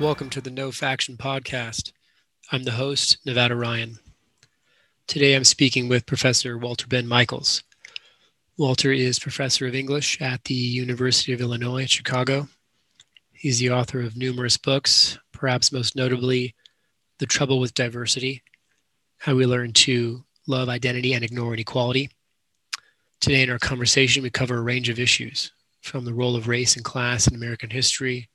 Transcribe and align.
Welcome 0.00 0.30
to 0.30 0.40
the 0.40 0.50
No 0.50 0.72
Faction 0.72 1.18
Podcast. 1.18 1.92
I'm 2.50 2.62
the 2.62 2.70
host, 2.70 3.18
Nevada 3.26 3.54
Ryan. 3.54 3.98
Today 5.06 5.34
I'm 5.34 5.44
speaking 5.44 5.90
with 5.90 6.06
Professor 6.06 6.56
Walter 6.56 6.86
Benn 6.86 7.06
Michaels. 7.06 7.62
Walter 8.56 8.92
is 8.92 9.18
professor 9.18 9.66
of 9.66 9.74
English 9.74 10.18
at 10.18 10.44
the 10.44 10.54
University 10.54 11.34
of 11.34 11.42
Illinois 11.42 11.82
at 11.82 11.90
Chicago. 11.90 12.48
He's 13.34 13.58
the 13.58 13.72
author 13.72 14.00
of 14.00 14.16
numerous 14.16 14.56
books, 14.56 15.18
perhaps 15.32 15.70
most 15.70 15.94
notably 15.94 16.54
The 17.18 17.26
Trouble 17.26 17.60
with 17.60 17.74
Diversity 17.74 18.42
How 19.18 19.34
We 19.34 19.44
Learn 19.44 19.74
to 19.74 20.24
Love 20.46 20.70
Identity 20.70 21.12
and 21.12 21.22
Ignore 21.22 21.52
Inequality. 21.52 22.08
Today, 23.20 23.42
in 23.42 23.50
our 23.50 23.58
conversation, 23.58 24.22
we 24.22 24.30
cover 24.30 24.56
a 24.56 24.62
range 24.62 24.88
of 24.88 24.98
issues 24.98 25.52
from 25.82 26.06
the 26.06 26.14
role 26.14 26.36
of 26.36 26.48
race 26.48 26.74
and 26.74 26.84
class 26.86 27.28
in 27.28 27.34
American 27.34 27.68
history 27.68 28.30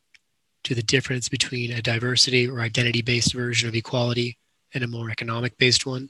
to 0.66 0.76
the 0.76 0.84
difference 0.84 1.30
between 1.30 1.72
a 1.72 1.82
diversity 1.82 2.48
or 2.48 2.60
identity 2.60 3.02
based 3.02 3.34
version 3.34 3.70
of 3.70 3.76
equality 3.76 4.38
and 4.74 4.84
a 4.84 4.88
more 4.88 5.10
economic 5.10 5.58
based 5.58 5.86
one. 5.86 6.10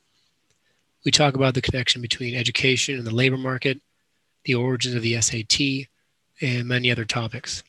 We 1.03 1.11
talk 1.11 1.35
about 1.35 1.53
the 1.53 1.61
connection 1.61 2.01
between 2.01 2.35
education 2.35 2.97
and 2.97 3.05
the 3.05 3.13
labor 3.13 3.37
market, 3.37 3.79
the 4.45 4.55
origins 4.55 4.95
of 4.95 5.03
the 5.03 5.21
SAT, 5.21 5.87
and 6.41 6.67
many 6.67 6.89
other 6.89 7.05
topics. 7.05 7.63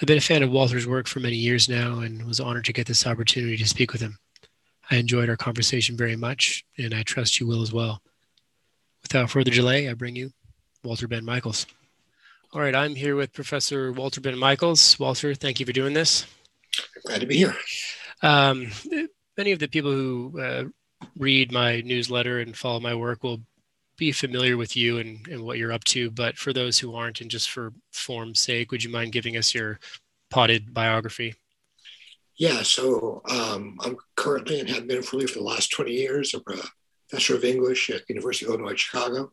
I've 0.00 0.06
been 0.06 0.18
a 0.18 0.22
fan 0.22 0.42
of 0.42 0.50
Walter's 0.50 0.86
work 0.86 1.06
for 1.06 1.20
many 1.20 1.36
years 1.36 1.68
now 1.68 2.00
and 2.00 2.26
was 2.26 2.40
honored 2.40 2.64
to 2.66 2.72
get 2.72 2.86
this 2.86 3.06
opportunity 3.06 3.56
to 3.56 3.68
speak 3.68 3.92
with 3.92 4.00
him. 4.00 4.18
I 4.90 4.96
enjoyed 4.96 5.28
our 5.28 5.36
conversation 5.36 5.96
very 5.96 6.16
much, 6.16 6.64
and 6.76 6.92
I 6.92 7.02
trust 7.02 7.38
you 7.38 7.46
will 7.46 7.62
as 7.62 7.72
well. 7.72 8.02
Without 9.02 9.30
further 9.30 9.50
delay, 9.50 9.88
I 9.88 9.94
bring 9.94 10.16
you 10.16 10.32
Walter 10.82 11.06
Benn 11.06 11.24
Michaels. 11.24 11.66
All 12.54 12.60
right, 12.60 12.74
I'm 12.74 12.94
here 12.94 13.16
with 13.16 13.32
Professor 13.32 13.92
Walter 13.92 14.20
Benn 14.20 14.38
Michaels. 14.38 14.98
Walter, 14.98 15.34
thank 15.34 15.58
you 15.58 15.64
for 15.64 15.72
doing 15.72 15.94
this. 15.94 16.26
Glad 17.06 17.22
to 17.22 17.26
be 17.26 17.38
here. 17.38 17.56
Um, 18.22 18.70
many 19.38 19.52
of 19.52 19.58
the 19.58 19.68
people 19.68 19.90
who 19.90 20.38
uh, 20.38 20.64
read 21.16 21.50
my 21.50 21.80
newsletter 21.80 22.40
and 22.40 22.54
follow 22.54 22.78
my 22.78 22.94
work 22.94 23.22
will 23.22 23.40
be 23.96 24.12
familiar 24.12 24.58
with 24.58 24.76
you 24.76 24.98
and, 24.98 25.26
and 25.28 25.42
what 25.42 25.56
you're 25.56 25.72
up 25.72 25.84
to. 25.84 26.10
But 26.10 26.36
for 26.36 26.52
those 26.52 26.78
who 26.78 26.94
aren't, 26.94 27.22
and 27.22 27.30
just 27.30 27.50
for 27.50 27.72
form's 27.90 28.40
sake, 28.40 28.70
would 28.70 28.84
you 28.84 28.90
mind 28.90 29.12
giving 29.12 29.38
us 29.38 29.54
your 29.54 29.80
potted 30.28 30.74
biography? 30.74 31.34
Yeah, 32.36 32.62
so 32.64 33.22
um, 33.30 33.78
I'm 33.82 33.96
currently 34.14 34.60
and 34.60 34.68
have 34.68 34.86
been 34.86 35.00
for 35.00 35.16
the 35.16 35.40
last 35.40 35.72
20 35.72 35.90
years 35.90 36.34
a 36.34 36.40
professor 36.40 37.34
of 37.34 37.44
English 37.44 37.88
at 37.88 38.06
the 38.06 38.12
University 38.12 38.44
of 38.44 38.50
Illinois 38.50 38.76
Chicago. 38.76 39.32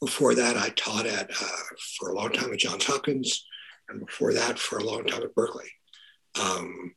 Before 0.00 0.34
that, 0.34 0.56
I 0.56 0.70
taught 0.70 1.06
at 1.06 1.30
uh, 1.30 1.76
for 1.98 2.10
a 2.10 2.14
long 2.14 2.30
time 2.30 2.52
at 2.52 2.58
Johns 2.58 2.84
Hopkins, 2.84 3.46
and 3.88 4.04
before 4.04 4.34
that, 4.34 4.58
for 4.58 4.78
a 4.78 4.84
long 4.84 5.04
time 5.04 5.22
at 5.22 5.34
Berkeley. 5.34 5.70
Um, 6.40 6.94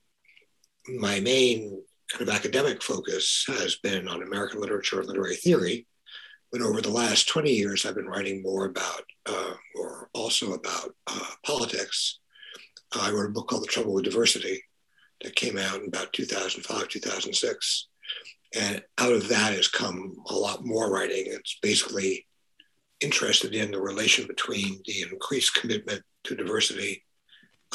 my 0.88 1.20
main 1.20 1.82
kind 2.12 2.28
of 2.28 2.36
academic 2.36 2.82
focus 2.84 3.46
has 3.48 3.78
been 3.78 4.08
on 4.08 4.24
American 4.24 4.60
literature 4.60 5.00
and 5.00 5.08
literary 5.08 5.36
theory, 5.36 5.88
but 6.52 6.62
over 6.62 6.82
the 6.82 6.90
last 6.90 7.30
20 7.30 7.52
years, 7.52 7.86
I've 7.86 7.96
been 7.96 8.08
writing 8.08 8.42
more 8.42 8.66
about, 8.66 9.04
uh, 9.26 9.54
or 9.76 10.10
also 10.14 10.54
about 10.54 10.96
uh, 11.08 11.32
politics. 11.46 12.20
I 12.92 13.12
wrote 13.12 13.28
a 13.28 13.34
book 13.34 13.48
called 13.48 13.64
The 13.64 13.68
Trouble 13.68 13.94
with 13.94 14.06
Diversity 14.06 14.64
that 15.22 15.36
came 15.36 15.58
out 15.58 15.82
in 15.82 15.88
about 15.88 16.12
2005, 16.14 16.88
2006. 16.88 17.88
And 18.56 18.84
out 18.98 19.14
of 19.14 19.28
that 19.30 19.54
has 19.54 19.68
come 19.68 20.16
a 20.30 20.34
lot 20.34 20.66
more 20.66 20.92
writing. 20.92 21.26
It's 21.28 21.60
basically 21.62 22.26
interested 23.02 23.56
in 23.56 23.72
the 23.72 23.80
relation 23.80 24.28
between 24.28 24.82
the 24.86 25.06
increased 25.12 25.56
commitment 25.56 26.02
to 26.26 26.36
diversity, 26.36 27.04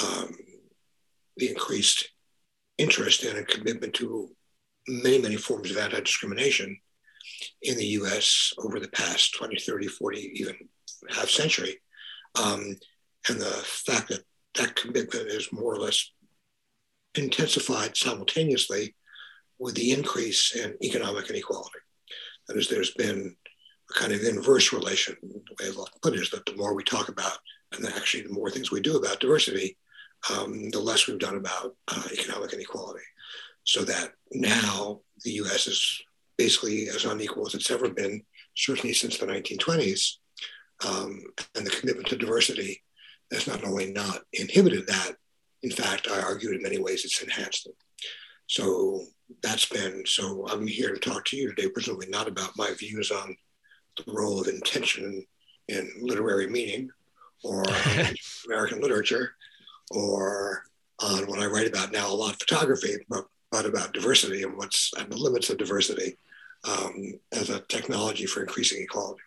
um, 0.03 0.35
the 1.37 1.49
increased 1.49 2.11
interest 2.79 3.25
in 3.25 3.37
and 3.37 3.49
commitment 3.49 3.95
to 3.95 4.31
many, 4.89 5.19
many 5.19 5.37
forms 5.37 5.71
of 5.71 5.79
anti 5.79 6.01
discrimination 6.01 6.77
in 7.63 7.77
the 7.77 7.87
US 7.87 8.53
over 8.59 8.79
the 8.79 8.89
past 8.89 9.35
20, 9.37 9.57
30, 9.57 9.89
40, 9.89 10.33
even 10.35 10.57
half 11.11 11.29
century. 11.29 11.81
Um, 12.35 12.77
and 13.29 13.41
the 13.41 13.47
fact 13.47 14.09
that 14.09 14.25
that 14.59 14.77
commitment 14.77 15.29
is 15.29 15.53
more 15.53 15.75
or 15.75 15.79
less 15.79 16.11
intensified 17.15 17.97
simultaneously 17.97 18.95
with 19.59 19.75
the 19.75 19.93
increase 19.93 20.55
in 20.55 20.77
economic 20.83 21.31
inequality. 21.31 21.79
That 22.49 22.57
is, 22.57 22.69
there's 22.69 22.93
been 22.93 23.37
kind 23.95 24.13
of 24.13 24.23
inverse 24.23 24.73
relation. 24.73 25.17
The 25.23 25.65
way 25.65 25.71
I'll 25.77 25.89
put 26.03 26.15
it 26.15 26.21
is 26.21 26.31
that 26.31 26.45
the 26.47 26.57
more 26.57 26.75
we 26.75 26.85
talk 26.85 27.09
about, 27.09 27.39
and 27.73 27.87
actually 27.87 28.25
the 28.25 28.33
more 28.33 28.51
things 28.51 28.71
we 28.71 28.81
do 28.81 28.97
about 28.97 29.21
diversity, 29.21 29.77
um, 30.33 30.71
the 30.71 30.81
less 30.81 31.07
we've 31.07 31.19
done 31.19 31.37
about 31.37 31.77
uh, 31.89 32.03
economic 32.13 32.53
inequality. 32.53 33.05
So 33.65 33.85
that 33.85 34.13
now 34.33 35.01
the 35.25 35.33
US 35.33 35.67
is 35.67 36.03
basically 36.37 36.89
as 36.89 37.05
unequal 37.05 37.47
as 37.47 37.55
it's 37.55 37.71
ever 37.71 37.89
been, 37.89 38.23
certainly 38.57 38.93
since 38.93 39.17
the 39.17 39.27
1920s. 39.27 40.17
Um, 40.87 41.23
and 41.55 41.65
the 41.65 41.71
commitment 41.71 42.09
to 42.09 42.17
diversity 42.17 42.83
has 43.33 43.47
not 43.47 43.65
only 43.65 43.93
not 43.93 44.23
inhibited 44.33 44.87
that, 44.89 45.13
in 45.63 45.71
fact, 45.71 46.09
I 46.11 46.21
argue 46.21 46.51
in 46.51 46.63
many 46.63 46.79
ways 46.79 47.05
it's 47.05 47.23
enhanced 47.23 47.67
it. 47.67 47.75
So 48.49 49.05
that's 49.43 49.67
been, 49.67 50.03
so 50.05 50.47
I'm 50.49 50.67
here 50.67 50.93
to 50.93 51.01
talk 51.01 51.25
to 51.27 51.37
you 51.37 51.49
today, 51.49 51.71
presumably 51.71 52.09
not 52.09 52.29
about 52.29 52.51
my 52.57 52.73
views 52.75 53.11
on 53.11 53.35
the 53.97 54.13
role 54.13 54.41
of 54.41 54.49
intention 54.49 55.25
in 55.69 55.91
literary 56.01 56.47
meaning 56.47 56.91
or 57.43 57.65
American 58.47 58.81
literature 58.81 59.35
or 59.91 60.65
on 61.01 61.27
what 61.27 61.41
I 61.41 61.47
write 61.47 61.69
about 61.69 61.93
now 61.93 62.11
a 62.11 62.15
lot 62.15 62.39
photography, 62.39 62.97
but, 63.09 63.27
but 63.51 63.67
about 63.67 63.93
diversity 63.93 64.43
and 64.43 64.57
what's 64.57 64.93
and 64.99 65.11
the 65.11 65.17
limits 65.17 65.51
of 65.51 65.59
diversity 65.59 66.17
um, 66.65 67.15
as 67.33 67.51
a 67.51 67.61
technology 67.61 68.27
for 68.27 68.41
increasing 68.41 68.83
equality. 68.83 69.21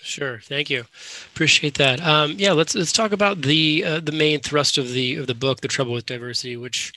Sure, 0.00 0.38
thank 0.40 0.70
you. 0.70 0.84
Appreciate 1.34 1.76
that. 1.78 2.00
Um, 2.00 2.34
yeah, 2.36 2.52
let's 2.52 2.74
let's 2.74 2.92
talk 2.92 3.12
about 3.12 3.42
the 3.42 3.84
uh, 3.84 4.00
the 4.00 4.12
main 4.12 4.40
thrust 4.40 4.78
of 4.78 4.92
the 4.92 5.16
of 5.16 5.26
the 5.26 5.34
book, 5.34 5.60
"The 5.60 5.68
Trouble 5.68 5.92
with 5.92 6.06
Diversity," 6.06 6.56
which 6.56 6.92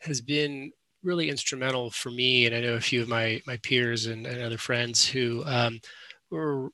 has 0.00 0.22
been 0.22 0.72
really 1.02 1.28
instrumental 1.28 1.90
for 1.90 2.10
me, 2.10 2.46
and 2.46 2.54
I 2.54 2.60
know 2.60 2.74
a 2.74 2.80
few 2.80 3.02
of 3.02 3.08
my 3.08 3.42
my 3.46 3.58
peers 3.58 4.06
and, 4.06 4.26
and 4.26 4.42
other 4.42 4.56
friends 4.56 5.06
who 5.06 5.42
um, 5.44 5.80
were 6.30 6.70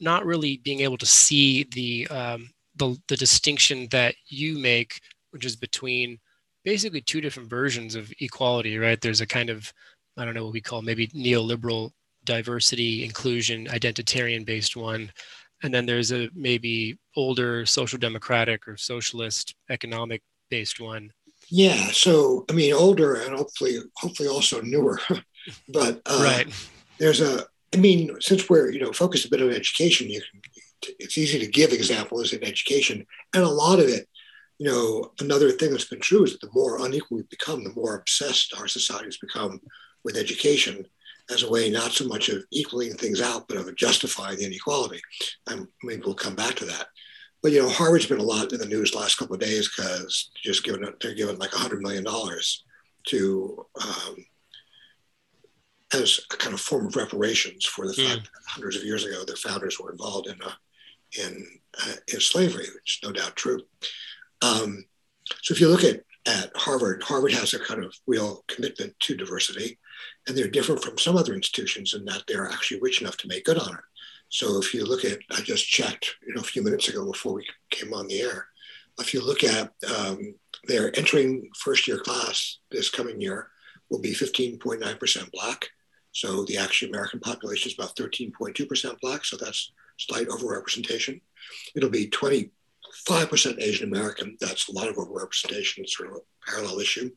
not 0.00 0.24
really 0.24 0.58
being 0.58 0.80
able 0.80 0.96
to 0.98 1.06
see 1.06 1.64
the, 1.72 2.08
um, 2.08 2.50
the 2.76 2.96
the 3.08 3.16
distinction 3.16 3.88
that 3.90 4.14
you 4.28 4.58
make, 4.58 5.00
which 5.30 5.44
is 5.44 5.56
between 5.56 6.18
basically 6.64 7.00
two 7.00 7.20
different 7.20 7.48
versions 7.48 7.94
of 7.94 8.12
equality. 8.20 8.78
Right? 8.78 9.00
There's 9.00 9.20
a 9.20 9.26
kind 9.26 9.50
of 9.50 9.72
I 10.16 10.24
don't 10.24 10.34
know 10.34 10.44
what 10.44 10.52
we 10.52 10.60
call 10.60 10.82
maybe 10.82 11.08
neoliberal 11.08 11.90
diversity, 12.26 13.04
inclusion, 13.04 13.66
identitarian 13.66 14.44
based 14.44 14.76
one. 14.76 15.10
And 15.62 15.72
then 15.72 15.86
there's 15.86 16.12
a 16.12 16.28
maybe 16.34 16.98
older 17.16 17.64
social 17.64 17.98
democratic 17.98 18.68
or 18.68 18.76
socialist 18.76 19.54
economic 19.70 20.22
based 20.50 20.80
one. 20.80 21.10
Yeah. 21.48 21.88
So, 21.92 22.44
I 22.50 22.52
mean, 22.52 22.74
older 22.74 23.14
and 23.14 23.34
hopefully, 23.34 23.78
hopefully 23.96 24.28
also 24.28 24.60
newer, 24.60 25.00
but 25.68 26.02
uh, 26.04 26.20
right. 26.22 26.68
there's 26.98 27.20
a, 27.20 27.46
I 27.74 27.78
mean, 27.78 28.16
since 28.20 28.48
we're, 28.48 28.70
you 28.70 28.80
know, 28.80 28.92
focused 28.92 29.26
a 29.26 29.30
bit 29.30 29.42
on 29.42 29.50
education, 29.50 30.08
you 30.08 30.20
can, 30.20 30.40
it's 30.98 31.18
easy 31.18 31.38
to 31.38 31.46
give 31.46 31.72
examples 31.72 32.32
in 32.32 32.44
education 32.44 33.06
and 33.34 33.42
a 33.42 33.48
lot 33.48 33.80
of 33.80 33.88
it, 33.88 34.08
you 34.58 34.66
know, 34.66 35.12
another 35.20 35.50
thing 35.50 35.70
that's 35.70 35.88
been 35.88 36.00
true 36.00 36.24
is 36.24 36.32
that 36.32 36.40
the 36.40 36.50
more 36.54 36.84
unequal 36.84 37.18
we 37.18 37.22
become, 37.24 37.64
the 37.64 37.74
more 37.74 37.96
obsessed 37.96 38.54
our 38.58 38.68
societies 38.68 39.18
become 39.18 39.60
with 40.04 40.16
education 40.16 40.86
as 41.30 41.42
a 41.42 41.50
way 41.50 41.68
not 41.68 41.92
so 41.92 42.06
much 42.06 42.28
of 42.28 42.44
equaling 42.52 42.94
things 42.94 43.20
out, 43.20 43.48
but 43.48 43.56
of 43.56 43.74
justifying 43.76 44.38
the 44.38 44.46
inequality. 44.46 45.00
And 45.48 45.66
maybe 45.82 46.02
we'll 46.04 46.14
come 46.14 46.36
back 46.36 46.54
to 46.56 46.64
that. 46.66 46.86
But 47.42 47.52
you 47.52 47.62
know, 47.62 47.68
Harvard's 47.68 48.06
been 48.06 48.18
a 48.18 48.24
lot 48.24 48.52
in 48.52 48.58
the 48.58 48.66
news 48.66 48.92
the 48.92 48.98
last 48.98 49.18
couple 49.18 49.34
of 49.34 49.40
days 49.40 49.68
because 49.68 50.30
just 50.42 50.64
given 50.64 50.88
they're 51.00 51.14
given 51.14 51.38
like 51.38 51.52
hundred 51.52 51.82
million 51.82 52.04
dollars 52.04 52.64
to 53.08 53.66
um, 53.80 54.16
as 55.92 56.20
a 56.32 56.36
kind 56.36 56.54
of 56.54 56.60
form 56.60 56.86
of 56.86 56.96
reparations 56.96 57.64
for 57.64 57.86
the 57.86 57.92
mm. 57.92 58.08
fact 58.08 58.24
that 58.24 58.48
hundreds 58.48 58.76
of 58.76 58.84
years 58.84 59.04
ago 59.04 59.24
their 59.24 59.36
founders 59.36 59.78
were 59.78 59.92
involved 59.92 60.26
in 60.26 60.36
a, 60.42 61.22
in 61.22 61.46
uh, 61.82 61.92
in 62.12 62.20
slavery, 62.20 62.66
which 62.74 63.00
is 63.02 63.08
no 63.08 63.12
doubt 63.12 63.36
true. 63.36 63.60
Um, 64.42 64.84
so 65.42 65.54
if 65.54 65.60
you 65.60 65.68
look 65.68 65.84
at 65.84 66.02
at 66.26 66.50
Harvard, 66.56 67.02
Harvard 67.04 67.32
has 67.32 67.54
a 67.54 67.60
kind 67.60 67.84
of 67.84 67.94
real 68.06 68.44
commitment 68.48 68.98
to 69.00 69.16
diversity 69.16 69.78
and 70.26 70.36
they're 70.36 70.48
different 70.48 70.82
from 70.82 70.98
some 70.98 71.16
other 71.16 71.34
institutions 71.34 71.94
in 71.94 72.04
that 72.04 72.24
they're 72.26 72.50
actually 72.50 72.80
rich 72.80 73.00
enough 73.00 73.16
to 73.18 73.28
make 73.28 73.44
good 73.44 73.58
on 73.58 73.74
it. 73.74 73.84
So 74.28 74.58
if 74.58 74.74
you 74.74 74.84
look 74.84 75.04
at, 75.04 75.18
I 75.30 75.40
just 75.40 75.68
checked, 75.68 76.16
you 76.26 76.34
know, 76.34 76.40
a 76.40 76.44
few 76.44 76.62
minutes 76.62 76.88
ago 76.88 77.06
before 77.10 77.34
we 77.34 77.46
came 77.70 77.94
on 77.94 78.08
the 78.08 78.20
air. 78.20 78.48
If 78.98 79.14
you 79.14 79.24
look 79.24 79.44
at 79.44 79.72
um, 79.96 80.34
their 80.66 80.96
entering 80.98 81.48
first 81.56 81.86
year 81.86 81.98
class 81.98 82.58
this 82.70 82.90
coming 82.90 83.20
year 83.20 83.50
will 83.90 84.00
be 84.00 84.12
15.9% 84.12 85.30
black. 85.30 85.68
So 86.16 86.44
the 86.44 86.56
actual 86.56 86.88
American 86.88 87.20
population 87.20 87.68
is 87.68 87.74
about 87.74 87.94
13.2% 87.94 89.00
black. 89.02 89.26
So 89.26 89.36
that's 89.36 89.72
slight 89.98 90.28
overrepresentation. 90.28 91.20
It'll 91.74 91.90
be 91.90 92.08
20, 92.08 92.50
5% 93.06 93.60
Asian 93.60 93.92
American. 93.92 94.34
That's 94.40 94.70
a 94.70 94.72
lot 94.72 94.88
of 94.88 94.96
overrepresentation, 94.96 95.80
it's 95.80 95.94
sort 95.94 96.10
of 96.10 96.16
a 96.16 96.50
parallel 96.50 96.80
issue. 96.80 97.10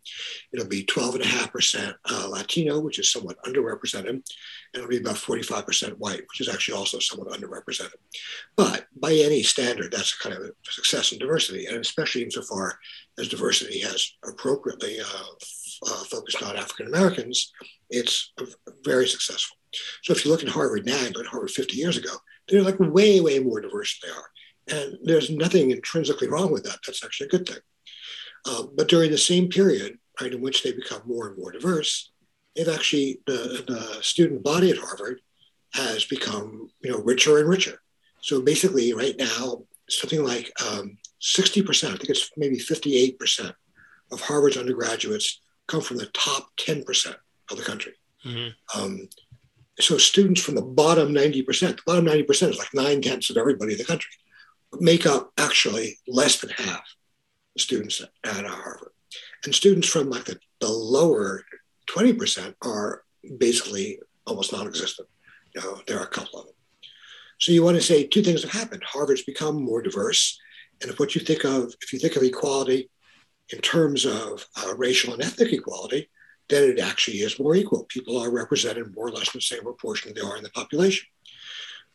It'll 0.52 0.68
be 0.68 0.84
12.5% 0.84 1.94
uh, 2.12 2.28
Latino, 2.30 2.82
which 2.82 3.00
is 3.00 3.10
somewhat 3.10 3.42
underrepresented. 3.46 4.10
And 4.10 4.24
it'll 4.74 4.90
be 4.90 4.98
about 4.98 5.16
45% 5.16 5.94
white, 5.98 6.24
which 6.28 6.42
is 6.42 6.50
actually 6.50 6.78
also 6.78 7.00
somewhat 7.00 7.30
underrepresented. 7.30 7.96
But 8.58 8.88
by 9.00 9.14
any 9.14 9.44
standard, 9.44 9.94
that's 9.94 10.14
kind 10.18 10.36
of 10.36 10.42
a 10.42 10.52
success 10.70 11.14
in 11.14 11.20
diversity, 11.20 11.68
and 11.68 11.78
especially 11.78 12.24
insofar 12.24 12.78
as 13.18 13.30
diversity 13.30 13.80
has 13.80 14.12
appropriately 14.28 15.00
uh, 15.00 15.86
uh, 15.88 16.04
focused 16.04 16.44
on 16.44 16.58
African 16.58 16.88
Americans, 16.88 17.54
it's 17.90 18.34
very 18.84 19.08
successful. 19.08 19.58
So 20.04 20.14
if 20.14 20.26
you 20.26 20.32
look 20.32 20.44
at 20.44 20.50
Harvard 20.50 20.86
now, 20.86 21.06
at 21.06 21.26
Harvard 21.26 21.52
50 21.52 21.76
years 21.76 21.98
ago, 21.98 22.12
they're 22.48 22.64
like 22.64 22.80
way, 22.80 23.20
way 23.22 23.40
more 23.40 23.62
diverse 23.62 24.00
than 24.00 24.10
they 24.10 24.16
are. 24.16 24.30
And 24.82 24.98
there's 25.04 25.30
nothing 25.30 25.72
intrinsically 25.72 26.28
wrong 26.28 26.52
with 26.52 26.64
that. 26.64 26.80
That's 26.86 27.04
actually 27.04 27.28
a 27.28 27.30
good 27.30 27.48
thing. 27.48 27.60
Uh, 28.46 28.64
but 28.76 28.88
during 28.88 29.12
the 29.12 29.18
same 29.18 29.50
period, 29.50 29.98
right, 30.22 30.34
in 30.34 30.42
which 30.42 30.64
they 30.64 30.72
become 30.72 31.02
more 31.06 31.28
and 31.28 31.38
more 31.38 31.52
diverse, 31.52 32.12
they've 32.56 32.70
actually, 32.70 33.20
the, 33.26 33.64
the 33.68 34.02
student 34.02 34.44
body 34.44 34.72
at 34.72 34.78
Harvard 34.78 35.22
has 35.74 36.06
become, 36.06 36.70
you 36.82 36.92
know, 36.92 37.00
richer 37.00 37.38
and 37.38 37.50
richer. 37.50 37.80
So 38.22 38.42
basically 38.42 38.94
right 38.94 39.16
now, 39.18 39.64
something 39.90 40.24
like 40.24 40.52
um, 40.68 40.98
60%, 41.22 41.86
I 41.86 41.92
think 41.92 42.10
it's 42.10 42.30
maybe 42.38 42.58
58% 42.58 43.54
of 44.12 44.22
Harvard's 44.22 44.58
undergraduates 44.58 45.42
come 45.68 45.82
from 45.82 45.98
the 45.98 46.08
top 46.08 46.50
10% 46.58 47.16
of 47.52 47.58
the 47.58 47.64
country. 47.64 47.94
Mm-hmm. 48.26 48.80
Um, 48.80 49.10
so 49.80 49.98
students 49.98 50.42
from 50.42 50.56
the 50.56 50.62
bottom 50.62 51.14
90%, 51.14 51.46
the 51.46 51.82
bottom 51.86 52.06
90% 52.06 52.50
is 52.50 52.58
like 52.58 52.74
nine 52.74 53.02
tenths 53.02 53.30
of 53.30 53.38
everybody 53.38 53.74
in 53.74 53.78
the 53.78 53.86
country 53.86 54.12
make 54.80 55.06
up 55.06 55.32
actually 55.38 55.98
less 56.08 56.40
than 56.40 56.52
half 56.52 56.84
the 57.56 57.62
students 57.62 58.02
at 58.02 58.46
Harvard. 58.46 58.92
And 59.44 59.56
students 59.56 59.88
from 59.88 60.10
like 60.10 60.26
the, 60.26 60.40
the 60.60 60.70
lower 60.70 61.44
20% 61.90 62.54
are 62.62 63.04
basically 63.38 64.00
almost 64.28 64.52
non-existent. 64.52 65.08
You 65.56 65.62
know, 65.62 65.82
there 65.88 65.98
are 65.98 66.04
a 66.04 66.08
couple 66.08 66.40
of 66.40 66.46
them. 66.48 66.56
So 67.40 67.52
you 67.52 67.64
want 67.64 67.78
to 67.78 67.82
say 67.82 68.06
two 68.06 68.22
things 68.22 68.44
have 68.44 68.52
happened. 68.52 68.84
Harvard's 68.84 69.24
become 69.24 69.64
more 69.64 69.82
diverse. 69.82 70.38
And 70.82 70.92
if 70.92 71.00
what 71.00 71.16
you 71.16 71.22
think 71.22 71.46
of, 71.46 71.74
if 71.82 71.94
you 71.94 72.00
think 72.00 72.16
of 72.16 72.24
equality 72.24 72.90
in 73.52 73.60
terms 73.60 74.06
of 74.06 74.46
uh, 74.58 74.76
racial 74.76 75.14
and 75.14 75.24
ethnic 75.24 75.54
equality, 75.54 76.10
then 76.50 76.70
it 76.70 76.80
actually 76.80 77.18
is 77.18 77.40
more 77.40 77.56
equal. 77.56 77.86
People 77.86 78.18
are 78.18 78.32
represented 78.32 78.94
more 78.96 79.08
or 79.08 79.12
less 79.12 79.34
in 79.34 79.38
the 79.38 79.42
same 79.42 79.62
proportion 79.62 80.14
they 80.14 80.22
are 80.22 80.38
in 80.38 80.44
the 80.44 80.50
population. 80.50 81.08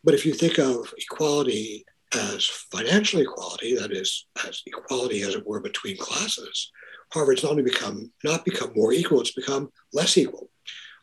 But 0.02 0.14
if 0.14 0.24
you 0.24 0.32
think 0.32 0.58
of 0.58 0.92
equality 0.98 1.84
as 2.14 2.44
financial 2.44 3.20
equality, 3.20 3.76
that 3.76 3.90
is, 3.90 4.26
as 4.46 4.62
equality, 4.66 5.22
as 5.22 5.34
it 5.34 5.46
were, 5.46 5.60
between 5.60 5.96
classes, 5.96 6.70
Harvard's 7.12 7.42
not 7.42 7.52
only 7.52 7.62
become 7.62 8.12
not 8.22 8.44
become 8.44 8.72
more 8.74 8.92
equal, 8.92 9.20
it's 9.20 9.32
become 9.32 9.70
less 9.92 10.16
equal. 10.16 10.50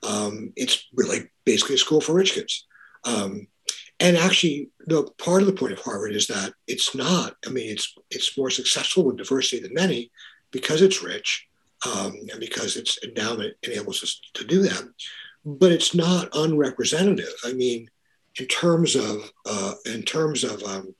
Um, 0.04 0.54
it's 0.56 0.88
really 0.94 1.30
basically 1.45 1.75
a 1.75 1.80
school 1.80 2.01
for 2.01 2.13
rich 2.13 2.33
kids. 2.33 2.65
Um, 3.04 3.47
and 4.00 4.18
actually, 4.18 4.69
the 4.88 5.04
part 5.19 5.42
of 5.42 5.47
the 5.47 5.54
point 5.54 5.74
of 5.74 5.80
Harvard 5.80 6.13
is 6.13 6.27
that 6.27 6.54
it's 6.68 6.95
not. 6.95 7.36
I 7.45 7.50
mean, 7.50 7.69
it's 7.69 7.94
it's 8.09 8.38
more 8.38 8.50
successful 8.50 9.04
with 9.04 9.18
diversity 9.18 9.62
than 9.62 9.74
many 9.74 10.12
because 10.51 10.81
it's 10.81 11.04
rich 11.04 11.47
um, 11.86 12.13
and 12.31 12.39
because 12.39 12.78
its 12.78 13.00
endowment 13.04 13.56
enables 13.63 14.04
us 14.04 14.22
to 14.33 14.45
do 14.45 14.62
that. 14.63 14.83
But 15.44 15.72
it's 15.72 15.95
not 15.95 16.30
unrepresentative. 16.33 17.33
I 17.44 17.54
mean, 17.54 17.89
in 18.39 18.45
terms 18.45 18.95
of 18.95 19.31
uh, 19.45 19.74
in 19.86 20.04
terms 20.04 20.44
of 20.44 20.62
um, 20.63 20.94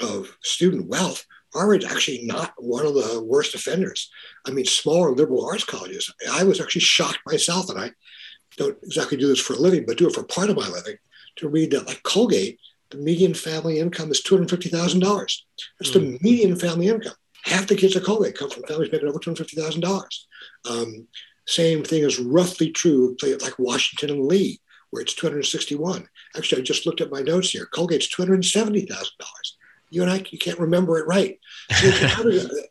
of 0.00 0.36
student 0.42 0.88
wealth, 0.88 1.24
Harvard's 1.52 1.84
actually 1.84 2.24
not 2.24 2.52
one 2.58 2.84
of 2.84 2.94
the 2.94 3.22
worst 3.24 3.54
offenders. 3.54 4.10
I 4.46 4.50
mean, 4.50 4.64
smaller 4.64 5.12
liberal 5.12 5.46
arts 5.46 5.64
colleges. 5.64 6.12
I 6.32 6.42
was 6.42 6.60
actually 6.60 6.80
shocked 6.80 7.20
myself, 7.26 7.70
and 7.70 7.78
I 7.78 7.92
don't 8.56 8.76
exactly 8.82 9.16
do 9.16 9.28
this 9.28 9.40
for 9.40 9.54
a 9.54 9.58
living, 9.58 9.84
but 9.86 9.98
do 9.98 10.08
it 10.08 10.14
for 10.14 10.24
part 10.24 10.50
of 10.50 10.56
my 10.56 10.68
living, 10.68 10.96
to 11.36 11.48
read 11.48 11.70
that 11.70 11.86
like 11.86 12.02
Colgate, 12.02 12.58
the 12.90 12.98
median 12.98 13.34
family 13.34 13.78
income 13.78 14.10
is 14.10 14.22
$250,000. 14.22 14.70
That's 14.70 15.90
mm. 15.90 15.92
the 15.92 16.18
median 16.20 16.56
family 16.56 16.88
income. 16.88 17.14
Half 17.44 17.66
the 17.66 17.76
kids 17.76 17.96
at 17.96 18.04
Colgate 18.04 18.36
come 18.36 18.50
from 18.50 18.64
families 18.64 18.90
making 18.90 19.08
over 19.08 19.18
$250,000. 19.18 20.04
Um, 20.70 21.06
same 21.46 21.82
thing 21.84 22.02
is 22.02 22.18
roughly 22.18 22.70
true 22.70 23.16
like 23.22 23.58
Washington 23.58 24.16
and 24.16 24.26
Lee, 24.26 24.60
where 24.90 25.02
it's 25.02 25.14
261. 25.14 26.08
Actually, 26.36 26.62
I 26.62 26.64
just 26.64 26.86
looked 26.86 27.02
at 27.02 27.10
my 27.10 27.20
notes 27.20 27.50
here. 27.50 27.68
Colgate's 27.72 28.08
$270,000 28.14 28.88
you 29.94 30.02
and 30.02 30.10
I 30.10 30.24
you 30.30 30.38
can't 30.38 30.58
remember 30.58 30.98
it 30.98 31.06
right. 31.06 31.38
So 31.70 31.88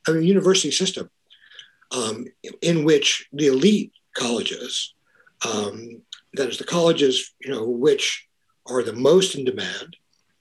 a, 0.07 0.11
a 0.11 0.21
university 0.21 0.71
system 0.71 1.09
um, 1.91 2.25
in 2.61 2.83
which 2.83 3.27
the 3.31 3.47
elite 3.47 3.93
colleges, 4.13 4.93
um, 5.47 6.01
that 6.33 6.49
is 6.49 6.57
the 6.57 6.65
colleges, 6.65 7.33
you 7.39 7.51
know, 7.51 7.67
which 7.67 8.27
are 8.67 8.83
the 8.83 8.93
most 8.93 9.35
in 9.35 9.45
demand 9.45 9.95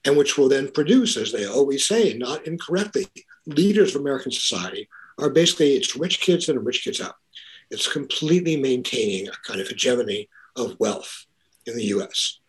and 0.05 0.17
which 0.17 0.37
will 0.37 0.49
then 0.49 0.69
produce, 0.71 1.15
as 1.15 1.31
they 1.31 1.45
always 1.45 1.87
say, 1.87 2.13
not 2.13 2.45
incorrectly, 2.45 3.07
leaders 3.45 3.95
of 3.95 4.01
American 4.01 4.31
society 4.31 4.87
are 5.19 5.29
basically 5.29 5.73
it's 5.73 5.95
rich 5.95 6.19
kids 6.19 6.49
and 6.49 6.65
rich 6.65 6.83
kids 6.83 7.01
out. 7.01 7.15
It's 7.69 7.91
completely 7.91 8.57
maintaining 8.57 9.27
a 9.27 9.31
kind 9.45 9.59
of 9.59 9.67
hegemony 9.67 10.29
of 10.55 10.79
wealth 10.79 11.25
in 11.65 11.75
the 11.75 11.85
US. 11.85 12.39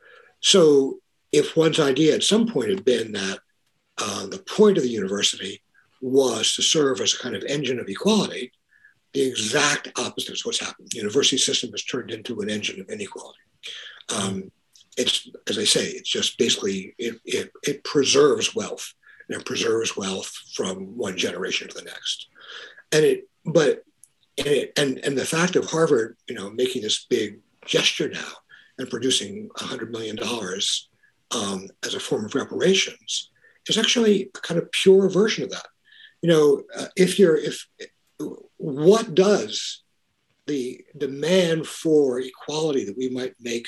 So 0.40 0.98
if 1.32 1.56
one's 1.56 1.80
idea 1.80 2.14
at 2.14 2.22
some 2.22 2.46
point 2.46 2.70
had 2.70 2.84
been 2.84 3.12
that 3.12 3.38
uh, 3.98 4.26
the 4.26 4.38
point 4.38 4.76
of 4.76 4.82
the 4.82 4.90
university 4.90 5.62
was 6.00 6.54
to 6.54 6.62
serve 6.62 7.00
as 7.00 7.14
a 7.14 7.18
kind 7.18 7.34
of 7.34 7.42
engine 7.44 7.80
of 7.80 7.88
equality. 7.88 8.52
The 9.14 9.22
exact 9.22 9.98
opposite 9.98 10.34
is 10.34 10.44
what's 10.44 10.60
happened. 10.60 10.88
The 10.90 10.98
university 10.98 11.38
system 11.38 11.70
has 11.70 11.84
turned 11.84 12.10
into 12.10 12.40
an 12.40 12.50
engine 12.50 12.80
of 12.80 12.90
inequality. 12.90 13.38
Um, 14.14 14.50
it's, 14.96 15.28
as 15.48 15.58
I 15.58 15.64
say, 15.64 15.86
it's 15.86 16.10
just 16.10 16.36
basically, 16.36 16.94
it, 16.98 17.18
it, 17.24 17.50
it 17.62 17.84
preserves 17.84 18.54
wealth 18.54 18.92
and 19.28 19.44
preserves 19.44 19.96
wealth 19.96 20.32
from 20.54 20.96
one 20.96 21.16
generation 21.16 21.68
to 21.68 21.74
the 21.74 21.84
next. 21.84 22.28
And 22.92 23.04
it, 23.04 23.28
but, 23.44 23.84
and, 24.38 24.46
it, 24.46 24.72
and, 24.76 24.98
and 24.98 25.16
the 25.16 25.24
fact 25.24 25.56
of 25.56 25.70
Harvard, 25.70 26.16
you 26.28 26.34
know, 26.34 26.50
making 26.50 26.82
this 26.82 27.06
big 27.08 27.40
gesture 27.64 28.08
now 28.08 28.32
and 28.78 28.90
producing 28.90 29.48
$100 29.56 29.90
million 29.90 30.18
um, 31.30 31.68
as 31.84 31.94
a 31.94 32.00
form 32.00 32.24
of 32.24 32.34
reparations 32.34 33.30
is 33.68 33.78
actually 33.78 34.30
a 34.34 34.40
kind 34.40 34.60
of 34.60 34.70
pure 34.72 35.08
version 35.08 35.44
of 35.44 35.50
that. 35.50 35.66
You 36.22 36.30
know, 36.30 36.62
uh, 36.76 36.86
if 36.96 37.18
you're, 37.18 37.36
if, 37.36 37.66
what 38.56 39.14
does 39.14 39.82
the 40.46 40.84
demand 40.96 41.66
for 41.66 42.20
equality 42.20 42.84
that 42.84 42.96
we 42.96 43.08
might 43.08 43.34
make 43.40 43.66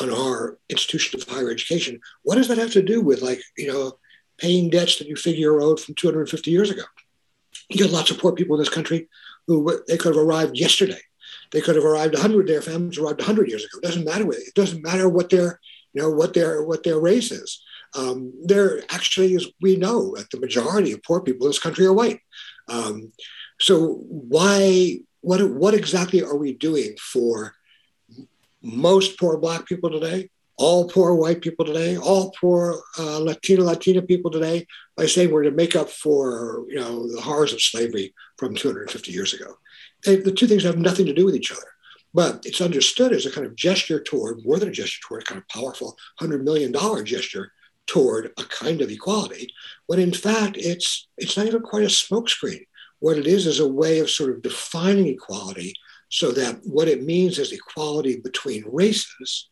on 0.00 0.10
our 0.10 0.58
institution 0.68 1.20
of 1.20 1.28
higher 1.28 1.50
education, 1.50 2.00
what 2.22 2.36
does 2.36 2.48
that 2.48 2.58
have 2.58 2.72
to 2.72 2.82
do 2.82 3.00
with 3.00 3.22
like, 3.22 3.40
you 3.56 3.66
know, 3.66 3.98
paying 4.38 4.70
debts 4.70 4.98
that 4.98 5.08
you 5.08 5.16
figure 5.16 5.54
are 5.54 5.62
owed 5.62 5.80
from 5.80 5.94
250 5.94 6.50
years 6.50 6.70
ago? 6.70 6.82
You 7.68 7.84
got 7.84 7.92
lots 7.92 8.10
of 8.10 8.18
poor 8.18 8.32
people 8.32 8.56
in 8.56 8.60
this 8.60 8.68
country 8.68 9.08
who 9.46 9.82
they 9.86 9.96
could 9.96 10.14
have 10.14 10.24
arrived 10.24 10.56
yesterday. 10.56 11.00
They 11.50 11.60
could 11.60 11.76
have 11.76 11.84
arrived 11.84 12.14
100. 12.14 12.46
Their 12.46 12.62
families 12.62 12.98
arrived 12.98 13.20
100 13.20 13.48
years 13.48 13.64
ago. 13.64 13.78
It 13.82 13.86
doesn't 13.86 14.04
matter. 14.04 14.30
It 14.30 14.54
doesn't 14.54 14.82
matter 14.82 15.08
what 15.08 15.30
their, 15.30 15.60
you 15.92 16.02
know, 16.02 16.10
what 16.10 16.34
their 16.34 16.62
what 16.62 16.82
their 16.82 16.98
race 16.98 17.30
is. 17.30 17.62
Um, 17.96 18.32
there 18.44 18.82
actually, 18.90 19.34
as 19.34 19.46
we 19.60 19.76
know, 19.76 20.14
that 20.16 20.30
the 20.30 20.40
majority 20.40 20.92
of 20.92 21.02
poor 21.02 21.20
people 21.20 21.46
in 21.46 21.50
this 21.50 21.58
country 21.58 21.86
are 21.86 21.92
white. 21.92 22.20
Um, 22.68 23.12
so 23.60 24.04
why, 24.08 24.98
what, 25.20 25.42
what 25.50 25.74
exactly 25.74 26.22
are 26.22 26.36
we 26.36 26.52
doing 26.52 26.96
for 27.00 27.54
most 28.62 29.18
poor 29.18 29.38
black 29.38 29.66
people 29.66 29.90
today, 29.90 30.30
all 30.58 30.88
poor 30.88 31.14
white 31.14 31.40
people 31.40 31.64
today, 31.64 31.96
all 31.96 32.32
poor 32.38 32.80
uh, 32.98 33.18
Latino 33.20 33.64
Latina 33.64 34.02
people 34.02 34.30
today 34.30 34.66
by 34.96 35.06
saying 35.06 35.30
we're 35.30 35.44
to 35.44 35.52
make 35.52 35.76
up 35.76 35.88
for 35.88 36.64
you 36.68 36.78
know 36.78 37.10
the 37.10 37.20
horrors 37.20 37.52
of 37.52 37.62
slavery 37.62 38.12
from 38.36 38.54
250 38.54 39.12
years 39.12 39.32
ago. 39.32 39.54
They, 40.04 40.16
the 40.16 40.32
two 40.32 40.46
things 40.46 40.64
have 40.64 40.76
nothing 40.78 41.06
to 41.06 41.14
do 41.14 41.24
with 41.24 41.36
each 41.36 41.52
other. 41.52 41.62
But 42.14 42.44
it's 42.46 42.60
understood 42.60 43.12
as 43.12 43.26
a 43.26 43.30
kind 43.30 43.46
of 43.46 43.54
gesture 43.54 44.02
toward, 44.02 44.44
more 44.44 44.58
than 44.58 44.70
a 44.70 44.72
gesture 44.72 45.00
toward, 45.06 45.22
a 45.22 45.24
kind 45.26 45.40
of 45.40 45.48
powerful 45.48 45.96
$100 46.20 46.42
million 46.42 46.72
gesture 47.04 47.52
toward 47.86 48.32
a 48.38 48.44
kind 48.44 48.80
of 48.80 48.90
equality, 48.90 49.52
when 49.86 49.98
in 49.98 50.12
fact 50.12 50.56
it's 50.56 51.08
it's 51.16 51.36
not 51.36 51.46
even 51.46 51.62
quite 51.62 51.84
a 51.84 51.86
smokescreen. 51.86 52.64
What 52.98 53.18
it 53.18 53.28
is 53.28 53.46
is 53.46 53.60
a 53.60 53.68
way 53.68 54.00
of 54.00 54.10
sort 54.10 54.30
of 54.30 54.42
defining 54.42 55.06
equality 55.06 55.74
so 56.08 56.32
that 56.32 56.58
what 56.64 56.88
it 56.88 57.04
means 57.04 57.38
is 57.38 57.52
equality 57.52 58.16
between 58.16 58.64
races 58.66 59.48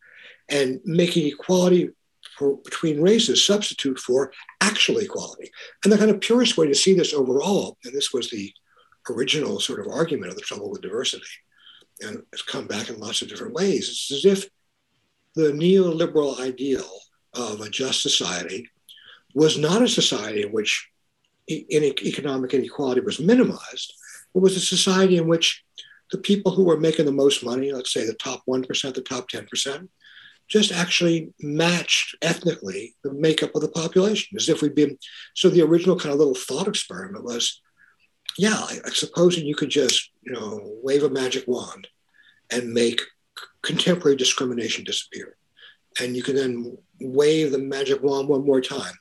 and 0.49 0.79
making 0.85 1.27
equality 1.27 1.89
for, 2.37 2.57
between 2.57 3.01
races 3.01 3.45
substitute 3.45 3.99
for 3.99 4.31
actual 4.61 4.99
equality. 4.99 5.51
And 5.83 5.91
the 5.91 5.97
kind 5.97 6.11
of 6.11 6.21
purest 6.21 6.57
way 6.57 6.67
to 6.67 6.75
see 6.75 6.93
this 6.93 7.13
overall, 7.13 7.77
and 7.83 7.93
this 7.93 8.13
was 8.13 8.29
the 8.29 8.51
original 9.09 9.59
sort 9.59 9.79
of 9.79 9.87
argument 9.91 10.31
of 10.31 10.35
the 10.35 10.41
trouble 10.41 10.69
with 10.69 10.81
diversity, 10.81 11.25
and 12.01 12.21
it's 12.31 12.41
come 12.41 12.67
back 12.67 12.89
in 12.89 12.99
lots 12.99 13.21
of 13.21 13.29
different 13.29 13.53
ways. 13.53 13.89
It's 13.89 14.11
as 14.11 14.25
if 14.25 14.49
the 15.35 15.51
neoliberal 15.51 16.39
ideal 16.39 16.89
of 17.33 17.61
a 17.61 17.69
just 17.69 18.01
society 18.01 18.69
was 19.33 19.57
not 19.57 19.81
a 19.81 19.87
society 19.87 20.43
in 20.43 20.49
which 20.51 20.89
economic 21.49 22.53
inequality 22.53 23.01
was 23.01 23.19
minimized, 23.19 23.93
it 24.35 24.41
was 24.41 24.55
a 24.55 24.59
society 24.59 25.17
in 25.17 25.27
which 25.27 25.63
the 26.11 26.17
people 26.17 26.51
who 26.51 26.63
were 26.63 26.79
making 26.79 27.05
the 27.05 27.11
most 27.11 27.43
money, 27.43 27.71
let's 27.71 27.93
say 27.93 28.05
the 28.05 28.13
top 28.13 28.43
1%, 28.47 28.93
the 28.93 29.01
top 29.01 29.29
10%, 29.29 29.87
just 30.47 30.71
actually 30.71 31.33
matched 31.41 32.15
ethnically 32.21 32.95
the 33.03 33.13
makeup 33.13 33.53
of 33.55 33.61
the 33.61 33.69
population 33.69 34.37
as 34.37 34.49
if 34.49 34.61
we'd 34.61 34.75
been. 34.75 34.97
So 35.35 35.49
the 35.49 35.61
original 35.61 35.99
kind 35.99 36.13
of 36.13 36.19
little 36.19 36.35
thought 36.35 36.67
experiment 36.67 37.25
was 37.25 37.61
yeah, 38.37 38.53
I, 38.53 38.77
I 38.85 38.89
supposing 38.89 39.45
you 39.45 39.55
could 39.55 39.69
just, 39.69 40.11
you 40.21 40.31
know, 40.31 40.61
wave 40.83 41.03
a 41.03 41.09
magic 41.09 41.45
wand 41.47 41.87
and 42.51 42.71
make 42.71 43.01
contemporary 43.63 44.15
discrimination 44.15 44.83
disappear. 44.83 45.35
And 45.99 46.15
you 46.15 46.23
can 46.23 46.35
then 46.35 46.77
wave 47.01 47.51
the 47.51 47.57
magic 47.57 48.03
wand 48.03 48.27
one 48.27 48.45
more 48.45 48.61
time 48.61 48.93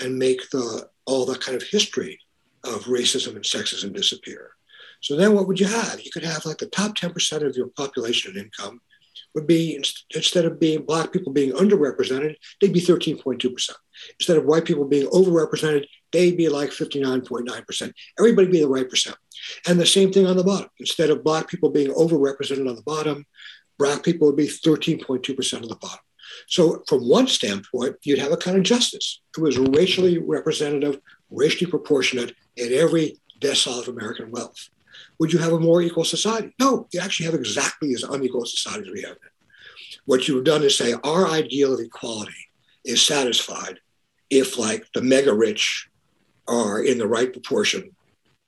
and 0.00 0.18
make 0.18 0.48
the 0.50 0.88
all 1.04 1.26
the 1.26 1.38
kind 1.38 1.60
of 1.60 1.66
history 1.68 2.18
of 2.64 2.84
racism 2.84 3.34
and 3.34 3.44
sexism 3.44 3.94
disappear. 3.94 4.52
So 5.00 5.16
then 5.16 5.34
what 5.34 5.46
would 5.46 5.60
you 5.60 5.66
have? 5.66 6.00
You 6.00 6.10
could 6.10 6.24
have 6.24 6.44
like 6.44 6.58
the 6.58 6.66
top 6.66 6.96
10% 6.96 7.46
of 7.46 7.56
your 7.56 7.68
population 7.68 8.32
and 8.32 8.44
income 8.44 8.80
would 9.38 9.46
be 9.46 9.80
instead 10.14 10.44
of 10.44 10.58
being 10.58 10.82
black 10.82 11.12
people 11.12 11.32
being 11.32 11.52
underrepresented, 11.52 12.34
they'd 12.60 12.72
be 12.72 12.80
13.2%. 12.80 13.70
Instead 14.18 14.36
of 14.36 14.44
white 14.44 14.64
people 14.64 14.84
being 14.84 15.06
overrepresented, 15.08 15.86
they'd 16.12 16.36
be 16.36 16.48
like 16.48 16.70
59.9%. 16.70 17.92
Everybody 18.18 18.48
be 18.48 18.60
the 18.60 18.68
right 18.68 18.88
percent. 18.88 19.16
And 19.68 19.78
the 19.78 19.86
same 19.86 20.12
thing 20.12 20.26
on 20.26 20.36
the 20.36 20.42
bottom. 20.42 20.68
Instead 20.80 21.10
of 21.10 21.22
black 21.22 21.48
people 21.48 21.70
being 21.70 21.92
overrepresented 21.92 22.68
on 22.68 22.74
the 22.74 22.82
bottom, 22.82 23.24
black 23.78 24.02
people 24.02 24.26
would 24.26 24.36
be 24.36 24.48
13.2% 24.48 25.62
of 25.62 25.68
the 25.68 25.76
bottom. 25.76 26.00
So 26.48 26.82
from 26.88 27.08
one 27.08 27.28
standpoint, 27.28 27.96
you'd 28.02 28.18
have 28.18 28.32
a 28.32 28.36
kind 28.36 28.56
of 28.56 28.64
justice. 28.64 29.20
It 29.36 29.40
was 29.40 29.56
racially 29.58 30.18
representative, 30.18 31.00
racially 31.30 31.70
proportionate 31.70 32.34
in 32.56 32.72
every 32.72 33.18
decile 33.40 33.80
of 33.80 33.88
American 33.88 34.30
wealth. 34.32 34.68
Would 35.18 35.32
you 35.32 35.38
have 35.38 35.52
a 35.52 35.60
more 35.60 35.82
equal 35.82 36.04
society? 36.04 36.54
No, 36.60 36.86
you 36.92 37.00
actually 37.00 37.26
have 37.26 37.34
exactly 37.34 37.92
as 37.92 38.02
unequal 38.02 38.44
a 38.44 38.46
society 38.46 38.86
as 38.86 38.92
we 38.92 39.02
have 39.02 39.16
now. 39.22 39.28
What 40.04 40.28
you've 40.28 40.44
done 40.44 40.62
is 40.62 40.76
say 40.76 40.94
our 41.04 41.28
ideal 41.28 41.74
of 41.74 41.80
equality 41.80 42.32
is 42.84 43.02
satisfied 43.02 43.80
if, 44.30 44.58
like, 44.58 44.86
the 44.94 45.02
mega 45.02 45.34
rich 45.34 45.88
are 46.46 46.82
in 46.82 46.98
the 46.98 47.06
right 47.06 47.32
proportion 47.32 47.90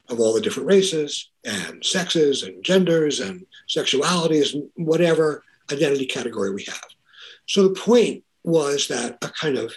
of 0.09 0.21
all 0.21 0.33
the 0.35 0.41
different 0.41 0.69
races 0.69 1.31
and 1.45 1.85
sexes 1.85 2.43
and 2.43 2.65
genders 2.65 3.21
and 3.21 3.47
sexualities 3.69 4.55
and 4.55 4.69
whatever 4.75 5.45
identity 5.71 6.07
category 6.07 6.53
we 6.53 6.65
have. 6.65 6.89
So 7.47 7.69
the 7.69 7.75
point 7.75 8.25
was 8.43 8.89
that 8.89 9.19
a 9.23 9.29
kind 9.29 9.57
of 9.59 9.73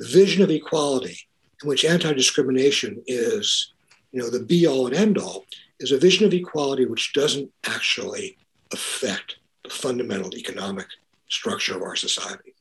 vision 0.00 0.42
of 0.42 0.50
equality 0.50 1.18
in 1.62 1.68
which 1.68 1.84
anti-discrimination 1.84 3.02
is, 3.06 3.72
you 4.12 4.20
know, 4.20 4.30
the 4.30 4.40
be 4.40 4.66
all 4.66 4.86
and 4.86 4.96
end 4.96 5.18
all, 5.18 5.44
is 5.80 5.92
a 5.92 5.98
vision 5.98 6.26
of 6.26 6.32
equality 6.32 6.86
which 6.86 7.12
doesn't 7.12 7.50
actually 7.66 8.36
affect 8.72 9.36
the 9.64 9.70
fundamental 9.70 10.34
economic 10.36 10.86
structure 11.28 11.76
of 11.76 11.82
our 11.82 11.96
society. 11.96 12.54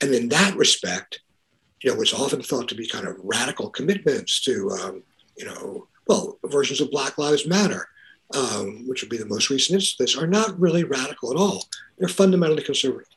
And 0.00 0.14
in 0.14 0.28
that 0.28 0.56
respect, 0.56 1.20
you 1.82 1.90
know, 1.90 1.96
what's 1.96 2.14
often 2.14 2.42
thought 2.42 2.68
to 2.68 2.74
be 2.74 2.86
kind 2.86 3.06
of 3.06 3.16
radical 3.22 3.70
commitments 3.70 4.40
to, 4.42 4.70
um, 4.70 5.02
you 5.36 5.44
know, 5.44 5.86
well, 6.06 6.38
versions 6.44 6.80
of 6.80 6.90
Black 6.90 7.18
Lives 7.18 7.46
Matter, 7.46 7.88
um, 8.34 8.86
which 8.86 9.02
would 9.02 9.10
be 9.10 9.18
the 9.18 9.26
most 9.26 9.50
recent 9.50 9.76
instance, 9.76 10.16
are 10.16 10.26
not 10.26 10.58
really 10.58 10.84
radical 10.84 11.30
at 11.30 11.38
all. 11.38 11.64
They're 11.98 12.08
fundamentally 12.08 12.62
conservative. 12.62 13.08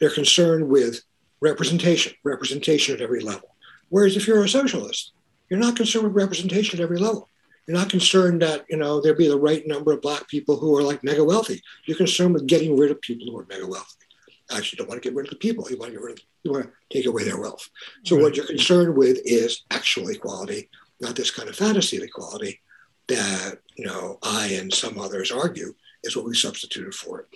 They're 0.00 0.10
concerned 0.10 0.68
with 0.68 1.02
representation, 1.40 2.14
representation 2.24 2.94
at 2.94 3.00
every 3.00 3.20
level. 3.20 3.54
Whereas 3.88 4.16
if 4.16 4.26
you're 4.26 4.42
a 4.42 4.48
socialist, 4.48 5.12
you're 5.48 5.60
not 5.60 5.76
concerned 5.76 6.04
with 6.04 6.14
representation 6.14 6.78
at 6.78 6.82
every 6.82 6.98
level. 6.98 7.28
You're 7.66 7.76
not 7.76 7.90
concerned 7.90 8.42
that 8.42 8.64
you 8.68 8.76
know 8.76 9.00
there 9.00 9.14
be 9.14 9.28
the 9.28 9.38
right 9.38 9.66
number 9.66 9.92
of 9.92 10.02
black 10.02 10.28
people 10.28 10.56
who 10.56 10.76
are 10.76 10.82
like 10.82 11.04
mega 11.04 11.24
wealthy. 11.24 11.62
You're 11.86 11.96
concerned 11.96 12.34
with 12.34 12.46
getting 12.46 12.76
rid 12.76 12.90
of 12.90 13.00
people 13.00 13.30
who 13.30 13.38
are 13.38 13.46
mega 13.48 13.66
wealthy. 13.66 14.06
Actually, 14.50 14.78
don't 14.78 14.88
want 14.88 15.02
to 15.02 15.08
get 15.08 15.16
rid 15.16 15.26
of 15.26 15.30
the 15.30 15.36
people. 15.36 15.70
You 15.70 15.78
want 15.78 15.92
to 15.92 15.98
get 15.98 16.04
rid 16.04 16.18
of. 16.18 16.24
You 16.42 16.52
want 16.52 16.64
to 16.64 16.72
take 16.90 17.06
away 17.06 17.24
their 17.24 17.40
wealth. 17.40 17.68
So 18.04 18.16
right. 18.16 18.22
what 18.22 18.36
you're 18.36 18.46
concerned 18.46 18.96
with 18.96 19.20
is 19.24 19.62
actual 19.70 20.08
equality, 20.08 20.68
not 21.00 21.14
this 21.14 21.30
kind 21.30 21.48
of 21.48 21.56
fantasy 21.56 21.98
of 21.98 22.02
equality 22.02 22.60
that 23.08 23.58
you 23.76 23.86
know 23.86 24.18
I 24.22 24.48
and 24.48 24.72
some 24.72 24.98
others 24.98 25.30
argue 25.30 25.74
is 26.02 26.16
what 26.16 26.24
we 26.24 26.34
substituted 26.34 26.94
for 26.94 27.20
it. 27.20 27.26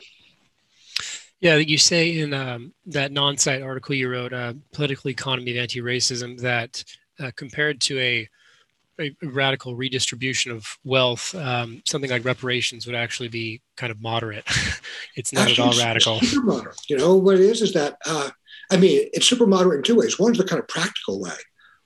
Yeah, 1.40 1.56
you 1.56 1.76
say 1.76 2.18
in 2.18 2.33
um, 2.33 2.73
that 2.87 3.12
Nonsite 3.12 3.64
article 3.64 3.95
you 3.95 4.11
wrote, 4.11 4.33
uh, 4.33 4.54
"Political 4.73 5.11
Economy 5.11 5.52
of 5.52 5.62
Anti-Racism," 5.62 6.40
that 6.40 6.83
uh, 7.21 7.30
compared 7.37 7.80
to 7.83 7.99
a 7.99 8.28
a 9.00 9.15
radical 9.23 9.76
redistribution 9.76 10.53
of 10.53 10.79
wealth, 10.85 11.35
um, 11.35 11.83
something 11.87 12.11
like 12.11 12.25
reparations 12.25 12.87
would 12.87 12.95
actually 12.95 13.29
be 13.29 13.61
kind 13.76 13.91
of 13.91 14.00
moderate. 14.00 14.45
it's 15.17 15.33
not 15.33 15.49
actually, 15.49 15.69
at 15.69 15.75
all 15.75 15.81
radical. 15.81 16.21
Super 16.21 16.47
moderate. 16.47 16.81
You 16.88 16.99
know 16.99 17.15
what 17.17 17.37
it 17.37 17.41
is 17.41 17.62
is 17.62 17.73
that 17.75 17.99
uh, 18.07 18.31
I 18.71 18.76
mean 18.76 19.09
it's 19.12 19.26
super 19.26 19.47
moderate 19.47 19.79
in 19.79 19.83
two 19.83 19.97
ways. 19.97 20.19
One 20.19 20.33
is 20.33 20.38
the 20.38 20.45
kind 20.45 20.61
of 20.61 20.69
practical 20.69 21.21
way, 21.21 21.37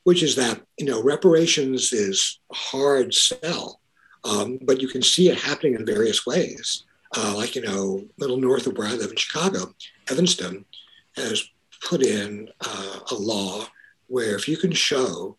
which 0.05 0.23
is 0.23 0.37
that 0.37 0.61
you 0.79 0.87
know 0.87 1.03
reparations 1.03 1.93
is 1.93 2.41
a 2.53 2.55
hard 2.55 3.13
sell, 3.15 3.81
um, 4.25 4.59
but 4.63 4.81
you 4.81 4.89
can 4.89 5.03
see 5.03 5.29
it 5.29 5.39
happening 5.39 5.75
in 5.75 5.85
various 5.87 6.27
ways. 6.27 6.85
Uh, 7.17 7.35
like 7.37 7.57
you 7.57 7.63
know, 7.63 8.05
a 8.05 8.21
little 8.21 8.37
north 8.37 8.67
of 8.67 8.79
where 8.79 8.87
I 8.87 8.93
live 8.93 9.11
in 9.11 9.17
Chicago, 9.17 9.75
Evanston 10.09 10.65
has 11.17 11.45
put 11.83 12.03
in 12.03 12.49
uh, 12.65 13.01
a 13.11 13.15
law 13.15 13.67
where 14.07 14.37
if 14.37 14.49
you 14.49 14.57
can 14.57 14.73
show 14.73 15.37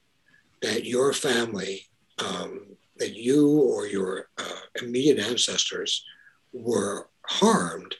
that 0.62 0.86
your 0.86 1.14
family, 1.14 1.88
um, 2.20 2.68
that 2.98 3.16
you 3.16 3.60
or 3.60 3.88
your 3.88 4.30
uh, 4.38 4.60
immediate 4.82 5.20
ancestors 5.20 6.06
were 6.54 7.10
harmed 7.28 7.96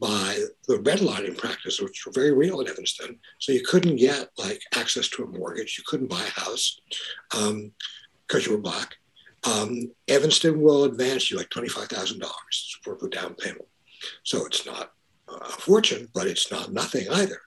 by 0.00 0.38
the 0.66 0.78
redlining 0.78 1.36
practice, 1.36 1.80
which 1.80 2.06
were 2.06 2.12
very 2.12 2.32
real 2.32 2.60
in 2.60 2.68
Evanston. 2.68 3.18
So 3.38 3.52
you 3.52 3.62
couldn't 3.62 3.96
get 3.96 4.30
like 4.38 4.60
access 4.74 5.08
to 5.10 5.24
a 5.24 5.26
mortgage, 5.26 5.76
you 5.76 5.84
couldn't 5.86 6.08
buy 6.08 6.22
a 6.22 6.40
house 6.40 6.80
because 7.30 7.50
um, 7.50 7.72
you 8.46 8.52
were 8.52 8.62
black. 8.62 8.96
Um, 9.44 9.92
Evanston 10.08 10.60
will 10.60 10.84
advance 10.84 11.30
you 11.30 11.36
like 11.36 11.50
twenty-five 11.50 11.88
thousand 11.88 12.20
dollars 12.20 12.78
for 12.82 12.96
the 13.00 13.08
down 13.08 13.34
payment. 13.34 13.66
So 14.22 14.46
it's 14.46 14.66
not 14.66 14.92
a 15.28 15.48
fortune, 15.48 16.08
but 16.14 16.26
it's 16.26 16.50
not 16.50 16.72
nothing 16.72 17.08
either. 17.10 17.40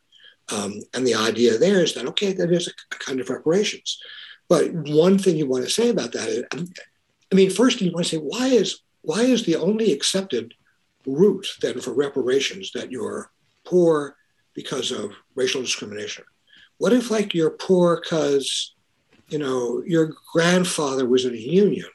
Um, 0.52 0.74
and 0.94 1.06
the 1.06 1.16
idea 1.16 1.58
there 1.58 1.84
is 1.84 1.94
that 1.94 2.08
okay, 2.08 2.34
that 2.34 2.52
is 2.52 2.68
a 2.68 2.96
kind 2.96 3.20
of 3.20 3.30
reparations. 3.30 4.00
But 4.50 4.72
one 4.74 5.18
thing 5.18 5.38
you 5.38 5.48
want 5.48 5.64
to 5.64 5.70
say 5.70 5.90
about 5.90 6.12
that 6.14 6.30
is, 6.30 6.44
I 7.32 7.36
mean, 7.36 7.50
first 7.50 7.82
you 7.82 7.92
want 7.92 8.06
to 8.08 8.18
say 8.18 8.22
why 8.22 8.48
is 8.48 8.80
why 9.02 9.22
is 9.22 9.46
the 9.46 9.56
only 9.56 9.92
accepted 9.92 10.54
route 11.06 11.48
then 11.62 11.80
for 11.82 11.94
reparations 11.94 12.72
that 12.74 12.92
you're 12.92 13.32
poor 13.66 14.16
because 14.54 14.92
of 14.92 15.12
racial 15.36 15.62
discrimination? 15.62 16.24
What 16.78 16.94
if 16.94 17.12
like 17.12 17.34
you're 17.34 17.52
poor 17.52 18.02
because 18.02 18.74
you 19.30 19.40
know 19.40 19.84
your 19.86 20.14
grandfather 20.32 21.08
was 21.08 21.26
in 21.26 21.34
a 21.34 21.38
union 21.38 21.90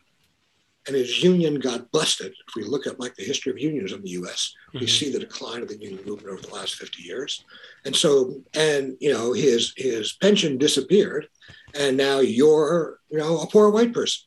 and 0.89 0.97
his 0.97 1.23
union 1.23 1.61
got 1.61 1.93
busted. 1.93 2.33
If 2.33 2.55
we 2.57 2.65
look 2.65 2.87
at 2.87 2.99
like 2.99 3.15
the 3.15 3.23
history 3.23 3.53
of 3.53 3.59
unions 3.59 3.93
in 3.93 4.03
the 4.03 4.11
U.S., 4.11 4.55
mm-hmm. 4.69 4.79
we 4.81 4.87
see 4.87 5.13
the 5.13 5.19
decline 5.19 5.61
of 5.61 5.69
the 5.69 5.79
union 5.79 6.01
movement 6.07 6.33
over 6.33 6.41
the 6.41 6.55
last 6.55 6.77
50 6.77 7.03
years. 7.03 7.45
And 7.85 7.95
so, 7.95 8.43
and 8.55 8.97
you 8.99 9.13
know, 9.13 9.35
his 9.35 9.75
his 9.77 10.15
pension 10.15 10.57
disappeared, 10.57 11.29
and 11.79 11.97
now 11.97 12.21
you're 12.21 13.01
you 13.11 13.19
know 13.19 13.39
a 13.41 13.47
poor 13.47 13.71
white 13.71 13.93
person. 13.93 14.25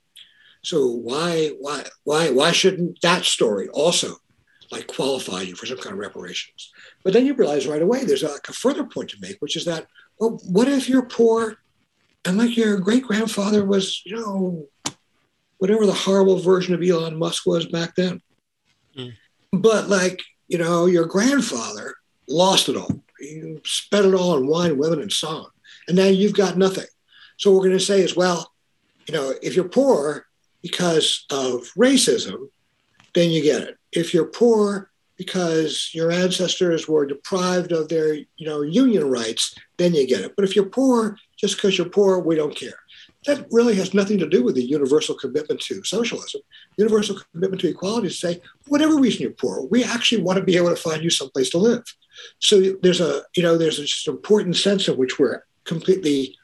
So 0.63 0.87
why 0.87 1.49
why 1.59 1.83
why 2.03 2.29
why 2.29 2.51
shouldn't 2.51 3.01
that 3.01 3.25
story 3.25 3.67
also 3.69 4.17
like 4.71 4.85
qualify 4.85 5.41
you 5.41 5.55
for 5.55 5.65
some 5.65 5.79
kind 5.79 5.93
of 5.93 5.99
reparations? 5.99 6.71
But 7.03 7.13
then 7.13 7.25
you 7.25 7.33
realize 7.33 7.67
right 7.67 7.81
away 7.81 8.05
there's 8.05 8.23
like 8.23 8.47
a 8.47 8.53
further 8.53 8.83
point 8.83 9.09
to 9.09 9.17
make, 9.19 9.37
which 9.39 9.55
is 9.57 9.65
that 9.65 9.87
well, 10.19 10.39
what 10.47 10.67
if 10.67 10.87
you're 10.87 11.07
poor 11.07 11.57
and 12.23 12.37
like 12.37 12.55
your 12.55 12.79
great 12.79 13.03
grandfather 13.03 13.65
was 13.65 14.03
you 14.05 14.15
know 14.15 14.67
whatever 15.61 15.85
the 15.85 15.93
horrible 15.93 16.39
version 16.39 16.73
of 16.73 16.81
Elon 16.81 17.19
Musk 17.19 17.45
was 17.45 17.67
back 17.67 17.93
then. 17.93 18.19
Mm. 18.97 19.13
But 19.53 19.89
like, 19.89 20.23
you 20.47 20.57
know, 20.57 20.87
your 20.87 21.05
grandfather 21.05 21.93
lost 22.27 22.67
it 22.67 22.75
all. 22.75 23.03
He 23.19 23.59
spent 23.63 24.07
it 24.07 24.15
all 24.15 24.31
on 24.31 24.47
wine, 24.47 24.79
women, 24.79 25.03
and 25.03 25.13
song. 25.13 25.49
And 25.87 25.95
now 25.95 26.07
you've 26.07 26.33
got 26.33 26.57
nothing. 26.57 26.87
So 27.37 27.51
what 27.51 27.57
we're 27.57 27.67
going 27.67 27.77
to 27.77 27.85
say 27.85 28.01
is, 28.01 28.15
well, 28.15 28.51
you 29.07 29.13
know, 29.13 29.35
if 29.43 29.55
you're 29.55 29.69
poor 29.69 30.25
because 30.63 31.27
of 31.29 31.69
racism, 31.77 32.49
then 33.13 33.29
you 33.29 33.43
get 33.43 33.61
it. 33.61 33.77
If 33.91 34.15
you're 34.15 34.25
poor 34.25 34.89
because 35.15 35.91
your 35.93 36.11
ancestors 36.11 36.87
were 36.87 37.05
deprived 37.05 37.71
of 37.71 37.87
their, 37.87 38.15
you 38.15 38.47
know, 38.47 38.63
union 38.63 39.11
rights, 39.11 39.53
then 39.77 39.93
you 39.93 40.07
get 40.07 40.21
it. 40.21 40.33
But 40.35 40.45
if 40.45 40.55
you're 40.55 40.65
poor 40.65 41.19
just 41.37 41.57
because 41.57 41.77
you're 41.77 41.87
poor, 41.89 42.17
we 42.17 42.35
don't 42.35 42.55
care 42.55 42.80
that 43.25 43.45
really 43.51 43.75
has 43.75 43.93
nothing 43.93 44.17
to 44.17 44.27
do 44.27 44.43
with 44.43 44.55
the 44.55 44.63
universal 44.63 45.15
commitment 45.15 45.59
to 45.61 45.83
socialism. 45.83 46.41
Universal 46.77 47.19
commitment 47.31 47.61
to 47.61 47.69
equality 47.69 48.07
is 48.07 48.19
to 48.19 48.27
say, 48.27 48.41
whatever 48.67 48.97
reason 48.97 49.21
you're 49.21 49.31
poor, 49.31 49.63
we 49.69 49.83
actually 49.83 50.23
want 50.23 50.39
to 50.39 50.43
be 50.43 50.57
able 50.57 50.69
to 50.69 50.75
find 50.75 51.03
you 51.03 51.09
someplace 51.09 51.49
to 51.51 51.57
live. 51.57 51.83
So 52.39 52.59
there's 52.81 53.01
a, 53.01 53.21
you 53.35 53.43
know, 53.43 53.57
there's 53.57 53.79
an 53.79 54.13
important 54.13 54.55
sense 54.55 54.87
in 54.87 54.97
which 54.97 55.19
we're 55.19 55.43
completely 55.65 56.35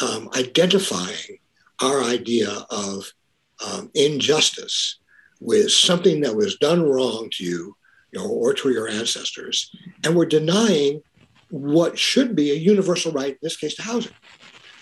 um, 0.00 0.28
identifying 0.36 1.38
our 1.82 2.02
idea 2.04 2.50
of 2.70 3.12
um, 3.66 3.90
injustice 3.94 4.98
with 5.40 5.70
something 5.70 6.20
that 6.20 6.36
was 6.36 6.56
done 6.56 6.82
wrong 6.82 7.28
to 7.32 7.44
you, 7.44 7.76
you 8.12 8.20
know, 8.20 8.28
or 8.28 8.52
to 8.54 8.70
your 8.70 8.88
ancestors, 8.88 9.74
and 10.04 10.14
we're 10.14 10.26
denying 10.26 11.02
what 11.50 11.98
should 11.98 12.36
be 12.36 12.50
a 12.50 12.54
universal 12.54 13.12
right, 13.12 13.32
in 13.32 13.38
this 13.42 13.56
case, 13.56 13.74
to 13.74 13.82
housing. 13.82 14.12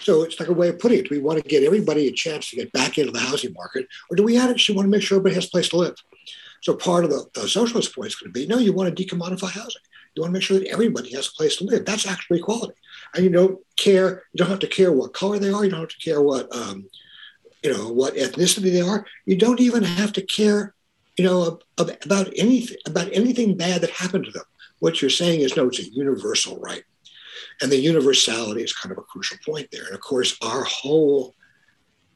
So 0.01 0.23
it's 0.23 0.39
like 0.39 0.49
a 0.49 0.55
way 0.55 0.69
of 0.69 0.79
putting 0.79 1.01
it. 1.01 1.09
Do 1.09 1.15
we 1.15 1.21
want 1.21 1.43
to 1.43 1.49
get 1.49 1.65
everybody 1.65 2.07
a 2.07 2.13
chance 2.13 2.51
to 2.51 2.57
get 2.57 2.73
back 2.73 2.99
into 2.99 3.13
the 3.13 3.19
housing 3.19 3.53
market, 3.53 3.87
or 4.11 4.17
do 4.17 4.23
we 4.23 4.39
actually 4.39 4.77
want 4.77 4.87
to 4.87 4.91
make 4.91 5.03
sure 5.03 5.17
everybody 5.17 5.35
has 5.35 5.47
a 5.47 5.51
place 5.51 5.69
to 5.71 5.77
live? 5.77 5.97
So 6.63 6.75
part 6.75 7.05
of 7.05 7.11
the, 7.11 7.27
the 7.35 7.49
socialist 7.49 7.95
point 7.95 8.09
is 8.09 8.17
going 8.17 8.33
to 8.33 8.39
be, 8.39 8.47
no, 8.47 8.59
you 8.59 8.73
want 8.73 8.95
to 8.95 9.05
decommodify 9.05 9.51
housing. 9.51 9.83
You 10.15 10.23
want 10.23 10.33
to 10.33 10.39
make 10.39 10.43
sure 10.43 10.59
that 10.59 10.69
everybody 10.69 11.15
has 11.15 11.29
a 11.29 11.33
place 11.33 11.57
to 11.57 11.65
live. 11.65 11.85
That's 11.85 12.07
actually 12.07 12.41
equality. 12.41 12.75
And 13.15 13.25
you 13.25 13.31
don't 13.31 13.59
care, 13.77 14.25
you 14.33 14.39
don't 14.39 14.49
have 14.49 14.59
to 14.61 14.67
care 14.67 14.93
what 14.93 15.15
color 15.15 15.39
they 15.39 15.53
are, 15.53 15.65
you 15.65 15.71
don't 15.71 15.81
have 15.81 15.89
to 15.89 15.99
care 15.99 16.21
what 16.21 16.55
um, 16.55 16.87
you 17.63 17.73
know, 17.73 17.93
what 17.93 18.15
ethnicity 18.15 18.73
they 18.73 18.81
are. 18.81 19.05
You 19.27 19.37
don't 19.37 19.61
even 19.61 19.83
have 19.83 20.13
to 20.15 20.23
care, 20.23 20.75
you 21.17 21.25
know, 21.25 21.59
about 21.77 22.33
anything 22.37 22.77
about 22.87 23.09
anything 23.13 23.57
bad 23.57 23.81
that 23.81 23.91
happened 23.91 24.25
to 24.27 24.31
them. 24.31 24.45
What 24.79 25.03
you're 25.03 25.11
saying 25.11 25.41
is 25.41 25.57
no, 25.57 25.69
it's 25.69 25.81
a 25.81 25.91
universal 25.91 26.59
right. 26.61 26.85
And 27.61 27.71
the 27.73 27.77
universality 27.77 28.63
is 28.63 28.73
kind 28.73 28.93
of 28.93 28.99
a 28.99 29.03
crucial 29.03 29.39
point 29.45 29.69
there. 29.73 29.87
And 29.87 29.95
of 29.95 30.01
course, 30.01 30.37
our 30.43 30.65
whole 30.65 31.35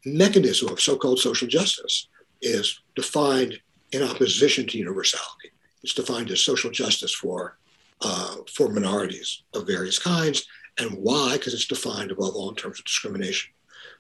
mechanism 0.05 0.69
of 0.69 0.81
so-called 0.81 1.19
social 1.19 1.49
justice 1.49 2.09
is 2.41 2.81
defined 2.95 3.59
in 3.93 4.03
opposition 4.03 4.67
to 4.67 4.79
universality. 4.79 5.51
It's 5.83 5.95
defined 5.95 6.31
as 6.31 6.41
social 6.41 6.71
justice 6.71 7.15
for 7.15 7.59
uh, 8.01 8.37
for 8.53 8.69
minorities 8.69 9.43
of 9.55 9.67
various 9.67 9.99
kinds. 9.99 10.47
And 10.79 10.91
why? 10.93 11.35
Because 11.35 11.55
it's 11.55 11.67
defined 11.67 12.11
above 12.11 12.35
all 12.35 12.51
in 12.51 12.57
terms 12.57 12.79
of 12.79 12.85
discrimination. 12.85 13.53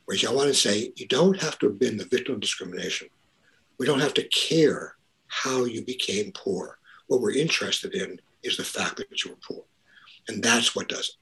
Which 0.06 0.26
I 0.26 0.32
want 0.32 0.48
to 0.48 0.54
say, 0.54 0.92
you 0.96 1.06
don't 1.06 1.40
have 1.40 1.58
to 1.60 1.66
have 1.66 1.78
been 1.78 1.96
the 1.96 2.06
victim 2.06 2.34
of 2.34 2.40
discrimination. 2.40 3.08
We 3.78 3.86
don't 3.86 4.00
have 4.00 4.14
to 4.14 4.28
care 4.28 4.96
how 5.28 5.64
you 5.64 5.84
became 5.84 6.32
poor. 6.32 6.78
What 7.06 7.20
we're 7.20 7.36
interested 7.36 7.94
in 7.94 8.20
is 8.42 8.56
the 8.56 8.64
fact 8.64 8.96
that 8.96 9.24
you 9.24 9.30
were 9.30 9.36
poor. 9.48 9.64
And 10.28 10.42
that's 10.42 10.74
what 10.74 10.88
does 10.88 11.10
it. 11.10 11.21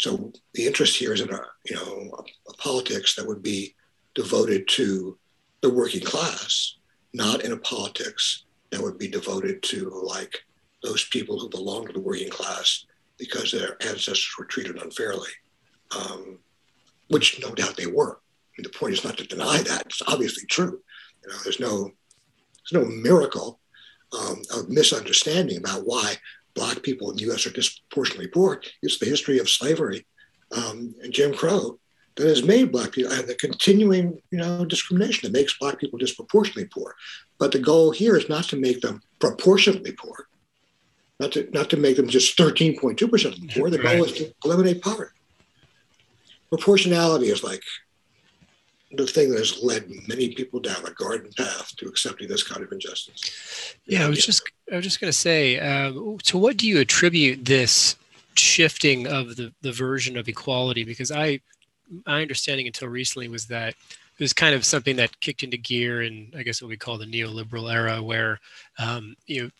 So 0.00 0.32
the 0.54 0.66
interest 0.66 0.96
here 0.96 1.12
is 1.12 1.20
in 1.20 1.30
a, 1.30 1.42
you 1.66 1.76
know, 1.76 2.10
a, 2.18 2.50
a 2.50 2.54
politics 2.56 3.14
that 3.16 3.26
would 3.26 3.42
be 3.42 3.74
devoted 4.14 4.66
to 4.68 5.18
the 5.60 5.68
working 5.68 6.00
class, 6.00 6.76
not 7.12 7.44
in 7.44 7.52
a 7.52 7.58
politics 7.58 8.44
that 8.70 8.80
would 8.80 8.96
be 8.96 9.08
devoted 9.08 9.62
to 9.64 9.90
like 10.02 10.42
those 10.82 11.04
people 11.04 11.38
who 11.38 11.50
belong 11.50 11.86
to 11.86 11.92
the 11.92 12.00
working 12.00 12.30
class 12.30 12.86
because 13.18 13.52
their 13.52 13.76
ancestors 13.82 14.34
were 14.38 14.46
treated 14.46 14.80
unfairly, 14.80 15.28
um, 15.94 16.38
which 17.08 17.38
no 17.42 17.50
doubt 17.50 17.76
they 17.76 17.86
were. 17.86 18.12
I 18.14 18.50
mean, 18.56 18.62
the 18.62 18.78
point 18.78 18.94
is 18.94 19.04
not 19.04 19.18
to 19.18 19.26
deny 19.26 19.58
that; 19.58 19.82
it's 19.84 20.00
obviously 20.06 20.46
true. 20.46 20.80
You 21.22 21.28
know, 21.28 21.36
there's 21.44 21.60
no 21.60 21.90
there's 22.72 22.82
no 22.86 22.90
miracle 22.90 23.60
um, 24.18 24.40
of 24.56 24.70
misunderstanding 24.70 25.58
about 25.58 25.84
why 25.84 26.14
black 26.54 26.82
people 26.82 27.10
in 27.10 27.16
the 27.16 27.24
U.S. 27.24 27.46
are 27.46 27.50
disproportionately 27.50 28.28
poor. 28.28 28.60
It's 28.82 28.98
the 28.98 29.06
history 29.06 29.38
of 29.38 29.48
slavery 29.48 30.06
um, 30.56 30.94
and 31.02 31.12
Jim 31.12 31.34
Crow 31.34 31.78
that 32.16 32.26
has 32.26 32.42
made 32.42 32.72
black 32.72 32.92
people 32.92 33.12
and 33.12 33.26
the 33.28 33.34
continuing, 33.34 34.20
you 34.30 34.38
know, 34.38 34.64
discrimination 34.64 35.30
that 35.30 35.38
makes 35.38 35.58
black 35.58 35.78
people 35.78 35.98
disproportionately 35.98 36.66
poor. 36.66 36.94
But 37.38 37.52
the 37.52 37.58
goal 37.58 37.92
here 37.92 38.16
is 38.16 38.28
not 38.28 38.44
to 38.44 38.56
make 38.56 38.80
them 38.80 39.02
proportionately 39.18 39.92
poor 39.92 40.26
not 41.20 41.32
to 41.32 41.48
not 41.52 41.70
to 41.70 41.76
make 41.76 41.96
them 41.96 42.08
just 42.08 42.36
13.2% 42.36 43.54
poor. 43.54 43.70
The 43.70 43.78
right. 43.78 43.96
goal 43.96 44.06
is 44.06 44.12
to 44.14 44.34
eliminate 44.44 44.82
poverty. 44.82 45.12
Proportionality 46.48 47.26
is 47.26 47.44
like 47.44 47.62
the 48.92 49.06
thing 49.06 49.30
that 49.30 49.38
has 49.38 49.62
led 49.62 49.88
many 50.08 50.34
people 50.34 50.60
down 50.60 50.84
a 50.84 50.90
garden 50.92 51.30
path 51.36 51.74
to 51.76 51.86
accepting 51.86 52.28
this 52.28 52.42
kind 52.42 52.62
of 52.62 52.72
injustice. 52.72 53.76
Yeah, 53.84 54.06
I 54.06 54.08
was 54.08 54.24
just 54.24 54.42
I 54.72 54.76
was 54.76 54.84
just 54.84 55.00
going 55.00 55.10
to 55.12 55.16
say, 55.16 55.58
uh, 55.58 55.92
to 56.24 56.38
what 56.38 56.56
do 56.56 56.66
you 56.66 56.80
attribute 56.80 57.44
this 57.44 57.96
shifting 58.34 59.06
of 59.06 59.36
the 59.36 59.52
the 59.62 59.72
version 59.72 60.16
of 60.16 60.28
equality? 60.28 60.84
Because 60.84 61.10
I 61.12 61.40
my 62.06 62.22
understanding 62.22 62.66
until 62.66 62.88
recently 62.88 63.28
was 63.28 63.46
that 63.46 63.70
it 63.70 64.24
was 64.24 64.32
kind 64.32 64.54
of 64.54 64.64
something 64.64 64.96
that 64.96 65.20
kicked 65.20 65.42
into 65.42 65.56
gear 65.56 66.02
in 66.02 66.32
I 66.36 66.42
guess 66.42 66.60
what 66.60 66.68
we 66.68 66.76
call 66.76 66.98
the 66.98 67.06
neoliberal 67.06 67.72
era, 67.72 68.02
where 68.02 68.40
um, 68.78 69.14
you 69.26 69.44
know 69.44 69.50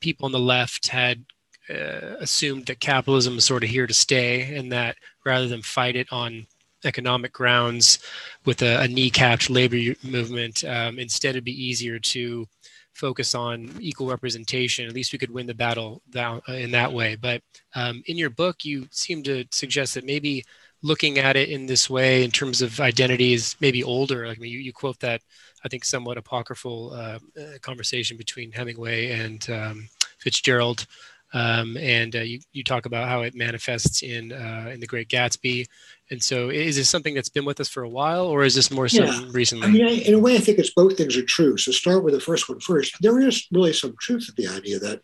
people 0.00 0.24
on 0.24 0.32
the 0.32 0.38
left 0.38 0.88
had 0.88 1.24
uh, 1.68 2.16
assumed 2.20 2.66
that 2.66 2.80
capitalism 2.80 3.34
was 3.34 3.44
sort 3.44 3.64
of 3.64 3.68
here 3.68 3.86
to 3.86 3.94
stay 3.94 4.56
and 4.56 4.72
that 4.72 4.96
rather 5.26 5.46
than 5.46 5.60
fight 5.60 5.96
it 5.96 6.06
on 6.10 6.46
economic 6.84 7.32
grounds 7.32 7.98
with 8.44 8.62
a, 8.62 8.84
a 8.84 8.86
kneecapped 8.86 9.50
labor 9.50 9.96
movement, 10.02 10.64
um, 10.64 10.98
instead 10.98 11.30
it'd 11.30 11.44
be 11.44 11.64
easier 11.64 11.98
to 11.98 12.46
focus 12.94 13.34
on 13.34 13.70
equal 13.80 14.08
representation. 14.08 14.86
At 14.86 14.94
least 14.94 15.12
we 15.12 15.18
could 15.18 15.30
win 15.30 15.46
the 15.46 15.54
battle 15.54 16.02
uh, 16.16 16.40
in 16.48 16.72
that 16.72 16.92
way. 16.92 17.16
But 17.16 17.42
um, 17.74 18.02
in 18.06 18.16
your 18.16 18.30
book, 18.30 18.64
you 18.64 18.88
seem 18.90 19.22
to 19.24 19.44
suggest 19.52 19.94
that 19.94 20.04
maybe 20.04 20.44
looking 20.82 21.18
at 21.18 21.36
it 21.36 21.48
in 21.48 21.66
this 21.66 21.88
way 21.88 22.24
in 22.24 22.30
terms 22.30 22.62
of 22.62 22.80
identity 22.80 23.32
is 23.32 23.56
maybe 23.60 23.82
older. 23.82 24.26
Like 24.26 24.38
I 24.38 24.40
mean, 24.40 24.52
you, 24.52 24.58
you 24.58 24.72
quote 24.72 24.98
that 25.00 25.22
I 25.64 25.68
think 25.68 25.84
somewhat 25.84 26.18
apocryphal 26.18 26.92
uh, 26.92 27.18
uh, 27.40 27.58
conversation 27.62 28.16
between 28.16 28.52
Hemingway 28.52 29.10
and 29.10 29.48
um, 29.50 29.88
Fitzgerald, 30.18 30.86
um, 31.34 31.76
and 31.76 32.16
uh, 32.16 32.20
you 32.20 32.40
you 32.52 32.64
talk 32.64 32.86
about 32.86 33.08
how 33.08 33.22
it 33.22 33.34
manifests 33.34 34.02
in 34.02 34.32
uh, 34.32 34.70
in 34.72 34.80
The 34.80 34.86
Great 34.86 35.08
Gatsby. 35.08 35.66
And 36.10 36.22
so, 36.22 36.48
is 36.48 36.76
this 36.76 36.88
something 36.88 37.14
that's 37.14 37.28
been 37.28 37.44
with 37.44 37.60
us 37.60 37.68
for 37.68 37.82
a 37.82 37.88
while, 37.88 38.26
or 38.26 38.44
is 38.44 38.54
this 38.54 38.70
more 38.70 38.88
so 38.88 39.04
yeah. 39.04 39.24
recently? 39.30 39.66
I 39.66 39.70
mean, 39.70 39.86
I, 39.86 39.90
in 39.90 40.14
a 40.14 40.18
way, 40.18 40.36
I 40.36 40.38
think 40.38 40.58
it's 40.58 40.72
both 40.72 40.96
things 40.96 41.16
are 41.16 41.24
true. 41.24 41.58
So, 41.58 41.70
start 41.70 42.02
with 42.02 42.14
the 42.14 42.20
first 42.20 42.48
one 42.48 42.60
first. 42.60 42.96
There 43.02 43.20
is 43.20 43.46
really 43.52 43.74
some 43.74 43.94
truth 44.00 44.26
to 44.26 44.32
the 44.32 44.48
idea 44.48 44.78
that 44.78 45.02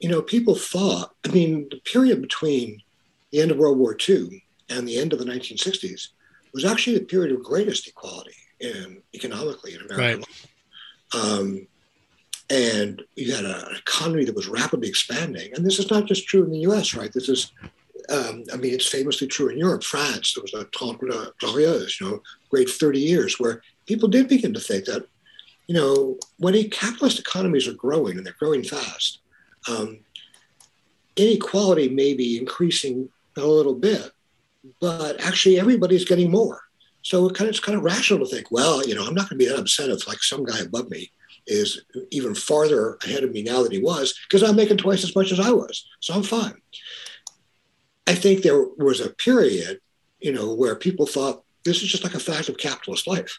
you 0.00 0.08
know 0.08 0.22
people 0.22 0.54
thought. 0.54 1.14
I 1.24 1.28
mean, 1.28 1.68
the 1.70 1.80
period 1.80 2.22
between 2.22 2.80
the 3.30 3.40
end 3.40 3.50
of 3.50 3.58
World 3.58 3.78
War 3.78 3.96
II 4.08 4.42
and 4.70 4.88
the 4.88 4.98
end 4.98 5.12
of 5.12 5.18
the 5.18 5.26
1960s 5.26 6.08
was 6.54 6.64
actually 6.64 6.98
the 6.98 7.04
period 7.04 7.34
of 7.34 7.44
greatest 7.44 7.86
equality 7.86 8.34
in 8.60 9.02
economically 9.14 9.74
in 9.74 9.82
America. 9.82 10.24
Right. 11.12 11.22
Um, 11.22 11.66
and 12.48 13.02
you 13.16 13.34
had 13.34 13.44
an 13.44 13.76
economy 13.76 14.24
that 14.24 14.36
was 14.36 14.48
rapidly 14.48 14.88
expanding. 14.88 15.52
And 15.54 15.64
this 15.64 15.78
is 15.78 15.90
not 15.90 16.06
just 16.06 16.26
true 16.26 16.44
in 16.44 16.50
the 16.50 16.60
US, 16.70 16.94
right? 16.94 17.12
This 17.12 17.28
is, 17.28 17.52
um, 18.08 18.44
I 18.52 18.56
mean, 18.56 18.72
it's 18.72 18.86
famously 18.86 19.26
true 19.26 19.48
in 19.48 19.58
Europe. 19.58 19.82
France, 19.82 20.34
there 20.34 20.42
was 20.42 20.54
a 20.54 20.68
Trente 20.70 21.00
Glorieuse, 21.40 22.00
you 22.00 22.08
know, 22.08 22.22
great 22.48 22.70
30 22.70 23.00
years, 23.00 23.40
where 23.40 23.62
people 23.86 24.08
did 24.08 24.28
begin 24.28 24.54
to 24.54 24.60
think 24.60 24.84
that, 24.84 25.06
you 25.66 25.74
know, 25.74 26.18
when 26.38 26.54
capitalist 26.70 27.18
economies 27.18 27.66
are 27.66 27.74
growing 27.74 28.16
and 28.16 28.24
they're 28.24 28.36
growing 28.38 28.62
fast, 28.62 29.20
um, 29.68 29.98
inequality 31.16 31.88
may 31.88 32.14
be 32.14 32.38
increasing 32.38 33.08
a 33.36 33.44
little 33.44 33.74
bit, 33.74 34.12
but 34.80 35.20
actually 35.20 35.58
everybody's 35.58 36.04
getting 36.04 36.30
more. 36.30 36.60
So 37.02 37.26
it 37.26 37.34
kind 37.34 37.48
of, 37.48 37.54
it's 37.54 37.60
kind 37.60 37.76
of 37.76 37.84
rational 37.84 38.20
to 38.20 38.26
think, 38.26 38.52
well, 38.52 38.86
you 38.86 38.94
know, 38.94 39.04
I'm 39.04 39.14
not 39.14 39.28
going 39.28 39.38
to 39.38 39.44
be 39.44 39.48
that 39.48 39.58
upset 39.58 39.90
if 39.90 40.06
like 40.06 40.22
some 40.22 40.44
guy 40.44 40.60
above 40.60 40.90
me 40.90 41.10
is 41.46 41.82
even 42.10 42.34
farther 42.34 42.98
ahead 43.04 43.24
of 43.24 43.32
me 43.32 43.42
now 43.42 43.62
than 43.62 43.72
he 43.72 43.80
was 43.80 44.18
because 44.28 44.42
I'm 44.42 44.56
making 44.56 44.78
twice 44.78 45.04
as 45.04 45.14
much 45.14 45.32
as 45.32 45.40
I 45.40 45.50
was. 45.50 45.86
So 46.00 46.14
I'm 46.14 46.22
fine. 46.22 46.54
I 48.06 48.14
think 48.14 48.42
there 48.42 48.62
was 48.62 49.00
a 49.00 49.10
period, 49.10 49.80
you 50.20 50.32
know, 50.32 50.54
where 50.54 50.76
people 50.76 51.06
thought 51.06 51.42
this 51.64 51.82
is 51.82 51.88
just 51.88 52.04
like 52.04 52.14
a 52.14 52.20
fact 52.20 52.48
of 52.48 52.56
capitalist 52.56 53.06
life. 53.06 53.38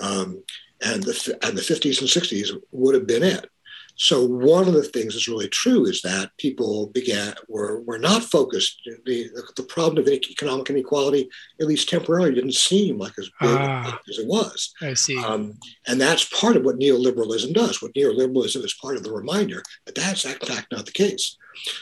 Um, 0.00 0.42
and 0.84 1.02
the, 1.02 1.38
and 1.42 1.56
the 1.56 1.62
50s 1.62 2.00
and 2.00 2.08
60s 2.08 2.50
would 2.72 2.94
have 2.94 3.06
been 3.06 3.22
it. 3.22 3.48
So 3.96 4.24
one 4.24 4.66
of 4.66 4.74
the 4.74 4.82
things 4.82 5.14
that's 5.14 5.28
really 5.28 5.48
true 5.48 5.86
is 5.86 6.02
that 6.02 6.30
people 6.38 6.88
began 6.88 7.34
were 7.48 7.80
were 7.82 7.98
not 7.98 8.24
focused. 8.24 8.80
The 9.04 9.30
the 9.56 9.62
problem 9.62 9.98
of 9.98 10.08
economic 10.08 10.68
inequality, 10.70 11.28
at 11.60 11.66
least 11.66 11.88
temporarily, 11.88 12.34
didn't 12.34 12.54
seem 12.54 12.98
like 12.98 13.12
as 13.18 13.30
big 13.40 13.50
ah, 13.50 13.98
as 14.08 14.18
it 14.18 14.26
was. 14.26 14.74
I 14.82 14.94
see. 14.94 15.22
Um, 15.22 15.58
and 15.86 16.00
that's 16.00 16.24
part 16.40 16.56
of 16.56 16.64
what 16.64 16.78
neoliberalism 16.78 17.54
does. 17.54 17.80
What 17.80 17.94
neoliberalism 17.94 18.64
is 18.64 18.74
part 18.74 18.96
of 18.96 19.04
the 19.04 19.12
reminder 19.12 19.62
that 19.86 19.94
that's 19.94 20.24
in 20.24 20.32
fact 20.32 20.72
not 20.72 20.86
the 20.86 20.92
case. 20.92 21.36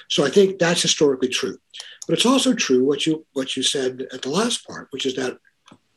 So 0.08 0.24
I 0.24 0.28
think 0.28 0.58
that's 0.58 0.82
historically 0.82 1.28
true. 1.28 1.56
But 2.06 2.14
it's 2.14 2.26
also 2.26 2.52
true 2.52 2.84
what 2.84 3.06
you 3.06 3.24
what 3.32 3.56
you 3.56 3.62
said 3.62 4.06
at 4.12 4.22
the 4.22 4.30
last 4.30 4.66
part, 4.66 4.88
which 4.90 5.06
is 5.06 5.14
that 5.16 5.38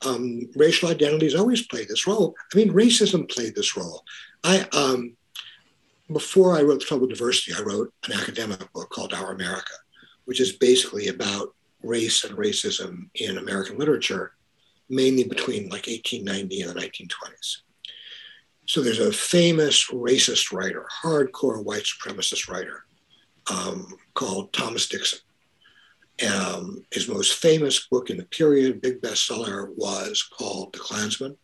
um, 0.06 0.50
racial 0.56 0.90
identities 0.90 1.36
always 1.36 1.68
play 1.68 1.84
this 1.86 2.08
role. 2.08 2.36
I 2.54 2.58
mean, 2.58 2.72
racism 2.72 3.30
played 3.30 3.56
this 3.56 3.76
role. 3.76 4.04
I 4.44 4.68
um, 4.72 5.18
before 6.12 6.56
I 6.56 6.62
wrote 6.62 6.80
The 6.80 6.86
Trouble 6.86 7.08
Diversity, 7.08 7.54
I 7.58 7.64
wrote 7.64 7.94
an 8.06 8.14
academic 8.14 8.72
book 8.74 8.90
called 8.90 9.14
Our 9.14 9.32
America, 9.32 9.74
which 10.26 10.40
is 10.40 10.54
basically 10.54 11.08
about 11.08 11.56
race 11.82 12.24
and 12.24 12.38
racism 12.38 13.10
in 13.16 13.38
American 13.38 13.78
literature, 13.78 14.34
mainly 14.90 15.24
between 15.24 15.64
like 15.64 15.88
1890 15.88 16.62
and 16.62 16.72
the 16.72 16.82
1920s. 16.82 17.58
So 18.68 18.82
there's 18.82 19.00
a 19.00 19.12
famous 19.12 19.92
racist 19.92 20.52
writer, 20.52 20.86
hardcore 21.04 21.64
white 21.64 21.84
supremacist 21.84 22.50
writer, 22.50 22.86
um, 23.52 23.96
called 24.14 24.54
Thomas 24.54 24.88
Dixon. 24.88 25.20
Um, 26.28 26.84
his 26.92 27.08
most 27.08 27.34
famous 27.36 27.88
book 27.88 28.10
in 28.10 28.18
the 28.18 28.26
period, 28.26 28.82
big 28.82 29.02
bestseller, 29.02 29.70
was 29.76 30.24
called 30.24 30.74
The 30.74 30.80
Clansman. 30.80 31.38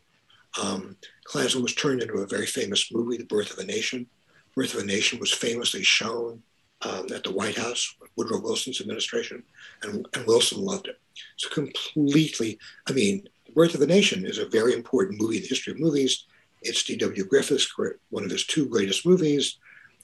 Um, 0.61 0.97
Clansman 1.25 1.63
was 1.63 1.75
turned 1.75 2.01
into 2.01 2.15
a 2.15 2.27
very 2.27 2.45
famous 2.45 2.91
movie, 2.91 3.17
The 3.17 3.25
Birth 3.25 3.51
of 3.51 3.59
a 3.59 3.65
Nation. 3.65 4.07
Birth 4.55 4.73
of 4.73 4.81
a 4.81 4.85
Nation 4.85 5.19
was 5.19 5.31
famously 5.31 5.83
shown 5.83 6.41
um, 6.81 7.07
at 7.13 7.23
the 7.23 7.31
White 7.31 7.57
House, 7.57 7.95
Woodrow 8.15 8.41
Wilson's 8.41 8.81
administration, 8.81 9.43
and, 9.83 10.07
and 10.13 10.25
Wilson 10.25 10.61
loved 10.61 10.87
it. 10.87 10.99
It's 11.35 11.47
completely, 11.47 12.57
I 12.87 12.91
mean, 12.91 13.27
The 13.45 13.51
Birth 13.53 13.75
of 13.75 13.81
a 13.81 13.87
Nation 13.87 14.25
is 14.25 14.37
a 14.37 14.49
very 14.49 14.73
important 14.73 15.21
movie 15.21 15.37
in 15.37 15.43
the 15.43 15.49
history 15.49 15.73
of 15.73 15.79
movies. 15.79 16.25
It's 16.61 16.83
D.W. 16.83 17.25
Griffith's, 17.25 17.71
one 18.09 18.23
of 18.23 18.31
his 18.31 18.45
two 18.45 18.67
greatest 18.67 19.05
movies. 19.05 19.57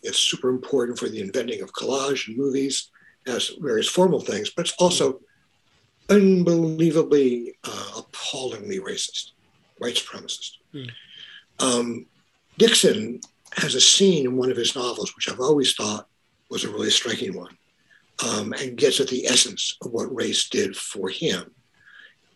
It's 0.04 0.20
super 0.20 0.50
important 0.50 0.98
for 0.98 1.10
the 1.10 1.22
inventing 1.22 1.62
of 1.62 1.74
collage 1.74 2.28
in 2.28 2.38
movies, 2.38 2.90
as 3.28 3.52
various 3.60 3.90
formal 3.90 4.22
things, 4.22 4.50
but 4.50 4.68
it's 4.68 4.76
also 4.80 5.20
unbelievably, 6.10 7.58
uh, 7.64 7.92
appallingly 7.98 8.80
racist, 8.80 9.32
white 9.80 9.96
supremacist. 9.96 10.52
Mm. 10.74 10.92
Um, 11.60 12.06
Dixon 12.58 13.20
has 13.54 13.76
a 13.76 13.82
scene 13.82 14.26
in 14.26 14.38
one 14.38 14.52
of 14.52 14.58
his 14.58 14.76
novels, 14.76 15.16
which 15.16 15.30
I've 15.30 15.40
always 15.40 15.74
thought 15.74 16.08
was 16.50 16.64
a 16.64 16.70
really 16.70 16.90
striking 16.90 17.36
one, 17.36 17.58
um, 18.26 18.54
and 18.54 18.78
gets 18.78 19.00
at 19.00 19.08
the 19.08 19.26
essence 19.26 19.78
of 19.82 19.92
what 19.92 20.14
race 20.16 20.50
did 20.50 20.76
for 20.76 21.10
him. 21.10 21.52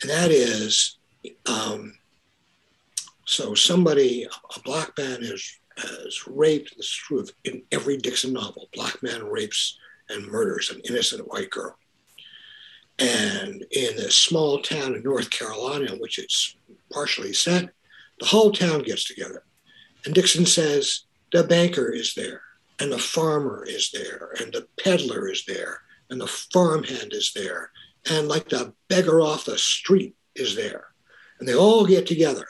And 0.02 0.10
that 0.10 0.32
is 0.32 0.98
um, 1.46 1.94
so 3.26 3.54
somebody, 3.54 4.26
a 4.26 4.60
black 4.62 4.92
man 4.98 5.20
is, 5.22 5.60
is 5.78 6.28
raped, 6.28 6.76
this 6.76 6.88
is 6.88 6.94
true 6.94 7.26
in 7.44 7.64
every 7.72 7.98
Dixon 7.98 8.34
novel. 8.34 8.70
Black 8.74 9.02
man 9.02 9.24
rapes 9.24 9.78
and 10.10 10.28
murders 10.28 10.70
an 10.70 10.82
innocent 10.90 11.28
white 11.28 11.50
girl. 11.50 11.78
And 13.00 13.66
in 13.72 13.96
this 13.96 14.16
small 14.16 14.62
town 14.62 14.96
in 14.96 15.04
North 15.04 15.30
Carolina, 15.30 15.94
in 15.94 16.00
which 16.00 16.20
it's 16.20 16.56
partially 16.92 17.34
set, 17.34 17.70
the 18.20 18.26
whole 18.26 18.52
town 18.52 18.84
gets 18.84 19.06
together. 19.06 19.44
And 20.06 20.14
Dixon 20.14 20.46
says, 20.46 21.06
the 21.32 21.44
banker 21.44 21.92
is 21.92 22.14
there, 22.14 22.42
and 22.80 22.92
the 22.92 22.98
farmer 22.98 23.66
is 23.68 23.92
there, 23.92 24.36
and 24.40 24.52
the 24.52 24.68
peddler 24.84 25.30
is 25.30 25.46
there, 25.46 25.82
and 26.10 26.20
the 26.20 26.28
farmhand 26.28 27.14
is 27.14 27.32
there, 27.34 27.72
and 28.10 28.28
like 28.28 28.50
the 28.50 28.74
beggar 28.90 29.22
off 29.22 29.46
the 29.46 29.58
street 29.58 30.16
is 30.36 30.56
there. 30.56 30.88
And 31.40 31.48
they 31.48 31.56
all 31.56 31.86
get 31.86 32.06
together 32.06 32.46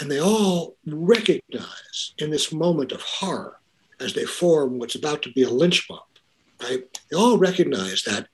and 0.00 0.10
they 0.10 0.20
all 0.20 0.76
recognize 0.86 2.14
in 2.18 2.30
this 2.30 2.52
moment 2.52 2.92
of 2.92 3.00
horror 3.00 3.60
as 4.00 4.12
they 4.12 4.24
form 4.24 4.78
what's 4.78 4.96
about 4.96 5.22
to 5.22 5.32
be 5.32 5.42
a 5.42 5.50
lynch 5.50 5.86
mob, 5.88 6.02
right? 6.62 6.82
They 7.10 7.16
all 7.16 7.38
recognize 7.38 8.02
that 8.02 8.28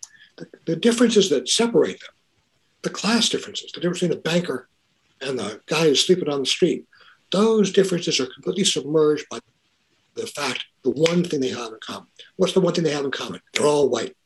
the, 0.65 0.77
differences 0.77 1.29
that 1.29 1.49
separate 1.49 2.01
them, 2.01 2.15
the 2.83 2.91
class 2.91 3.29
differences, 3.29 3.73
the 3.73 3.81
difference 3.81 4.01
between 4.01 4.17
the 4.17 4.23
banker 4.23 4.69
and 5.21 5.39
the 5.39 5.61
guy 5.67 5.85
who's 5.85 6.05
sleeping 6.05 6.31
on 6.31 6.41
the 6.41 6.47
street, 6.47 6.87
those 7.33 7.73
differences 7.73 8.21
are 8.21 8.27
completely 8.27 8.64
submerged 8.64 9.27
by 9.31 9.38
the 10.14 10.27
fact 10.27 10.64
the 10.83 10.90
one 10.90 11.25
thing 11.25 11.40
they 11.40 11.49
have 11.49 11.73
in 11.73 11.79
common. 11.81 12.09
What's 12.37 12.53
the 12.53 12.61
one 12.61 12.75
thing 12.75 12.85
they 12.85 12.93
have 12.93 13.05
in 13.05 13.11
common? 13.11 13.40
They're 13.55 13.66
all 13.66 13.88
white. 13.88 14.16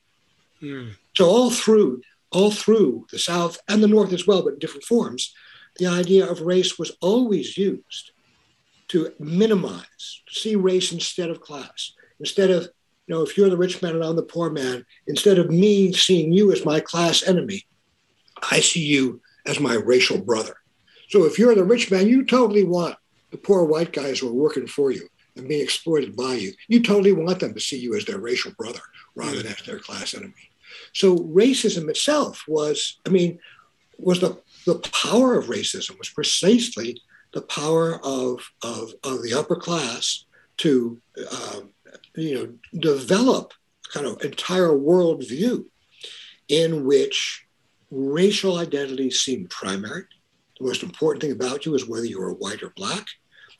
Mm. 0.62 0.94
So 1.14 1.26
all 1.26 1.50
through 1.50 2.00
all 2.34 2.50
through 2.50 3.06
the 3.12 3.18
South 3.18 3.58
and 3.68 3.82
the 3.82 3.88
North 3.88 4.12
as 4.12 4.26
well, 4.26 4.42
but 4.42 4.54
in 4.54 4.58
different 4.58 4.84
forms, 4.84 5.32
the 5.76 5.86
idea 5.86 6.28
of 6.28 6.40
race 6.40 6.78
was 6.78 6.96
always 7.00 7.56
used 7.56 8.10
to 8.88 9.12
minimize, 9.20 10.22
to 10.26 10.34
see 10.34 10.56
race 10.56 10.92
instead 10.92 11.30
of 11.30 11.40
class. 11.40 11.92
Instead 12.18 12.50
of, 12.50 12.64
you 13.06 13.14
know, 13.14 13.22
if 13.22 13.36
you're 13.36 13.48
the 13.48 13.56
rich 13.56 13.80
man 13.80 13.94
and 13.94 14.04
I'm 14.04 14.16
the 14.16 14.22
poor 14.22 14.50
man, 14.50 14.84
instead 15.06 15.38
of 15.38 15.50
me 15.50 15.92
seeing 15.92 16.32
you 16.32 16.52
as 16.52 16.64
my 16.64 16.80
class 16.80 17.22
enemy, 17.22 17.62
I 18.50 18.60
see 18.60 18.84
you 18.84 19.20
as 19.46 19.60
my 19.60 19.74
racial 19.74 20.18
brother. 20.18 20.56
So 21.08 21.24
if 21.24 21.38
you're 21.38 21.54
the 21.54 21.64
rich 21.64 21.90
man, 21.90 22.08
you 22.08 22.24
totally 22.24 22.64
want 22.64 22.96
the 23.30 23.38
poor 23.38 23.64
white 23.64 23.92
guys 23.92 24.18
who 24.18 24.28
are 24.28 24.32
working 24.32 24.66
for 24.66 24.90
you 24.90 25.08
and 25.36 25.48
being 25.48 25.62
exploited 25.62 26.16
by 26.16 26.34
you. 26.34 26.52
You 26.68 26.82
totally 26.82 27.12
want 27.12 27.40
them 27.40 27.54
to 27.54 27.60
see 27.60 27.78
you 27.78 27.94
as 27.96 28.04
their 28.04 28.18
racial 28.18 28.52
brother 28.52 28.80
rather 29.14 29.42
than 29.42 29.52
as 29.52 29.62
their 29.66 29.78
class 29.78 30.14
enemy. 30.14 30.32
So 30.92 31.18
racism 31.18 31.88
itself 31.88 32.44
was, 32.46 33.00
I 33.06 33.10
mean, 33.10 33.38
was 33.98 34.20
the 34.20 34.40
the 34.66 34.78
power 34.78 35.38
of 35.38 35.46
racism 35.46 35.98
was 35.98 36.08
precisely 36.08 37.00
the 37.32 37.42
power 37.42 38.00
of, 38.04 38.50
of, 38.62 38.94
of 39.02 39.22
the 39.22 39.34
upper 39.34 39.56
class 39.56 40.24
to 40.58 41.00
um, 41.30 41.70
you 42.14 42.34
know 42.34 42.80
develop 42.80 43.52
kind 43.92 44.06
of 44.06 44.22
entire 44.22 44.70
worldview 44.70 45.64
in 46.48 46.84
which 46.84 47.46
racial 47.90 48.58
identity 48.58 49.10
seemed 49.10 49.50
primary. 49.50 50.04
The 50.58 50.66
most 50.66 50.82
important 50.82 51.22
thing 51.22 51.32
about 51.32 51.66
you 51.66 51.74
is 51.74 51.88
whether 51.88 52.06
you 52.06 52.20
were 52.20 52.32
white 52.32 52.62
or 52.62 52.72
black, 52.76 53.06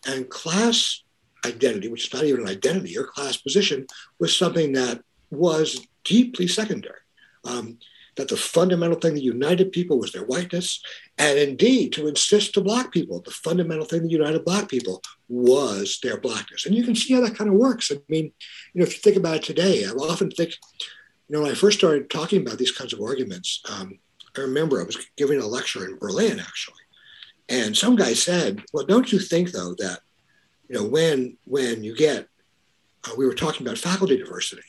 and 0.07 0.29
class 0.29 1.03
identity, 1.45 1.89
which 1.89 2.07
is 2.07 2.15
not 2.15 2.25
even 2.25 2.43
an 2.43 2.49
identity, 2.49 2.91
your 2.91 3.07
class 3.07 3.37
position, 3.37 3.87
was 4.19 4.37
something 4.37 4.73
that 4.73 5.03
was 5.31 5.87
deeply 6.05 6.47
secondary. 6.47 7.01
Um, 7.45 7.79
that 8.17 8.29
the 8.29 8.37
fundamental 8.37 8.99
thing 8.99 9.15
that 9.15 9.23
united 9.23 9.73
people 9.73 9.99
was 9.99 10.13
their 10.13 10.25
whiteness. 10.25 10.81
And 11.19 11.39
indeed, 11.39 11.93
to 11.95 12.07
insist 12.07 12.55
to 12.55 12.61
Black 12.61 12.93
people, 12.93 13.21
the 13.21 13.31
fundamental 13.31 13.85
thing 13.85 14.03
that 14.03 14.11
united 14.11 14.45
Black 14.45 14.69
people 14.69 15.03
was 15.29 15.99
their 16.03 16.19
Blackness. 16.19 16.67
And 16.67 16.75
you 16.75 16.85
can 16.85 16.95
see 16.95 17.15
how 17.15 17.21
that 17.23 17.37
kind 17.37 17.51
of 17.51 17.57
works. 17.57 17.91
I 17.91 17.97
mean, 18.09 18.33
you 18.73 18.81
know, 18.81 18.85
if 18.85 18.95
you 18.95 19.01
think 19.01 19.17
about 19.17 19.37
it 19.37 19.43
today, 19.43 19.85
I 19.85 19.91
often 19.91 20.31
think, 20.31 20.55
you 21.29 21.37
know, 21.37 21.43
when 21.43 21.51
I 21.51 21.55
first 21.55 21.79
started 21.79 22.11
talking 22.11 22.43
about 22.43 22.59
these 22.59 22.73
kinds 22.73 22.93
of 22.93 23.01
arguments, 23.01 23.61
um, 23.71 23.99
I 24.37 24.43
remember 24.43 24.81
I 24.81 24.85
was 24.85 24.99
giving 25.17 25.41
a 25.41 25.47
lecture 25.47 25.85
in 25.85 25.99
Berlin, 25.99 26.39
actually. 26.39 26.84
And 27.49 27.77
some 27.77 27.97
guy 27.97 28.15
said, 28.15 28.63
well, 28.73 28.87
don't 28.87 29.13
you 29.13 29.19
think, 29.19 29.53
though, 29.53 29.75
that, 29.75 30.01
you 30.69 30.77
know, 30.77 30.85
when, 30.85 31.37
when 31.45 31.85
you 31.85 31.95
get, 31.95 32.27
uh, 33.07 33.13
we 33.17 33.27
were 33.27 33.35
talking 33.35 33.67
about 33.67 33.79
faculty 33.79 34.17
diversity, 34.17 34.63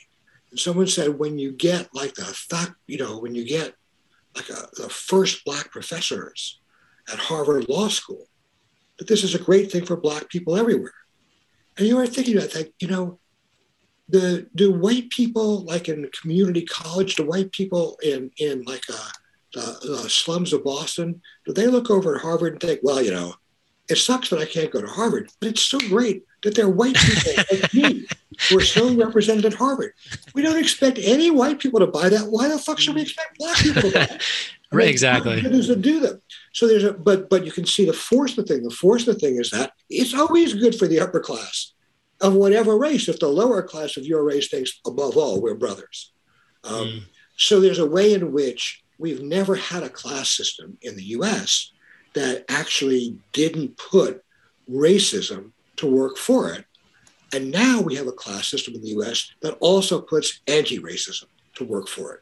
and 0.51 0.59
someone 0.59 0.87
said 0.87 1.17
when 1.17 1.39
you 1.39 1.51
get 1.51 1.93
like 1.93 2.15
the 2.15 2.25
fact, 2.25 2.73
you 2.87 2.97
know, 2.97 3.19
when 3.19 3.33
you 3.33 3.45
get 3.45 3.75
like 4.35 4.49
a, 4.49 4.67
the 4.77 4.89
first 4.89 5.45
black 5.45 5.71
professors 5.71 6.59
at 7.11 7.19
Harvard 7.19 7.69
Law 7.69 7.87
School, 7.87 8.27
that 8.97 9.07
this 9.07 9.23
is 9.23 9.35
a 9.35 9.43
great 9.43 9.71
thing 9.71 9.85
for 9.85 9.95
black 9.97 10.29
people 10.29 10.55
everywhere. 10.55 10.93
And 11.77 11.87
you 11.87 11.97
are 11.99 12.07
thinking 12.07 12.37
about 12.37 12.51
that, 12.51 12.73
you 12.79 12.87
know, 12.87 13.19
the 14.07 14.47
do 14.53 14.71
white 14.71 15.09
people 15.09 15.63
like 15.63 15.89
in 15.89 16.09
community 16.21 16.63
college, 16.63 17.15
do 17.15 17.25
white 17.25 17.51
people 17.51 17.97
in 18.03 18.31
in 18.37 18.63
like 18.63 18.85
uh, 19.55 19.73
the, 19.81 19.99
the 20.03 20.09
slums 20.09 20.53
of 20.53 20.63
Boston, 20.63 21.21
do 21.45 21.53
they 21.53 21.67
look 21.67 21.89
over 21.89 22.15
at 22.15 22.21
Harvard 22.21 22.53
and 22.53 22.61
think, 22.61 22.81
well, 22.83 23.01
you 23.01 23.11
know, 23.11 23.35
it 23.87 23.97
sucks 23.97 24.29
that 24.29 24.39
I 24.39 24.45
can't 24.45 24.71
go 24.71 24.81
to 24.81 24.87
Harvard, 24.87 25.29
but 25.39 25.49
it's 25.49 25.61
so 25.61 25.77
great 25.79 26.23
that 26.43 26.55
there 26.55 26.65
are 26.65 26.69
white 26.69 26.95
people 26.95 27.33
like 27.51 27.73
me 27.73 28.05
who 28.49 28.57
are 28.57 28.63
so 28.63 28.93
represented 28.95 29.45
at 29.45 29.53
Harvard. 29.53 29.93
We 30.33 30.41
don't 30.41 30.57
expect 30.57 30.99
any 31.01 31.29
white 31.31 31.59
people 31.59 31.79
to 31.79 31.87
buy 31.87 32.09
that. 32.09 32.27
Why 32.27 32.47
the 32.47 32.57
fuck 32.57 32.79
should 32.79 32.95
we 32.95 33.03
expect 33.03 33.37
black 33.37 33.57
people 33.57 33.91
to 33.91 33.91
buy 33.91 34.19
right, 34.71 34.87
exactly. 34.87 35.39
Is 35.39 35.67
to 35.67 35.75
do 35.75 35.99
them. 35.99 36.21
So 36.53 36.67
there's 36.67 36.83
a 36.83 36.93
but 36.93 37.29
but 37.29 37.45
you 37.45 37.51
can 37.51 37.65
see 37.65 37.85
the 37.85 37.93
force 37.93 38.37
of 38.37 38.47
the 38.47 38.53
thing. 38.53 38.63
The 38.63 38.71
force 38.71 39.07
of 39.07 39.15
the 39.15 39.19
thing 39.19 39.37
is 39.37 39.51
that 39.51 39.73
it's 39.89 40.13
always 40.13 40.53
good 40.53 40.75
for 40.75 40.87
the 40.87 40.99
upper 40.99 41.19
class 41.19 41.73
of 42.21 42.33
whatever 42.33 42.77
race. 42.77 43.07
If 43.07 43.19
the 43.19 43.27
lower 43.27 43.61
class 43.61 43.97
of 43.97 44.05
your 44.05 44.23
race 44.23 44.49
thinks, 44.49 44.79
above 44.85 45.17
all, 45.17 45.41
we're 45.41 45.55
brothers. 45.55 46.11
Um, 46.63 46.73
mm. 46.73 47.01
So 47.37 47.59
there's 47.59 47.79
a 47.79 47.85
way 47.85 48.13
in 48.13 48.31
which 48.31 48.83
we've 48.97 49.21
never 49.21 49.55
had 49.55 49.83
a 49.83 49.89
class 49.89 50.29
system 50.29 50.77
in 50.81 50.95
the 50.95 51.03
U.S. 51.03 51.71
that 52.13 52.45
actually 52.49 53.17
didn't 53.33 53.77
put 53.77 54.23
racism 54.69 55.51
to 55.77 55.87
work 55.87 56.17
for 56.17 56.51
it. 56.51 56.65
And 57.33 57.51
now 57.51 57.81
we 57.81 57.95
have 57.95 58.07
a 58.07 58.13
class 58.13 58.47
system 58.47 58.75
in 58.75 58.81
the 58.81 58.89
US 58.89 59.31
that 59.41 59.57
also 59.59 59.99
puts 59.99 60.39
anti 60.47 60.79
racism 60.79 61.25
to 61.55 61.65
work 61.65 61.87
for 61.87 62.13
it. 62.13 62.21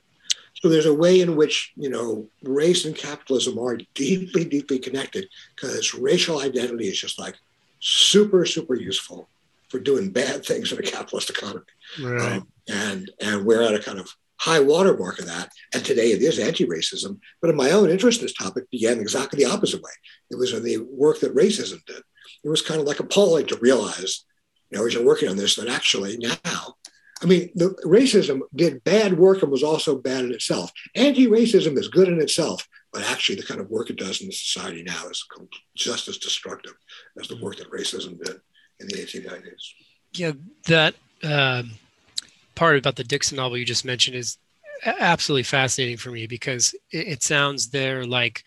So 0.55 0.69
there's 0.69 0.85
a 0.85 0.93
way 0.93 1.21
in 1.21 1.35
which, 1.35 1.73
you 1.75 1.89
know, 1.89 2.27
race 2.41 2.85
and 2.85 2.95
capitalism 2.95 3.59
are 3.59 3.77
deeply, 3.95 4.45
deeply 4.45 4.79
connected 4.79 5.27
because 5.55 5.93
racial 5.93 6.39
identity 6.39 6.87
is 6.87 6.99
just 6.99 7.19
like 7.19 7.35
super, 7.79 8.45
super 8.45 8.75
useful 8.75 9.27
for 9.69 9.79
doing 9.79 10.09
bad 10.09 10.45
things 10.45 10.71
in 10.71 10.79
a 10.79 10.83
capitalist 10.83 11.29
economy. 11.29 11.65
Right. 12.01 12.37
Um, 12.37 12.47
and, 12.69 13.11
and 13.19 13.45
we're 13.45 13.61
at 13.61 13.75
a 13.75 13.79
kind 13.79 13.99
of 13.99 14.15
high 14.39 14.59
watermark 14.59 15.19
of 15.19 15.27
that. 15.27 15.51
And 15.73 15.83
today 15.83 16.11
it 16.11 16.21
is 16.21 16.39
anti-racism. 16.39 17.19
But 17.41 17.49
in 17.49 17.55
my 17.55 17.71
own 17.71 17.89
interest 17.89 18.19
in 18.19 18.25
this 18.25 18.33
topic 18.33 18.69
began 18.69 18.99
exactly 18.99 19.43
the 19.43 19.51
opposite 19.51 19.81
way. 19.81 19.91
It 20.31 20.37
was 20.37 20.53
in 20.53 20.63
the 20.63 20.77
work 20.77 21.19
that 21.21 21.35
racism 21.35 21.83
did 21.85 22.01
it 22.43 22.49
was 22.49 22.61
kind 22.61 22.79
of 22.79 22.87
like 22.87 22.99
appalling 22.99 23.47
to 23.47 23.57
realize, 23.57 24.25
you 24.69 24.77
know, 24.77 24.85
as 24.85 24.93
you're 24.93 25.05
working 25.05 25.29
on 25.29 25.37
this, 25.37 25.55
that 25.55 25.69
actually 25.69 26.17
now, 26.17 26.75
I 27.21 27.25
mean, 27.25 27.51
the 27.55 27.69
racism 27.85 28.41
did 28.53 28.83
bad 28.83 29.17
work 29.17 29.41
and 29.41 29.51
was 29.51 29.63
also 29.63 29.97
bad 29.97 30.25
in 30.25 30.33
itself. 30.33 30.71
Anti-racism 30.95 31.77
is 31.77 31.87
good 31.87 32.09
in 32.09 32.19
itself, 32.21 32.67
but 32.91 33.03
actually 33.03 33.35
the 33.35 33.43
kind 33.43 33.61
of 33.61 33.69
work 33.69 33.89
it 33.89 33.97
does 33.97 34.21
in 34.21 34.27
the 34.27 34.33
society 34.33 34.83
now 34.83 35.07
is 35.09 35.25
just 35.75 36.07
as 36.07 36.17
destructive 36.17 36.73
as 37.19 37.27
the 37.27 37.41
work 37.41 37.57
that 37.57 37.71
racism 37.71 38.21
did 38.23 38.41
in 38.79 38.87
the 38.87 38.95
1890s. 38.95 39.73
Yeah, 40.13 40.33
that 40.67 40.95
um, 41.23 41.71
part 42.55 42.77
about 42.77 42.95
the 42.95 43.03
Dixon 43.03 43.37
novel 43.37 43.57
you 43.57 43.65
just 43.65 43.85
mentioned 43.85 44.15
is 44.15 44.37
absolutely 44.85 45.43
fascinating 45.43 45.97
for 45.97 46.11
me 46.11 46.27
because 46.27 46.73
it, 46.91 47.07
it 47.07 47.23
sounds 47.23 47.69
there 47.69 48.05
like 48.05 48.43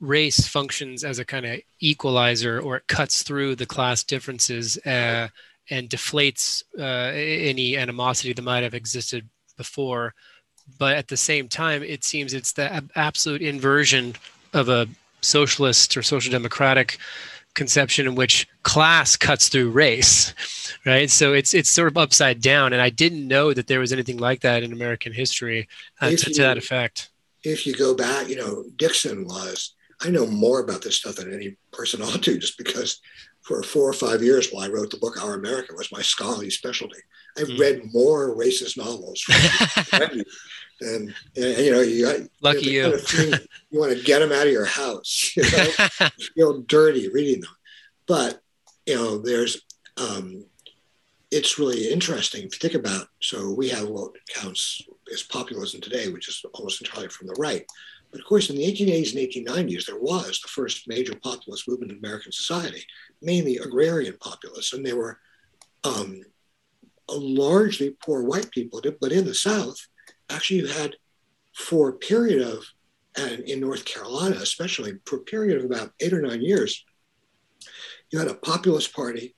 race 0.00 0.46
functions 0.46 1.02
as 1.02 1.18
a 1.18 1.24
kind 1.24 1.44
of 1.44 1.60
equalizer 1.80 2.60
or 2.60 2.76
it 2.76 2.86
cuts 2.86 3.22
through 3.22 3.56
the 3.56 3.66
class 3.66 4.04
differences 4.04 4.78
uh, 4.86 5.28
and 5.70 5.90
deflates 5.90 6.62
uh, 6.78 7.12
any 7.14 7.76
animosity 7.76 8.32
that 8.32 8.42
might 8.42 8.62
have 8.62 8.74
existed 8.74 9.28
before. 9.56 10.14
But 10.78 10.96
at 10.96 11.08
the 11.08 11.16
same 11.16 11.48
time, 11.48 11.82
it 11.82 12.04
seems 12.04 12.34
it's 12.34 12.52
the 12.52 12.84
absolute 12.94 13.42
inversion 13.42 14.14
of 14.52 14.68
a 14.68 14.86
socialist 15.20 15.96
or 15.96 16.02
social 16.02 16.30
democratic 16.30 16.98
conception 17.58 18.06
in 18.06 18.14
which 18.14 18.48
class 18.62 19.16
cuts 19.16 19.48
through 19.48 19.68
race 19.70 20.32
right? 20.86 21.10
So 21.10 21.32
it's 21.32 21.54
it's 21.54 21.68
sort 21.68 21.88
of 21.88 21.98
upside 21.98 22.40
down 22.40 22.72
and 22.72 22.80
i 22.80 22.88
didn't 22.88 23.26
know 23.26 23.52
that 23.52 23.66
there 23.66 23.80
was 23.80 23.92
anything 23.92 24.18
like 24.18 24.40
that 24.40 24.62
in 24.62 24.72
american 24.72 25.12
history 25.12 25.68
uh, 26.00 26.06
to, 26.06 26.12
you, 26.12 26.18
to, 26.18 26.42
that 26.42 26.56
effect. 26.56 27.10
if 27.42 27.66
you 27.66 27.74
go 27.74 27.94
back 27.94 28.28
you 28.28 28.36
know 28.36 28.64
dixon 28.76 29.24
was 29.24 29.74
i 30.02 30.08
know 30.08 30.26
more 30.26 30.60
about 30.60 30.82
this 30.82 30.96
stuff 30.96 31.16
than 31.16 31.34
any 31.34 31.56
person 31.72 32.00
ought 32.06 32.22
to 32.22 32.38
just 32.38 32.56
because 32.56 33.00
for 33.42 33.62
four 33.62 33.88
or 33.88 33.92
five 33.92 34.22
years 34.22 34.50
while 34.50 34.64
i 34.64 34.68
wrote 34.68 34.90
the 34.90 34.96
book 34.98 35.20
our 35.22 35.34
america 35.34 35.72
was 35.76 35.92
my 35.92 36.02
scholarly 36.02 36.50
specialty. 36.50 37.00
I've 37.36 37.48
mm. 37.48 37.60
read 37.60 37.92
more 37.92 38.34
racist 38.36 38.76
novels 38.76 39.24
and, 40.80 41.14
and, 41.36 41.58
you 41.58 41.72
know 41.72 41.80
you 41.80 42.04
got 42.04 42.28
lucky 42.40 42.70
you 42.70 42.82
kind 42.82 43.34
of 43.34 43.46
you 43.70 43.80
want 43.80 43.96
to 43.96 44.02
get 44.04 44.20
them 44.20 44.32
out 44.32 44.46
of 44.46 44.52
your 44.52 44.64
house 44.64 45.32
you 45.36 45.42
know? 45.42 46.08
Feel 46.34 46.60
dirty 46.62 47.08
reading 47.08 47.40
them. 47.40 47.50
But 48.06 48.40
you 48.86 48.94
know 48.94 49.18
there's 49.18 49.60
um, 49.96 50.44
it's 51.30 51.58
really 51.58 51.90
interesting 51.92 52.44
if 52.44 52.54
you 52.54 52.68
think 52.68 52.74
about 52.74 53.08
so 53.20 53.52
we 53.52 53.68
have 53.68 53.88
what 53.88 54.12
counts 54.34 54.80
as 55.12 55.22
populism 55.22 55.80
today 55.80 56.08
which 56.08 56.28
is 56.28 56.44
almost 56.54 56.80
entirely 56.80 57.08
from 57.08 57.26
the 57.26 57.34
right. 57.38 57.64
But 58.10 58.20
of 58.20 58.26
course 58.26 58.48
in 58.48 58.56
the 58.56 58.64
1880s 58.64 59.14
and 59.14 59.46
1890s 59.48 59.86
there 59.86 59.98
was 59.98 60.40
the 60.40 60.48
first 60.48 60.88
major 60.88 61.14
populist 61.22 61.68
movement 61.68 61.92
in 61.92 61.98
american 61.98 62.32
society 62.32 62.84
mainly 63.20 63.58
agrarian 63.58 64.16
populists. 64.20 64.72
And 64.72 64.86
they 64.86 64.94
were 64.94 65.18
um, 65.84 66.22
largely 67.10 67.96
poor 68.02 68.22
white 68.22 68.50
people 68.50 68.80
but 69.00 69.12
in 69.12 69.24
the 69.24 69.34
south 69.34 69.78
actually 70.30 70.60
you 70.60 70.66
had 70.66 70.96
for 71.54 71.88
a 71.88 71.94
period 71.94 72.46
of, 72.46 72.64
and 73.16 73.40
in 73.40 73.60
North 73.60 73.84
Carolina 73.84 74.36
especially, 74.36 74.94
for 75.04 75.16
a 75.16 75.22
period 75.22 75.58
of 75.58 75.64
about 75.64 75.92
eight 76.00 76.12
or 76.12 76.22
nine 76.22 76.42
years, 76.42 76.84
you 78.10 78.18
had 78.18 78.28
a 78.28 78.34
populist 78.34 78.94
party 78.94 79.34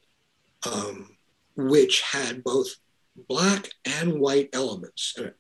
um, 0.71 1.17
which 1.57 2.03
had 2.03 2.45
both 2.45 2.77
black 3.29 3.69
and 3.85 4.21
white 4.21 4.49
elements 4.53 5.15
in 5.17 5.25
it. 5.27 5.37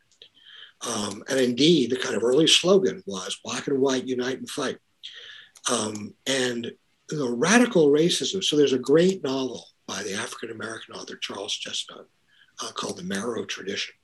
Um, 0.86 1.22
and 1.28 1.38
indeed, 1.38 1.90
the 1.90 1.96
kind 1.96 2.16
of 2.16 2.24
early 2.24 2.46
slogan 2.46 3.02
was 3.06 3.38
black 3.44 3.66
and 3.66 3.80
white 3.80 4.06
unite 4.06 4.38
and 4.38 4.48
fight. 4.48 4.78
Um, 5.70 6.14
and 6.26 6.72
the 7.08 7.30
radical 7.30 7.90
racism. 7.90 8.42
So 8.42 8.56
there's 8.56 8.72
a 8.72 8.78
great 8.78 9.22
novel 9.22 9.66
by 9.86 10.02
the 10.02 10.14
African 10.14 10.50
American 10.50 10.94
author 10.94 11.16
Charles 11.16 11.58
Chesnutt 11.58 12.06
uh, 12.62 12.72
called 12.72 12.96
The 12.96 13.04
Marrow 13.04 13.44
Tradition 13.44 13.94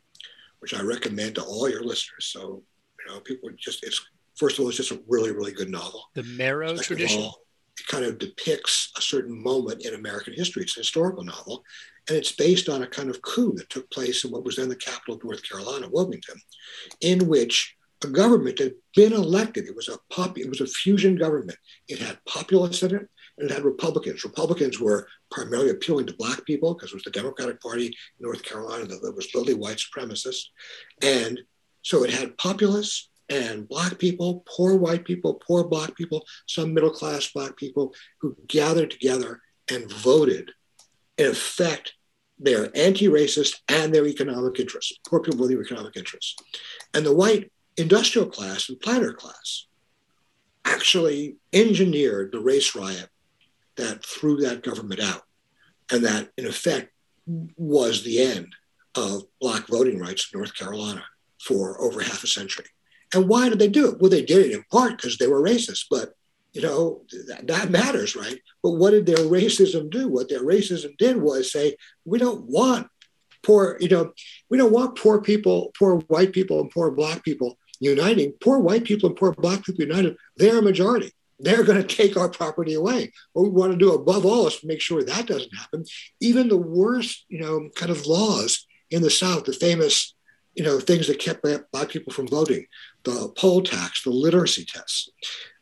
which 0.61 0.75
I 0.75 0.83
recommend 0.83 1.37
to 1.37 1.43
all 1.43 1.69
your 1.69 1.83
listeners. 1.83 2.31
So, 2.33 2.63
you 2.99 3.13
know, 3.13 3.21
people 3.21 3.49
just, 3.57 3.85
it's, 3.85 4.05
first 4.37 4.59
of 4.59 4.63
all, 4.63 4.69
it's 4.69 4.77
just 4.77 4.91
a 4.91 5.01
really, 5.09 5.33
really 5.33 5.53
good 5.53 5.71
novel. 5.71 6.05
The 6.15 6.23
Marrow 6.25 6.77
Second 6.77 6.83
Tradition. 6.85 7.23
All, 7.23 7.39
it 7.79 7.87
kind 7.87 8.05
of 8.05 8.19
depicts 8.19 8.91
a 8.97 9.03
certain 9.03 9.43
moment 9.43 9.85
in 9.85 9.95
American 9.95 10.33
history. 10.33 10.63
It's 10.63 10.77
a 10.77 10.81
historical 10.81 11.25
novel, 11.25 11.63
and 12.09 12.17
it's 12.17 12.33
based 12.33 12.69
on 12.71 12.83
a 12.83 12.87
kind 12.87 13.11
of 13.11 13.21
coup 13.21 13.53
that 13.57 13.69
took 13.69 13.91
place 13.91 14.25
in 14.25 14.31
what 14.31 14.45
was 14.45 14.57
then 14.57 14.71
the 14.71 14.77
capital 14.77 15.17
of 15.17 15.25
North 15.25 15.47
Carolina, 15.47 15.89
Wilmington, 15.91 16.41
in 17.03 17.29
which 17.29 17.77
a 18.03 18.09
government 18.09 18.59
had 18.59 18.73
been 18.95 19.13
elected. 19.13 19.67
It 19.67 19.77
was 19.77 19.89
a 19.89 19.99
pop, 20.11 20.39
it 20.39 20.49
was 20.49 20.61
a 20.61 20.67
fusion 20.67 21.17
government. 21.17 21.59
It 21.89 21.99
had 21.99 22.19
populists 22.27 22.83
in 22.83 22.95
it, 22.95 23.09
and 23.39 23.51
it 23.51 23.55
had 23.55 23.65
Republicans. 23.65 24.25
Republicans 24.25 24.81
were 24.81 25.09
primarily 25.31 25.71
appealing 25.71 26.07
to 26.07 26.15
black 26.15 26.45
people 26.45 26.75
because 26.75 26.91
it 26.91 26.97
was 26.97 27.05
the 27.05 27.11
Democratic 27.11 27.61
Party 27.61 27.87
in 27.87 27.93
North 28.21 28.43
Carolina 28.43 28.87
that 28.87 29.15
was 29.15 29.29
literally 29.35 29.55
white 29.55 29.79
supremacist. 29.79 30.45
And 31.03 31.41
so 31.83 32.05
it 32.05 32.11
had 32.11 32.39
populists 32.39 33.11
and 33.29 33.69
black 33.69 33.99
people, 33.99 34.45
poor 34.47 34.77
white 34.77 35.05
people, 35.05 35.35
poor 35.47 35.65
black 35.65 35.95
people, 35.97 36.25
some 36.47 36.73
middle 36.73 36.91
class 36.91 37.29
black 37.33 37.57
people 37.57 37.95
who 38.21 38.37
gathered 38.47 38.91
together 38.91 39.41
and 39.71 39.91
voted, 39.91 40.53
in 41.19 41.27
effect, 41.27 41.95
their 42.39 42.71
anti-racist 42.77 43.57
and 43.69 43.95
their 43.95 44.07
economic 44.07 44.61
interests, 44.61 44.99
poor 45.09 45.21
people 45.21 45.41
with 45.41 45.51
their 45.51 45.63
economic 45.63 45.97
interests. 45.97 46.37
And 46.95 47.05
the 47.05 47.15
white 47.15 47.51
industrial 47.77 48.29
class 48.29 48.69
and 48.69 48.81
planter 48.81 49.13
class 49.13 49.67
actually 50.65 51.37
engineered 51.53 52.33
the 52.33 52.41
race 52.41 52.75
riot 52.75 53.09
that 53.77 54.05
threw 54.05 54.37
that 54.39 54.63
government 54.63 55.01
out. 55.01 55.23
And 55.91 56.05
that, 56.05 56.31
in 56.37 56.47
effect, 56.47 56.93
was 57.57 58.03
the 58.03 58.21
end 58.21 58.55
of 58.95 59.25
Black 59.41 59.67
voting 59.69 59.99
rights 59.99 60.31
in 60.33 60.39
North 60.39 60.55
Carolina 60.55 61.05
for 61.41 61.81
over 61.81 62.01
half 62.01 62.25
a 62.25 62.27
century. 62.27 62.67
And 63.15 63.29
why 63.29 63.49
did 63.49 63.59
they 63.59 63.69
do 63.69 63.91
it? 63.91 64.01
Well, 64.01 64.11
they 64.11 64.25
did 64.25 64.47
it 64.47 64.53
in 64.53 64.65
part 64.71 64.97
because 64.97 65.19
they 65.19 65.29
were 65.29 65.43
racist, 65.43 65.87
but 65.91 66.15
you 66.53 66.63
know, 66.63 67.03
that, 67.29 67.47
that, 67.47 67.71
matters, 67.71 68.17
right? 68.17 68.41
But 68.63 68.73
what 68.73 68.93
did 68.93 69.05
their 69.05 69.17
racism 69.17 69.91
do? 69.91 70.09
What 70.09 70.31
their 70.31 70.43
racism 70.43 70.97
did 70.97 71.21
was 71.21 71.53
say, 71.53 71.77
we 72.07 72.19
don't 72.19 72.47
want 72.47 72.89
poor, 73.43 73.77
you 73.79 73.91
know, 73.91 74.13
we 74.49 74.57
don't 74.57 74.73
want 74.73 74.99
poor 74.99 75.21
people, 75.21 75.71
poor 75.79 75.99
white 76.09 76.33
people 76.33 76.61
and 76.61 76.71
poor 76.71 76.91
black 76.91 77.23
people 77.23 77.59
uniting. 77.79 78.33
Poor 78.41 78.59
white 78.59 78.85
people 78.85 79.11
and 79.11 79.19
poor 79.19 79.33
black 79.33 79.65
people 79.65 79.85
united, 79.85 80.17
they're 80.39 80.59
a 80.59 80.63
majority 80.63 81.13
they're 81.39 81.65
going 81.65 81.81
to 81.83 81.97
take 81.97 82.17
our 82.17 82.29
property 82.29 82.75
away. 82.75 83.13
What 83.33 83.43
we 83.45 83.49
want 83.51 83.73
to 83.73 83.79
do 83.79 83.93
above 83.93 84.25
all 84.25 84.47
is 84.47 84.63
make 84.65 84.81
sure 84.81 85.03
that 85.03 85.27
doesn't 85.27 85.55
happen. 85.55 85.85
Even 86.21 86.49
the 86.49 86.57
worst, 86.57 87.25
you 87.29 87.41
know, 87.41 87.69
kind 87.75 87.91
of 87.91 88.07
laws 88.07 88.67
in 88.91 89.03
the 89.03 89.11
South, 89.11 89.45
the 89.45 89.53
famous, 89.53 90.15
you 90.55 90.65
know, 90.65 90.81
things 90.81 91.07
that 91.09 91.19
kept 91.19 91.45
black 91.73 91.89
people 91.89 92.13
from 92.13 92.29
voting, 92.29 92.67
the 93.05 93.33
poll 93.37 93.63
tax, 93.63 94.03
the 94.03 94.11
literacy 94.11 94.65
tests. 94.65 95.11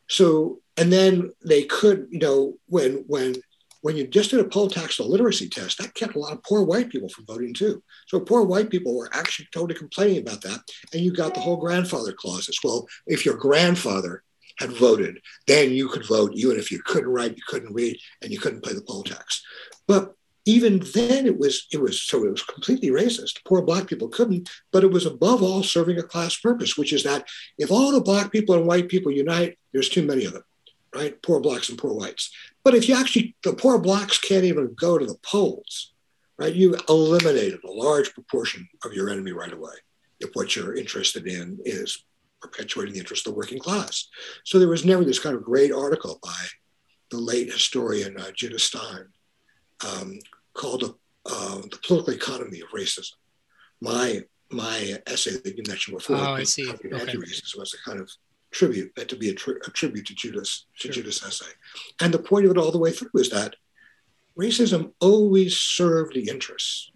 So, 0.08 0.60
and 0.76 0.92
then 0.92 1.32
they 1.44 1.64
could, 1.64 2.08
you 2.10 2.18
know, 2.18 2.54
when 2.66 3.04
when 3.06 3.36
when 3.80 3.96
you 3.98 4.06
just 4.06 4.30
did 4.30 4.40
a 4.40 4.44
poll 4.44 4.68
tax 4.68 4.98
or 4.98 5.06
literacy 5.06 5.46
test, 5.46 5.76
that 5.76 5.94
kept 5.94 6.14
a 6.14 6.18
lot 6.18 6.32
of 6.32 6.42
poor 6.42 6.62
white 6.62 6.88
people 6.88 7.08
from 7.10 7.26
voting 7.26 7.52
too. 7.52 7.82
So 8.06 8.18
poor 8.18 8.42
white 8.42 8.70
people 8.70 8.96
were 8.96 9.10
actually 9.12 9.46
totally 9.52 9.78
complaining 9.78 10.22
about 10.22 10.40
that. 10.40 10.60
And 10.94 11.02
you 11.02 11.12
got 11.12 11.34
the 11.34 11.40
whole 11.40 11.58
grandfather 11.58 12.14
clause 12.14 12.48
as 12.48 12.56
well. 12.64 12.86
If 13.06 13.26
your 13.26 13.36
grandfather 13.36 14.22
had 14.58 14.72
voted, 14.72 15.20
then 15.46 15.72
you 15.72 15.88
could 15.88 16.06
vote, 16.06 16.32
even 16.34 16.56
if 16.56 16.70
you 16.70 16.80
couldn't 16.84 17.10
write, 17.10 17.36
you 17.36 17.42
couldn't 17.46 17.74
read, 17.74 17.98
and 18.22 18.32
you 18.32 18.38
couldn't 18.38 18.62
play 18.62 18.72
the 18.72 18.82
poll 18.82 19.02
tax. 19.02 19.42
But 19.86 20.14
even 20.46 20.80
then 20.94 21.26
it 21.26 21.38
was 21.38 21.66
it 21.72 21.80
was 21.80 22.02
so 22.02 22.24
it 22.24 22.30
was 22.30 22.42
completely 22.42 22.90
racist. 22.90 23.44
Poor 23.44 23.62
black 23.62 23.86
people 23.86 24.08
couldn't, 24.08 24.50
but 24.72 24.84
it 24.84 24.90
was 24.90 25.06
above 25.06 25.42
all 25.42 25.62
serving 25.62 25.98
a 25.98 26.02
class 26.02 26.36
purpose, 26.36 26.76
which 26.76 26.92
is 26.92 27.02
that 27.04 27.26
if 27.58 27.70
all 27.70 27.92
the 27.92 28.00
black 28.00 28.30
people 28.30 28.54
and 28.54 28.66
white 28.66 28.88
people 28.88 29.10
unite, 29.10 29.58
there's 29.72 29.88
too 29.88 30.04
many 30.04 30.24
of 30.26 30.34
them, 30.34 30.44
right? 30.94 31.20
Poor 31.22 31.40
blacks 31.40 31.70
and 31.70 31.78
poor 31.78 31.94
whites. 31.94 32.30
But 32.62 32.74
if 32.74 32.88
you 32.88 32.94
actually 32.94 33.34
the 33.42 33.54
poor 33.54 33.78
blacks 33.78 34.18
can't 34.18 34.44
even 34.44 34.74
go 34.74 34.98
to 34.98 35.06
the 35.06 35.18
polls, 35.22 35.92
right? 36.38 36.54
You 36.54 36.76
eliminated 36.88 37.60
a 37.64 37.72
large 37.72 38.12
proportion 38.12 38.68
of 38.84 38.92
your 38.92 39.08
enemy 39.08 39.32
right 39.32 39.52
away 39.52 39.74
if 40.20 40.30
what 40.34 40.54
you're 40.54 40.74
interested 40.74 41.26
in 41.26 41.58
is 41.64 42.04
perpetuating 42.44 42.94
the 42.94 43.00
interest 43.00 43.26
of 43.26 43.32
the 43.32 43.38
working 43.38 43.58
class. 43.58 44.08
So 44.44 44.58
there 44.58 44.68
was 44.68 44.84
never 44.84 45.04
this 45.04 45.18
kind 45.18 45.36
of 45.36 45.42
great 45.52 45.72
article 45.72 46.18
by 46.22 46.42
the 47.10 47.18
late 47.18 47.50
historian 47.52 48.18
uh, 48.18 48.30
Judith 48.32 48.60
Stein 48.60 49.06
um, 49.88 50.18
called 50.52 50.82
uh, 51.26 51.60
"The 51.72 51.78
Political 51.86 52.14
Economy 52.14 52.60
of 52.60 52.68
Racism." 52.68 53.16
My 53.80 54.24
my 54.50 54.78
essay 55.06 55.32
that 55.44 55.56
you 55.56 55.64
mentioned 55.66 55.96
before, 55.96 56.16
oh, 56.16 56.34
I 56.34 56.44
see. 56.44 56.68
Okay. 56.68 56.90
Anti-racism, 56.92 57.58
was 57.58 57.74
a 57.74 57.88
kind 57.88 58.00
of 58.00 58.10
tribute 58.50 58.92
meant 58.96 59.08
to 59.08 59.16
be 59.16 59.30
a, 59.30 59.34
tri- 59.34 59.62
a 59.66 59.70
tribute 59.70 60.06
to 60.06 60.14
Judith's 60.14 60.66
to 60.78 60.92
sure. 60.92 61.02
Judith's 61.02 61.24
essay. 61.26 61.52
And 62.00 62.12
the 62.12 62.18
point 62.30 62.44
of 62.44 62.52
it 62.52 62.58
all 62.58 62.70
the 62.70 62.78
way 62.78 62.92
through 62.92 63.10
is 63.14 63.30
that 63.30 63.56
racism 64.38 64.92
always 65.00 65.56
served 65.56 66.14
the 66.14 66.28
interests 66.28 66.92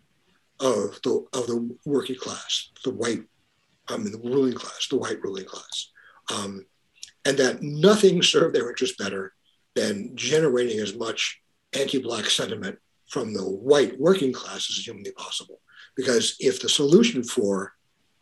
of 0.61 1.01
the 1.03 1.27
of 1.33 1.47
the 1.47 1.59
working 1.85 2.17
class, 2.17 2.71
the 2.85 2.91
white 2.91 3.25
um, 3.91 4.07
in 4.07 4.13
the 4.13 4.19
ruling 4.19 4.55
class, 4.55 4.87
the 4.89 4.97
white 4.97 5.23
ruling 5.23 5.45
class, 5.45 5.91
um, 6.35 6.65
and 7.25 7.37
that 7.39 7.63
nothing 7.63 8.23
served 8.23 8.55
their 8.55 8.69
interest 8.69 8.99
better 8.99 9.33
than 9.75 10.17
generating 10.17 10.81
as 10.81 10.97
much 10.97 11.41
anti-black 11.73 12.27
sentiment 12.27 12.79
from 13.09 13.33
the 13.33 13.43
white 13.43 13.99
working 13.99 14.33
class 14.33 14.69
as 14.71 14.87
humanly 14.87 15.13
possible. 15.13 15.61
Because 15.97 16.37
if 16.41 16.61
the 16.61 16.69
solution 16.69 17.23
for, 17.23 17.73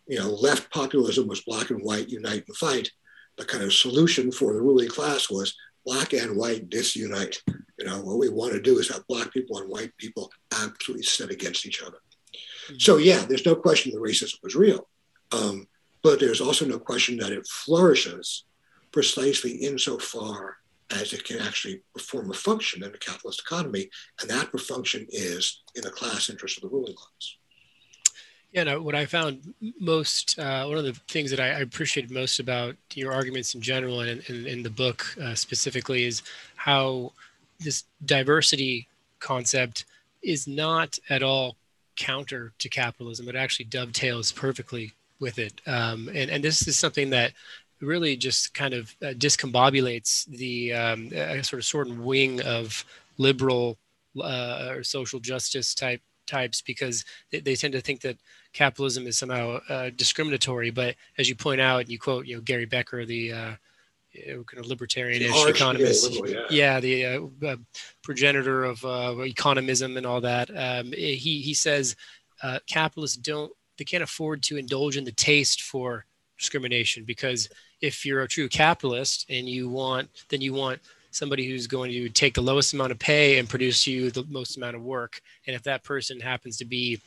you 0.07 0.18
know, 0.18 0.31
left 0.31 0.70
populism 0.70 1.26
was 1.26 1.42
black 1.42 1.70
and 1.70 1.83
white 1.83 2.09
unite 2.09 2.44
and 2.46 2.57
fight, 2.57 2.90
the 3.37 3.44
kind 3.44 3.64
of 3.64 3.72
solution 3.72 4.33
for 4.33 4.55
the 4.55 4.61
ruling 4.61 4.88
class 4.88 5.31
was 5.31 5.55
black 5.85 6.12
and 6.12 6.37
white 6.37 6.68
disunite. 6.70 7.42
You 7.79 7.87
know, 7.87 8.00
what 8.00 8.18
we 8.18 8.29
want 8.29 8.52
to 8.52 8.61
do 8.61 8.79
is 8.79 8.88
have 8.88 9.07
black 9.09 9.33
people 9.33 9.59
and 9.59 9.68
white 9.68 9.96
people 9.98 10.31
absolutely 10.52 11.05
set 11.05 11.31
against 11.31 11.66
each 11.66 11.83
other. 11.83 11.98
Mm-hmm. 11.98 12.76
So 12.79 12.96
yeah, 12.96 13.24
there's 13.29 13.46
no 13.46 13.55
question 13.55 13.92
the 13.92 14.00
racism 14.00 14.42
was 14.42 14.55
real. 14.55 14.88
Um, 15.32 15.66
but 16.02 16.20
there's 16.20 16.40
also 16.40 16.64
no 16.64 16.78
question 16.78 17.16
that 17.18 17.32
it 17.32 17.46
flourishes 17.46 18.44
precisely 18.92 19.52
insofar 19.52 20.58
as 20.90 21.12
it 21.12 21.24
can 21.24 21.40
actually 21.40 21.82
perform 21.94 22.30
a 22.30 22.34
function 22.34 22.84
in 22.84 22.94
a 22.94 22.98
capitalist 22.98 23.40
economy, 23.40 23.90
and 24.20 24.30
that 24.30 24.48
function 24.60 25.06
is 25.10 25.62
in 25.74 25.82
the 25.82 25.90
class 25.90 26.30
interest 26.30 26.58
of 26.58 26.62
the 26.62 26.68
ruling 26.68 26.94
class. 26.94 27.36
Yeah, 28.52 28.64
no, 28.64 28.80
what 28.80 28.94
I 28.94 29.04
found 29.04 29.52
most, 29.80 30.38
uh, 30.38 30.64
one 30.64 30.78
of 30.78 30.84
the 30.84 30.94
things 31.08 31.30
that 31.30 31.40
I, 31.40 31.48
I 31.48 31.60
appreciated 31.60 32.10
most 32.10 32.38
about 32.38 32.76
your 32.94 33.12
arguments 33.12 33.54
in 33.54 33.60
general 33.60 34.00
and 34.00 34.22
in, 34.30 34.62
the 34.62 34.70
book 34.70 35.14
uh, 35.20 35.34
specifically 35.34 36.04
is 36.04 36.22
how 36.54 37.12
this 37.58 37.84
diversity 38.04 38.88
concept 39.18 39.84
is 40.22 40.46
not 40.46 40.98
at 41.10 41.22
all 41.22 41.56
counter 41.96 42.52
to 42.58 42.68
capitalism. 42.68 43.28
It 43.28 43.36
actually 43.36 43.66
dovetails 43.66 44.32
perfectly 44.32 44.94
with 45.20 45.38
it. 45.38 45.61
Um, 45.66 46.09
and, 46.09 46.31
and 46.31 46.44
this 46.44 46.66
is 46.66 46.76
something 46.76 47.11
that 47.11 47.33
really 47.81 48.16
just 48.16 48.55
kind 48.55 48.74
of 48.74 48.94
uh, 49.02 49.09
discombobulates 49.09 50.26
the 50.26 50.72
um, 50.72 51.11
sort 51.42 51.61
of 51.61 51.64
sort 51.64 51.88
of 51.88 51.98
wing 51.98 52.40
of 52.42 52.85
liberal 53.18 53.79
uh, 54.22 54.68
or 54.70 54.83
social 54.83 55.20
justice 55.20 55.74
type 55.74 56.00
types 56.26 56.61
because 56.61 57.05
they, 57.31 57.40
they, 57.40 57.55
tend 57.55 57.72
to 57.72 57.81
think 57.81 58.00
that 58.00 58.16
capitalism 58.52 59.07
is 59.07 59.16
somehow 59.16 59.61
uh, 59.68 59.90
discriminatory. 59.94 60.70
But 60.70 60.96
as 61.18 61.29
you 61.29 61.37
point 61.37 61.61
out, 61.61 61.83
and 61.83 61.88
you 61.88 61.98
quote, 61.98 62.26
you 62.26 62.35
know, 62.35 62.42
Gary 62.42 62.64
Becker, 62.64 63.05
the 63.05 63.33
uh, 63.33 63.52
kind 64.14 64.59
of 64.59 64.66
libertarianish 64.66 65.48
economist, 65.48 66.11
liberal, 66.11 66.31
yeah. 66.33 66.46
yeah. 66.50 66.81
the 66.81 67.07
uh, 67.07 67.20
uh, 67.46 67.57
progenitor 68.02 68.64
of 68.64 68.81
economism 68.81 69.96
and 69.96 70.07
all 70.07 70.20
that. 70.22 70.50
Um, 70.50 70.92
he 70.92 71.40
he 71.40 71.55
says 71.55 71.94
capitalists 72.66 73.16
don't 73.16 73.52
they 73.78 73.84
can't 73.84 74.02
afford 74.02 74.42
to 74.42 74.56
indulge 74.56 74.96
in 74.96 75.04
the 75.04 75.12
taste 75.12 75.62
for 75.62 76.04
discrimination 76.38 77.04
because 77.04 77.48
if 77.80 78.04
you're 78.04 78.22
a 78.22 78.28
true 78.28 78.48
capitalist 78.48 79.26
and 79.30 79.48
you 79.48 79.68
want 79.68 80.08
then 80.28 80.40
you 80.40 80.52
want 80.52 80.80
somebody 81.10 81.48
who's 81.48 81.66
going 81.66 81.90
to 81.90 82.08
take 82.10 82.34
the 82.34 82.42
lowest 82.42 82.74
amount 82.74 82.92
of 82.92 82.98
pay 82.98 83.38
and 83.38 83.48
produce 83.48 83.86
you 83.86 84.10
the 84.10 84.24
most 84.28 84.58
amount 84.58 84.76
of 84.76 84.82
work. 84.82 85.22
And 85.46 85.56
if 85.56 85.62
that 85.62 85.82
person 85.82 86.20
happens 86.20 86.58
to 86.58 86.64
be 86.64 87.00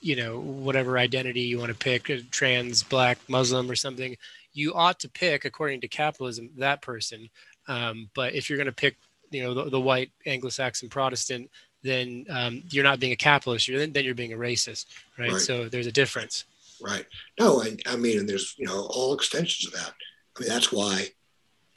you 0.00 0.16
know 0.16 0.40
whatever 0.40 0.98
identity 0.98 1.40
you 1.40 1.58
want 1.58 1.70
to 1.70 1.78
pick 1.78 2.10
trans 2.30 2.82
black 2.82 3.16
muslim 3.28 3.70
or 3.70 3.76
something 3.76 4.14
you 4.52 4.74
ought 4.74 5.00
to 5.00 5.08
pick 5.08 5.44
according 5.44 5.80
to 5.80 5.88
capitalism 5.88 6.50
that 6.58 6.82
person. 6.82 7.28
Um, 7.68 8.10
but 8.14 8.34
if 8.34 8.48
you're 8.48 8.58
going 8.58 8.66
to 8.66 8.72
pick 8.72 8.96
you 9.30 9.42
know 9.42 9.54
the, 9.54 9.70
the 9.70 9.80
white 9.80 10.10
anglo-saxon 10.26 10.88
protestant 10.88 11.50
then 11.84 12.26
um, 12.30 12.62
you're 12.70 12.84
not 12.84 12.98
being 12.98 13.12
a 13.12 13.16
capitalist 13.16 13.68
you're, 13.68 13.78
then, 13.78 13.92
then 13.92 14.04
you're 14.04 14.14
being 14.14 14.32
a 14.32 14.36
racist 14.36 14.86
right? 15.18 15.30
right 15.32 15.40
so 15.40 15.68
there's 15.68 15.86
a 15.86 15.92
difference 15.92 16.44
right 16.82 17.06
no 17.38 17.62
I, 17.62 17.76
I 17.86 17.96
mean 17.96 18.18
and 18.18 18.28
there's 18.28 18.54
you 18.58 18.66
know 18.66 18.86
all 18.90 19.14
extensions 19.14 19.66
of 19.66 19.78
that 19.78 19.92
I 20.36 20.40
mean, 20.40 20.48
that's 20.48 20.72
why, 20.72 21.08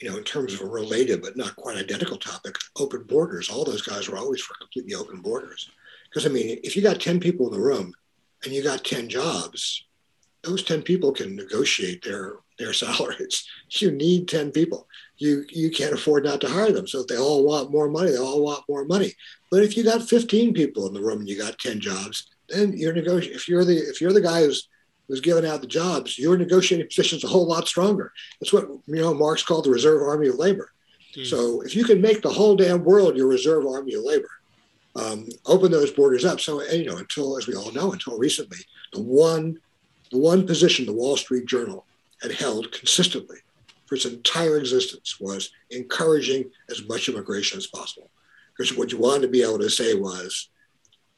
you 0.00 0.10
know, 0.10 0.16
in 0.16 0.24
terms 0.24 0.54
of 0.54 0.62
a 0.62 0.66
related 0.66 1.22
but 1.22 1.36
not 1.36 1.56
quite 1.56 1.76
identical 1.76 2.16
topic, 2.16 2.56
open 2.76 3.04
borders, 3.04 3.48
all 3.48 3.64
those 3.64 3.82
guys 3.82 4.08
were 4.08 4.18
always 4.18 4.40
for 4.40 4.54
completely 4.54 4.94
open 4.94 5.20
borders. 5.20 5.70
Because, 6.08 6.26
I 6.26 6.30
mean, 6.30 6.58
if 6.64 6.74
you 6.76 6.82
got 6.82 7.00
10 7.00 7.20
people 7.20 7.46
in 7.46 7.52
the 7.52 7.64
room 7.64 7.92
and 8.44 8.52
you 8.52 8.62
got 8.62 8.84
10 8.84 9.08
jobs, 9.08 9.84
those 10.42 10.64
10 10.64 10.82
people 10.82 11.12
can 11.12 11.36
negotiate 11.36 12.02
their, 12.02 12.36
their 12.58 12.72
salaries. 12.72 13.46
You 13.70 13.90
need 13.90 14.28
10 14.28 14.50
people. 14.50 14.88
You, 15.18 15.44
you 15.50 15.70
can't 15.70 15.92
afford 15.92 16.24
not 16.24 16.40
to 16.42 16.48
hire 16.48 16.70
them. 16.70 16.86
So 16.86 17.00
if 17.00 17.08
they 17.08 17.18
all 17.18 17.44
want 17.44 17.72
more 17.72 17.88
money, 17.88 18.12
they 18.12 18.18
all 18.18 18.42
want 18.42 18.64
more 18.68 18.84
money. 18.84 19.14
But 19.50 19.62
if 19.62 19.76
you 19.76 19.82
got 19.82 20.08
15 20.08 20.54
people 20.54 20.86
in 20.86 20.94
the 20.94 21.02
room 21.02 21.20
and 21.20 21.28
you 21.28 21.36
got 21.36 21.58
10 21.58 21.80
jobs, 21.80 22.28
then 22.48 22.72
you're 22.76 22.92
negotiating. 22.92 23.36
If 23.36 23.48
you're 23.48 23.64
the 23.64 23.76
if 23.76 24.00
you're 24.00 24.12
the 24.12 24.20
guy 24.20 24.42
who's 24.42 24.68
who's 25.06 25.20
giving 25.20 25.46
out 25.46 25.60
the 25.60 25.66
jobs, 25.66 26.18
your 26.18 26.36
negotiating 26.36 26.86
position 26.86 27.18
is 27.18 27.24
a 27.24 27.28
whole 27.28 27.46
lot 27.46 27.68
stronger. 27.68 28.12
That's 28.40 28.52
what 28.52 28.68
you 28.86 29.00
know 29.00 29.14
Marx 29.14 29.42
called 29.42 29.64
the 29.64 29.70
reserve 29.70 30.02
army 30.02 30.28
of 30.28 30.36
labor. 30.36 30.70
Mm. 31.16 31.26
So 31.26 31.62
if 31.62 31.74
you 31.74 31.84
can 31.84 32.00
make 32.00 32.22
the 32.22 32.30
whole 32.30 32.56
damn 32.56 32.84
world 32.84 33.16
your 33.16 33.26
reserve 33.26 33.66
army 33.66 33.94
of 33.94 34.04
labor, 34.04 34.30
um, 34.96 35.28
open 35.46 35.70
those 35.70 35.90
borders 35.90 36.24
up. 36.24 36.40
So 36.40 36.62
you 36.62 36.86
know, 36.86 36.96
until 36.96 37.36
as 37.38 37.46
we 37.46 37.54
all 37.54 37.72
know, 37.72 37.92
until 37.92 38.18
recently, 38.18 38.58
the 38.92 39.02
one 39.02 39.58
the 40.10 40.18
one 40.18 40.46
position 40.46 40.86
the 40.86 40.92
Wall 40.92 41.16
Street 41.16 41.46
Journal 41.46 41.84
had 42.22 42.32
held 42.32 42.72
consistently 42.72 43.38
for 43.88 43.94
its 43.94 44.04
entire 44.04 44.58
existence 44.58 45.18
was 45.18 45.50
encouraging 45.70 46.50
as 46.70 46.86
much 46.86 47.08
immigration 47.08 47.56
as 47.56 47.66
possible. 47.66 48.10
Because 48.56 48.76
what 48.76 48.92
you 48.92 48.98
wanted 48.98 49.22
to 49.22 49.28
be 49.28 49.42
able 49.42 49.58
to 49.60 49.70
say 49.70 49.94
was, 49.94 50.50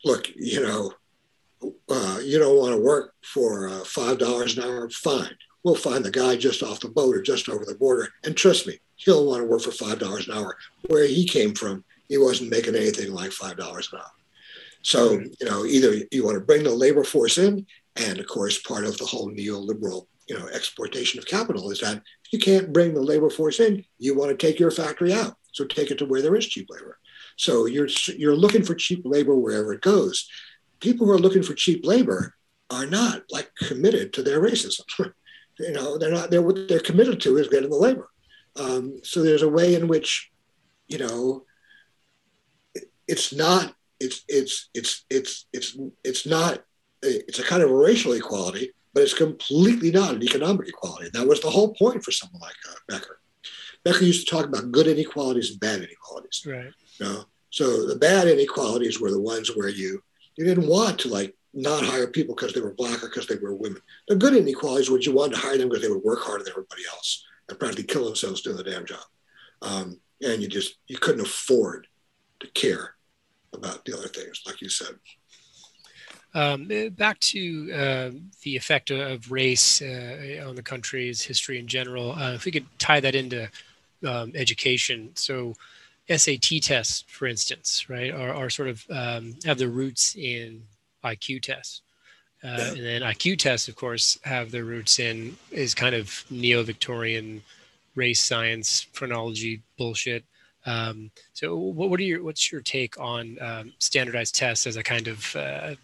look, 0.05 0.31
you 0.37 0.63
know, 0.63 0.93
uh, 1.91 2.21
you 2.23 2.39
don't 2.39 2.59
want 2.59 2.75
to 2.75 2.81
work 2.81 3.15
for 3.23 3.69
uh, 3.69 3.85
five 3.85 4.19
dollars 4.19 4.57
an 4.57 4.65
hour, 4.65 4.89
fine. 4.91 5.35
We'll 5.63 5.75
find 5.75 6.05
the 6.05 6.11
guy 6.11 6.37
just 6.37 6.63
off 6.63 6.81
the 6.81 6.89
boat 6.89 7.17
or 7.17 7.23
just 7.23 7.49
over 7.49 7.65
the 7.65 7.75
border, 7.75 8.09
and 8.25 8.37
trust 8.37 8.67
me, 8.67 8.79
he'll 8.97 9.27
want 9.27 9.43
to 9.43 9.47
work 9.47 9.63
for 9.63 9.73
five 9.73 9.99
dollars 9.99 10.29
an 10.29 10.35
hour. 10.35 10.57
Where 10.87 11.07
he 11.07 11.27
came 11.27 11.55
from, 11.55 11.85
he 12.09 12.17
wasn't 12.19 12.51
making 12.51 12.77
anything 12.77 13.13
like 13.13 13.33
five 13.33 13.57
dollars 13.57 13.91
an 13.93 13.99
hour. 13.99 14.13
So 14.83 15.13
you 15.13 15.47
know, 15.47 15.67
either 15.67 16.07
you 16.11 16.25
want 16.25 16.37
to 16.37 16.45
bring 16.45 16.63
the 16.63 16.71
labor 16.71 17.05
force 17.05 17.37
in, 17.37 17.67
and 17.97 18.19
of 18.19 18.27
course, 18.27 18.63
part 18.63 18.85
of 18.85 18.97
the 18.97 19.05
whole 19.05 19.31
neoliberal 19.31 20.07
you 20.31 20.39
know 20.39 20.47
exploitation 20.49 21.19
of 21.19 21.27
capital 21.27 21.71
is 21.71 21.81
that 21.81 22.01
you 22.31 22.39
can't 22.39 22.73
bring 22.73 22.95
the 22.95 23.03
labor 23.03 23.31
force 23.31 23.61
in, 23.61 23.85
you 23.99 24.17
want 24.17 24.31
to 24.31 24.37
take 24.37 24.59
your 24.59 24.71
factory 24.71 25.13
out. 25.13 25.37
So 25.53 25.65
take 25.65 25.91
it 25.91 25.99
to 25.99 26.07
where 26.07 26.23
there 26.23 26.37
is 26.37 26.47
cheap 26.47 26.69
labor. 26.71 26.99
So 27.37 27.67
you're 27.67 27.89
you're 28.17 28.37
looking 28.37 28.63
for 28.63 28.75
cheap 28.75 29.03
labor 29.05 29.35
wherever 29.35 29.73
it 29.73 29.81
goes 29.81 30.29
people 30.81 31.07
who 31.07 31.13
are 31.13 31.19
looking 31.19 31.43
for 31.43 31.55
cheap 31.55 31.85
labor 31.85 32.35
are 32.71 32.87
not 32.87 33.23
like 33.31 33.51
committed 33.55 34.13
to 34.15 34.23
their 34.23 34.41
racism. 34.41 34.81
you 35.59 35.73
know, 35.73 35.99
they're 35.99 36.11
not. 36.11 36.31
They're 36.31 36.43
what 36.43 36.69
they're 36.69 36.81
committed 36.81 37.21
to 37.21 37.37
is 37.37 37.49
getting 37.49 37.71
the 37.71 37.77
labor. 37.77 38.09
Um, 38.57 39.01
so 39.05 39.23
there's 39.23 39.43
a 39.43 39.49
way 39.49 39.75
in 39.75 39.87
which, 39.87 40.31
you 40.89 40.99
know, 40.99 41.45
it's 43.07 43.33
not. 43.33 43.75
It's 44.01 44.25
it's 44.29 44.71
it's 44.75 45.05
it's 45.11 45.47
it's 45.53 45.77
it's 46.03 46.27
not. 46.27 46.65
It's 47.03 47.39
a 47.39 47.45
kind 47.45 47.63
of 47.63 47.71
racial 47.71 48.13
equality, 48.13 48.73
but 48.93 49.03
it's 49.03 49.15
completely 49.15 49.91
not 49.91 50.15
an 50.15 50.23
economic 50.23 50.69
equality. 50.69 51.11
That 51.13 51.27
was 51.27 51.41
the 51.41 51.51
whole 51.51 51.75
point 51.75 52.05
for 52.05 52.11
someone 52.11 52.41
like 52.41 52.57
uh, 52.69 52.75
Becker. 52.89 53.21
Becker 53.85 54.05
used 54.05 54.27
to 54.27 54.35
talk 54.35 54.47
about 54.47 54.73
good 54.73 54.87
inequalities 54.87 55.51
and 55.51 55.61
bad 55.61 55.79
inequalities. 55.79 56.45
Right. 56.47 56.73
You 56.99 57.07
know? 57.07 57.25
So 57.51 57.87
the 57.87 57.97
bad 57.97 58.29
inequalities 58.29 59.01
were 59.01 59.11
the 59.11 59.21
ones 59.21 59.57
where 59.57 59.69
you 59.69 60.03
you 60.37 60.45
didn't 60.45 60.69
want 60.69 60.99
to 61.01 61.09
like 61.09 61.37
not 61.53 61.85
hire 61.85 62.07
people 62.07 62.35
because 62.35 62.53
they 62.53 62.61
were 62.61 62.75
black 62.75 63.03
or 63.03 63.09
because 63.09 63.27
they 63.27 63.37
were 63.37 63.55
women. 63.55 63.83
The 64.09 64.17
good 64.17 64.37
inequalities 64.37 64.89
were 64.89 65.01
you 65.01 65.13
wanted 65.13 65.35
to 65.35 65.41
hire 65.41 65.59
them 65.59 65.69
because 65.69 65.83
they 65.83 65.91
would 65.91 66.05
work 66.05 66.21
harder 66.21 66.45
than 66.45 66.53
everybody 66.53 66.83
else 66.91 67.25
and 67.49 67.59
practically 67.59 67.85
kill 67.85 68.05
themselves 68.05 68.41
doing 68.41 68.57
the 68.57 68.65
damn 68.65 68.87
job. 68.87 69.05
Um, 69.63 70.01
and 70.23 70.41
you 70.41 70.49
just 70.49 70.77
you 70.87 70.99
couldn't 70.99 71.27
afford 71.27 71.87
to 72.41 72.47
care 72.53 72.95
about 73.53 73.85
the 73.85 73.97
other 73.97 74.09
things, 74.09 74.43
like 74.47 74.61
you 74.61 74.69
said. 74.69 74.95
Um, 76.33 76.69
eh, 76.71 76.89
back 76.91 77.19
to 77.21 77.73
uh, 77.73 78.11
the 78.43 78.57
effect 78.57 78.91
of 78.91 79.33
race 79.33 79.83
uh, 79.83 80.45
on 80.47 80.55
the 80.55 80.63
country's 80.63 81.23
history 81.23 81.59
in 81.59 81.67
general. 81.67 82.13
Uh, 82.13 82.35
if 82.35 82.45
we 82.45 82.53
could 82.53 82.67
tie 82.79 83.01
that 83.01 83.15
into 83.15 83.49
um, 84.07 84.33
education, 84.35 85.11
so 85.15 85.55
SAT 86.09 86.63
tests, 86.63 87.05
for 87.09 87.27
instance, 87.27 87.89
right, 87.89 88.13
are, 88.13 88.33
are 88.33 88.51
sort 88.51 88.69
of 88.69 88.85
um, 88.91 89.35
have 89.45 89.59
their 89.59 89.69
roots 89.69 90.15
in 90.17 90.63
IQ 91.05 91.43
tests. 91.43 91.83
Uh, 92.43 92.57
yeah. 92.59 92.69
And 92.69 92.85
then 92.85 93.03
IQ 93.03 93.39
tests, 93.39 93.69
of 93.69 93.77
course, 93.77 94.19
have 94.23 94.51
their 94.51 94.65
roots 94.65 94.99
in 94.99 95.37
is 95.51 95.75
kind 95.75 95.95
of 95.95 96.25
neo-Victorian 96.31 97.43
race 97.95 98.21
science 98.21 98.87
phrenology 98.93 99.63
bullshit. 99.77 100.25
Um, 100.65 101.11
so, 101.33 101.57
what, 101.57 101.91
what 101.91 102.01
are 102.01 102.05
your 102.05 102.23
what's 102.23 102.51
your 102.51 102.61
take 102.61 102.99
on 103.01 103.37
um, 103.41 103.73
standardized 103.79 104.35
tests 104.35 104.67
as 104.67 104.77
a 104.77 104.83
kind 104.83 105.09
of 105.09 105.37
uh, 105.37 105.75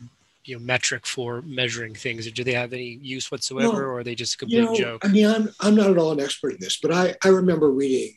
you 0.47 0.57
know 0.57 0.65
metric 0.65 1.07
for 1.07 1.43
measuring 1.43 1.95
things? 1.95 2.27
Or 2.27 2.31
do 2.31 2.45
they 2.45 2.55
have 2.55 2.73
any 2.73 2.99
use 3.03 3.31
whatsoever, 3.31 3.69
well, 3.69 3.81
or 3.81 3.99
are 3.99 4.05
they 4.05 4.15
just 4.15 4.35
a 4.35 4.39
complete 4.39 4.59
you 4.59 4.65
know, 4.65 4.75
joke? 4.75 5.05
I 5.05 5.09
mean, 5.09 5.27
I'm 5.27 5.49
I'm 5.61 5.75
not 5.75 5.91
at 5.91 5.99
all 5.99 6.13
an 6.13 6.21
expert 6.21 6.55
in 6.55 6.61
this, 6.61 6.79
but 6.81 6.93
I 6.93 7.15
I 7.25 7.29
remember 7.29 7.71
reading 7.71 8.15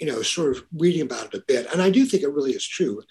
you 0.00 0.06
know, 0.06 0.22
sort 0.22 0.56
of 0.56 0.64
reading 0.72 1.02
about 1.02 1.26
it 1.26 1.34
a 1.34 1.44
bit. 1.46 1.70
And 1.72 1.80
I 1.80 1.90
do 1.90 2.06
think 2.06 2.22
it 2.22 2.32
really 2.32 2.52
is 2.52 2.66
true. 2.66 3.02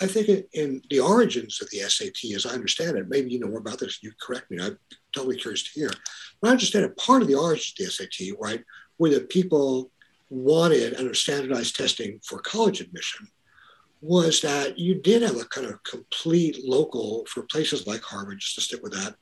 I 0.00 0.06
think 0.06 0.28
it, 0.28 0.48
in 0.52 0.82
the 0.90 1.00
origins 1.00 1.60
of 1.62 1.70
the 1.70 1.78
SAT, 1.78 2.32
as 2.34 2.44
I 2.44 2.50
understand 2.50 2.98
it, 2.98 3.08
maybe 3.08 3.30
you 3.30 3.38
know 3.40 3.48
more 3.48 3.60
about 3.60 3.78
this, 3.78 4.02
you 4.02 4.12
correct 4.20 4.50
me, 4.50 4.62
I'm 4.62 4.78
totally 5.14 5.36
curious 5.36 5.62
to 5.62 5.80
hear. 5.80 5.90
But 6.40 6.48
I 6.48 6.50
understand 6.50 6.84
it, 6.84 6.96
part 6.96 7.22
of 7.22 7.28
the 7.28 7.36
origins 7.36 7.74
of 7.78 7.86
the 7.86 7.90
SAT, 7.90 8.36
right, 8.38 8.62
were 8.98 9.10
that 9.10 9.30
people 9.30 9.90
wanted 10.28 10.94
under 10.96 11.14
standardized 11.14 11.76
testing 11.76 12.20
for 12.22 12.40
college 12.40 12.80
admission 12.80 13.28
was 14.04 14.42
that 14.42 14.78
you 14.78 14.94
did 14.94 15.22
have 15.22 15.40
a 15.40 15.46
kind 15.46 15.66
of 15.66 15.82
complete 15.82 16.62
local, 16.62 17.24
for 17.24 17.42
places 17.44 17.86
like 17.86 18.02
Harvard, 18.02 18.38
just 18.38 18.54
to 18.54 18.60
stick 18.60 18.82
with 18.82 18.92
that, 18.92 19.14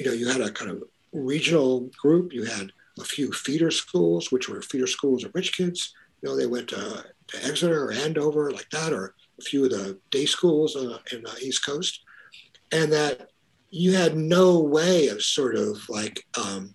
you 0.00 0.06
know, 0.06 0.12
you 0.12 0.26
had 0.26 0.40
a 0.40 0.50
kind 0.50 0.68
of 0.68 0.82
regional 1.12 1.88
group, 1.96 2.32
you 2.32 2.44
had 2.44 2.72
a 2.98 3.04
few 3.04 3.30
feeder 3.30 3.70
schools, 3.70 4.32
which 4.32 4.48
were 4.48 4.60
feeder 4.62 4.88
schools 4.88 5.22
of 5.22 5.30
rich 5.32 5.56
kids. 5.56 5.94
You 6.20 6.28
know, 6.28 6.36
they 6.36 6.46
went 6.46 6.66
to, 6.70 7.04
to 7.28 7.44
Exeter 7.46 7.84
or 7.84 7.92
Andover, 7.92 8.50
like 8.50 8.68
that, 8.70 8.92
or 8.92 9.14
a 9.38 9.42
few 9.42 9.64
of 9.64 9.70
the 9.70 9.96
day 10.10 10.26
schools 10.26 10.74
uh, 10.74 10.98
in 11.12 11.22
the 11.22 11.36
East 11.40 11.64
Coast, 11.64 12.00
and 12.72 12.92
that 12.92 13.30
you 13.70 13.94
had 13.94 14.16
no 14.16 14.58
way 14.58 15.06
of 15.06 15.22
sort 15.22 15.54
of 15.54 15.88
like 15.88 16.26
um, 16.36 16.74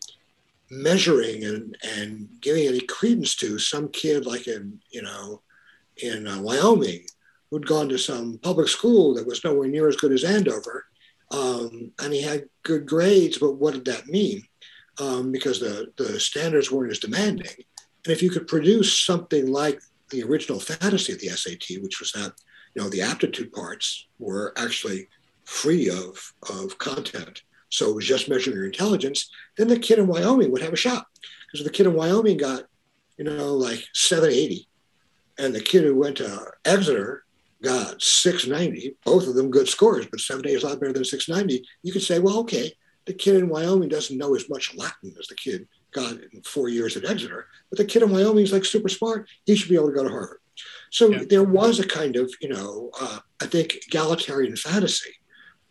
measuring 0.70 1.44
and, 1.44 1.78
and 1.84 2.30
giving 2.40 2.66
any 2.66 2.80
credence 2.80 3.36
to 3.36 3.60
some 3.60 3.90
kid 3.90 4.26
like 4.26 4.48
in, 4.48 4.80
you 4.90 5.02
know, 5.02 5.42
in 5.98 6.28
uh, 6.30 6.42
Wyoming 6.42 7.04
who'd 7.52 7.68
gone 7.68 7.90
to 7.90 7.98
some 7.98 8.40
public 8.42 8.70
school 8.70 9.14
that 9.14 9.28
was 9.28 9.44
nowhere 9.44 9.68
near 9.68 9.88
as 9.88 9.98
good 9.98 10.14
as 10.14 10.24
Andover. 10.24 10.86
Um, 11.32 11.92
and 12.00 12.14
he 12.14 12.22
had 12.22 12.46
good 12.64 12.86
grades, 12.86 13.38
but 13.38 13.56
what 13.56 13.74
did 13.74 13.86
that 13.86 14.08
mean? 14.08 14.44
Um, 15.00 15.32
because 15.32 15.60
the, 15.60 15.92
the 15.98 16.20
standards 16.20 16.72
weren't 16.72 16.92
as 16.92 17.00
demanding. 17.00 17.52
And 18.06 18.12
if 18.12 18.24
you 18.24 18.30
could 18.30 18.48
produce 18.48 19.02
something 19.02 19.52
like 19.52 19.80
the 20.10 20.24
original 20.24 20.60
fantasy 20.60 21.14
of 21.14 21.20
the 21.20 21.28
SAT, 21.28 21.82
which 21.82 22.00
was 22.00 22.12
that, 22.14 22.34
you 22.74 22.82
know, 22.82 22.90
the 22.90 23.02
aptitude 23.02 23.52
parts 23.52 24.08
were 24.18 24.54
actually 24.58 25.08
free 25.46 25.90
of, 25.90 26.34
of 26.50 26.78
content. 26.78 27.44
So 27.70 27.90
it 27.90 27.96
was 27.96 28.06
just 28.06 28.30
measuring 28.30 28.56
your 28.56 28.66
intelligence. 28.66 29.30
Then 29.58 29.68
the 29.68 29.80
kid 29.80 30.00
in 30.00 30.08
Wyoming 30.08 30.52
would 30.52 30.62
have 30.62 30.74
a 30.74 30.78
shot. 30.78 31.06
Because 31.52 31.66
the 31.66 31.72
kid 31.72 31.86
in 31.86 31.94
Wyoming 31.94 32.38
got, 32.38 32.64
you 33.18 33.26
know, 33.26 33.54
like 33.54 33.84
780, 33.94 34.68
and 35.38 35.54
the 35.54 35.62
kid 35.62 35.84
who 35.84 35.96
went 35.96 36.18
to 36.18 36.52
Exeter 36.66 37.24
got 37.62 38.02
690, 38.02 38.96
both 39.06 39.28
of 39.28 39.36
them 39.36 39.52
good 39.52 39.68
scores, 39.68 40.08
but 40.10 40.20
780 40.20 40.58
is 40.58 40.64
a 40.64 40.68
lot 40.68 40.80
better 40.80 40.94
than 40.94 41.06
690. 41.06 41.66
You 41.84 41.94
could 41.94 42.02
say, 42.02 42.20
well, 42.20 42.40
okay, 42.40 42.72
the 43.06 43.14
kid 43.14 43.36
in 43.36 43.50
Wyoming 43.50 43.90
doesn't 43.90 44.18
know 44.18 44.36
as 44.36 44.50
much 44.50 44.76
Latin 44.76 45.14
as 45.20 45.28
the 45.28 45.36
kid 45.36 45.68
got 45.92 46.14
in 46.14 46.42
four 46.44 46.70
years 46.70 46.96
at 46.98 47.10
Exeter, 47.10 47.48
but 47.70 47.78
the 47.78 47.86
kid 47.86 48.04
in 48.04 48.12
Wyoming 48.12 48.44
is 48.44 48.54
like 48.54 48.66
super 48.66 48.90
smart. 48.90 49.28
He 49.46 49.56
should 49.56 49.70
be 49.70 49.76
able 49.76 49.88
to 49.88 49.96
go 49.96 50.04
to 50.04 50.10
Harvard. 50.10 50.40
So 50.92 51.10
yeah. 51.10 51.24
there 51.30 51.44
was 51.44 51.80
a 51.80 51.88
kind 51.88 52.16
of, 52.16 52.32
you 52.42 52.50
know, 52.50 52.92
uh, 53.00 53.20
I 53.42 53.46
think 53.46 53.78
egalitarian 53.88 54.56
fantasy 54.56 55.12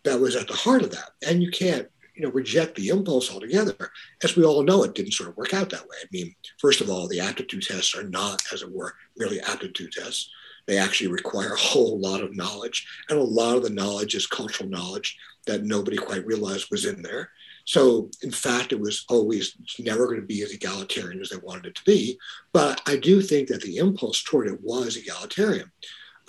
that 0.05 0.18
was 0.18 0.36
at 0.36 0.49
the 0.49 0.55
heart 0.55 0.82
of 0.82 0.91
that. 0.93 1.11
And 1.26 1.43
you 1.43 1.51
can't, 1.51 1.88
you 2.14 2.22
know, 2.22 2.30
reject 2.30 2.74
the 2.74 2.88
impulse 2.88 3.32
altogether. 3.32 3.76
As 4.24 4.36
we 4.36 4.45
all 4.45 4.62
know, 4.62 4.82
it 4.82 4.95
didn't 4.95 5.12
sort 5.12 5.28
of 5.28 5.36
work 5.36 5.55
out 5.55 5.70
that 5.70 5.82
way. 5.82 5.97
I 6.03 6.07
mean, 6.12 6.34
first 6.59 6.80
of 6.80 6.91
all, 6.91 7.07
the 7.07 7.20
aptitude 7.20 7.62
tests 7.62 7.95
are 7.95 8.05
not, 8.05 8.43
as 8.53 8.62
it 8.62 8.72
were, 8.72 8.95
merely 9.16 9.41
aptitude 9.41 9.93
tests. 9.93 10.30
They 10.70 10.78
actually 10.78 11.10
require 11.10 11.54
a 11.54 11.58
whole 11.58 11.98
lot 11.98 12.22
of 12.22 12.36
knowledge, 12.36 12.86
and 13.08 13.18
a 13.18 13.24
lot 13.24 13.56
of 13.56 13.64
the 13.64 13.70
knowledge 13.70 14.14
is 14.14 14.28
cultural 14.28 14.70
knowledge 14.70 15.18
that 15.48 15.64
nobody 15.64 15.96
quite 15.96 16.24
realized 16.24 16.70
was 16.70 16.84
in 16.84 17.02
there. 17.02 17.32
So, 17.64 18.08
in 18.22 18.30
fact, 18.30 18.70
it 18.70 18.78
was 18.78 19.04
always 19.08 19.56
never 19.80 20.06
going 20.06 20.20
to 20.20 20.26
be 20.28 20.42
as 20.42 20.52
egalitarian 20.52 21.20
as 21.20 21.30
they 21.30 21.38
wanted 21.38 21.66
it 21.66 21.74
to 21.74 21.84
be. 21.84 22.16
But 22.52 22.82
I 22.86 22.98
do 22.98 23.20
think 23.20 23.48
that 23.48 23.62
the 23.62 23.78
impulse 23.78 24.22
toward 24.22 24.46
it 24.46 24.62
was 24.62 24.96
egalitarian. 24.96 25.72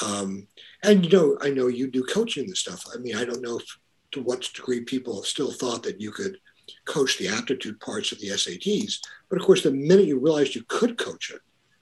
Um, 0.03 0.47
and 0.81 1.05
you 1.05 1.11
know, 1.15 1.37
I 1.41 1.51
know 1.51 1.67
you 1.67 1.85
do 1.85 2.01
coaching 2.01 2.45
and 2.45 2.57
stuff. 2.57 2.83
I 2.91 2.97
mean, 2.97 3.15
I 3.15 3.25
don't 3.25 3.43
know 3.43 3.59
if, 3.59 3.77
to 4.13 4.23
what 4.23 4.49
degree 4.55 4.81
people 4.81 5.17
have 5.17 5.27
still 5.27 5.51
thought 5.51 5.83
that 5.83 6.01
you 6.01 6.09
could 6.09 6.39
coach 6.85 7.19
the 7.19 7.27
aptitude 7.27 7.79
parts 7.79 8.11
of 8.11 8.19
the 8.19 8.29
SATs. 8.29 9.01
But 9.29 9.39
of 9.39 9.45
course, 9.45 9.61
the 9.61 9.69
minute 9.69 10.07
you 10.07 10.17
realized 10.17 10.55
you 10.55 10.63
could 10.67 10.97
coach 10.97 11.29
it, 11.29 11.41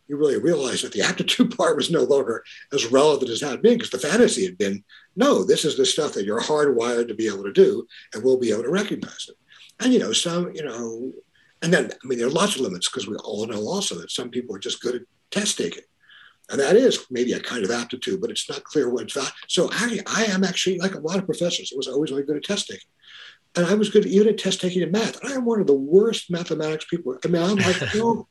you 0.10 0.18
really 0.18 0.40
realized 0.40 0.84
that 0.84 0.92
the 0.92 1.02
aptitude 1.02 1.56
part 1.58 1.78
was 1.78 1.92
no 1.92 2.04
longer 2.04 2.44
as 2.74 2.88
relevant 2.88 3.30
as 3.30 3.42
it 3.42 3.48
had 3.48 3.62
been 3.62 3.78
because 3.78 3.92
the 3.92 4.00
fantasy 4.00 4.44
had 4.44 4.58
been 4.58 4.84
no, 5.16 5.44
this 5.44 5.66
is 5.66 5.76
the 5.76 5.86
stuff 5.86 6.14
that 6.14 6.26
you're 6.26 6.40
hardwired 6.40 7.08
to 7.10 7.14
be 7.14 7.28
able 7.28 7.44
to 7.44 7.52
do, 7.52 7.86
and 8.14 8.24
we'll 8.24 8.40
be 8.40 8.52
able 8.52 8.64
to 8.64 8.70
recognize 8.70 9.28
it. 9.28 9.36
And 9.80 9.94
you 9.94 10.00
know, 10.00 10.14
some, 10.14 10.52
you 10.54 10.64
know, 10.64 11.14
and 11.62 11.74
then 11.74 11.92
I 11.92 12.08
mean, 12.08 12.18
there 12.18 12.28
are 12.28 12.32
lots 12.32 12.56
of 12.56 12.62
limits 12.62 12.90
because 12.90 13.08
we 13.08 13.16
all 13.18 13.46
know 13.46 13.62
also 13.68 13.96
that 13.96 14.12
some 14.12 14.30
people 14.30 14.56
are 14.56 14.60
just 14.60 14.82
good 14.82 14.96
at 14.96 15.02
test 15.32 15.58
taking. 15.58 15.84
And 16.50 16.60
that 16.60 16.76
is 16.76 17.06
maybe 17.12 17.34
a 17.34 17.40
kind 17.40 17.64
of 17.64 17.70
aptitude, 17.70 18.22
but 18.22 18.32
it's 18.32 18.50
not 18.50 18.64
clear 18.64 18.90
what 18.90 19.04
it's 19.04 19.18
at. 19.18 19.32
So 19.48 19.70
I, 19.72 20.00
I 20.08 20.26
am 20.26 20.44
actually 20.44 20.80
like 20.80 20.96
a 20.96 21.00
lot 21.00 21.18
of 21.18 21.26
professors. 21.26 21.72
I 21.72 21.78
was 21.78 21.88
always 21.88 22.12
really 22.12 22.24
good 22.24 22.38
at 22.38 22.44
test 22.44 22.68
taking. 22.68 22.90
And 23.56 23.66
I 23.66 23.76
was 23.76 23.90
good 23.90 24.06
even 24.06 24.30
at 24.30 24.38
test 24.38 24.62
taking 24.62 24.82
in 24.82 24.92
math. 24.92 25.24
I 25.24 25.34
am 25.34 25.46
one 25.46 25.62
of 25.62 25.68
the 25.68 25.74
worst 25.74 26.32
mathematics 26.32 26.86
people. 26.86 27.18
I 27.24 27.28
mean, 27.28 27.42
I'm 27.42 27.58
like, 27.58 27.82
no, 27.96 28.28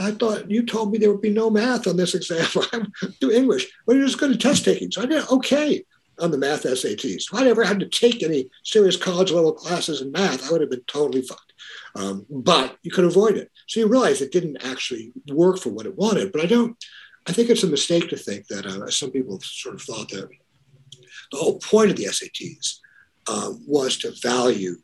I 0.00 0.10
thought 0.12 0.50
you 0.50 0.64
told 0.64 0.92
me 0.92 0.98
there 0.98 1.12
would 1.12 1.22
be 1.22 1.30
no 1.30 1.50
math 1.50 1.86
on 1.86 1.96
this 1.96 2.14
exam. 2.14 2.46
I'm 2.72 2.92
do 3.20 3.30
English. 3.30 3.66
But 3.86 3.96
you're 3.96 4.06
just 4.06 4.18
good 4.18 4.32
at 4.32 4.40
test 4.40 4.64
taking. 4.64 4.90
So 4.90 5.02
I 5.02 5.06
did 5.06 5.28
okay 5.30 5.84
on 6.18 6.30
the 6.30 6.38
math 6.38 6.64
SATs. 6.64 7.24
If 7.30 7.34
I 7.34 7.44
never 7.44 7.64
had 7.64 7.80
to 7.80 7.88
take 7.88 8.22
any 8.22 8.50
serious 8.64 8.96
college 8.96 9.30
level 9.30 9.52
classes 9.52 10.00
in 10.00 10.12
math, 10.12 10.46
I 10.46 10.52
would 10.52 10.60
have 10.60 10.70
been 10.70 10.84
totally 10.86 11.22
fucked. 11.22 11.52
Um, 11.94 12.26
but 12.28 12.76
you 12.82 12.90
could 12.90 13.04
avoid 13.04 13.36
it. 13.36 13.50
So 13.66 13.80
you 13.80 13.86
realize 13.86 14.20
it 14.20 14.32
didn't 14.32 14.64
actually 14.64 15.12
work 15.32 15.58
for 15.58 15.70
what 15.70 15.86
it 15.86 15.96
wanted. 15.96 16.32
But 16.32 16.42
I 16.42 16.46
don't, 16.46 16.76
I 17.26 17.32
think 17.32 17.50
it's 17.50 17.64
a 17.64 17.68
mistake 17.68 18.08
to 18.10 18.16
think 18.16 18.46
that 18.48 18.66
uh, 18.66 18.90
some 18.90 19.10
people 19.10 19.40
sort 19.42 19.74
of 19.74 19.82
thought 19.82 20.10
that 20.10 20.28
the 21.32 21.38
whole 21.38 21.58
point 21.58 21.90
of 21.90 21.96
the 21.96 22.04
SATs 22.04 22.78
um, 23.28 23.62
was 23.66 23.96
to 23.98 24.14
value 24.22 24.76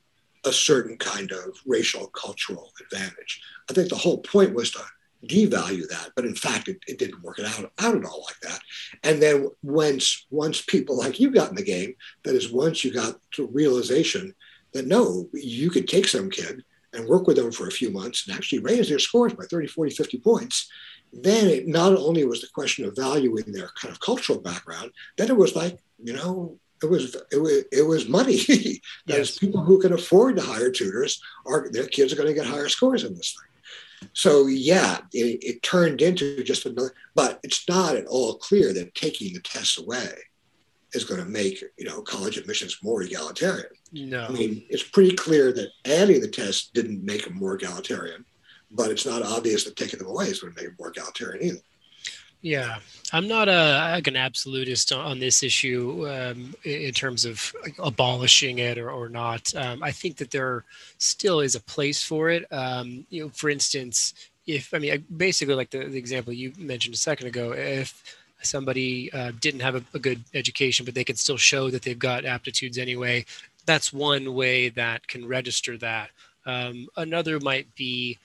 a 0.44 0.52
certain 0.52 0.96
kind 0.96 1.30
of 1.32 1.56
racial 1.66 2.08
cultural 2.08 2.72
advantage. 2.80 3.42
I 3.70 3.72
think 3.72 3.88
the 3.88 3.96
whole 3.96 4.18
point 4.18 4.54
was 4.54 4.70
to 4.72 4.80
devalue 5.26 5.88
that, 5.88 6.10
but 6.16 6.24
in 6.24 6.34
fact, 6.34 6.68
it, 6.68 6.78
it 6.88 6.98
didn't 6.98 7.22
work 7.22 7.38
it 7.38 7.44
out, 7.44 7.70
out 7.78 7.96
at 7.96 8.04
all 8.04 8.24
like 8.26 8.40
that. 8.42 8.60
And 9.04 9.22
then 9.22 9.48
once 9.62 10.26
once 10.30 10.62
people 10.62 10.98
like 10.98 11.20
you 11.20 11.30
got 11.30 11.50
in 11.50 11.56
the 11.56 11.62
game, 11.62 11.94
that 12.24 12.34
is, 12.34 12.50
once 12.50 12.84
you 12.84 12.92
got 12.92 13.18
to 13.32 13.46
realization 13.48 14.34
that 14.72 14.86
no, 14.86 15.28
you 15.32 15.70
could 15.70 15.86
take 15.86 16.08
some 16.08 16.30
kid 16.30 16.64
and 16.92 17.08
work 17.08 17.26
with 17.26 17.36
them 17.36 17.52
for 17.52 17.68
a 17.68 17.72
few 17.72 17.90
months 17.90 18.26
and 18.26 18.36
actually 18.36 18.58
raise 18.58 18.88
their 18.88 18.98
scores 18.98 19.32
by 19.32 19.44
30, 19.44 19.68
40, 19.68 19.94
50 19.94 20.18
points, 20.18 20.70
then 21.12 21.46
it 21.46 21.68
not 21.68 21.94
only 21.96 22.24
was 22.24 22.40
the 22.40 22.48
question 22.48 22.84
of 22.84 22.96
valuing 22.96 23.52
their 23.52 23.70
kind 23.80 23.92
of 23.92 24.00
cultural 24.00 24.40
background, 24.40 24.90
then 25.16 25.28
it 25.28 25.36
was 25.36 25.54
like, 25.54 25.78
you 26.02 26.12
know, 26.12 26.58
it 26.82 26.90
was 26.90 27.16
it 27.30 27.36
was, 27.36 27.64
it 27.72 27.86
was 27.86 28.08
money. 28.08 28.36
There's 29.06 29.30
yes. 29.30 29.38
people 29.38 29.62
who 29.62 29.80
can 29.80 29.92
afford 29.92 30.36
to 30.36 30.42
hire 30.42 30.70
tutors 30.70 31.20
are 31.46 31.68
their 31.70 31.86
kids 31.86 32.12
are 32.12 32.16
going 32.16 32.28
to 32.28 32.34
get 32.34 32.46
higher 32.46 32.68
scores 32.68 33.04
in 33.04 33.14
this 33.14 33.36
thing. 33.38 34.10
So 34.14 34.46
yeah, 34.46 34.98
it, 35.12 35.42
it 35.42 35.62
turned 35.62 36.02
into 36.02 36.42
just 36.42 36.66
another. 36.66 36.94
But 37.14 37.40
it's 37.42 37.68
not 37.68 37.96
at 37.96 38.06
all 38.06 38.34
clear 38.34 38.72
that 38.72 38.94
taking 38.94 39.32
the 39.32 39.40
tests 39.40 39.78
away 39.78 40.12
is 40.92 41.04
going 41.04 41.22
to 41.22 41.28
make 41.28 41.62
you 41.78 41.86
know 41.86 42.02
college 42.02 42.36
admissions 42.36 42.78
more 42.82 43.02
egalitarian. 43.02 43.66
No, 43.92 44.24
I 44.24 44.28
mean 44.30 44.64
it's 44.68 44.82
pretty 44.82 45.14
clear 45.14 45.52
that 45.52 45.70
adding 45.84 46.20
the 46.20 46.28
tests 46.28 46.70
didn't 46.74 47.04
make 47.04 47.24
them 47.24 47.36
more 47.36 47.54
egalitarian 47.54 48.24
but 48.72 48.90
it's 48.90 49.06
not 49.06 49.22
obvious 49.22 49.64
that 49.64 49.76
taking 49.76 49.98
them 49.98 50.08
away 50.08 50.26
is 50.26 50.40
going 50.40 50.52
to 50.52 50.60
make 50.60 50.72
it 50.72 50.78
more 50.78 50.88
egalitarian 50.88 51.44
either. 51.44 51.60
Yeah, 52.44 52.78
I'm 53.12 53.28
not 53.28 53.48
a 53.48 53.92
like 53.92 54.08
an 54.08 54.16
absolutist 54.16 54.92
on 54.92 55.20
this 55.20 55.44
issue 55.44 56.08
um, 56.10 56.54
in 56.64 56.92
terms 56.92 57.24
of 57.24 57.52
abolishing 57.78 58.58
it 58.58 58.78
or, 58.78 58.90
or 58.90 59.08
not. 59.08 59.54
Um, 59.54 59.80
I 59.80 59.92
think 59.92 60.16
that 60.16 60.32
there 60.32 60.64
still 60.98 61.38
is 61.38 61.54
a 61.54 61.60
place 61.60 62.02
for 62.02 62.30
it. 62.30 62.52
Um, 62.52 63.06
you 63.10 63.22
know, 63.22 63.28
for 63.28 63.48
instance, 63.48 64.12
if 64.44 64.74
I 64.74 64.78
mean 64.78 65.04
basically 65.16 65.54
like 65.54 65.70
the, 65.70 65.84
the 65.84 65.98
example 65.98 66.32
you 66.32 66.52
mentioned 66.58 66.96
a 66.96 66.98
second 66.98 67.28
ago, 67.28 67.52
if 67.52 68.18
somebody 68.42 69.12
uh, 69.12 69.30
didn't 69.40 69.60
have 69.60 69.76
a, 69.76 69.84
a 69.94 70.00
good 70.00 70.20
education 70.34 70.84
but 70.84 70.96
they 70.96 71.04
can 71.04 71.14
still 71.14 71.36
show 71.36 71.70
that 71.70 71.82
they've 71.82 71.96
got 71.96 72.24
aptitudes 72.24 72.76
anyway, 72.76 73.24
that's 73.66 73.92
one 73.92 74.34
way 74.34 74.68
that 74.68 75.06
can 75.06 75.28
register 75.28 75.78
that. 75.78 76.10
Um, 76.44 76.88
another 76.96 77.38
might 77.38 77.72
be 77.76 78.18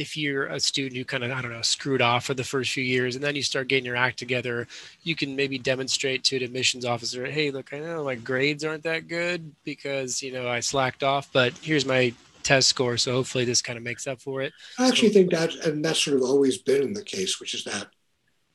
if 0.00 0.16
you're 0.16 0.46
a 0.46 0.58
student 0.58 0.96
who 0.96 1.04
kind 1.04 1.22
of 1.22 1.30
i 1.30 1.42
don't 1.42 1.52
know 1.52 1.60
screwed 1.60 2.00
off 2.00 2.24
for 2.24 2.32
the 2.32 2.42
first 2.42 2.72
few 2.72 2.82
years 2.82 3.16
and 3.16 3.22
then 3.22 3.36
you 3.36 3.42
start 3.42 3.68
getting 3.68 3.84
your 3.84 3.96
act 3.96 4.18
together 4.18 4.66
you 5.02 5.14
can 5.14 5.36
maybe 5.36 5.58
demonstrate 5.58 6.24
to 6.24 6.36
an 6.36 6.42
admissions 6.42 6.86
officer 6.86 7.26
hey 7.26 7.50
look 7.50 7.72
i 7.74 7.78
know 7.78 8.02
my 8.04 8.14
grades 8.14 8.64
aren't 8.64 8.82
that 8.82 9.08
good 9.08 9.52
because 9.62 10.22
you 10.22 10.32
know 10.32 10.48
i 10.48 10.58
slacked 10.58 11.02
off 11.02 11.28
but 11.34 11.52
here's 11.60 11.84
my 11.84 12.12
test 12.42 12.68
score 12.68 12.96
so 12.96 13.12
hopefully 13.12 13.44
this 13.44 13.60
kind 13.60 13.76
of 13.76 13.82
makes 13.82 14.06
up 14.06 14.18
for 14.18 14.40
it. 14.40 14.54
I 14.78 14.88
actually 14.88 15.08
so, 15.08 15.14
think 15.14 15.30
that 15.32 15.54
and 15.66 15.84
that's 15.84 16.02
sort 16.02 16.16
of 16.16 16.22
always 16.22 16.56
been 16.56 16.94
the 16.94 17.04
case 17.04 17.38
which 17.38 17.52
is 17.52 17.64
that 17.64 17.88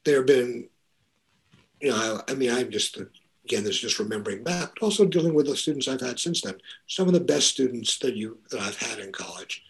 there 0.04 0.18
have 0.18 0.26
been 0.26 0.68
you 1.80 1.90
know 1.90 2.22
i, 2.28 2.32
I 2.32 2.34
mean 2.34 2.50
i'm 2.50 2.72
just 2.72 2.98
again 2.98 3.64
this 3.64 3.76
is 3.76 3.82
just 3.82 4.00
remembering 4.00 4.44
back 4.44 4.72
but 4.74 4.84
also 4.84 5.06
dealing 5.06 5.36
with 5.36 5.46
the 5.46 5.56
students 5.56 5.88
i've 5.88 6.02
had 6.02 6.20
since 6.20 6.42
then. 6.42 6.56
Some 6.88 7.08
of 7.08 7.14
the 7.14 7.20
best 7.20 7.50
students 7.50 8.00
that 8.00 8.16
you 8.16 8.40
that 8.50 8.62
i've 8.62 8.80
had 8.80 8.98
in 8.98 9.12
college 9.12 9.65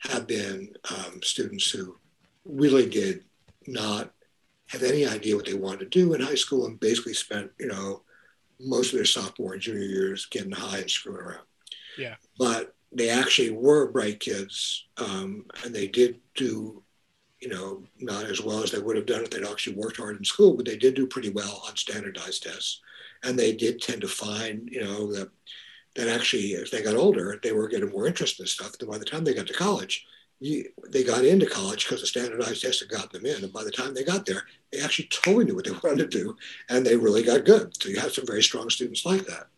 have 0.00 0.26
been 0.26 0.72
um, 0.90 1.22
students 1.22 1.70
who 1.70 1.96
really 2.44 2.88
did 2.88 3.24
not 3.66 4.10
have 4.68 4.82
any 4.82 5.06
idea 5.06 5.36
what 5.36 5.46
they 5.46 5.54
wanted 5.54 5.80
to 5.80 5.86
do 5.86 6.14
in 6.14 6.20
high 6.20 6.34
school 6.34 6.66
and 6.66 6.80
basically 6.80 7.14
spent, 7.14 7.50
you 7.58 7.66
know, 7.66 8.02
most 8.60 8.92
of 8.92 8.98
their 8.98 9.04
sophomore 9.04 9.54
and 9.54 9.62
junior 9.62 9.86
years 9.86 10.26
getting 10.26 10.52
high 10.52 10.78
and 10.78 10.90
screwing 10.90 11.20
around. 11.20 11.44
Yeah. 11.98 12.14
But 12.38 12.74
they 12.92 13.10
actually 13.10 13.50
were 13.50 13.90
bright 13.90 14.20
kids 14.20 14.86
um, 14.96 15.44
and 15.64 15.74
they 15.74 15.86
did 15.86 16.20
do, 16.34 16.82
you 17.40 17.48
know, 17.48 17.82
not 17.98 18.24
as 18.24 18.40
well 18.40 18.62
as 18.62 18.70
they 18.70 18.78
would 18.78 18.96
have 18.96 19.06
done 19.06 19.22
if 19.22 19.30
they'd 19.30 19.46
actually 19.46 19.76
worked 19.76 19.96
hard 19.96 20.16
in 20.16 20.24
school, 20.24 20.54
but 20.54 20.66
they 20.66 20.76
did 20.76 20.94
do 20.94 21.06
pretty 21.06 21.30
well 21.30 21.62
on 21.66 21.76
standardized 21.76 22.42
tests. 22.42 22.80
And 23.22 23.38
they 23.38 23.52
did 23.52 23.80
tend 23.80 24.00
to 24.00 24.08
find, 24.08 24.68
you 24.70 24.82
know, 24.82 25.12
that 25.12 25.30
that 25.96 26.08
actually, 26.08 26.54
as 26.54 26.70
they 26.70 26.82
got 26.82 26.96
older, 26.96 27.38
they 27.42 27.52
were 27.52 27.68
getting 27.68 27.90
more 27.90 28.06
interest 28.06 28.40
in 28.40 28.46
stuff. 28.46 28.74
And 28.80 28.90
by 28.90 28.98
the 28.98 29.04
time 29.04 29.24
they 29.24 29.34
got 29.34 29.46
to 29.48 29.52
college, 29.52 30.06
you, 30.38 30.64
they 30.88 31.04
got 31.04 31.24
into 31.24 31.46
college 31.46 31.84
because 31.84 32.00
the 32.00 32.06
standardized 32.06 32.62
tests 32.62 32.80
had 32.80 32.88
gotten 32.88 33.22
them 33.22 33.30
in. 33.30 33.44
And 33.44 33.52
by 33.52 33.64
the 33.64 33.70
time 33.70 33.92
they 33.92 34.04
got 34.04 34.24
there, 34.24 34.44
they 34.72 34.80
actually 34.80 35.08
totally 35.08 35.44
knew 35.44 35.54
what 35.54 35.64
they 35.64 35.70
wanted 35.84 36.10
to 36.10 36.18
do, 36.18 36.36
and 36.68 36.84
they 36.84 36.96
really 36.96 37.22
got 37.22 37.44
good. 37.44 37.80
So 37.82 37.88
you 37.88 38.00
have 38.00 38.12
some 38.12 38.26
very 38.26 38.42
strong 38.42 38.70
students 38.70 39.04
like 39.04 39.26
that. 39.26 39.48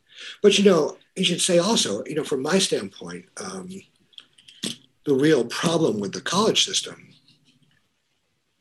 But 0.43 0.59
you 0.59 0.65
know, 0.65 0.97
you 1.17 1.25
should 1.25 1.41
say 1.41 1.59
also, 1.59 2.05
you 2.07 2.15
know, 2.15 2.25
from 2.25 2.43
my 2.43 2.59
standpoint, 2.59 3.27
um, 3.39 3.69
the 5.05 5.15
real 5.15 5.45
problem 5.47 5.99
with 5.99 6.13
the 6.13 6.21
college 6.21 6.65
system 6.65 7.13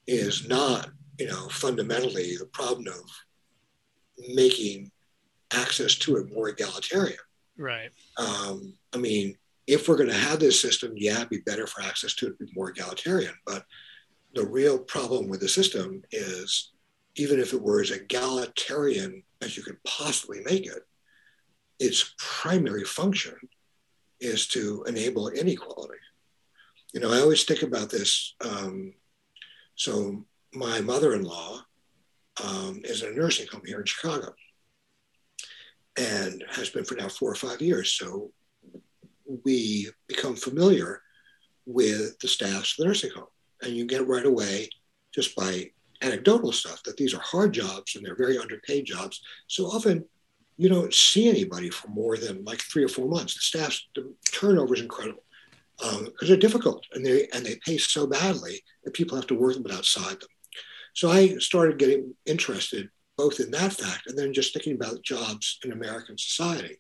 is 0.08 0.48
not, 0.48 0.90
you 1.20 1.28
know, 1.28 1.48
fundamentally 1.50 2.36
the 2.38 2.48
problem 2.48 2.88
of 2.88 3.10
making 4.36 4.92
access 5.54 5.96
to 5.96 6.18
it 6.18 6.34
more 6.34 6.50
egalitarian. 6.50 7.18
Right. 7.62 7.92
Um, 8.18 8.74
I 8.92 8.98
mean, 8.98 9.38
if 9.68 9.88
we're 9.88 9.96
going 9.96 10.10
to 10.10 10.16
have 10.16 10.40
this 10.40 10.60
system, 10.60 10.94
yeah, 10.96 11.18
it'd 11.18 11.30
be 11.30 11.42
better 11.42 11.68
for 11.68 11.84
access 11.84 12.16
to 12.16 12.28
it 12.28 12.40
be 12.40 12.48
more 12.56 12.72
egalitarian. 12.72 13.36
But 13.46 13.66
the 14.34 14.46
real 14.46 14.80
problem 14.80 15.30
with 15.30 15.42
the 15.42 15.48
system 15.48 16.02
is 16.12 16.72
even 17.16 17.40
if 17.40 17.54
it 17.54 17.62
were 17.62 17.82
as 17.82 17.92
egalitarian 17.92 19.22
as 19.42 19.56
you 19.56 19.62
could 19.62 19.78
possibly 19.84 20.42
make 20.44 20.66
it, 20.66 20.82
its 21.80 22.16
primary 22.18 22.84
function 22.84 23.36
is 24.20 24.48
to 24.48 24.84
enable 24.88 25.30
inequality. 25.30 26.00
You 26.94 27.00
know, 27.00 27.12
I 27.12 27.20
always 27.20 27.44
think 27.44 27.62
about 27.62 27.92
this. 27.92 28.36
Um, 28.42 28.94
so, 29.76 30.26
my 30.54 30.82
mother 30.82 31.14
in 31.14 31.24
law 31.24 31.62
um, 32.44 32.82
is 32.84 33.04
in 33.04 33.14
a 33.14 33.16
nursing 33.16 33.48
home 33.52 33.62
here 33.66 33.80
in 33.80 33.86
Chicago 33.86 34.34
and 36.02 36.44
has 36.50 36.70
been 36.70 36.84
for 36.84 36.96
now 36.96 37.08
four 37.08 37.32
or 37.32 37.36
five 37.36 37.62
years. 37.62 37.94
So, 37.94 38.32
we 39.46 39.90
become 40.08 40.36
familiar 40.36 41.02
with 41.66 42.20
the 42.20 42.28
staffs 42.28 42.74
of 42.74 42.84
the 42.84 42.86
nursing 42.86 43.12
home. 43.12 43.28
And 43.62 43.74
you 43.74 43.86
get 43.86 44.08
right 44.08 44.26
away, 44.26 44.70
just 45.14 45.36
by 45.36 45.72
anecdotal 46.02 46.52
stuff, 46.52 46.84
that 46.84 46.98
these 46.98 47.14
are 47.14 47.22
hard 47.22 47.54
jobs 47.54 47.96
and 47.96 48.06
they're 48.06 48.16
very 48.16 48.38
underpaid 48.38 48.86
jobs. 48.86 49.22
So 49.48 49.66
often 49.66 50.06
you 50.58 50.70
don't 50.70 50.94
see 50.94 51.30
anybody 51.30 51.70
for 51.70 51.88
more 51.90 52.18
than 52.18 52.44
like 52.44 52.60
three 52.62 52.84
or 52.84 52.88
four 52.88 53.08
months. 53.08 53.36
The 53.36 53.42
staff's 53.42 53.88
the 53.96 54.14
turnover 54.32 54.76
is 54.76 54.82
incredible 54.82 55.24
because 55.78 56.02
um, 56.02 56.28
they're 56.28 56.38
difficult 56.38 56.86
and 56.94 57.06
they 57.06 57.28
and 57.34 57.46
they 57.46 57.56
pay 57.66 57.78
so 57.78 58.06
badly 58.06 58.62
that 58.84 58.94
people 58.94 59.16
have 59.16 59.28
to 59.28 59.36
work 59.36 59.56
them 59.56 59.72
outside 59.72 60.20
them. 60.20 60.30
So 60.94 61.10
I 61.10 61.38
started 61.38 61.80
getting 61.80 62.14
interested 62.26 62.90
both 63.22 63.40
in 63.40 63.52
that 63.52 63.72
fact 63.74 64.08
and 64.08 64.18
then 64.18 64.34
just 64.34 64.52
thinking 64.52 64.74
about 64.74 65.04
jobs 65.04 65.60
in 65.64 65.72
American 65.72 66.18
society. 66.18 66.78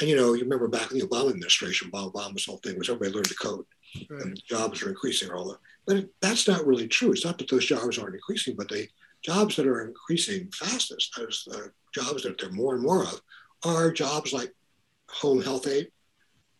And 0.00 0.08
you 0.08 0.16
know, 0.16 0.32
you 0.32 0.42
remember 0.42 0.68
back 0.68 0.90
in 0.90 0.98
the 0.98 1.06
Obama 1.06 1.30
administration, 1.30 1.90
Bob 1.90 2.12
Obama's 2.12 2.46
whole 2.46 2.58
thing 2.58 2.78
was 2.78 2.88
everybody 2.88 3.12
learned 3.12 3.28
to 3.28 3.34
code, 3.34 3.66
right. 4.10 4.22
and 4.22 4.42
jobs 4.48 4.82
are 4.82 4.88
increasing 4.88 5.30
all 5.30 5.48
the. 5.48 5.58
But 5.86 6.08
that's 6.22 6.48
not 6.48 6.66
really 6.66 6.88
true. 6.88 7.12
It's 7.12 7.24
not 7.24 7.36
that 7.38 7.50
those 7.50 7.66
jobs 7.66 7.98
aren't 7.98 8.14
increasing, 8.14 8.56
but 8.56 8.68
the 8.68 8.88
jobs 9.22 9.56
that 9.56 9.66
are 9.66 9.86
increasing 9.86 10.50
fastest, 10.52 11.14
those 11.16 11.44
the 11.46 11.70
jobs 11.94 12.22
that 12.22 12.38
there 12.38 12.48
are 12.48 12.52
more 12.52 12.74
and 12.74 12.82
more 12.82 13.02
of, 13.02 13.20
are 13.64 13.92
jobs 13.92 14.32
like 14.32 14.52
home 15.10 15.42
health 15.42 15.66
aide, 15.66 15.88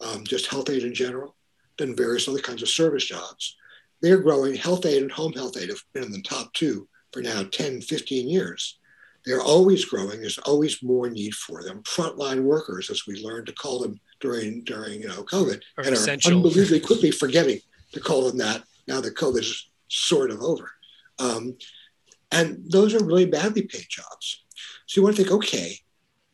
um, 0.02 0.24
just 0.24 0.46
health 0.46 0.68
aide 0.68 0.84
in 0.84 0.94
general, 0.94 1.36
then 1.78 1.96
various 1.96 2.28
other 2.28 2.40
kinds 2.40 2.62
of 2.62 2.68
service 2.68 3.04
jobs. 3.04 3.56
They're 4.02 4.20
growing. 4.20 4.54
Health 4.56 4.84
aide 4.84 5.02
and 5.02 5.12
home 5.12 5.32
health 5.32 5.56
aide 5.56 5.70
have 5.70 5.82
been 5.94 6.04
in 6.04 6.12
the 6.12 6.22
top 6.22 6.52
two 6.52 6.86
for 7.12 7.22
now 7.22 7.44
10, 7.44 7.80
15 7.80 8.28
years. 8.28 8.78
They're 9.26 9.42
always 9.42 9.84
growing. 9.84 10.20
There's 10.20 10.38
always 10.38 10.82
more 10.82 11.10
need 11.10 11.34
for 11.34 11.62
them. 11.64 11.82
Frontline 11.82 12.42
workers, 12.42 12.90
as 12.90 13.06
we 13.06 13.22
learned 13.24 13.46
to 13.46 13.52
call 13.52 13.80
them 13.80 13.98
during 14.20 14.62
during 14.62 15.02
you 15.02 15.08
know 15.08 15.24
COVID, 15.24 15.60
are 15.76 15.84
and 15.84 15.94
essential. 15.94 16.32
are 16.32 16.36
unbelievably 16.36 16.80
quickly 16.80 17.10
forgetting 17.10 17.60
to 17.92 18.00
call 18.00 18.28
them 18.28 18.38
that 18.38 18.62
now 18.86 19.00
that 19.00 19.16
COVID 19.16 19.40
is 19.40 19.68
sort 19.88 20.30
of 20.30 20.40
over. 20.42 20.70
Um, 21.18 21.56
and 22.30 22.62
those 22.70 22.94
are 22.94 23.04
really 23.04 23.26
badly 23.26 23.62
paid 23.62 23.86
jobs. 23.88 24.44
So 24.86 25.00
you 25.00 25.04
want 25.04 25.16
to 25.16 25.22
think, 25.22 25.34
okay, 25.34 25.76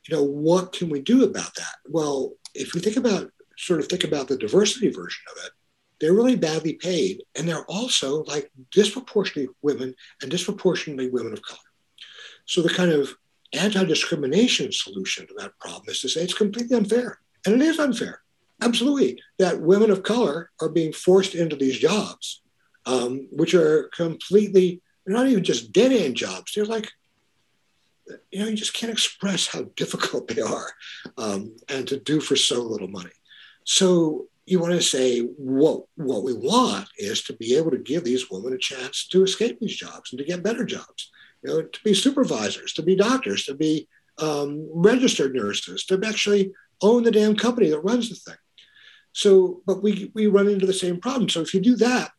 you 0.09 0.16
know, 0.16 0.22
what 0.22 0.72
can 0.72 0.88
we 0.88 1.01
do 1.01 1.24
about 1.24 1.55
that? 1.55 1.76
Well, 1.88 2.32
if 2.55 2.74
we 2.74 2.80
think 2.80 2.97
about 2.97 3.30
sort 3.57 3.80
of 3.80 3.86
think 3.86 4.05
about 4.05 4.28
the 4.28 4.36
diversity 4.36 4.90
version 4.90 5.22
of 5.30 5.45
it, 5.45 5.53
they're 6.01 6.14
really 6.14 6.36
badly 6.36 6.74
paid, 6.74 7.22
and 7.36 7.49
they're 7.49 7.64
also 7.66 8.24
like 8.24 8.51
disproportionately 8.72 9.55
women 9.62 9.95
and 10.20 10.30
disproportionately 10.30 11.09
women 11.09 11.32
of 11.32 11.40
color. 11.43 11.61
So 12.47 12.62
the 12.62 12.68
kind 12.68 12.93
of 12.93 13.14
anti-discrimination 13.53 14.72
solution 14.72 15.26
to 15.26 15.34
that 15.38 15.59
problem 15.59 15.84
is 15.88 16.01
to 16.01 16.09
say 16.09 16.22
it's 16.22 16.34
completely 16.34 16.76
unfair. 16.76 17.18
And 17.45 17.55
it 17.55 17.62
is 17.62 17.78
unfair. 17.78 18.22
Absolutely. 18.61 19.20
That 19.38 19.61
women 19.61 19.90
of 19.90 20.03
color 20.03 20.51
are 20.61 20.68
being 20.68 20.93
forced 20.93 21.34
into 21.34 21.57
these 21.57 21.78
jobs, 21.78 22.43
um, 22.86 23.28
which 23.32 23.55
are 23.55 23.88
completely, 23.88 24.80
not 25.07 25.26
even 25.26 25.43
just 25.43 25.72
dead 25.72 25.93
end 25.93 26.16
jobs. 26.16 26.53
They're 26.55 26.64
like, 26.64 26.88
you 28.30 28.40
know, 28.40 28.47
you 28.47 28.57
just 28.57 28.74
can't 28.74 28.93
express 28.93 29.47
how 29.47 29.62
difficult 29.76 30.28
they 30.34 30.40
are 30.40 30.72
um, 31.18 31.57
and 31.68 31.86
to 31.88 31.99
do 31.99 32.20
for 32.20 32.36
so 32.36 32.62
little 32.62 32.88
money. 32.88 33.11
So 33.64 34.26
you 34.47 34.59
want 34.59 34.72
to 34.72 34.82
say 34.82 35.20
what 35.20 35.84
what 35.95 36.24
we 36.24 36.32
want 36.32 36.88
is 36.99 37.22
to 37.22 37.32
be 37.32 37.57
able 37.57 37.70
to 37.70 37.78
give 37.78 38.03
these 38.03 38.28
women 38.28 38.53
a 38.53 38.59
chance 38.59 39.07
to 39.09 39.22
escape 39.22 39.61
these 39.61 39.76
jobs 39.76 40.12
and 40.12 40.18
to 40.18 40.24
get 40.24 40.43
better 40.43 40.64
jobs 40.64 41.11
you 41.43 41.51
know, 41.51 41.62
to 41.62 41.80
be 41.84 41.95
supervisors, 41.95 42.72
to 42.74 42.82
be 42.82 42.97
doctors, 42.97 43.45
to 43.45 43.55
be 43.55 43.88
um, 44.18 44.68
registered 44.72 45.34
nurses, 45.34 45.84
to 45.86 46.01
actually 46.05 46.53
own 46.80 47.03
the 47.03 47.11
damn 47.11 47.36
company 47.36 47.70
that 47.70 47.80
runs 47.80 48.09
the 48.09 48.16
thing. 48.16 48.38
So, 49.12 49.62
but 49.66 49.82
we, 49.82 50.11
we 50.14 50.26
run 50.26 50.49
into 50.49 50.66
the 50.66 50.72
same 50.72 51.01
problem. 51.01 51.28
So 51.28 51.40
if 51.40 51.53
you 51.53 51.61
do 51.61 51.76
that, 51.76 52.12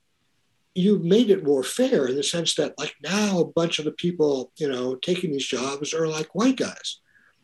you've 0.75 1.03
made 1.03 1.29
it 1.29 1.45
more 1.45 1.63
fair 1.63 2.07
in 2.07 2.15
the 2.15 2.23
sense 2.23 2.55
that 2.55 2.77
like 2.79 2.95
now 3.03 3.39
a 3.39 3.45
bunch 3.45 3.79
of 3.79 3.85
the 3.85 3.91
people, 3.91 4.51
you 4.57 4.69
know, 4.69 4.95
taking 4.95 5.31
these 5.31 5.45
jobs 5.45 5.93
are 5.93 6.07
like 6.07 6.33
white 6.33 6.57
guys. 6.57 6.99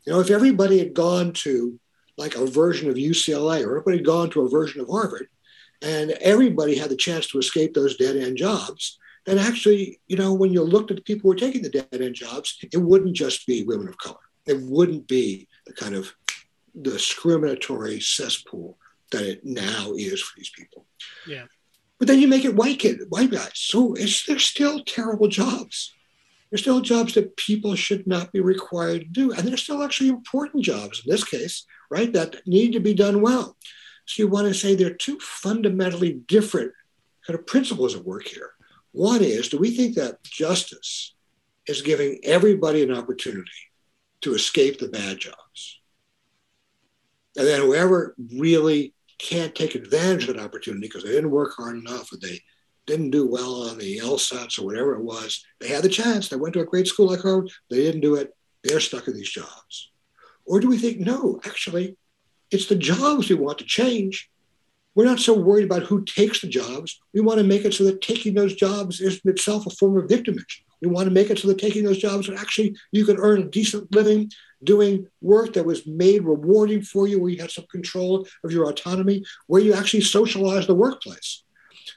You 0.06 0.14
know, 0.14 0.20
if 0.20 0.32
everybody 0.32 0.80
had 0.80 0.94
gone 0.94 1.34
to 1.34 1.80
like 2.18 2.36
a 2.36 2.46
version 2.46 2.90
of 2.90 2.96
UCLA 2.96 3.64
or 3.64 3.78
everybody 3.78 3.98
had 3.98 4.06
gone 4.06 4.30
to 4.32 4.42
a 4.42 4.50
version 4.50 4.82
of 4.82 4.90
Harvard 4.90 5.28
and 5.82 6.12
everybody 6.22 6.78
had 6.78 6.90
the 6.90 6.96
chance 6.96 7.28
to 7.28 7.40
escape 7.40 7.74
those 7.74 7.98
dead 7.98 8.16
end 8.16 8.38
jobs, 8.38 8.98
and 9.28 9.40
actually, 9.40 10.00
you 10.08 10.18
know, 10.18 10.34
when 10.34 10.54
you 10.54 10.64
looked 10.64 10.92
at 10.92 10.98
the 10.98 11.04
people 11.04 11.24
who 11.24 11.30
were 11.30 11.40
taking 11.40 11.62
the 11.62 11.70
dead 11.70 11.88
end 12.02 12.16
jobs, 12.16 12.58
it 12.72 12.78
wouldn't 12.78 13.16
just 13.16 13.46
be 13.46 13.64
women 13.64 13.88
of 13.88 13.98
color. 13.98 14.18
It 14.46 14.60
wouldn't 14.62 15.08
be 15.08 15.48
the 15.66 15.74
kind 15.74 15.96
of 15.96 16.14
discriminatory 16.82 18.00
cesspool 18.00 18.78
that 19.12 19.24
it 19.24 19.46
now 19.46 19.94
is 19.96 20.22
for 20.22 20.38
these 20.38 20.50
people. 20.50 20.86
Yeah. 21.28 21.46
But 21.98 22.08
then 22.08 22.20
you 22.20 22.28
make 22.28 22.46
it 22.46 22.56
white 22.56 22.80
kid, 22.80 23.02
white 23.10 23.32
guys. 23.32 23.52
So 23.54 23.94
it's 23.94 24.26
they're 24.26 24.40
still 24.40 24.84
terrible 24.84 25.28
jobs. 25.28 25.94
They're 26.50 26.58
still 26.58 26.82
jobs 26.82 27.14
that 27.14 27.38
people 27.38 27.76
should 27.76 28.08
not 28.08 28.32
be 28.32 28.40
required 28.40 29.02
to 29.02 29.08
do. 29.08 29.32
And 29.32 29.48
they're 29.48 29.58
still 29.58 29.84
actually 29.84 30.10
important 30.10 30.64
jobs 30.64 31.04
in 31.06 31.12
this 31.12 31.24
case, 31.24 31.66
right? 31.92 32.12
That 32.12 32.48
need 32.48 32.72
to 32.74 32.80
be 32.80 32.94
done 32.94 33.22
well. 33.22 33.58
So 34.06 34.24
you 34.24 34.28
want 34.28 34.48
to 34.48 34.54
say 34.54 34.74
there 34.74 34.88
are 34.88 34.96
two 34.96 35.20
fundamentally 35.20 36.14
different 36.14 36.72
kind 37.28 37.38
of 37.38 37.46
principles 37.46 37.96
at 37.96 38.06
work 38.06 38.24
here. 38.26 38.52
One 38.92 39.24
is 39.24 39.50
do 39.50 39.58
we 39.58 39.72
think 39.72 39.96
that 39.96 40.24
justice 40.24 41.14
is 41.68 41.82
giving 41.82 42.20
everybody 42.24 42.84
an 42.84 42.94
opportunity 42.94 43.50
to 44.22 44.34
escape 44.34 44.80
the 44.80 44.90
bad 44.90 45.20
jobs? 45.20 45.80
And 47.38 47.48
then 47.48 47.62
whoever 47.62 48.16
really 48.38 48.94
can't 49.20 49.54
take 49.54 49.76
advantage 49.76 50.28
of 50.28 50.36
that 50.36 50.44
opportunity 50.44 50.88
because 50.88 51.04
they 51.04 51.12
didn't 51.12 51.32
work 51.32 51.54
hard 51.56 51.78
enough 51.78 52.12
or 52.12 52.18
they 52.18 52.42
didn't 52.88 53.12
do 53.12 53.30
well 53.30 53.70
on 53.70 53.78
the 53.78 54.00
LSATs 54.00 54.58
or 54.58 54.66
whatever 54.66 54.96
it 54.96 55.04
was, 55.04 55.46
they 55.60 55.68
had 55.68 55.84
the 55.84 55.90
chance. 55.90 56.28
They 56.28 56.38
went 56.38 56.54
to 56.56 56.62
a 56.62 56.66
great 56.66 56.88
school 56.88 57.08
like 57.08 57.22
Harvard, 57.22 57.52
they 57.70 57.78
didn't 57.78 58.02
do 58.02 58.16
it. 58.16 58.36
They're 58.64 58.80
stuck 58.80 59.08
in 59.08 59.14
these 59.14 59.30
jobs. 59.30 59.92
Or 60.46 60.60
do 60.60 60.68
we 60.68 60.78
think, 60.78 61.00
no, 61.00 61.40
actually, 61.46 61.96
it's 62.52 62.66
the 62.66 62.76
jobs 62.76 63.30
we 63.30 63.36
want 63.36 63.60
to 63.60 63.66
change 63.66 64.29
we're 65.00 65.06
not 65.06 65.22
so 65.22 65.34
worried 65.34 65.64
about 65.64 65.84
who 65.84 66.04
takes 66.04 66.41
the 66.41 66.47
jobs. 66.50 67.00
We 67.14 67.22
want 67.22 67.38
to 67.38 67.45
make 67.45 67.64
it 67.64 67.74
so 67.74 67.86
that 67.86 68.02
taking 68.02 68.34
those 68.34 68.54
jobs 68.54 69.00
is 69.00 69.22
itself 69.24 69.66
a 69.66 69.70
form 69.70 69.97
of 69.97 70.10
victimage. 70.10 70.66
We 70.82 70.89
want 70.89 71.06
to 71.06 71.14
make 71.14 71.30
it 71.30 71.39
so 71.39 71.47
that 71.47 71.58
taking 71.58 71.86
those 71.86 72.00
jobs 72.00 72.30
actually 72.30 72.76
you 72.91 73.06
can 73.06 73.16
earn 73.16 73.43
a 73.43 73.45
decent 73.45 73.95
living 73.95 74.30
doing 74.62 75.08
work 75.22 75.54
that 75.54 75.66
was 75.66 75.88
made 75.88 76.26
rewarding 76.26 76.82
for 76.82 77.08
you, 77.08 77.18
where 77.22 77.32
you 77.32 77.39
had 77.39 77.50
some 77.50 77.66
control 77.72 78.28
of 78.43 78.52
your 78.52 78.70
autonomy, 78.70 79.24
where 79.47 79.62
you 79.62 79.74
actually 79.74 80.02
socialize 80.02 80.68
the 80.68 80.76
workplace. 80.76 81.43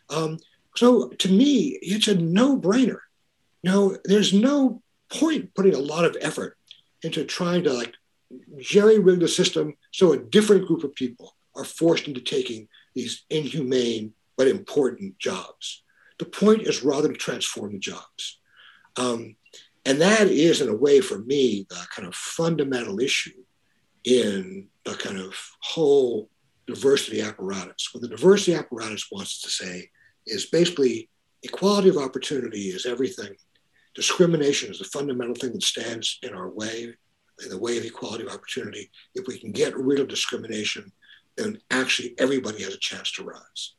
Um, 0.09 0.39
so 0.77 1.09
to 1.09 1.29
me, 1.29 1.81
it's 1.83 2.07
a 2.07 2.15
no-brainer. 2.15 3.01
You 3.65 3.71
know, 3.73 3.97
there's 4.05 4.33
no 4.33 4.81
point 5.13 5.53
putting 5.57 5.75
a 5.75 5.81
lot 5.81 6.05
of 6.05 6.17
effort 6.21 6.57
into 7.03 7.25
trying 7.25 7.65
to 7.65 7.73
like 7.73 7.95
jerry 8.61 9.01
rig 9.01 9.19
the 9.19 9.27
system 9.27 9.75
so 9.91 10.13
a 10.13 10.19
different 10.19 10.69
group 10.69 10.85
of 10.85 10.95
people 10.95 11.35
are 11.57 11.65
forced 11.65 12.07
into 12.07 12.21
taking 12.21 12.69
these 12.95 13.25
inhumane 13.31 14.13
but 14.37 14.49
important 14.49 15.19
jobs. 15.19 15.83
The 16.19 16.25
point 16.25 16.63
is 16.63 16.83
rather 16.83 17.09
to 17.09 17.19
transform 17.19 17.73
the 17.73 17.79
jobs. 17.79 18.41
Um, 18.97 19.37
and 19.85 20.01
that 20.01 20.29
is, 20.29 20.61
in 20.61 20.69
a 20.69 20.77
way, 20.77 21.01
for 21.01 21.19
me, 21.19 21.67
the 21.69 21.87
kind 21.95 22.07
of 22.07 22.15
fundamental 22.15 23.01
issue 23.01 23.43
in 24.05 24.69
the 24.85 24.95
kind 24.95 25.19
of 25.19 25.35
whole 25.61 26.29
diversity 26.67 27.21
apparatus. 27.21 27.89
What 27.93 28.03
the 28.03 28.09
diversity 28.09 28.55
apparatus 28.55 29.09
wants 29.11 29.41
to 29.43 29.51
say 29.51 29.91
is 30.27 30.47
basically 30.47 31.09
equality 31.43 31.89
of 31.89 31.97
opportunity 31.97 32.69
is 32.69 32.87
everything. 32.87 33.35
Discrimination 33.95 34.71
is 34.71 34.79
the 34.79 34.85
fundamental 34.85 35.35
thing 35.35 35.53
that 35.53 35.63
stands 35.63 36.19
in 36.23 36.33
our 36.33 36.49
way, 36.49 36.95
in 37.43 37.49
the 37.49 37.59
way 37.59 37.79
of 37.79 37.85
equality 37.85 38.25
of 38.25 38.33
opportunity. 38.33 38.91
If 39.15 39.27
we 39.27 39.39
can 39.39 39.53
get 39.53 39.77
rid 39.77 40.01
of 40.01 40.09
discrimination, 40.09 40.93
then 41.37 41.59
actually 41.71 42.15
everybody 42.19 42.63
has 42.63 42.75
a 42.75 42.79
chance 42.79 43.13
to 43.13 43.25
rise. 43.25 43.75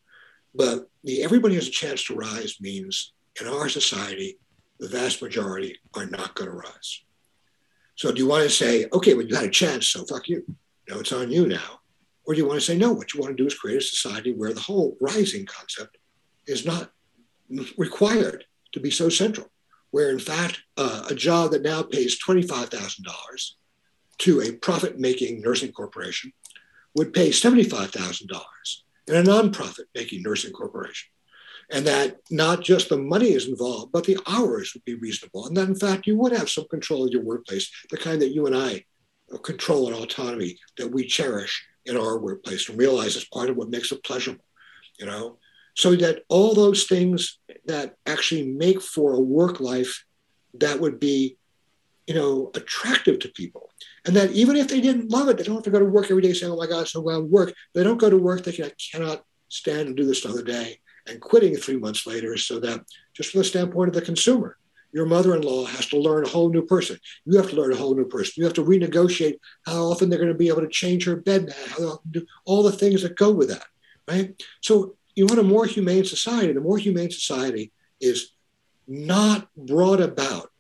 But 0.56 0.88
the 1.04 1.24
everybody 1.24 1.56
has 1.56 1.68
a 1.68 1.72
chance 1.72 2.04
to 2.06 2.16
rise 2.16 2.58
means 2.62 3.14
in 3.40 3.48
our 3.48 3.70
society, 3.70 4.38
the 4.80 4.88
vast 4.88 5.22
majority 5.22 5.78
are 5.96 6.06
not 6.06 6.36
going 6.36 6.50
to 6.50 6.56
rise. 6.56 7.02
So 7.96 8.12
do 8.12 8.20
you 8.20 8.28
want 8.28 8.44
to 8.44 8.50
say, 8.50 8.88
okay, 8.92 9.14
well, 9.14 9.26
you 9.26 9.36
had 9.36 9.46
a 9.46 9.50
chance, 9.50 9.88
so 9.88 10.06
fuck 10.06 10.28
you. 10.28 10.44
No, 10.90 11.00
it's 11.00 11.12
on 11.12 11.32
you 11.32 11.48
now. 11.48 11.80
Or 12.26 12.34
do 12.34 12.40
you 12.40 12.48
want 12.48 12.60
to 12.60 12.66
say, 12.66 12.78
no, 12.78 12.92
what 12.92 13.14
you 13.14 13.20
want 13.20 13.36
to 13.36 13.42
do 13.42 13.48
is 13.48 13.58
create 13.58 13.78
a 13.78 13.82
society 13.82 14.34
where 14.34 14.54
the 14.54 14.62
whole 14.62 14.98
rising 15.00 15.46
concept 15.46 15.98
is 16.48 16.66
not 16.66 16.92
required 17.78 18.46
to 18.74 18.80
be 18.80 18.90
so 18.90 19.10
central, 19.10 19.48
where 19.92 20.10
in 20.10 20.20
fact, 20.20 20.62
uh, 20.78 21.06
a 21.10 21.16
job 21.16 21.52
that 21.52 21.62
now 21.62 21.84
pays 21.84 22.18
$25,000 22.20 23.04
to 24.20 24.42
a 24.42 24.54
profit 24.54 25.00
making 25.00 25.42
nursing 25.42 25.72
corporation 25.72 26.32
would 26.96 27.14
pay 27.14 27.30
$75,000 27.30 28.42
in 29.08 29.16
a 29.16 29.24
nonprofit 29.24 29.86
making 29.96 30.24
nursing 30.24 30.54
corporation. 30.54 31.10
And 31.72 31.88
that 31.88 32.18
not 32.30 32.62
just 32.62 32.90
the 32.90 32.98
money 32.98 33.32
is 33.32 33.48
involved, 33.48 33.92
but 33.92 34.06
the 34.06 34.20
hours 34.28 34.74
would 34.74 34.86
be 34.86 34.96
reasonable. 34.96 35.48
And 35.48 35.56
that 35.58 35.70
in 35.70 35.76
fact, 35.76 36.08
you 36.08 36.18
would 36.18 36.34
have 36.34 36.50
some 36.50 36.68
control 36.70 37.06
of 37.06 37.12
your 37.12 37.24
workplace, 37.24 37.72
the 37.90 37.98
kind 37.98 38.22
that 38.22 38.34
you 38.34 38.46
and 38.46 38.56
I 38.56 38.84
control 39.44 39.88
and 39.88 39.96
autonomy 39.96 40.58
that 40.78 40.92
we 40.92 41.06
cherish 41.06 41.66
in 41.86 41.98
our 41.98 42.20
workplace 42.20 42.70
and 42.70 42.78
realize 42.78 43.16
is 43.16 43.26
part 43.26 43.50
of 43.50 43.56
what 43.56 43.70
makes 43.70 43.92
it 43.92 44.04
pleasurable, 44.04 44.46
you 45.00 45.06
know? 45.06 45.38
So 45.76 45.96
that 45.96 46.24
all 46.30 46.54
those 46.54 46.84
things 46.84 47.40
that 47.66 47.96
actually 48.06 48.48
make 48.48 48.82
for 48.82 49.14
a 49.14 49.20
work 49.20 49.60
life 49.60 50.06
that 50.56 50.80
would 50.80 51.00
be, 51.00 51.38
you 52.06 52.14
know, 52.14 52.52
attractive 52.54 53.20
to 53.20 53.30
people. 53.30 53.72
And 54.06 54.16
that 54.16 54.32
even 54.32 54.58
if 54.58 54.68
they 54.68 54.82
didn't 54.82 55.12
love 55.12 55.30
it, 55.30 55.38
they 55.38 55.44
don't 55.44 55.56
have 55.56 55.64
to 55.64 55.72
go 55.72 55.80
to 55.80 55.86
work 55.86 56.12
every 56.12 56.22
day 56.22 56.34
saying, 56.34 56.52
oh 56.52 56.58
my 56.58 56.68
God, 56.68 56.88
so 56.88 57.02
glad 57.02 57.24
work. 57.24 57.54
They 57.74 57.84
don't 57.84 57.98
go 57.98 58.10
to 58.10 58.18
work 58.18 58.44
thinking, 58.44 58.66
I 58.66 58.72
cannot 58.92 59.24
stand 59.50 59.88
and 59.88 59.96
do 59.96 60.06
this 60.06 60.26
another 60.26 60.44
day 60.44 60.80
and 61.08 61.22
quitting 61.22 61.56
three 61.56 61.78
months 61.78 62.06
later 62.06 62.38
so 62.38 62.60
that 62.60 62.84
just 63.14 63.32
from 63.32 63.40
the 63.40 63.46
standpoint 63.46 63.90
of 63.90 63.94
the 63.94 64.02
consumer, 64.02 64.58
your 64.92 65.06
mother-in-law 65.06 65.66
has 65.66 65.88
to 65.88 66.00
learn 66.00 66.26
a 66.26 66.30
whole 66.30 66.50
new 66.50 66.66
person. 66.66 66.98
You 67.26 67.38
have 67.38 67.50
to 67.50 67.56
learn 67.56 67.74
a 67.74 67.78
whole 67.78 67.96
new 67.96 68.06
person. 68.06 68.34
You 68.38 68.44
have 68.44 68.54
to 68.54 68.64
renegotiate 68.64 69.40
how 69.66 69.86
often 69.86 70.10
they're 70.10 70.20
going 70.20 70.32
to 70.32 70.38
be 70.38 70.50
able 70.50 70.62
to 70.62 70.70
change 70.70 71.06
her 71.06 71.16
bed, 71.16 71.54
how 71.70 72.00
do 72.10 72.26
all 72.46 72.64
the 72.64 72.72
things 72.72 73.02
that 73.02 73.18
go 73.18 73.32
with 73.32 73.50
that, 73.50 73.66
right? 74.08 74.42
So 74.62 74.96
you 75.16 75.26
want 75.26 75.40
a 75.40 75.44
more 75.44 75.66
humane 75.66 76.06
society. 76.06 76.54
The 76.54 76.62
more 76.62 76.78
humane 76.78 77.12
society 77.12 77.72
is 78.00 78.34
not 78.88 79.48
brought 79.56 80.02
about 80.02 80.52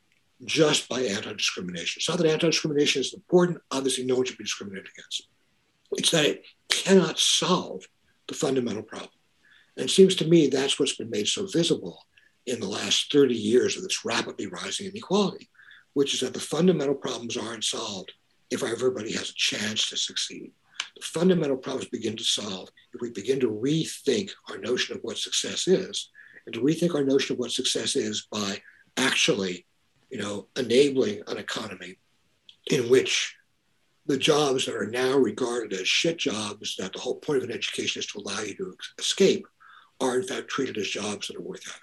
just 0.45 0.89
by 0.89 1.01
anti-discrimination. 1.01 1.99
It's 1.99 2.09
not 2.09 2.17
that 2.19 2.27
anti-discrimination 2.27 3.01
is 3.01 3.13
important. 3.13 3.59
Obviously, 3.71 4.05
no 4.05 4.15
one 4.15 4.25
should 4.25 4.37
be 4.37 4.43
discriminated 4.43 4.89
against. 4.97 5.27
It's 5.93 6.11
that 6.11 6.25
it 6.25 6.45
cannot 6.69 7.19
solve 7.19 7.83
the 8.27 8.33
fundamental 8.33 8.83
problem. 8.83 9.11
And 9.77 9.85
it 9.85 9.91
seems 9.91 10.15
to 10.15 10.27
me 10.27 10.47
that's 10.47 10.79
what's 10.79 10.95
been 10.95 11.09
made 11.09 11.27
so 11.27 11.45
visible 11.47 12.05
in 12.45 12.59
the 12.59 12.67
last 12.67 13.11
30 13.11 13.35
years 13.35 13.77
of 13.77 13.83
this 13.83 14.05
rapidly 14.05 14.47
rising 14.47 14.87
inequality, 14.87 15.49
which 15.93 16.13
is 16.13 16.19
that 16.21 16.33
the 16.33 16.39
fundamental 16.39 16.95
problems 16.95 17.37
aren't 17.37 17.63
solved 17.63 18.11
if 18.51 18.63
everybody 18.63 19.13
has 19.13 19.29
a 19.29 19.35
chance 19.35 19.89
to 19.89 19.97
succeed. 19.97 20.51
The 20.95 21.01
fundamental 21.03 21.57
problems 21.57 21.89
begin 21.89 22.15
to 22.17 22.23
solve 22.23 22.69
if 22.93 23.01
we 23.01 23.09
begin 23.09 23.39
to 23.39 23.49
rethink 23.49 24.31
our 24.49 24.57
notion 24.57 24.95
of 24.95 25.01
what 25.03 25.17
success 25.17 25.67
is, 25.67 26.09
and 26.45 26.53
to 26.53 26.61
rethink 26.61 26.93
our 26.93 27.03
notion 27.03 27.33
of 27.33 27.39
what 27.39 27.51
success 27.51 27.95
is 27.95 28.27
by 28.31 28.61
actually, 28.97 29.65
you 30.13 30.21
know, 30.21 30.45
enabling 30.57 31.23
an 31.25 31.37
economy 31.37 31.97
in 32.67 32.87
which 32.87 33.35
the 34.05 34.15
jobs 34.15 34.67
that 34.67 34.75
are 34.75 34.85
now 34.85 35.17
regarded 35.17 35.73
as 35.73 35.87
shit 35.87 36.19
jobs, 36.19 36.75
that 36.77 36.93
the 36.93 36.99
whole 36.99 37.15
point 37.15 37.39
of 37.41 37.49
an 37.49 37.55
education 37.55 37.99
is 37.99 38.05
to 38.05 38.19
allow 38.19 38.39
you 38.41 38.53
to 38.53 38.75
escape, 38.99 39.47
are 39.99 40.19
in 40.19 40.27
fact 40.27 40.49
treated 40.49 40.77
as 40.77 40.87
jobs 40.87 41.27
that 41.27 41.37
are 41.37 41.41
worth 41.41 41.65
having. 41.65 41.81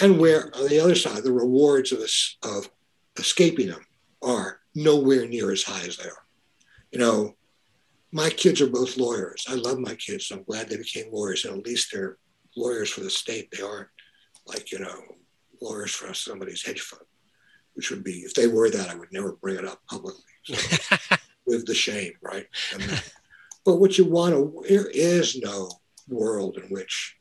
And 0.00 0.20
where 0.20 0.50
on 0.56 0.68
the 0.68 0.80
other 0.80 0.96
side, 0.96 1.22
the 1.22 1.32
rewards 1.32 1.92
of, 1.92 2.00
of 2.42 2.68
escaping 3.16 3.68
them 3.68 3.86
are 4.22 4.58
nowhere 4.74 5.28
near 5.28 5.52
as 5.52 5.62
high 5.62 5.86
as 5.86 5.96
they 5.96 6.08
are. 6.08 6.26
You 6.90 6.98
know, 6.98 7.36
my 8.10 8.28
kids 8.28 8.60
are 8.60 8.70
both 8.70 8.96
lawyers. 8.96 9.46
I 9.48 9.54
love 9.54 9.78
my 9.78 9.94
kids. 9.94 10.32
I'm 10.32 10.42
glad 10.42 10.68
they 10.68 10.78
became 10.78 11.12
lawyers. 11.12 11.44
And 11.44 11.58
at 11.58 11.66
least 11.66 11.92
they're 11.92 12.16
lawyers 12.56 12.90
for 12.90 13.02
the 13.02 13.10
state. 13.10 13.52
They 13.52 13.62
aren't 13.62 13.88
like, 14.48 14.72
you 14.72 14.80
know, 14.80 15.00
lawyers 15.60 15.92
for 15.92 16.12
somebody's 16.12 16.66
hedge 16.66 16.80
fund, 16.80 17.02
which 17.74 17.90
would 17.90 18.04
be, 18.04 18.20
if 18.20 18.34
they 18.34 18.46
were 18.46 18.70
that, 18.70 18.88
I 18.88 18.94
would 18.94 19.12
never 19.12 19.32
bring 19.32 19.56
it 19.56 19.64
up 19.64 19.80
publicly. 19.88 20.22
So, 20.44 21.16
with 21.46 21.66
the 21.66 21.74
shame, 21.74 22.12
right? 22.22 22.46
But 23.64 23.76
what 23.76 23.96
you 23.98 24.04
want 24.04 24.34
to, 24.34 24.64
there 24.68 24.88
is 24.88 25.40
no 25.40 25.70
world 26.08 26.58
in 26.58 26.64
which 26.64 27.16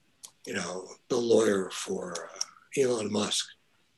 you 0.46 0.54
know, 0.54 0.88
the 1.10 1.18
lawyer 1.18 1.70
for 1.72 2.14
uh, 2.14 2.82
Elon 2.82 3.12
Musk 3.12 3.46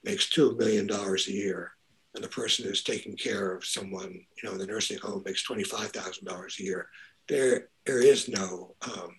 makes 0.03 0.29
$2 0.29 0.57
million 0.57 0.89
a 0.91 1.31
year, 1.31 1.71
and 2.15 2.23
the 2.23 2.29
person 2.29 2.65
who's 2.65 2.83
taking 2.83 3.15
care 3.15 3.55
of 3.55 3.65
someone, 3.65 4.11
you 4.11 4.43
know, 4.43 4.51
in 4.51 4.57
the 4.57 4.67
nursing 4.67 4.97
home 4.97 5.23
makes 5.25 5.47
$25,000 5.47 6.59
a 6.59 6.63
year. 6.63 6.87
There, 7.29 7.69
there 7.85 8.01
is 8.01 8.27
no, 8.27 8.75
um, 8.85 9.15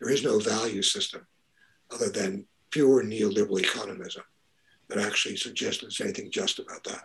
there 0.00 0.10
is 0.10 0.24
no 0.24 0.38
value 0.38 0.82
system 0.82 1.26
other 1.92 2.08
than 2.08 2.44
pure 2.70 3.04
neoliberal 3.04 3.62
economism 3.62 4.22
that 4.88 4.98
actually 4.98 5.36
suggests 5.36 5.80
there's 5.80 6.00
anything 6.00 6.30
just 6.30 6.58
about 6.58 6.84
that. 6.84 7.04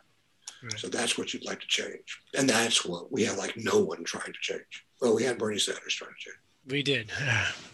Right. 0.64 0.80
So 0.80 0.88
that's 0.88 1.18
what 1.18 1.34
you'd 1.34 1.46
like 1.46 1.60
to 1.60 1.68
change. 1.68 2.22
And 2.38 2.50
that's 2.50 2.86
what 2.86 3.12
we 3.12 3.24
have 3.26 3.38
like 3.38 3.58
no 3.58 3.80
one 3.80 4.04
trying 4.04 4.32
to 4.32 4.40
change. 4.40 4.86
Well, 5.02 5.16
we 5.16 5.24
had 5.24 5.38
Bernie 5.38 5.60
Sanders 5.60 5.94
trying 5.94 6.12
to 6.12 6.20
change. 6.20 6.38
We 6.68 6.84
did. 6.84 7.12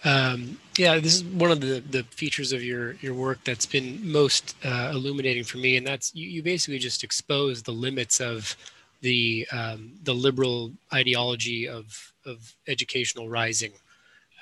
Um, 0.06 0.58
yeah, 0.78 0.98
this 0.98 1.16
is 1.16 1.26
one 1.26 1.52
of 1.52 1.60
the, 1.60 1.84
the 1.90 2.04
features 2.04 2.54
of 2.54 2.64
your, 2.64 2.94
your 3.02 3.14
work 3.14 3.40
that's 3.44 3.66
been 3.66 4.00
most 4.10 4.56
uh, 4.64 4.92
illuminating 4.94 5.44
for 5.44 5.58
me. 5.58 5.76
And 5.76 5.86
that's 5.86 6.16
you, 6.16 6.30
you 6.30 6.42
basically 6.42 6.80
just 6.80 7.04
expose 7.04 7.62
the 7.62 7.74
limits 7.74 8.22
of 8.22 8.56
the, 9.02 9.46
um, 9.52 9.92
the 10.04 10.14
liberal 10.14 10.72
ideology 10.94 11.68
of, 11.68 12.14
of 12.26 12.56
educational 12.70 13.28
rising. 13.28 13.74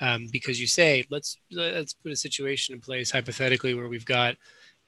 Um, 0.00 0.28
because 0.30 0.60
you 0.60 0.68
say, 0.68 1.04
let's, 1.10 1.38
let's 1.50 1.92
put 1.92 2.12
a 2.12 2.16
situation 2.16 2.72
in 2.72 2.80
place 2.80 3.10
hypothetically 3.10 3.74
where 3.74 3.88
we've 3.88 4.06
got 4.06 4.36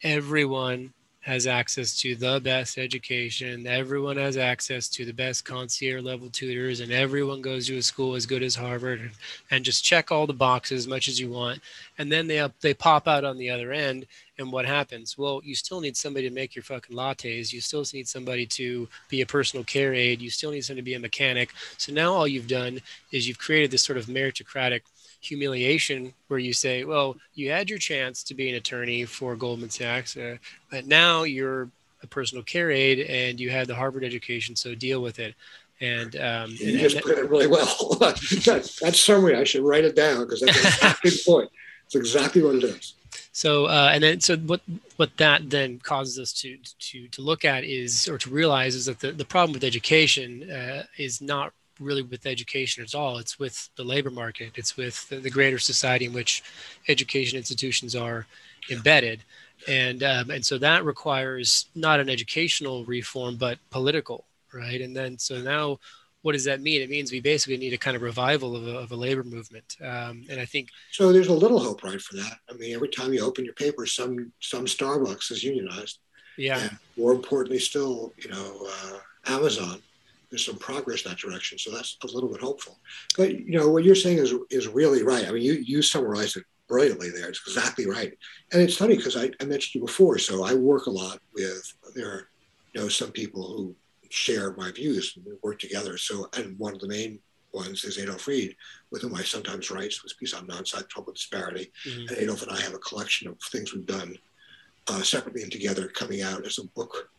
everyone 0.03 0.93
has 1.23 1.47
access 1.47 2.01
to 2.01 2.17
the 2.17 2.41
best 2.41 2.79
education. 2.79 3.67
Everyone 3.67 4.17
has 4.17 4.39
access 4.39 4.89
to 4.89 5.05
the 5.05 5.13
best 5.13 5.45
concierge 5.45 6.03
level 6.03 6.31
tutors, 6.31 6.81
and 6.81 6.91
everyone 6.91 7.43
goes 7.43 7.67
to 7.67 7.77
a 7.77 7.83
school 7.83 8.15
as 8.15 8.25
good 8.25 8.43
as 8.43 8.55
Harvard, 8.55 9.11
and, 9.51 9.65
just 9.65 9.85
check 9.85 10.11
all 10.11 10.27
the 10.27 10.33
boxes 10.33 10.79
as 10.79 10.89
much 10.89 11.09
as 11.09 11.21
you 11.21 11.29
want. 11.29 11.61
And 11.99 12.11
then 12.11 12.27
they 12.27 12.49
they 12.63 12.73
pop 12.73 13.07
out 13.07 13.25
on 13.25 13.37
the 13.37 13.51
other 13.51 13.71
end, 13.71 14.07
and 14.39 14.51
what 14.51 14.65
happens? 14.65 15.19
Well, 15.19 15.43
you 15.45 15.55
still 15.55 15.83
need 15.83 15.97
somebody 15.97 16.27
to 16.27 16.35
make 16.35 16.57
your 16.57 16.63
fucking 16.63 16.97
lattes. 16.97 17.53
You 17.53 17.61
still 17.61 17.85
need 17.93 18.09
somebody 18.09 18.47
to 18.47 18.89
be 19.11 19.21
a 19.21 19.27
personal 19.27 19.65
care 19.65 19.93
aide. 19.93 20.23
You 20.23 20.31
still 20.31 20.53
need 20.53 20.65
somebody 20.65 20.81
to 20.83 20.91
be 20.91 20.95
a 20.95 21.01
mechanic. 21.01 21.51
So 21.77 21.93
now 21.93 22.15
all 22.15 22.27
you've 22.27 22.49
done 22.49 22.81
is 23.13 23.29
you've 23.29 23.39
created 23.39 23.71
this 23.71 23.83
sort 23.83 23.99
of 23.99 24.07
meritocratic 24.07 24.81
humiliation 25.21 26.13
where 26.29 26.39
you 26.39 26.53
say, 26.53 26.85
well, 26.85 27.17
you 27.35 27.51
had 27.51 27.69
your 27.69 27.79
chance 27.79 28.23
to 28.25 28.35
be 28.35 28.49
an 28.49 28.57
attorney 28.57 29.05
for 29.05 29.37
Goldman 29.37 29.71
Sachs, 29.71 30.17
uh, 30.17 30.37
but 30.71 30.87
now 30.87 31.23
you're 31.23 31.69
a 32.03 32.07
personal 32.07 32.43
care 32.43 32.71
aide 32.71 33.01
and 33.01 33.39
you 33.39 33.51
had 33.51 33.67
the 33.67 33.75
Harvard 33.75 34.05
education, 34.05 34.57
so 34.57 34.75
deal 34.75 35.03
with 35.03 35.19
it. 35.19 35.35
And 35.83 36.17
um, 36.17 36.51
you 36.59 36.73
and, 36.73 36.79
just 36.79 36.97
and 36.97 37.05
put 37.05 37.19
it 37.19 37.31
really 37.31 37.47
well. 37.47 37.67
that, 38.01 38.79
that 38.83 38.95
summary, 38.97 39.37
I 39.37 39.45
should 39.45 39.63
write 39.63 39.85
it 39.85 39.97
down 39.97 40.25
because 40.25 40.41
that's 40.41 40.59
exactly 40.59 41.11
the 41.11 41.23
point. 41.27 41.51
It's 41.87 41.95
exactly 41.95 42.43
what 42.43 42.57
it 42.57 42.65
is. 42.65 42.95
So 43.33 43.67
uh, 43.67 43.91
and 43.93 44.03
then 44.03 44.21
so 44.21 44.37
what 44.37 44.61
what 44.97 45.17
that 45.17 45.49
then 45.49 45.79
causes 45.79 46.19
us 46.19 46.33
to 46.43 46.59
to 46.79 47.09
to 47.09 47.23
look 47.23 47.45
at 47.45 47.65
is 47.65 48.09
or 48.09 48.19
to 48.19 48.31
realize 48.31 48.75
is 48.75 48.87
that 48.87 49.01
the, 49.01 49.13
the 49.13 49.25
problem 49.25 49.53
with 49.53 49.65
education 49.65 50.51
uh, 50.51 50.85
is 50.99 51.23
not 51.23 51.53
really 51.81 52.03
with 52.03 52.27
education 52.27 52.85
at 52.85 52.95
all. 52.95 53.19
It's 53.19 53.39
with 53.39 53.71
the 53.77 53.85
labor 53.85 54.11
market. 54.11 54.53
It's 54.57 54.77
with 54.77 55.09
the, 55.09 55.17
the 55.17 55.31
greater 55.31 55.59
society 55.59 56.05
in 56.05 56.13
which 56.13 56.43
education 56.89 57.39
institutions 57.39 57.97
are 57.97 58.27
embedded, 58.71 59.25
and 59.67 60.03
um, 60.03 60.31
and 60.31 60.45
so 60.45 60.59
that 60.59 60.85
requires 60.85 61.67
not 61.75 62.01
an 62.01 62.09
educational 62.09 62.85
reform 62.85 63.37
but 63.37 63.59
political, 63.71 64.25
right? 64.53 64.81
And 64.81 64.95
then 64.95 65.19
so 65.19 65.41
now. 65.41 65.79
What 66.23 66.33
does 66.33 66.45
that 66.45 66.61
mean? 66.61 66.83
It 66.83 66.91
means 66.91 67.11
we 67.11 67.23
basically 67.23 67.57
need 67.57 67.73
a 67.73 67.79
kind 67.79 67.97
of 67.97 68.03
revival 68.03 68.55
of 68.55 68.69
a, 68.69 68.77
of 68.77 68.93
a 68.93 68.95
labor 68.95 69.25
movement, 69.25 69.79
um, 69.81 70.23
and 70.29 70.39
I 70.39 70.45
think 70.45 70.69
so. 70.93 71.15
There's 71.15 71.29
a 71.29 71.33
little 71.33 71.59
hope, 71.59 71.83
right, 71.83 71.99
for 71.99 72.17
that. 72.17 72.41
I 72.51 72.53
mean, 72.59 72.75
every 72.75 72.91
time 72.91 73.15
you 73.15 73.25
open 73.25 73.43
your 73.43 73.55
paper, 73.55 73.87
some 73.87 74.31
some 74.39 74.67
Starbucks 74.67 75.33
is 75.33 75.43
unionized. 75.43 75.99
Yeah. 76.37 76.61
And 76.61 76.79
more 76.99 77.13
importantly, 77.13 77.59
still, 77.59 78.13
you 78.19 78.29
know, 78.29 78.69
uh, 78.69 78.99
Amazon 79.29 79.81
there's 80.31 80.47
some 80.47 80.57
progress 80.57 81.05
in 81.05 81.11
that 81.11 81.19
direction. 81.19 81.59
So 81.59 81.71
that's 81.71 81.97
a 82.03 82.07
little 82.07 82.31
bit 82.31 82.41
hopeful. 82.41 82.79
But 83.17 83.39
you 83.41 83.59
know 83.59 83.69
what 83.69 83.85
you're 83.85 83.95
saying 83.95 84.19
is 84.19 84.33
is 84.51 84.69
really 84.69 85.03
right. 85.03 85.29
I 85.29 85.33
mean, 85.33 85.43
you 85.43 85.55
you 85.55 85.83
summarized 85.83 86.37
it 86.37 86.45
brilliantly 86.69 87.11
there. 87.11 87.29
It's 87.29 87.43
exactly 87.47 87.87
right. 87.87 88.17
And 88.53 88.63
it's 88.63 88.77
funny 88.77 88.97
because 88.97 89.17
I, 89.17 89.31
I 89.41 89.45
mentioned 89.45 89.75
you 89.75 89.87
before. 89.87 90.19
So 90.19 90.45
I 90.45 90.55
work 90.55 90.87
a 90.87 90.91
lot 90.91 91.19
with 91.35 91.75
there 91.95 92.09
are 92.09 92.29
you 92.73 92.81
know 92.81 92.89
some 92.89 93.11
people 93.11 93.43
who 93.57 93.75
share 94.09 94.55
my 94.57 94.71
views 94.71 95.15
and 95.17 95.25
we 95.27 95.33
work 95.43 95.59
together. 95.59 95.97
So 95.99 96.29
and 96.37 96.59
one 96.59 96.75
of 96.75 96.81
the 96.81 96.89
main 96.89 97.19
ones 97.53 97.85
is 97.85 97.99
Adolph 97.99 98.29
Reed, 98.29 98.55
with 98.93 99.03
whom 99.03 99.15
I 99.17 99.23
sometimes 99.23 99.71
write 99.73 99.95
this 100.03 100.15
piece 100.15 100.35
on 100.35 100.47
Nonsite 100.47 100.89
trouble 100.89 101.13
disparity. 101.13 101.73
Mm-hmm. 101.87 102.09
And 102.09 102.19
Adolph 102.19 102.43
and 102.43 102.53
I 102.53 102.61
have 102.61 102.75
a 102.75 102.79
collection 102.79 103.29
of 103.29 103.39
things 103.51 103.75
we've 103.75 103.87
done 103.87 104.17
uh, 104.89 105.03
separately 105.03 105.43
and 105.43 105.53
together 105.53 105.89
coming 105.89 106.23
out 106.23 106.47
as 106.47 106.59
a 106.59 106.67
book 106.69 107.11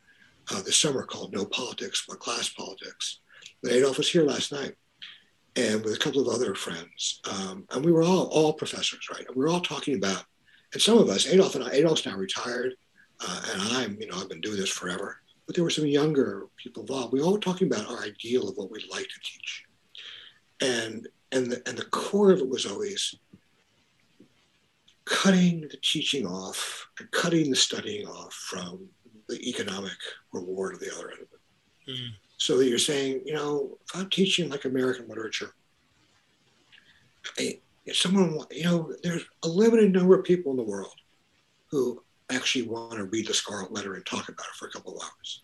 uh, 0.50 0.62
this 0.62 0.80
summer 0.80 1.04
called 1.04 1.34
No 1.34 1.46
Politics 1.46 2.06
but 2.08 2.20
Class 2.20 2.50
Politics. 2.50 3.20
But 3.62 3.74
Adolph 3.74 3.98
was 3.98 4.10
here 4.10 4.24
last 4.24 4.52
night 4.52 4.76
and 5.56 5.84
with 5.84 5.94
a 5.94 6.00
couple 6.00 6.22
of 6.22 6.34
other 6.34 6.56
friends. 6.56 7.22
Um, 7.30 7.66
and 7.72 7.84
we 7.84 7.92
were 7.92 8.04
all, 8.04 8.28
all 8.28 8.54
professors, 8.54 9.08
right? 9.12 9.26
And 9.28 9.36
we 9.36 9.44
were 9.44 9.50
all 9.50 9.62
talking 9.62 9.96
about, 9.96 10.24
and 10.74 10.82
some 10.82 10.98
of 10.98 11.10
us, 11.10 11.28
Adolph 11.28 11.56
and 11.56 11.64
I, 11.64 11.72
Adolph's 11.72 12.06
now 12.06 12.16
retired, 12.16 12.74
uh, 13.20 13.42
and 13.54 13.62
I'm, 13.74 13.98
you 14.00 14.08
know, 14.08 14.18
I've 14.18 14.30
been 14.30 14.42
doing 14.42 14.58
this 14.58 14.70
forever. 14.70 15.18
But 15.46 15.56
there 15.56 15.64
were 15.64 15.70
some 15.70 15.86
younger 15.86 16.48
people 16.58 16.84
involved. 16.84 17.12
We 17.12 17.22
all 17.22 17.34
were 17.34 17.40
talking 17.40 17.68
about 17.68 17.90
our 17.90 18.04
ideal 18.04 18.48
of 18.48 18.56
what 18.56 18.72
we'd 18.72 18.90
like 18.90 19.08
to 19.08 19.20
teach. 19.24 19.66
And, 20.62 21.08
and, 21.32 21.52
the, 21.52 21.62
and 21.68 21.78
the 21.78 21.86
core 21.86 22.32
of 22.32 22.40
it 22.40 22.48
was 22.48 22.66
always 22.66 23.16
cutting 25.06 25.62
the 25.62 25.78
teaching 25.82 26.26
off 26.26 26.88
and 27.00 27.12
cutting 27.12 27.50
the 27.50 27.56
studying 27.56 28.08
off 28.08 28.34
from 28.34 28.88
the 29.32 29.50
economic 29.50 29.98
reward 30.32 30.76
of 30.76 30.80
the 30.80 30.94
other 30.94 31.10
end 31.12 31.22
of 31.22 31.28
it. 31.34 31.92
Mm. 31.92 32.10
So 32.38 32.58
that 32.58 32.68
you're 32.68 32.78
saying, 32.78 33.22
you 33.26 33.34
know, 33.34 33.78
if 33.88 33.96
I'm 33.96 34.10
teaching 34.10 34.50
like 34.50 34.66
American 34.66 35.08
literature, 35.08 35.54
I, 37.40 37.60
someone, 37.94 38.40
you 38.52 38.64
know, 38.64 38.94
there's 39.04 39.24
a 39.44 39.48
limited 39.48 39.94
number 39.94 40.18
of 40.18 40.26
people 40.26 40.52
in 40.52 40.58
the 40.58 40.64
world 40.64 40.94
who 41.70 42.04
actually 42.32 42.68
want 42.68 42.94
to 42.94 43.06
read 43.06 43.28
the 43.28 43.34
Scarlet 43.34 43.72
Letter 43.72 43.94
and 43.94 44.06
talk 44.06 44.30
about 44.30 44.46
it 44.46 44.56
for 44.56 44.68
a 44.68 44.72
couple 44.72 44.98
of 44.98 45.04
hours. 45.04 45.44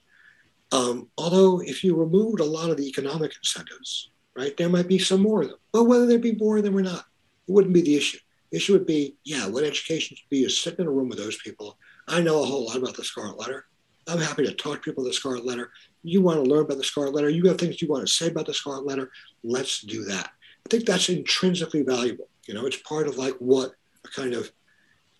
Um, 0.71 1.09
although, 1.17 1.61
if 1.61 1.83
you 1.83 1.95
removed 1.95 2.39
a 2.39 2.45
lot 2.45 2.69
of 2.69 2.77
the 2.77 2.87
economic 2.87 3.33
incentives, 3.37 4.09
right, 4.35 4.55
there 4.57 4.69
might 4.69 4.87
be 4.87 4.99
some 4.99 5.21
more 5.21 5.41
of 5.41 5.49
them. 5.49 5.57
But 5.71 5.85
whether 5.85 6.05
there 6.05 6.19
be 6.19 6.35
more 6.35 6.57
of 6.57 6.63
them 6.63 6.77
or 6.77 6.81
not, 6.81 7.05
it 7.47 7.51
wouldn't 7.51 7.73
be 7.73 7.81
the 7.81 7.95
issue. 7.95 8.19
The 8.51 8.57
issue 8.57 8.73
would 8.73 8.85
be, 8.85 9.15
yeah, 9.23 9.47
what 9.47 9.63
education 9.63 10.17
should 10.17 10.29
be 10.29 10.43
is 10.43 10.59
sitting 10.59 10.81
in 10.81 10.87
a 10.87 10.91
room 10.91 11.09
with 11.09 11.19
those 11.19 11.37
people. 11.41 11.77
I 12.07 12.21
know 12.21 12.41
a 12.41 12.45
whole 12.45 12.65
lot 12.65 12.77
about 12.77 12.95
the 12.95 13.03
Scarlet 13.03 13.39
Letter. 13.39 13.65
I'm 14.07 14.19
happy 14.19 14.45
to 14.45 14.53
talk 14.53 14.75
to 14.75 14.79
people 14.79 15.03
about 15.03 15.09
the 15.09 15.13
Scarlet 15.13 15.45
Letter. 15.45 15.71
You 16.03 16.21
want 16.21 16.43
to 16.43 16.49
learn 16.49 16.63
about 16.65 16.77
the 16.77 16.83
Scarlet 16.83 17.13
Letter. 17.13 17.29
You 17.29 17.45
have 17.47 17.57
things 17.57 17.81
you 17.81 17.89
want 17.89 18.07
to 18.07 18.11
say 18.11 18.27
about 18.27 18.45
the 18.45 18.53
Scarlet 18.53 18.85
Letter. 18.85 19.11
Let's 19.43 19.81
do 19.81 20.05
that. 20.05 20.29
I 20.65 20.69
think 20.69 20.85
that's 20.85 21.09
intrinsically 21.09 21.83
valuable. 21.83 22.29
You 22.47 22.53
know, 22.53 22.65
it's 22.65 22.77
part 22.77 23.07
of 23.07 23.17
like 23.17 23.35
what 23.39 23.71
a 24.05 24.07
kind 24.09 24.33
of 24.33 24.51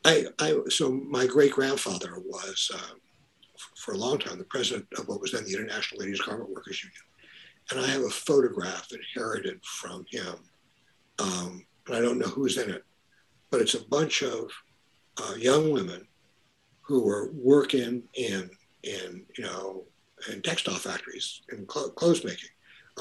I, 0.06 0.26
I 0.40 0.58
so 0.70 0.90
my 0.92 1.26
great 1.26 1.52
grandfather 1.52 2.22
was 2.26 2.72
um, 2.74 3.00
for 3.76 3.94
a 3.94 3.98
long 3.98 4.18
time 4.18 4.38
the 4.38 4.46
president 4.46 4.88
of 4.98 5.08
what 5.08 5.20
was 5.20 5.32
then 5.32 5.44
the 5.44 5.54
International 5.54 6.02
Ladies 6.02 6.22
Garment 6.22 6.50
Workers 6.50 6.82
Union, 6.82 7.02
and 7.72 7.80
I 7.80 7.88
have 7.88 8.04
a 8.04 8.10
photograph 8.10 8.88
inherited 8.92 9.60
from 9.66 10.06
him, 10.10 10.36
um, 11.20 11.66
and 11.88 11.96
I 11.96 12.02
don't 12.02 12.20
know 12.20 12.28
who's 12.28 12.58
in 12.58 12.70
it, 12.70 12.84
but 13.52 13.60
it's 13.60 13.74
a 13.74 13.86
bunch 13.88 14.22
of 14.22 14.50
uh, 15.22 15.34
young 15.36 15.72
women 15.72 16.08
who 16.82 17.04
were 17.04 17.32
working 17.34 18.04
in 18.14 18.50
in 18.84 19.26
you 19.38 19.44
know 19.44 19.84
in 20.32 20.42
textile 20.42 20.76
factories 20.76 21.42
and 21.50 21.68
clothes 21.68 22.24
making 22.24 22.50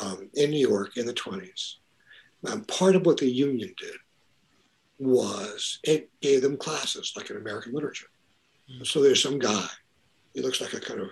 um, 0.02 0.28
in 0.34 0.50
New 0.50 0.68
York 0.68 0.96
in 0.96 1.06
the 1.06 1.14
20s. 1.14 1.76
And 2.44 2.66
part 2.68 2.96
of 2.96 3.06
what 3.06 3.16
the 3.16 3.30
union 3.30 3.74
did 3.78 3.96
was 4.98 5.78
it 5.82 6.10
gave 6.20 6.42
them 6.42 6.56
classes 6.56 7.12
like 7.16 7.30
in 7.30 7.36
American 7.36 7.72
literature. 7.72 8.08
Mm-hmm. 8.70 8.84
So 8.84 9.02
there's 9.02 9.22
some 9.22 9.38
guy, 9.38 9.66
he 10.34 10.42
looks 10.42 10.60
like 10.60 10.74
a 10.74 10.80
kind 10.80 11.00
of 11.00 11.10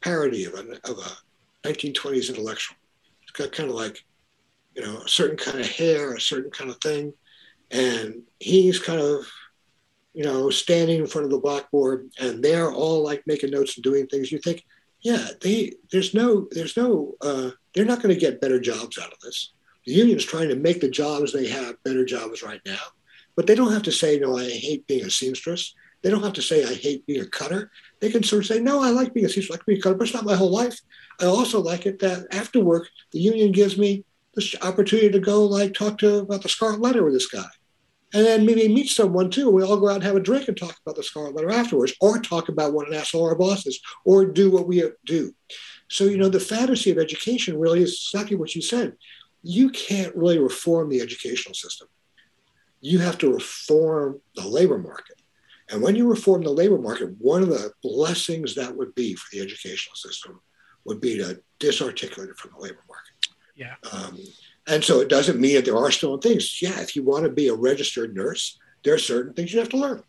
parody 0.00 0.44
of 0.44 0.54
a, 0.54 0.72
of 0.90 0.98
a 0.98 1.68
1920s 1.68 2.28
intellectual. 2.28 2.76
He's 3.20 3.30
got 3.30 3.52
kind 3.52 3.68
of 3.68 3.76
like, 3.76 4.04
you 4.74 4.82
know, 4.82 4.98
a 4.98 5.08
certain 5.08 5.36
kind 5.36 5.60
of 5.60 5.68
hair, 5.68 6.14
a 6.14 6.20
certain 6.20 6.50
kind 6.50 6.70
of 6.70 6.78
thing. 6.78 7.12
And 7.70 8.22
he's 8.40 8.78
kind 8.78 9.00
of, 9.00 9.26
you 10.14 10.24
know, 10.24 10.48
standing 10.48 11.00
in 11.00 11.06
front 11.06 11.24
of 11.24 11.30
the 11.30 11.38
blackboard 11.38 12.08
and 12.20 12.42
they're 12.42 12.72
all 12.72 13.02
like 13.02 13.26
making 13.26 13.50
notes 13.50 13.76
and 13.76 13.84
doing 13.84 14.06
things. 14.06 14.30
You 14.30 14.38
think, 14.38 14.64
yeah, 15.00 15.28
they, 15.42 15.72
there's 15.90 16.14
no, 16.14 16.48
there's 16.52 16.76
no, 16.76 17.14
uh, 17.20 17.50
they're 17.74 17.84
not 17.84 18.00
going 18.00 18.14
to 18.14 18.20
get 18.20 18.40
better 18.40 18.60
jobs 18.60 18.98
out 18.98 19.12
of 19.12 19.18
this. 19.20 19.52
The 19.84 19.92
union's 19.92 20.24
trying 20.24 20.48
to 20.48 20.56
make 20.56 20.80
the 20.80 20.88
jobs 20.88 21.32
they 21.32 21.48
have 21.48 21.82
better 21.82 22.04
jobs 22.04 22.42
right 22.42 22.60
now. 22.64 22.80
But 23.36 23.46
they 23.46 23.56
don't 23.56 23.72
have 23.72 23.82
to 23.82 23.92
say, 23.92 24.18
no, 24.18 24.38
I 24.38 24.48
hate 24.48 24.86
being 24.86 25.04
a 25.04 25.10
seamstress. 25.10 25.74
They 26.02 26.10
don't 26.10 26.22
have 26.22 26.34
to 26.34 26.42
say, 26.42 26.64
I 26.64 26.74
hate 26.74 27.04
being 27.06 27.22
a 27.22 27.26
cutter. 27.26 27.70
They 28.00 28.10
can 28.10 28.22
sort 28.22 28.42
of 28.42 28.46
say, 28.46 28.60
no, 28.60 28.82
I 28.82 28.90
like 28.90 29.12
being 29.12 29.26
a 29.26 29.28
seamstress, 29.28 29.50
I 29.50 29.58
like 29.58 29.66
being 29.66 29.80
a 29.80 29.82
cutter, 29.82 29.96
but 29.96 30.04
it's 30.04 30.14
not 30.14 30.24
my 30.24 30.36
whole 30.36 30.52
life. 30.52 30.78
I 31.20 31.24
also 31.24 31.60
like 31.60 31.86
it 31.86 31.98
that 32.00 32.26
after 32.30 32.60
work, 32.60 32.88
the 33.12 33.18
union 33.18 33.50
gives 33.50 33.76
me 33.76 34.04
this 34.34 34.54
opportunity 34.62 35.10
to 35.10 35.18
go 35.18 35.44
like 35.44 35.74
talk 35.74 35.98
to 35.98 36.18
about 36.18 36.42
the 36.42 36.48
Scarlet 36.48 36.80
Letter 36.80 37.04
with 37.04 37.14
this 37.14 37.28
guy. 37.28 37.44
And 38.14 38.24
then 38.24 38.46
maybe 38.46 38.68
meet 38.68 38.88
someone 38.88 39.28
too. 39.28 39.50
We 39.50 39.62
all 39.62 39.76
go 39.76 39.88
out 39.88 39.96
and 39.96 40.04
have 40.04 40.16
a 40.16 40.20
drink 40.20 40.48
and 40.48 40.56
talk 40.56 40.76
about 40.84 40.96
the 40.96 41.02
Scarlet 41.02 41.34
Letter 41.34 41.50
afterwards, 41.50 41.92
or 42.00 42.18
talk 42.18 42.48
about 42.48 42.72
what 42.72 42.88
an 42.88 42.94
asshole 42.94 43.24
our 43.26 43.34
boss 43.34 43.66
is, 43.66 43.80
or 44.04 44.24
do 44.24 44.50
what 44.50 44.66
we 44.66 44.82
do. 45.04 45.34
So, 45.88 46.04
you 46.04 46.16
know, 46.16 46.28
the 46.28 46.40
fantasy 46.40 46.90
of 46.90 46.98
education 46.98 47.58
really 47.58 47.82
is 47.82 48.08
exactly 48.12 48.36
what 48.36 48.54
you 48.54 48.62
said. 48.62 48.94
You 49.42 49.68
can't 49.70 50.14
really 50.16 50.38
reform 50.38 50.88
the 50.88 51.02
educational 51.02 51.54
system 51.54 51.88
you 52.84 52.98
have 52.98 53.16
to 53.16 53.32
reform 53.32 54.20
the 54.36 54.46
labor 54.46 54.76
market. 54.76 55.16
And 55.70 55.80
when 55.80 55.96
you 55.96 56.06
reform 56.06 56.42
the 56.42 56.50
labor 56.50 56.76
market, 56.76 57.14
one 57.18 57.42
of 57.42 57.48
the 57.48 57.72
blessings 57.82 58.54
that 58.56 58.76
would 58.76 58.94
be 58.94 59.14
for 59.14 59.24
the 59.32 59.40
educational 59.40 59.96
system 59.96 60.38
would 60.84 61.00
be 61.00 61.16
to 61.16 61.40
disarticulate 61.58 62.28
it 62.28 62.36
from 62.36 62.50
the 62.54 62.62
labor 62.62 62.84
market. 62.86 63.14
Yeah. 63.56 63.74
Um, 63.90 64.18
and 64.66 64.82
so 64.82 65.00
it 65.00 65.08
doesn't 65.08 65.40
mean 65.40 65.56
that 65.56 65.64
there 65.64 65.76
are 65.76 65.90
still 65.90 66.16
things. 66.18 66.60
Yeah, 66.60 66.80
if 66.80 66.96
you 66.96 67.02
want 67.02 67.24
to 67.24 67.30
be 67.30 67.48
a 67.48 67.54
registered 67.54 68.14
nurse, 68.14 68.58
there 68.82 68.94
are 68.94 68.98
certain 68.98 69.34
things 69.34 69.52
you 69.52 69.60
have 69.60 69.68
to 69.70 69.76
learn. 69.76 70.02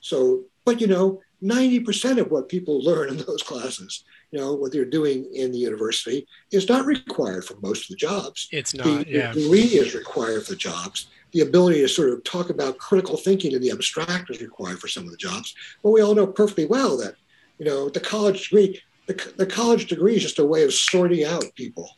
So, 0.00 0.44
but 0.64 0.80
you 0.80 0.86
know, 0.86 1.20
90% 1.42 2.18
of 2.18 2.30
what 2.30 2.48
people 2.48 2.82
learn 2.82 3.08
in 3.10 3.18
those 3.18 3.42
classes, 3.42 4.04
you 4.32 4.38
know, 4.38 4.54
what 4.54 4.72
they're 4.72 4.84
doing 4.84 5.26
in 5.32 5.52
the 5.52 5.58
university 5.58 6.26
is 6.50 6.68
not 6.68 6.84
required 6.84 7.44
for 7.44 7.56
most 7.62 7.84
of 7.84 7.88
the 7.90 7.96
jobs. 7.96 8.48
It's 8.52 8.74
not, 8.74 8.84
the, 8.84 9.06
yeah. 9.08 9.32
The 9.32 9.40
degree 9.40 9.60
is 9.60 9.94
required 9.94 10.44
for 10.44 10.50
the 10.52 10.56
jobs 10.56 11.08
the 11.32 11.40
ability 11.40 11.80
to 11.80 11.88
sort 11.88 12.10
of 12.10 12.24
talk 12.24 12.50
about 12.50 12.78
critical 12.78 13.16
thinking 13.16 13.52
in 13.52 13.60
the 13.60 13.70
abstract 13.70 14.30
is 14.30 14.40
required 14.40 14.78
for 14.78 14.88
some 14.88 15.04
of 15.04 15.10
the 15.10 15.16
jobs. 15.16 15.54
But 15.82 15.90
we 15.90 16.00
all 16.00 16.14
know 16.14 16.26
perfectly 16.26 16.66
well 16.66 16.96
that, 16.98 17.16
you 17.58 17.66
know, 17.66 17.88
the 17.88 18.00
college 18.00 18.48
degree, 18.48 18.80
the, 19.06 19.32
the 19.36 19.46
college 19.46 19.86
degree 19.86 20.16
is 20.16 20.22
just 20.22 20.38
a 20.38 20.44
way 20.44 20.64
of 20.64 20.72
sorting 20.72 21.24
out 21.24 21.44
people, 21.54 21.90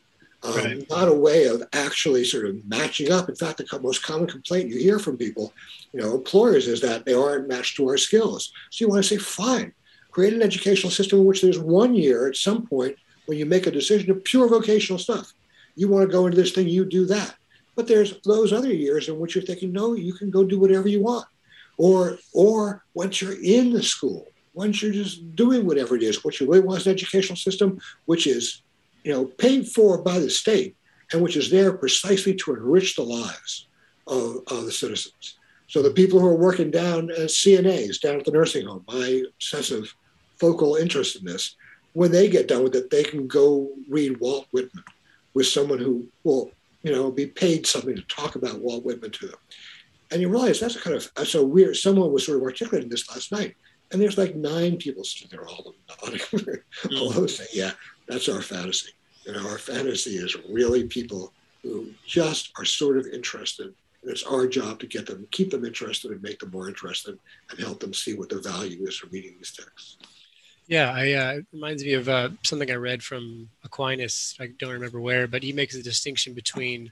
um, 0.43 0.55
right. 0.55 0.89
not 0.89 1.07
a 1.07 1.13
way 1.13 1.45
of 1.45 1.63
actually 1.73 2.23
sort 2.23 2.45
of 2.45 2.65
matching 2.67 3.11
up. 3.11 3.29
In 3.29 3.35
fact, 3.35 3.57
the 3.57 3.79
most 3.79 4.03
common 4.03 4.27
complaint 4.27 4.69
you 4.69 4.79
hear 4.79 4.99
from 4.99 5.17
people, 5.17 5.53
you 5.93 6.01
know, 6.01 6.15
employers 6.15 6.67
is 6.67 6.81
that 6.81 7.05
they 7.05 7.13
aren't 7.13 7.47
matched 7.47 7.75
to 7.77 7.87
our 7.87 7.97
skills. 7.97 8.51
So 8.71 8.85
you 8.85 8.89
want 8.89 9.03
to 9.03 9.09
say, 9.09 9.17
fine, 9.17 9.73
create 10.11 10.33
an 10.33 10.41
educational 10.41 10.91
system 10.91 11.19
in 11.19 11.25
which 11.25 11.41
there's 11.41 11.59
one 11.59 11.93
year 11.93 12.27
at 12.27 12.35
some 12.35 12.65
point 12.65 12.95
when 13.27 13.37
you 13.37 13.45
make 13.45 13.67
a 13.67 13.71
decision 13.71 14.09
of 14.11 14.23
pure 14.23 14.47
vocational 14.47 14.99
stuff. 14.99 15.31
You 15.75 15.87
want 15.87 16.07
to 16.07 16.11
go 16.11 16.25
into 16.25 16.41
this 16.41 16.51
thing, 16.51 16.67
you 16.67 16.85
do 16.85 17.05
that 17.05 17.35
but 17.75 17.87
there's 17.87 18.19
those 18.21 18.53
other 18.53 18.73
years 18.73 19.07
in 19.09 19.19
which 19.19 19.35
you're 19.35 19.43
thinking, 19.43 19.71
no, 19.71 19.93
you 19.93 20.13
can 20.13 20.29
go 20.29 20.43
do 20.43 20.59
whatever 20.59 20.87
you 20.87 21.01
want. 21.01 21.25
Or, 21.77 22.17
or 22.33 22.83
once 22.93 23.21
you're 23.21 23.41
in 23.41 23.73
the 23.73 23.81
school, 23.81 24.27
once 24.53 24.81
you're 24.81 24.91
just 24.91 25.35
doing 25.35 25.65
whatever 25.65 25.95
it 25.95 26.03
is, 26.03 26.23
what 26.23 26.39
you 26.39 26.47
really 26.47 26.59
want 26.59 26.81
is 26.81 26.87
an 26.87 26.93
educational 26.93 27.37
system, 27.37 27.79
which 28.05 28.27
is, 28.27 28.61
you 29.03 29.11
know, 29.11 29.25
paid 29.25 29.67
for 29.67 30.01
by 30.01 30.19
the 30.19 30.29
state 30.29 30.75
and 31.11 31.21
which 31.21 31.35
is 31.35 31.49
there 31.49 31.73
precisely 31.73 32.33
to 32.35 32.53
enrich 32.53 32.95
the 32.95 33.03
lives 33.03 33.67
of, 34.07 34.37
of 34.47 34.65
the 34.65 34.71
citizens. 34.71 35.37
So 35.67 35.81
the 35.81 35.91
people 35.91 36.19
who 36.19 36.27
are 36.27 36.35
working 36.35 36.71
down 36.71 37.09
as 37.11 37.33
CNAs 37.33 38.01
down 38.01 38.19
at 38.19 38.25
the 38.25 38.31
nursing 38.31 38.67
home, 38.67 38.83
my 38.87 39.23
obsessive 39.33 39.93
focal 40.39 40.75
interest 40.75 41.17
in 41.17 41.25
this, 41.25 41.55
when 41.93 42.11
they 42.11 42.29
get 42.29 42.47
done 42.47 42.63
with 42.63 42.75
it, 42.75 42.89
they 42.89 43.03
can 43.03 43.27
go 43.27 43.69
read 43.89 44.19
Walt 44.19 44.47
Whitman 44.51 44.83
with 45.33 45.47
someone 45.47 45.79
who 45.79 46.07
will 46.23 46.51
you 46.83 46.91
know, 46.91 47.11
be 47.11 47.27
paid 47.27 47.65
something 47.65 47.95
to 47.95 48.01
talk 48.03 48.35
about 48.35 48.59
Walt 48.59 48.83
Whitman 48.83 49.11
to 49.11 49.27
them. 49.27 49.39
And 50.11 50.21
you 50.21 50.29
realize 50.29 50.59
that's 50.59 50.75
a 50.75 50.81
kind 50.81 50.95
of 50.95 51.27
so 51.27 51.45
weird. 51.45 51.77
Someone 51.77 52.11
was 52.11 52.25
sort 52.25 52.37
of 52.37 52.43
articulating 52.43 52.89
this 52.89 53.09
last 53.09 53.31
night, 53.31 53.55
and 53.91 54.01
there's 54.01 54.17
like 54.17 54.35
nine 54.35 54.77
people 54.77 55.03
sitting 55.03 55.29
there, 55.31 55.47
all 55.47 55.73
of 55.99 56.09
them 56.09 56.19
nodding, 56.33 56.57
all 56.97 57.09
of 57.09 57.15
them 57.15 57.27
saying, 57.27 57.49
"Yeah, 57.53 57.71
that's 58.11 58.29
our 58.29 58.41
fantasy." 58.41 58.91
Know, 59.27 59.47
our 59.49 59.59
fantasy 59.59 60.17
is 60.17 60.35
really 60.49 60.85
people 60.85 61.31
who 61.61 61.91
just 62.05 62.51
are 62.57 62.65
sort 62.65 62.97
of 62.97 63.05
interested, 63.07 63.67
and 64.01 64.11
it's 64.11 64.23
our 64.23 64.47
job 64.47 64.79
to 64.79 64.87
get 64.87 65.05
them, 65.05 65.27
keep 65.31 65.51
them 65.51 65.63
interested, 65.63 66.11
and 66.11 66.21
make 66.21 66.39
them 66.39 66.51
more 66.51 66.67
interested, 66.67 67.17
and 67.49 67.59
help 67.59 67.79
them 67.79 67.93
see 67.93 68.13
what 68.15 68.29
the 68.29 68.41
value 68.41 68.85
is 68.87 69.01
of 69.03 69.13
reading 69.13 69.35
these 69.37 69.53
texts. 69.53 69.97
Yeah, 70.67 70.91
I, 70.91 71.13
uh, 71.13 71.31
it 71.33 71.45
reminds 71.53 71.83
me 71.83 71.93
of 71.93 72.09
uh, 72.09 72.29
something 72.43 72.71
I 72.71 72.75
read 72.75 73.03
from 73.03 73.49
Aquinas. 73.63 74.35
I 74.39 74.47
don't 74.57 74.73
remember 74.73 74.99
where, 74.99 75.27
but 75.27 75.43
he 75.43 75.53
makes 75.53 75.75
a 75.75 75.83
distinction 75.83 76.33
between 76.33 76.91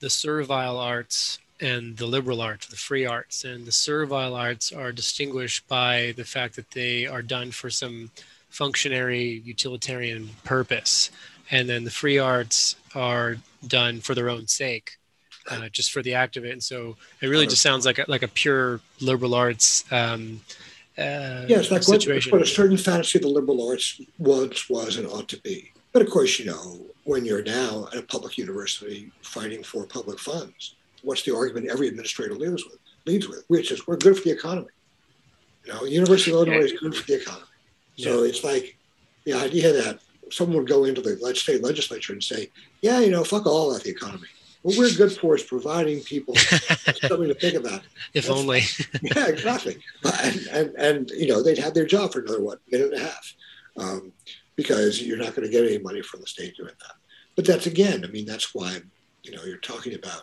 the 0.00 0.10
servile 0.10 0.78
arts 0.78 1.38
and 1.60 1.96
the 1.96 2.06
liberal 2.06 2.40
arts, 2.40 2.66
the 2.66 2.76
free 2.76 3.04
arts. 3.04 3.44
And 3.44 3.66
the 3.66 3.72
servile 3.72 4.34
arts 4.34 4.72
are 4.72 4.92
distinguished 4.92 5.68
by 5.68 6.14
the 6.16 6.24
fact 6.24 6.56
that 6.56 6.70
they 6.70 7.06
are 7.06 7.22
done 7.22 7.50
for 7.50 7.70
some 7.70 8.10
functionary 8.50 9.42
utilitarian 9.44 10.30
purpose. 10.44 11.10
and 11.50 11.68
then 11.68 11.84
the 11.84 11.90
free 11.90 12.18
arts 12.18 12.76
are 12.94 13.36
done 13.66 14.00
for 14.00 14.14
their 14.14 14.28
own 14.28 14.46
sake, 14.46 14.98
uh, 15.50 15.68
just 15.70 15.90
for 15.92 16.02
the 16.02 16.14
act 16.14 16.36
of 16.36 16.44
it. 16.44 16.52
And 16.52 16.62
so 16.62 16.96
it 17.22 17.28
really 17.28 17.46
just 17.46 17.62
sounds 17.62 17.86
like 17.86 17.98
a, 17.98 18.04
like 18.06 18.22
a 18.22 18.28
pure 18.28 18.80
liberal 19.00 19.34
arts. 19.34 19.90
Um, 19.90 20.40
uh, 20.98 21.46
yes, 21.48 21.70
like 21.70 21.86
what, 21.88 22.04
what, 22.04 22.42
a 22.42 22.46
certain 22.46 22.76
fantasy 22.76 23.18
of 23.18 23.22
the 23.22 23.28
liberal 23.28 23.66
arts 23.68 24.00
once 24.18 24.68
was 24.68 24.96
and 24.96 25.06
ought 25.06 25.28
to 25.28 25.40
be. 25.40 25.72
But 25.92 26.02
of 26.02 26.10
course, 26.10 26.38
you 26.38 26.46
know, 26.46 26.80
when 27.04 27.24
you're 27.24 27.42
now 27.42 27.88
at 27.92 27.98
a 27.98 28.02
public 28.02 28.36
university 28.36 29.10
fighting 29.22 29.62
for 29.62 29.86
public 29.86 30.18
funds, 30.18 30.74
what's 31.02 31.22
the 31.22 31.34
argument 31.34 31.70
every 31.70 31.88
administrator 31.88 32.34
leads 32.34 32.64
with? 32.64 32.78
Leads 33.06 33.28
with, 33.28 33.44
which 33.48 33.72
is 33.72 33.86
we're 33.86 33.96
good 33.96 34.16
for 34.16 34.24
the 34.24 34.32
economy. 34.32 34.68
You 35.64 35.72
know, 35.72 35.84
University 35.84 36.32
of 36.32 36.36
Illinois 36.36 36.64
is 36.64 36.72
good 36.72 36.94
for 36.94 37.06
the 37.06 37.20
economy. 37.22 37.44
So 37.98 38.22
yeah. 38.22 38.28
it's 38.28 38.44
like 38.44 38.76
the 39.24 39.34
idea 39.34 39.72
that 39.72 39.98
someone 40.30 40.58
would 40.58 40.68
go 40.68 40.84
into 40.84 41.00
the 41.00 41.34
state 41.34 41.62
legislature 41.62 42.12
and 42.12 42.22
say, 42.22 42.50
yeah, 42.80 43.00
you 43.00 43.10
know, 43.10 43.24
fuck 43.24 43.46
all 43.46 43.72
that 43.72 43.82
the 43.82 43.90
economy. 43.90 44.28
What 44.62 44.76
we're 44.76 44.94
good 44.94 45.12
for 45.12 45.36
is 45.36 45.42
providing 45.42 46.00
people 46.00 46.34
something 46.36 47.28
to 47.28 47.34
think 47.34 47.54
about. 47.54 47.82
If 48.14 48.26
That's, 48.26 48.28
only. 48.28 48.62
yeah, 49.02 49.28
exactly. 49.28 49.78
And, 50.22 50.46
and, 50.50 50.74
and, 50.76 51.10
you 51.10 51.28
know, 51.28 51.42
they'd 51.42 51.58
have 51.58 51.74
their 51.74 51.86
job 51.86 52.12
for 52.12 52.20
another, 52.20 52.42
what, 52.42 52.60
minute 52.70 52.92
and 52.92 53.02
a 53.02 53.04
half. 53.04 53.34
Um, 53.76 54.12
because 54.56 55.00
you're 55.00 55.16
not 55.16 55.36
going 55.36 55.46
to 55.46 55.52
get 55.52 55.64
any 55.64 55.78
money 55.78 56.02
from 56.02 56.20
the 56.20 56.26
state 56.26 56.56
doing 56.56 56.72
that. 56.80 56.96
But 57.36 57.46
that's 57.46 57.66
again, 57.66 58.04
I 58.04 58.08
mean, 58.08 58.26
that's 58.26 58.52
why, 58.52 58.78
you 59.22 59.30
know, 59.30 59.44
you're 59.44 59.58
talking 59.58 59.94
about. 59.94 60.22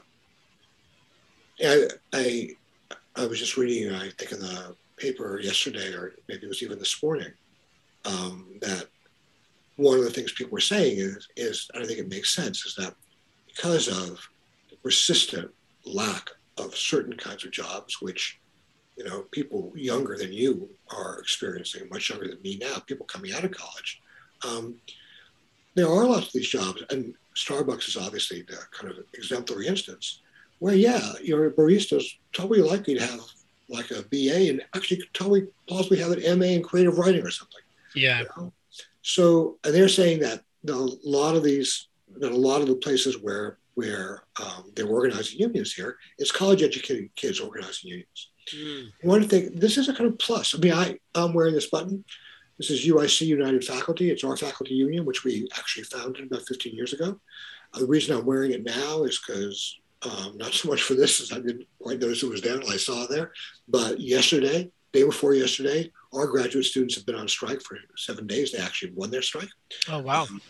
I, 1.64 1.88
I, 2.12 2.50
I 3.16 3.26
was 3.26 3.40
just 3.40 3.56
reading, 3.56 3.96
I 3.96 4.10
think 4.10 4.34
in 4.34 4.42
the 4.42 4.76
paper 4.98 5.40
yesterday, 5.40 5.94
or 5.94 6.16
maybe 6.28 6.46
it 6.46 6.50
was 6.50 6.62
even 6.62 6.78
this 6.78 7.02
morning, 7.02 7.32
um, 8.06 8.48
that 8.62 8.88
one 9.78 9.98
of 9.98 10.04
the 10.04 10.10
things 10.10 10.32
people 10.32 10.54
were 10.54 10.60
saying 10.60 10.98
is, 10.98 11.28
is, 11.36 11.70
and 11.74 11.84
I 11.84 11.88
think 11.88 12.00
it 12.00 12.10
makes 12.10 12.34
sense, 12.34 12.66
is 12.66 12.76
that 12.76 12.96
because 13.48 13.88
of 13.88 14.20
the 14.70 14.78
persistent 14.84 15.52
lack 15.86 16.30
of 16.58 16.76
certain 16.76 17.16
kinds 17.18 17.44
of 17.44 17.52
jobs, 17.52 18.02
which 18.02 18.40
you 18.98 19.04
know 19.04 19.26
people 19.32 19.74
younger 19.76 20.18
than 20.18 20.32
you 20.32 20.70
are 20.90 21.20
experiencing, 21.20 21.90
much 21.92 22.10
younger 22.10 22.30
than 22.30 22.42
me 22.42 22.58
now, 22.58 22.80
people 22.80 23.06
coming 23.06 23.34
out 23.34 23.44
of 23.44 23.52
college. 23.52 24.02
Um, 24.48 24.76
there 25.74 25.90
are 25.90 26.06
lots 26.06 26.28
of 26.28 26.34
these 26.34 26.48
jobs, 26.48 26.84
and 26.90 27.14
Starbucks 27.36 27.90
is 27.90 27.98
obviously 27.98 28.44
the 28.44 28.58
kind 28.72 28.92
of 28.92 29.04
exemplary 29.14 29.68
instance 29.68 30.22
where, 30.60 30.76
yeah, 30.76 31.14
your 31.22 31.52
barista 31.52 31.98
is 31.98 32.18
totally 32.32 32.62
likely 32.62 32.96
to 32.96 33.06
have 33.06 33.20
like 33.68 33.92
a 33.92 34.04
BA 34.04 34.50
and 34.50 34.62
actually 34.76 35.02
totally 35.14 35.48
possibly 35.68 36.00
have 36.00 36.12
an 36.12 36.40
MA 36.40 36.46
in 36.46 36.64
creative 36.64 36.98
writing 36.98 37.24
or 37.24 37.32
something. 37.32 37.62
Yeah. 37.96 38.22
You 38.22 38.28
know? 38.38 38.54
So 39.02 39.58
they're 39.64 39.90
saying 39.90 40.20
that 40.20 40.42
a 40.68 40.74
lot 41.04 41.36
of 41.36 41.44
these, 41.44 41.88
that 42.18 42.32
a 42.32 42.36
lot 42.36 42.62
of 42.62 42.68
the 42.68 42.76
places 42.76 43.22
where 43.22 43.58
where 43.76 44.24
um, 44.42 44.72
they're 44.74 44.88
organizing 44.88 45.40
unions 45.40 45.74
here, 45.74 45.98
it's 46.18 46.32
college 46.32 46.64
educated 46.64 47.14
kids 47.16 47.42
organizing 47.42 47.90
unions. 47.90 48.30
Mm. 48.56 48.88
One 49.02 49.28
thing, 49.28 49.52
this 49.54 49.78
is 49.78 49.90
a 49.90 49.94
kind 49.94 50.10
of 50.10 50.18
plus. 50.18 50.56
I 50.56 50.60
mean, 50.60 50.74
I, 50.74 50.98
I'm 51.14 51.34
wearing 51.34 51.54
this 51.54 51.70
button. 51.70 52.04
This 52.58 52.70
is 52.70 52.88
UIC 52.88 53.28
United 53.28 53.66
Faculty. 53.66 54.10
It's 54.12 54.24
our 54.24 54.38
faculty 54.38 54.76
union, 54.76 55.06
which 55.06 55.26
we 55.26 55.48
actually 55.58 55.84
founded 55.84 56.28
about 56.28 56.48
15 56.48 56.74
years 56.74 56.94
ago. 56.94 57.20
Uh, 57.74 57.80
the 57.80 57.86
reason 57.86 58.16
I'm 58.16 58.26
wearing 58.26 58.52
it 58.52 58.64
now 58.64 59.04
is 59.04 59.20
because 59.20 59.78
um, 60.04 60.38
not 60.38 60.54
so 60.54 60.70
much 60.70 60.84
for 60.84 60.94
this, 60.94 61.20
as 61.20 61.32
I 61.34 61.40
didn't 61.40 61.68
quite 61.80 62.00
notice 62.00 62.24
it 62.24 62.30
was 62.30 62.42
there 62.42 62.56
until 62.56 62.72
I 62.72 62.78
saw 62.78 63.04
it 63.04 63.10
there. 63.10 63.34
But 63.68 64.00
yesterday, 64.00 64.72
day 64.96 65.04
before 65.04 65.34
yesterday, 65.34 65.92
our 66.14 66.26
graduate 66.26 66.66
students 66.66 66.96
have 66.96 67.06
been 67.06 67.16
on 67.16 67.28
strike 67.28 67.62
for 67.62 67.78
seven 67.98 68.26
days. 68.26 68.52
They 68.52 68.60
actually 68.60 68.94
won 68.94 69.12
their 69.12 69.22
strike. 69.22 69.50
Oh 69.90 70.00
wow! 70.00 70.24
Um, 70.24 70.42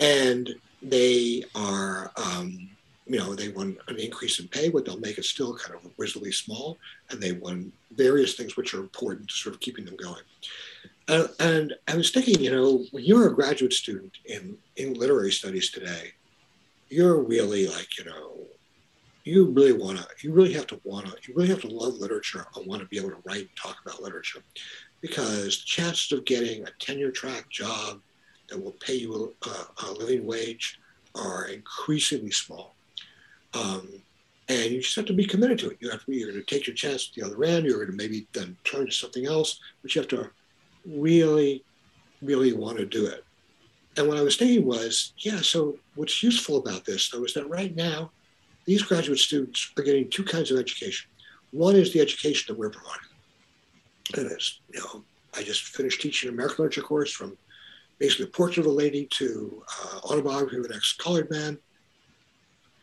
and 0.00 0.54
they 0.80 1.42
are, 1.54 2.12
um, 2.16 2.70
you 3.06 3.18
know, 3.18 3.34
they 3.34 3.48
won 3.48 3.76
an 3.88 3.98
increase 3.98 4.38
in 4.38 4.48
pay, 4.48 4.68
but 4.68 4.84
they'll 4.84 5.00
make 5.00 5.18
it 5.18 5.24
still 5.24 5.54
kind 5.56 5.74
of 5.74 5.90
reasonably 5.98 6.32
small. 6.32 6.78
And 7.10 7.20
they 7.20 7.32
won 7.32 7.72
various 7.92 8.34
things 8.34 8.56
which 8.56 8.74
are 8.74 8.80
important 8.80 9.28
to 9.28 9.34
sort 9.34 9.54
of 9.54 9.60
keeping 9.60 9.84
them 9.84 9.96
going. 9.96 10.22
Uh, 11.08 11.26
and 11.40 11.74
I 11.88 11.96
was 11.96 12.10
thinking, 12.10 12.40
you 12.40 12.50
know, 12.50 12.84
when 12.92 13.04
you're 13.04 13.28
a 13.28 13.34
graduate 13.34 13.72
student 13.72 14.12
in 14.24 14.56
in 14.76 14.94
literary 14.94 15.32
studies 15.32 15.70
today, 15.70 16.12
you're 16.88 17.20
really 17.20 17.66
like, 17.66 17.98
you 17.98 18.04
know, 18.04 18.46
you 19.24 19.46
really 19.46 19.72
want 19.72 19.98
to, 19.98 20.06
you 20.20 20.32
really 20.32 20.52
have 20.52 20.66
to 20.68 20.80
want 20.84 21.06
to, 21.06 21.16
you 21.26 21.34
really 21.34 21.48
have 21.48 21.62
to 21.62 21.68
love 21.68 21.94
literature 21.94 22.46
and 22.56 22.66
want 22.66 22.82
to 22.82 22.88
be 22.88 22.98
able 22.98 23.10
to 23.10 23.22
write 23.24 23.40
and 23.40 23.56
talk 23.56 23.76
about 23.84 24.02
literature 24.02 24.42
because 25.00 25.56
chances 25.56 26.12
of 26.12 26.24
getting 26.24 26.62
a 26.62 26.70
tenure 26.78 27.10
track 27.10 27.48
job 27.50 28.00
that 28.48 28.62
will 28.62 28.72
pay 28.80 28.94
you 28.94 29.34
a, 29.46 29.86
a 29.86 29.92
living 29.92 30.26
wage 30.26 30.78
are 31.14 31.46
increasingly 31.46 32.30
small. 32.30 32.74
Um, 33.54 33.88
and 34.48 34.72
you 34.72 34.82
just 34.82 34.96
have 34.96 35.06
to 35.06 35.14
be 35.14 35.24
committed 35.24 35.58
to 35.60 35.70
it. 35.70 35.78
You 35.80 35.90
have 35.90 36.04
to 36.04 36.14
you're 36.14 36.30
going 36.30 36.44
to 36.44 36.54
take 36.54 36.66
your 36.66 36.76
chance 36.76 37.08
at 37.08 37.14
the 37.14 37.26
other 37.26 37.42
end. 37.44 37.64
You're 37.64 37.76
going 37.76 37.90
to 37.90 37.96
maybe 37.96 38.26
then 38.34 38.56
turn 38.64 38.86
to 38.86 38.92
something 38.92 39.26
else, 39.26 39.58
but 39.80 39.94
you 39.94 40.02
have 40.02 40.08
to 40.10 40.30
really, 40.84 41.64
really 42.20 42.52
want 42.52 42.76
to 42.76 42.84
do 42.84 43.06
it. 43.06 43.24
And 43.96 44.08
what 44.08 44.18
I 44.18 44.22
was 44.22 44.36
thinking 44.36 44.66
was, 44.66 45.14
yeah, 45.18 45.40
so 45.40 45.78
what's 45.94 46.22
useful 46.22 46.58
about 46.58 46.84
this, 46.84 47.08
though, 47.08 47.24
is 47.24 47.32
that 47.34 47.48
right 47.48 47.74
now, 47.74 48.10
these 48.64 48.82
graduate 48.82 49.18
students 49.18 49.72
are 49.78 49.82
getting 49.82 50.08
two 50.08 50.24
kinds 50.24 50.50
of 50.50 50.58
education. 50.58 51.10
One 51.50 51.76
is 51.76 51.92
the 51.92 52.00
education 52.00 52.46
that 52.48 52.58
we're 52.58 52.70
providing. 52.70 53.00
And 54.16 54.30
it's, 54.30 54.60
you 54.72 54.80
know, 54.80 55.04
I 55.36 55.42
just 55.42 55.62
finished 55.62 56.00
teaching 56.00 56.28
an 56.28 56.34
American 56.34 56.64
literature 56.64 56.82
course 56.82 57.12
from 57.12 57.36
basically 57.98 58.26
a 58.26 58.28
Portrait 58.28 58.66
of 58.66 58.72
a 58.72 58.74
Lady 58.74 59.06
to 59.12 59.62
uh, 59.68 59.98
Autobiography 60.04 60.58
of 60.58 60.64
an 60.64 60.72
Ex-Colored 60.74 61.30
Man, 61.30 61.58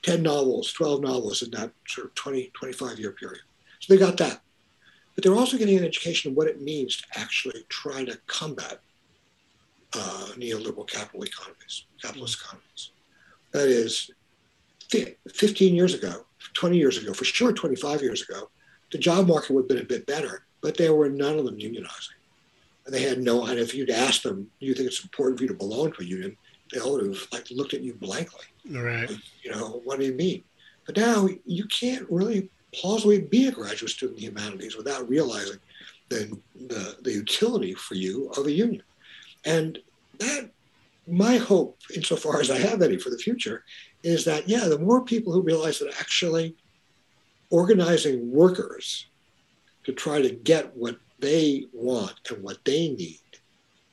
10 0.04 0.24
novels, 0.24 0.72
12 0.74 1.02
novels 1.02 1.42
in 1.42 1.52
that 1.52 1.72
sort 1.88 2.08
of 2.08 2.16
20, 2.16 2.52
25 2.54 3.00
year 3.00 3.12
period. 3.12 3.42
So 3.80 3.94
they 3.94 4.00
got 4.00 4.18
that. 4.18 4.42
But 5.16 5.24
they're 5.24 5.36
also 5.36 5.58
getting 5.58 5.78
an 5.78 5.84
education 5.86 6.32
of 6.32 6.38
what 6.38 6.48
it 6.48 6.62
means 6.62 6.98
to 6.98 7.20
actually 7.20 7.66
try 7.70 8.06
to 8.06 8.18
combat 8.28 8.80
uh, 9.94 10.28
neoliberal 10.38 10.88
capital 10.88 11.24
economies, 11.24 11.86
capitalist 12.02 12.40
economies. 12.42 12.92
That 13.52 13.68
is, 13.68 14.10
15 14.92 15.76
years 15.76 15.94
ago, 15.94 16.26
20 16.54 16.78
years 16.78 16.98
ago, 16.98 17.14
for 17.14 17.26
sure 17.26 17.54
25 17.54 18.02
years 18.02 18.22
ago, 18.28 18.50
the 18.92 18.98
job 18.98 19.28
market 19.28 19.52
would 19.52 19.64
have 19.64 19.70
been 19.70 19.78
a 19.80 19.84
bit 19.84 20.06
better, 20.06 20.46
but 20.62 20.78
there 20.78 20.94
were 20.94 21.10
none 21.10 21.39
of 21.39 21.46
them 21.46 21.58
unionizing. 21.58 22.16
And 22.86 22.94
they 22.94 23.04
had 23.04 23.20
no, 23.20 23.46
and 23.46 23.60
if 23.60 23.74
you'd 23.74 23.89
asked 23.89 24.24
them, 24.24 24.50
do 24.60 24.66
you 24.66 24.74
think 24.74 24.88
it's 24.88 25.04
important 25.04 25.38
for 25.38 25.44
you 25.44 25.50
to 25.50 25.56
belong 25.56 25.92
to 25.94 26.02
a 26.02 26.06
union? 26.06 26.36
They 26.74 26.80
all 26.80 26.94
would 26.94 27.06
have 27.06 27.28
like 27.32 27.50
looked 27.52 27.74
at 27.74 27.82
you 27.82 27.94
blankly. 27.94 28.46
Right. 28.70 29.10
Like, 29.10 29.20
you 29.44 29.52
know, 29.52 29.82
what 29.84 30.00
do 30.00 30.06
you 30.06 30.14
mean? 30.14 30.44
But 30.86 30.98
now 30.98 31.28
you 31.46 31.66
can't 31.66 32.10
really 32.10 32.50
plausibly 32.74 33.22
be 33.22 33.48
a 33.48 33.52
graduate 33.52 33.92
student 33.92 34.20
in 34.20 34.34
the 34.34 34.42
humanities 34.42 34.78
without 34.78 35.08
realizing 35.08 35.60
the, 36.10 36.38
the, 36.68 36.98
the 37.02 37.12
utility 37.12 37.74
for 37.74 37.96
you 37.96 38.30
of 38.38 38.46
a 38.46 38.52
union. 38.52 38.84
And 39.46 39.80
that, 40.20 40.50
my 41.08 41.38
hope, 41.38 41.78
insofar 41.94 42.39
as 42.39 42.52
I 42.52 42.58
have 42.58 42.82
any 42.82 42.98
for 42.98 43.10
the 43.10 43.18
future, 43.18 43.64
is 44.04 44.26
that, 44.26 44.47
yeah, 44.47 44.68
the 44.68 44.80
more 44.80 45.04
people 45.04 45.32
who 45.34 45.41
realize 45.41 45.80
that 45.80 45.93
actually 45.99 46.56
organizing 47.49 48.32
workers 48.32 49.08
to 49.84 49.91
try 49.91 50.22
to 50.22 50.32
get 50.32 50.76
what 50.76 50.97
they 51.20 51.66
want 51.74 52.16
and 52.30 52.43
what 52.43 52.64
they 52.66 52.89
need 52.89 53.20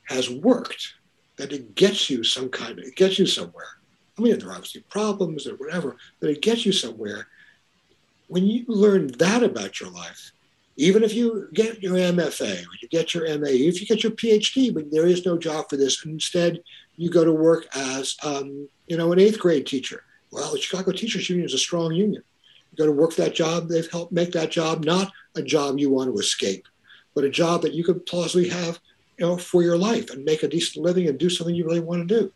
has 0.05 0.31
worked, 0.31 0.95
that 1.37 1.53
it 1.53 1.75
gets 1.75 2.09
you 2.09 2.25
some 2.25 2.49
kind 2.49 2.79
of, 2.79 2.85
it 2.85 2.97
gets 2.97 3.19
you 3.19 3.27
somewhere. 3.27 3.67
I 4.19 4.23
mean, 4.23 4.39
there 4.39 4.49
are 4.49 4.55
obviously 4.55 4.81
problems 4.89 5.47
or 5.47 5.57
whatever, 5.57 5.97
but 6.21 6.31
it 6.31 6.43
gets 6.43 6.67
you 6.67 6.73
somewhere. 6.73 7.29
When 8.27 8.45
you 8.47 8.65
learn 8.67 9.09
that 9.19 9.43
about 9.43 9.81
your 9.81 9.91
life, 9.91 10.33
even 10.77 11.03
if 11.03 11.13
you 11.13 11.49
get 11.53 11.83
your 11.83 11.95
MFA 11.95 12.63
or 12.63 12.71
you 12.81 12.89
get 12.89 13.15
your 13.15 13.25
MA, 13.39 13.49
if 13.49 13.81
you 13.81 13.87
get 13.87 14.03
your 14.03 14.13
PhD, 14.13 14.73
but 14.73 14.91
there 14.91 15.07
is 15.07 15.27
no 15.27 15.37
job 15.37 15.67
for 15.69 15.77
this, 15.77 16.05
instead 16.05 16.63
you 16.97 17.11
go 17.11 17.25
to 17.25 17.33
work 17.33 17.67
as, 17.75 18.17
um, 18.23 18.69
you 18.89 18.97
know, 18.97 19.13
an 19.13 19.21
eighth 19.21 19.39
grade 19.39 19.67
teacher. 19.67 20.05
Well, 20.31 20.53
the 20.53 20.61
Chicago 20.61 20.93
Teachers 20.93 21.29
Union 21.29 21.47
is 21.47 21.55
a 21.55 21.59
strong 21.59 21.93
union. 21.93 22.23
You 22.73 22.77
go 22.77 22.87
to 22.87 22.93
work 22.93 23.15
that 23.17 23.35
job, 23.35 23.69
they've 23.69 23.91
helped 23.91 24.13
make 24.13 24.33
that 24.33 24.51
job 24.51 24.85
not 24.85 25.13
a 25.35 25.43
job 25.43 25.79
you 25.79 25.91
want 25.91 26.13
to 26.13 26.19
escape, 26.19 26.67
but 27.15 27.25
a 27.25 27.31
job 27.31 27.63
that 27.63 27.75
you 27.75 27.85
could 27.85 28.05
plausibly 28.07 28.49
have, 28.49 28.79
you 29.19 29.27
know, 29.27 29.37
for 29.37 29.63
your 29.63 29.79
life 29.79 30.11
and 30.11 30.25
make 30.25 30.43
a 30.43 30.49
decent 30.49 30.85
living 30.85 31.09
and 31.09 31.19
do 31.19 31.31
something 31.31 31.55
you 31.55 31.65
really 31.65 31.81
want 31.81 32.07
to 32.07 32.21
do. 32.21 32.33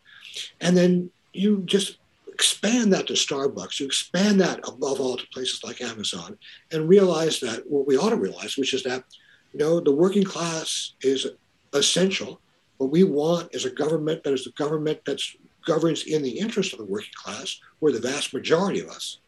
And 0.60 0.76
then 0.76 1.10
you 1.32 1.62
just 1.66 1.98
expand 2.28 2.92
that 2.92 3.06
to 3.06 3.12
Starbucks, 3.12 3.78
you 3.78 3.86
expand 3.86 4.40
that 4.40 4.60
above 4.66 5.00
all 5.00 5.16
to 5.16 5.26
places 5.28 5.62
like 5.62 5.80
Amazon, 5.80 6.38
and 6.72 6.88
realize 6.88 7.40
that 7.40 7.62
what 7.68 7.86
we 7.86 7.96
ought 7.96 8.10
to 8.10 8.16
realize, 8.16 8.56
which 8.56 8.74
is 8.74 8.82
that, 8.84 9.04
you 9.52 9.58
know, 9.58 9.80
the 9.80 9.92
working 9.94 10.24
class 10.24 10.94
is 11.02 11.26
essential. 11.74 12.40
What 12.78 12.90
we 12.90 13.04
want 13.04 13.54
is 13.54 13.64
a 13.64 13.70
government 13.70 14.24
that 14.24 14.32
is 14.32 14.46
a 14.46 14.52
government 14.52 15.04
that 15.04 15.20
governs 15.64 16.04
in 16.04 16.22
the 16.22 16.38
interest 16.38 16.72
of 16.72 16.78
the 16.78 16.84
working 16.84 17.12
class, 17.14 17.60
or 17.80 17.92
the 17.92 18.00
vast 18.00 18.32
majority 18.34 18.80
of 18.80 18.88
us. 18.88 19.18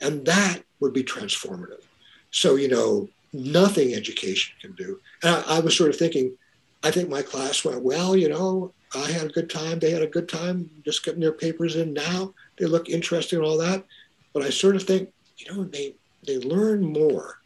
And 0.00 0.24
that 0.26 0.62
would 0.80 0.92
be 0.92 1.02
transformative. 1.02 1.82
So, 2.30 2.56
you 2.56 2.68
know, 2.68 3.08
nothing 3.32 3.94
education 3.94 4.54
can 4.60 4.72
do. 4.72 5.00
And 5.22 5.36
I, 5.36 5.56
I 5.56 5.60
was 5.60 5.76
sort 5.76 5.90
of 5.90 5.96
thinking, 5.96 6.36
I 6.82 6.90
think 6.90 7.08
my 7.08 7.22
class 7.22 7.64
went, 7.64 7.82
well, 7.82 8.16
you 8.16 8.28
know, 8.28 8.72
I 8.94 9.10
had 9.10 9.26
a 9.26 9.32
good 9.32 9.50
time. 9.50 9.78
They 9.78 9.90
had 9.90 10.02
a 10.02 10.06
good 10.06 10.28
time 10.28 10.70
just 10.84 11.04
getting 11.04 11.20
their 11.20 11.32
papers 11.32 11.76
in 11.76 11.92
now. 11.92 12.32
They 12.58 12.66
look 12.66 12.88
interesting 12.88 13.38
and 13.38 13.46
all 13.46 13.58
that. 13.58 13.84
But 14.32 14.42
I 14.42 14.50
sort 14.50 14.76
of 14.76 14.84
think, 14.84 15.12
you 15.36 15.52
know, 15.52 15.64
they, 15.64 15.94
they 16.26 16.38
learn 16.38 16.84
more 16.84 17.38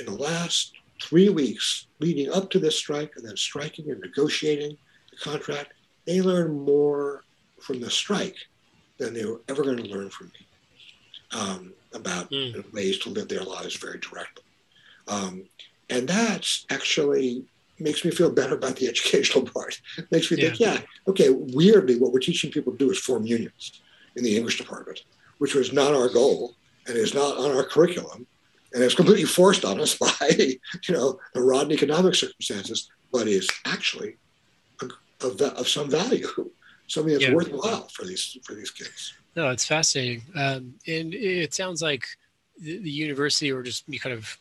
in 0.00 0.06
the 0.06 0.14
last 0.14 0.72
three 1.02 1.28
weeks 1.28 1.86
leading 2.00 2.32
up 2.32 2.50
to 2.50 2.58
this 2.58 2.76
strike 2.76 3.12
and 3.16 3.26
then 3.26 3.36
striking 3.36 3.90
and 3.90 4.00
negotiating 4.00 4.76
the 5.10 5.16
contract. 5.18 5.72
They 6.06 6.20
learn 6.20 6.64
more 6.64 7.23
from 7.64 7.80
the 7.80 7.90
strike 7.90 8.36
than 8.98 9.14
they 9.14 9.24
were 9.24 9.40
ever 9.48 9.62
going 9.62 9.78
to 9.78 9.84
learn 9.84 10.10
from 10.10 10.28
me 10.28 10.46
um, 11.40 11.72
about 11.94 12.30
mm. 12.30 12.72
ways 12.72 12.98
to 12.98 13.10
live 13.10 13.28
their 13.28 13.42
lives 13.42 13.76
very 13.76 13.98
directly. 13.98 14.44
Um, 15.08 15.44
and 15.90 16.08
that's 16.08 16.66
actually 16.70 17.44
makes 17.78 18.04
me 18.04 18.10
feel 18.10 18.30
better 18.30 18.54
about 18.54 18.76
the 18.76 18.88
educational 18.92 19.44
part. 19.44 19.80
makes 20.10 20.30
me 20.30 20.36
yeah. 20.36 20.48
think, 20.48 20.60
yeah, 20.60 20.78
okay, 21.08 21.30
weirdly, 21.30 21.98
what 21.98 22.12
we're 22.12 22.20
teaching 22.20 22.50
people 22.50 22.72
to 22.72 22.78
do 22.78 22.90
is 22.90 22.98
form 22.98 23.24
unions 23.24 23.80
in 24.16 24.22
the 24.22 24.36
English 24.36 24.58
department, 24.58 25.02
which 25.38 25.54
was 25.54 25.72
not 25.72 25.94
our 25.94 26.08
goal 26.08 26.54
and 26.86 26.96
is 26.96 27.14
not 27.14 27.36
on 27.38 27.50
our 27.56 27.64
curriculum. 27.64 28.26
And 28.72 28.82
it's 28.82 28.94
completely 28.94 29.24
forced 29.24 29.64
on 29.64 29.80
us 29.80 29.96
by, 29.98 30.28
you 30.38 30.94
know, 30.94 31.18
the 31.32 31.42
rotten 31.42 31.72
economic 31.72 32.14
circumstances, 32.14 32.90
but 33.12 33.26
is 33.26 33.48
actually 33.64 34.16
of, 35.20 35.40
of 35.40 35.68
some 35.68 35.90
value, 35.90 36.28
something 36.86 37.12
that's 37.12 37.24
yeah. 37.24 37.34
worthwhile 37.34 37.88
for 37.88 38.04
these 38.04 38.36
for 38.44 38.54
these 38.54 38.70
kids. 38.70 39.14
No, 39.36 39.50
it's 39.50 39.64
fascinating, 39.64 40.22
um, 40.36 40.74
and 40.86 41.12
it 41.12 41.54
sounds 41.54 41.82
like 41.82 42.06
the, 42.60 42.78
the 42.78 42.90
university 42.90 43.50
or 43.50 43.62
just 43.62 43.84
kind 44.00 44.14
of 44.14 44.38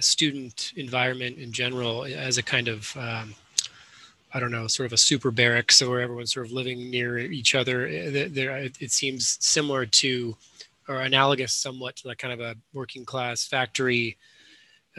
student 0.00 0.72
environment 0.76 1.38
in 1.38 1.52
general 1.52 2.04
as 2.04 2.38
a 2.38 2.42
kind 2.42 2.66
of 2.66 2.96
um, 2.96 3.34
I 4.36 4.40
don't 4.40 4.50
know, 4.50 4.66
sort 4.66 4.86
of 4.86 4.92
a 4.92 4.98
super 4.98 5.30
barracks 5.30 5.82
where 5.82 6.00
everyone's 6.00 6.34
sort 6.34 6.46
of 6.46 6.52
living 6.52 6.90
near 6.90 7.18
each 7.18 7.54
other. 7.54 7.86
Eh, 7.86 8.28
there, 8.30 8.56
it 8.56 8.92
seems 8.92 9.38
similar 9.40 9.86
to, 9.86 10.36
or 10.88 10.96
analogous 10.96 11.54
somewhat 11.54 11.96
to 11.96 12.08
like 12.08 12.18
kind 12.18 12.34
of 12.34 12.40
a 12.40 12.54
working 12.74 13.06
class 13.06 13.46
factory 13.46 14.18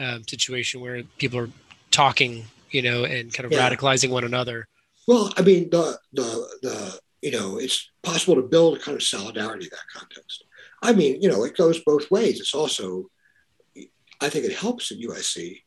um, 0.00 0.24
situation 0.26 0.80
where 0.80 1.02
people 1.18 1.38
are 1.38 1.50
talking, 1.92 2.46
you 2.70 2.82
know, 2.82 3.04
and 3.04 3.32
kind 3.32 3.46
of 3.46 3.52
yeah. 3.52 3.70
radicalizing 3.70 4.10
one 4.10 4.24
another. 4.24 4.66
Well, 5.08 5.32
I 5.38 5.42
mean, 5.42 5.70
the 5.70 5.98
the 6.12 6.58
the 6.62 7.00
you 7.22 7.32
know, 7.32 7.56
it's 7.58 7.90
possible 8.02 8.36
to 8.36 8.42
build 8.42 8.76
a 8.76 8.80
kind 8.80 8.94
of 8.94 9.02
solidarity 9.02 9.64
in 9.64 9.70
that 9.72 9.98
context. 9.98 10.44
I 10.82 10.92
mean, 10.92 11.20
you 11.22 11.28
know, 11.30 11.44
it 11.44 11.56
goes 11.56 11.82
both 11.82 12.10
ways. 12.10 12.38
It's 12.38 12.54
also 12.54 13.10
I 14.20 14.28
think 14.28 14.44
it 14.44 14.52
helps 14.52 14.92
at 14.92 14.98
UIC 14.98 15.62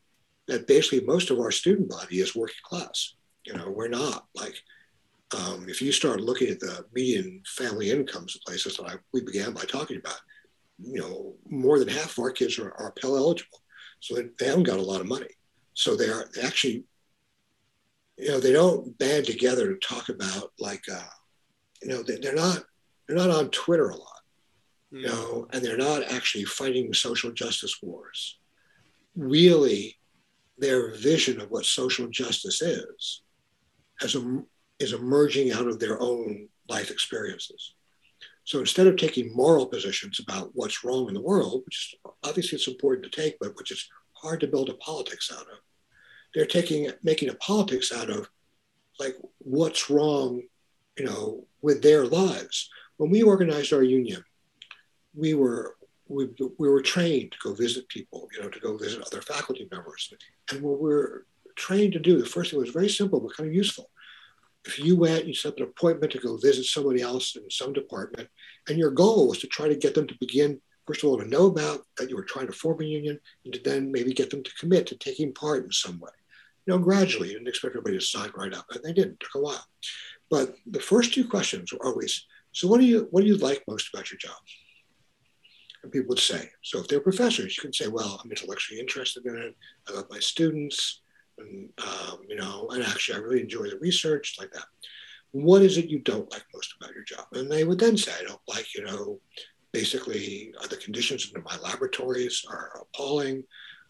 that 0.46 0.68
basically 0.68 1.00
most 1.06 1.30
of 1.30 1.40
our 1.40 1.50
student 1.50 1.88
body 1.88 2.20
is 2.20 2.36
working 2.36 2.62
class. 2.62 3.14
You 3.44 3.54
know, 3.54 3.68
we're 3.68 3.88
not 3.88 4.26
like 4.36 4.54
um, 5.36 5.66
if 5.68 5.82
you 5.82 5.90
start 5.90 6.20
looking 6.20 6.48
at 6.48 6.60
the 6.60 6.84
median 6.94 7.42
family 7.44 7.90
incomes 7.90 8.36
of 8.36 8.42
places 8.42 8.76
that 8.76 8.86
I, 8.86 8.94
we 9.12 9.22
began 9.24 9.52
by 9.52 9.62
talking 9.62 9.96
about, 9.96 10.20
you 10.78 11.00
know, 11.00 11.34
more 11.48 11.80
than 11.80 11.88
half 11.88 12.16
of 12.16 12.22
our 12.22 12.30
kids 12.30 12.60
are, 12.60 12.74
are 12.78 12.92
Pell 12.92 13.16
eligible, 13.16 13.60
so 13.98 14.14
they, 14.14 14.28
they 14.38 14.46
haven't 14.46 14.64
got 14.64 14.78
a 14.78 14.82
lot 14.82 15.00
of 15.00 15.08
money. 15.08 15.30
So 15.74 15.96
they 15.96 16.10
are 16.10 16.28
actually, 16.44 16.84
you 18.16 18.28
know, 18.28 18.40
they 18.40 18.52
don't 18.52 18.96
band 18.98 19.26
together 19.26 19.72
to 19.72 19.78
talk 19.80 20.08
about 20.08 20.52
like, 20.58 20.84
uh, 20.92 21.00
you 21.82 21.88
know, 21.88 22.02
they, 22.02 22.16
they're 22.16 22.34
not 22.34 22.64
they're 23.06 23.16
not 23.16 23.30
on 23.30 23.50
Twitter 23.50 23.90
a 23.90 23.96
lot, 23.96 24.20
mm. 24.92 25.02
you 25.02 25.08
hmm. 25.08 25.14
know, 25.14 25.48
and 25.52 25.64
they're 25.64 25.76
not 25.76 26.04
actually 26.12 26.44
fighting 26.44 26.92
social 26.92 27.32
justice 27.32 27.82
wars 27.82 28.38
really 29.16 29.98
their 30.58 30.94
vision 30.94 31.40
of 31.40 31.50
what 31.50 31.64
social 31.64 32.08
justice 32.08 32.62
is 32.62 33.22
as 34.02 34.14
a, 34.14 34.42
is 34.78 34.92
emerging 34.92 35.52
out 35.52 35.66
of 35.66 35.78
their 35.78 36.00
own 36.00 36.48
life 36.68 36.90
experiences. 36.90 37.74
So 38.44 38.58
instead 38.58 38.86
of 38.86 38.96
taking 38.96 39.34
moral 39.34 39.66
positions 39.66 40.18
about 40.18 40.50
what's 40.54 40.84
wrong 40.84 41.08
in 41.08 41.14
the 41.14 41.20
world, 41.20 41.62
which 41.64 41.94
is 42.04 42.12
obviously 42.24 42.56
it's 42.56 42.68
important 42.68 43.04
to 43.04 43.22
take, 43.22 43.38
but 43.40 43.56
which 43.56 43.70
is 43.70 43.88
hard 44.14 44.40
to 44.40 44.46
build 44.46 44.68
a 44.68 44.74
politics 44.74 45.30
out 45.32 45.42
of, 45.42 45.58
they're 46.34 46.46
taking 46.46 46.90
making 47.02 47.28
a 47.28 47.34
politics 47.34 47.92
out 47.92 48.10
of 48.10 48.28
like 48.98 49.16
what's 49.38 49.90
wrong, 49.90 50.42
you 50.96 51.04
know, 51.04 51.44
with 51.60 51.82
their 51.82 52.04
lives. 52.06 52.70
When 52.96 53.10
we 53.10 53.22
organized 53.22 53.72
our 53.72 53.82
union, 53.82 54.24
we 55.14 55.34
were 55.34 55.76
we, 56.08 56.28
we 56.58 56.68
were 56.68 56.82
trained 56.82 57.32
to 57.32 57.38
go 57.42 57.54
visit 57.54 57.88
people, 57.88 58.28
you 58.34 58.42
know, 58.42 58.50
to 58.50 58.60
go 58.60 58.76
visit 58.76 59.02
other 59.02 59.22
faculty 59.22 59.66
members. 59.70 60.12
And 60.50 60.62
what 60.62 60.80
we 60.80 60.92
are 60.92 61.26
trained 61.56 61.94
to 61.94 61.98
do, 61.98 62.18
the 62.18 62.26
first 62.26 62.50
thing 62.50 62.60
was 62.60 62.70
very 62.70 62.88
simple 62.88 63.20
but 63.20 63.36
kind 63.36 63.48
of 63.48 63.54
useful. 63.54 63.88
If 64.64 64.78
you 64.78 64.96
went, 64.96 65.26
you 65.26 65.34
set 65.34 65.56
an 65.56 65.64
appointment 65.64 66.12
to 66.12 66.18
go 66.18 66.36
visit 66.36 66.64
somebody 66.64 67.02
else 67.02 67.34
in 67.34 67.50
some 67.50 67.72
department, 67.72 68.28
and 68.68 68.78
your 68.78 68.92
goal 68.92 69.28
was 69.28 69.38
to 69.40 69.48
try 69.48 69.66
to 69.68 69.74
get 69.74 69.94
them 69.94 70.06
to 70.06 70.14
begin, 70.20 70.60
first 70.86 71.02
of 71.02 71.08
all, 71.08 71.18
to 71.18 71.26
know 71.26 71.46
about 71.46 71.80
that 71.98 72.08
you 72.08 72.14
were 72.14 72.22
trying 72.22 72.46
to 72.46 72.52
form 72.52 72.80
a 72.80 72.84
union, 72.84 73.18
and 73.44 73.54
to 73.54 73.60
then 73.64 73.90
maybe 73.90 74.12
get 74.12 74.30
them 74.30 74.44
to 74.44 74.54
commit 74.60 74.86
to 74.86 74.96
taking 74.96 75.34
part 75.34 75.64
in 75.64 75.72
some 75.72 75.98
way. 75.98 76.10
You 76.66 76.74
know, 76.74 76.78
gradually, 76.78 77.28
you 77.28 77.34
didn't 77.34 77.48
expect 77.48 77.72
everybody 77.72 77.98
to 77.98 78.04
sign 78.04 78.30
right 78.36 78.54
up, 78.54 78.66
and 78.70 78.82
they 78.82 78.92
didn't. 78.92 79.14
It 79.14 79.20
took 79.20 79.34
a 79.34 79.40
while. 79.40 79.66
But 80.30 80.54
the 80.66 80.80
first 80.80 81.12
two 81.12 81.26
questions 81.26 81.72
were 81.72 81.84
always, 81.84 82.24
so 82.52 82.68
what 82.68 82.80
do 82.80 82.86
you 82.86 83.08
what 83.10 83.22
do 83.22 83.26
you 83.26 83.36
like 83.36 83.64
most 83.68 83.90
about 83.92 84.10
your 84.10 84.18
job? 84.18 84.36
and 85.82 85.92
people 85.92 86.08
would 86.10 86.18
say. 86.18 86.48
So 86.62 86.80
if 86.80 86.88
they're 86.88 87.00
professors, 87.00 87.56
you 87.56 87.60
can 87.60 87.72
say, 87.72 87.88
well, 87.88 88.20
I'm 88.22 88.30
intellectually 88.30 88.80
interested 88.80 89.26
in 89.26 89.36
it. 89.36 89.56
I 89.88 89.94
love 89.94 90.06
my 90.10 90.20
students, 90.20 91.00
and 91.38 91.68
um, 91.78 92.20
you 92.28 92.36
know, 92.36 92.68
and 92.70 92.82
actually, 92.82 93.18
I 93.18 93.22
really 93.22 93.40
enjoy 93.40 93.68
the 93.68 93.78
research, 93.78 94.36
like 94.38 94.52
that. 94.52 94.64
What 95.32 95.62
is 95.62 95.78
it 95.78 95.88
you 95.88 95.98
don't 95.98 96.30
like 96.30 96.44
most 96.54 96.74
about 96.78 96.94
your 96.94 97.04
job? 97.04 97.26
And 97.32 97.50
they 97.50 97.64
would 97.64 97.78
then 97.78 97.96
say, 97.96 98.12
I 98.18 98.24
don't 98.24 98.40
like, 98.48 98.74
you 98.74 98.84
know, 98.84 99.18
basically 99.72 100.52
uh, 100.62 100.66
the 100.66 100.76
conditions 100.76 101.32
in 101.34 101.42
my 101.42 101.56
laboratories 101.56 102.44
are 102.48 102.82
appalling. 102.82 103.42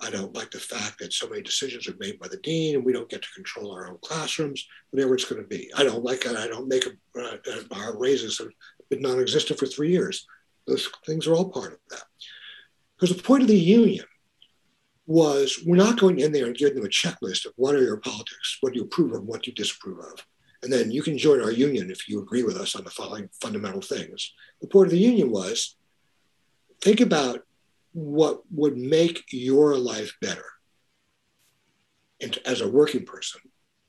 I 0.03 0.11
don't 0.11 0.35
like 0.35 0.51
the 0.51 0.59
fact 0.59 0.99
that 0.99 1.13
so 1.13 1.29
many 1.29 1.43
decisions 1.43 1.89
are 1.89 1.95
made 2.01 2.19
by 2.19 2.27
the 2.27 2.39
dean 2.39 2.75
and 2.75 2.85
we 2.85 2.93
don't 2.93 3.09
get 3.09 3.23
to 3.23 3.29
control 3.35 3.73
our 3.73 3.89
own 3.89 3.99
classrooms, 4.03 4.67
whatever 4.91 5.15
it's 5.15 5.25
going 5.25 5.41
to 5.41 5.49
be. 5.49 5.71
I 5.77 5.85
don't 5.85 6.03
like 6.03 6.27
it. 6.27 6.37
I 6.37 6.49
don't 6.49 6.69
make 6.69 6.87
a, 6.87 7.21
uh, 7.21 7.37
our 7.71 7.97
raises 7.97 8.39
have 8.39 8.49
been 8.91 9.01
non-existent 9.01 9.61
for 9.61 9.67
three 9.67 9.91
years. 9.91 10.27
Those 10.67 10.89
things 11.07 11.27
are 11.27 11.35
all 11.35 11.51
part 11.51 11.75
of 11.75 11.79
that. 11.91 12.03
Because 12.97 13.17
the 13.17 13.23
point 13.23 13.43
of 13.43 13.49
the 13.49 13.57
union 13.57 14.05
was 15.07 15.63
we're 15.65 15.77
not 15.77 15.99
going 15.99 16.19
in 16.19 16.33
there 16.33 16.47
and 16.47 16.57
giving 16.57 16.77
them 16.77 16.85
a 16.85 16.89
checklist 16.89 17.47
of 17.47 17.53
what 17.57 17.75
are 17.75 17.83
your 17.83 17.99
politics, 17.99 18.59
what 18.61 18.73
do 18.73 18.81
you 18.81 18.85
approve 18.85 19.13
of, 19.13 19.25
what 19.25 19.43
do 19.43 19.51
you 19.51 19.55
disapprove 19.55 19.99
of. 19.99 20.27
And 20.63 20.73
then 20.73 20.91
you 20.91 21.03
can 21.03 21.19
join 21.19 21.41
our 21.41 21.51
union 21.51 21.91
if 21.91 22.09
you 22.09 22.21
agree 22.21 22.45
with 22.45 22.57
us 22.57 22.75
on 22.77 22.85
the 22.85 22.91
following 22.91 23.29
fundamental 23.41 23.81
things. 23.81 24.33
The 24.61 24.69
point 24.69 24.87
of 24.87 24.93
the 24.93 24.99
union 24.99 25.31
was 25.31 25.77
think 26.81 27.01
about 27.01 27.43
what 27.93 28.43
would 28.51 28.77
make 28.77 29.25
your 29.31 29.77
life 29.77 30.15
better 30.21 30.47
and 32.21 32.39
as 32.47 32.61
a 32.61 32.69
working 32.69 33.05
person 33.05 33.41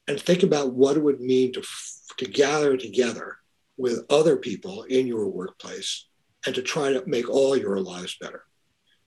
and 0.07 0.19
think 0.19 0.43
about 0.43 0.73
what 0.73 0.97
it 0.97 1.03
would 1.03 1.21
mean 1.21 1.53
to, 1.53 1.63
to 2.17 2.25
gather 2.25 2.75
together 2.75 3.37
with 3.77 4.05
other 4.09 4.37
people 4.37 4.83
in 4.83 5.07
your 5.07 5.29
workplace 5.29 6.07
and 6.45 6.53
to 6.55 6.61
try 6.61 6.91
to 6.91 7.03
make 7.07 7.29
all 7.29 7.55
your 7.55 7.79
lives 7.79 8.17
better. 8.19 8.43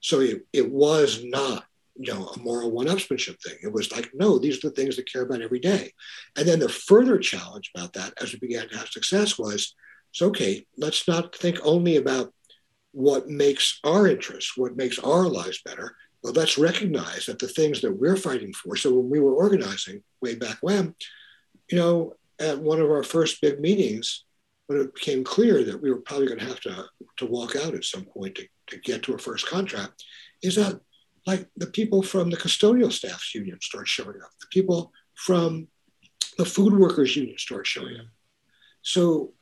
So 0.01 0.21
it, 0.21 0.47
it 0.53 0.71
was 0.71 1.23
not, 1.25 1.65
you 1.97 2.13
know, 2.13 2.29
a 2.29 2.39
moral 2.39 2.71
one-upsmanship 2.71 3.43
thing. 3.43 3.59
It 3.63 3.73
was 3.73 3.93
like, 3.93 4.11
no, 4.15 4.39
these 4.39 4.65
are 4.65 4.69
the 4.69 4.75
things 4.75 4.97
that 4.97 5.11
care 5.11 5.23
about 5.23 5.43
every 5.43 5.61
day. 5.61 5.93
And 6.37 6.47
then 6.47 6.59
the 6.59 6.69
further 6.69 7.19
challenge 7.19 7.71
about 7.75 7.93
that 7.95 8.15
as 8.21 8.33
we 8.33 8.39
began 8.39 8.69
to 8.69 8.79
have 8.79 8.89
success 8.89 9.39
was, 9.39 9.75
so 10.13 10.29
okay, 10.29 10.67
let's 10.79 11.07
not 11.07 11.35
think 11.35 11.59
only 11.63 11.97
about 11.97 12.33
what 12.97 13.29
makes 13.29 13.79
our 13.85 14.09
interests, 14.09 14.57
what 14.57 14.75
makes 14.75 14.99
our 14.99 15.25
lives 15.29 15.61
better, 15.63 15.95
but 16.23 16.35
let's 16.35 16.57
recognize 16.57 17.27
that 17.27 17.39
the 17.39 17.47
things 17.47 17.83
that 17.83 17.93
we're 17.93 18.17
fighting 18.17 18.55
for. 18.55 18.75
So 18.75 18.95
when 18.95 19.11
we 19.11 19.21
were 19.21 19.35
organizing 19.35 20.03
way 20.23 20.35
back 20.35 20.57
when, 20.63 20.95
you 21.71 21.77
know, 21.77 22.15
at 22.41 22.59
one 22.59 22.81
of 22.81 22.91
our 22.91 23.03
first 23.03 23.43
big 23.43 23.61
meetings, 23.61 24.25
when 24.67 24.81
it 24.81 24.95
became 24.95 25.25
clear 25.25 25.63
that 25.63 25.83
we 25.83 25.91
were 25.91 26.01
probably 26.01 26.27
going 26.27 26.39
to 26.39 26.47
have 26.47 26.61
to, 26.61 26.87
to 27.19 27.27
walk 27.27 27.55
out 27.55 27.75
at 27.75 27.85
some 27.85 28.07
point 28.07 28.37
to, 28.37 28.47
to 28.69 28.79
get 28.79 29.03
to 29.03 29.13
a 29.13 29.19
first 29.19 29.47
contract, 29.47 30.03
is 30.43 30.55
that 30.55 30.81
like 31.27 31.47
the 31.59 31.67
people 31.67 32.03
from 32.03 32.31
the 32.31 32.37
custodial 32.39 32.91
staffs 32.91 33.35
union 33.35 33.59
start 33.61 33.87
showing 33.87 34.23
up, 34.25 34.31
the 34.41 34.47
people 34.51 34.91
from 35.17 35.69
the 36.39 36.47
food 36.47 36.73
workers 36.73 37.15
union 37.15 37.37
start 37.37 37.67
showing 37.67 37.99
up. 37.99 38.07
So 38.81 39.35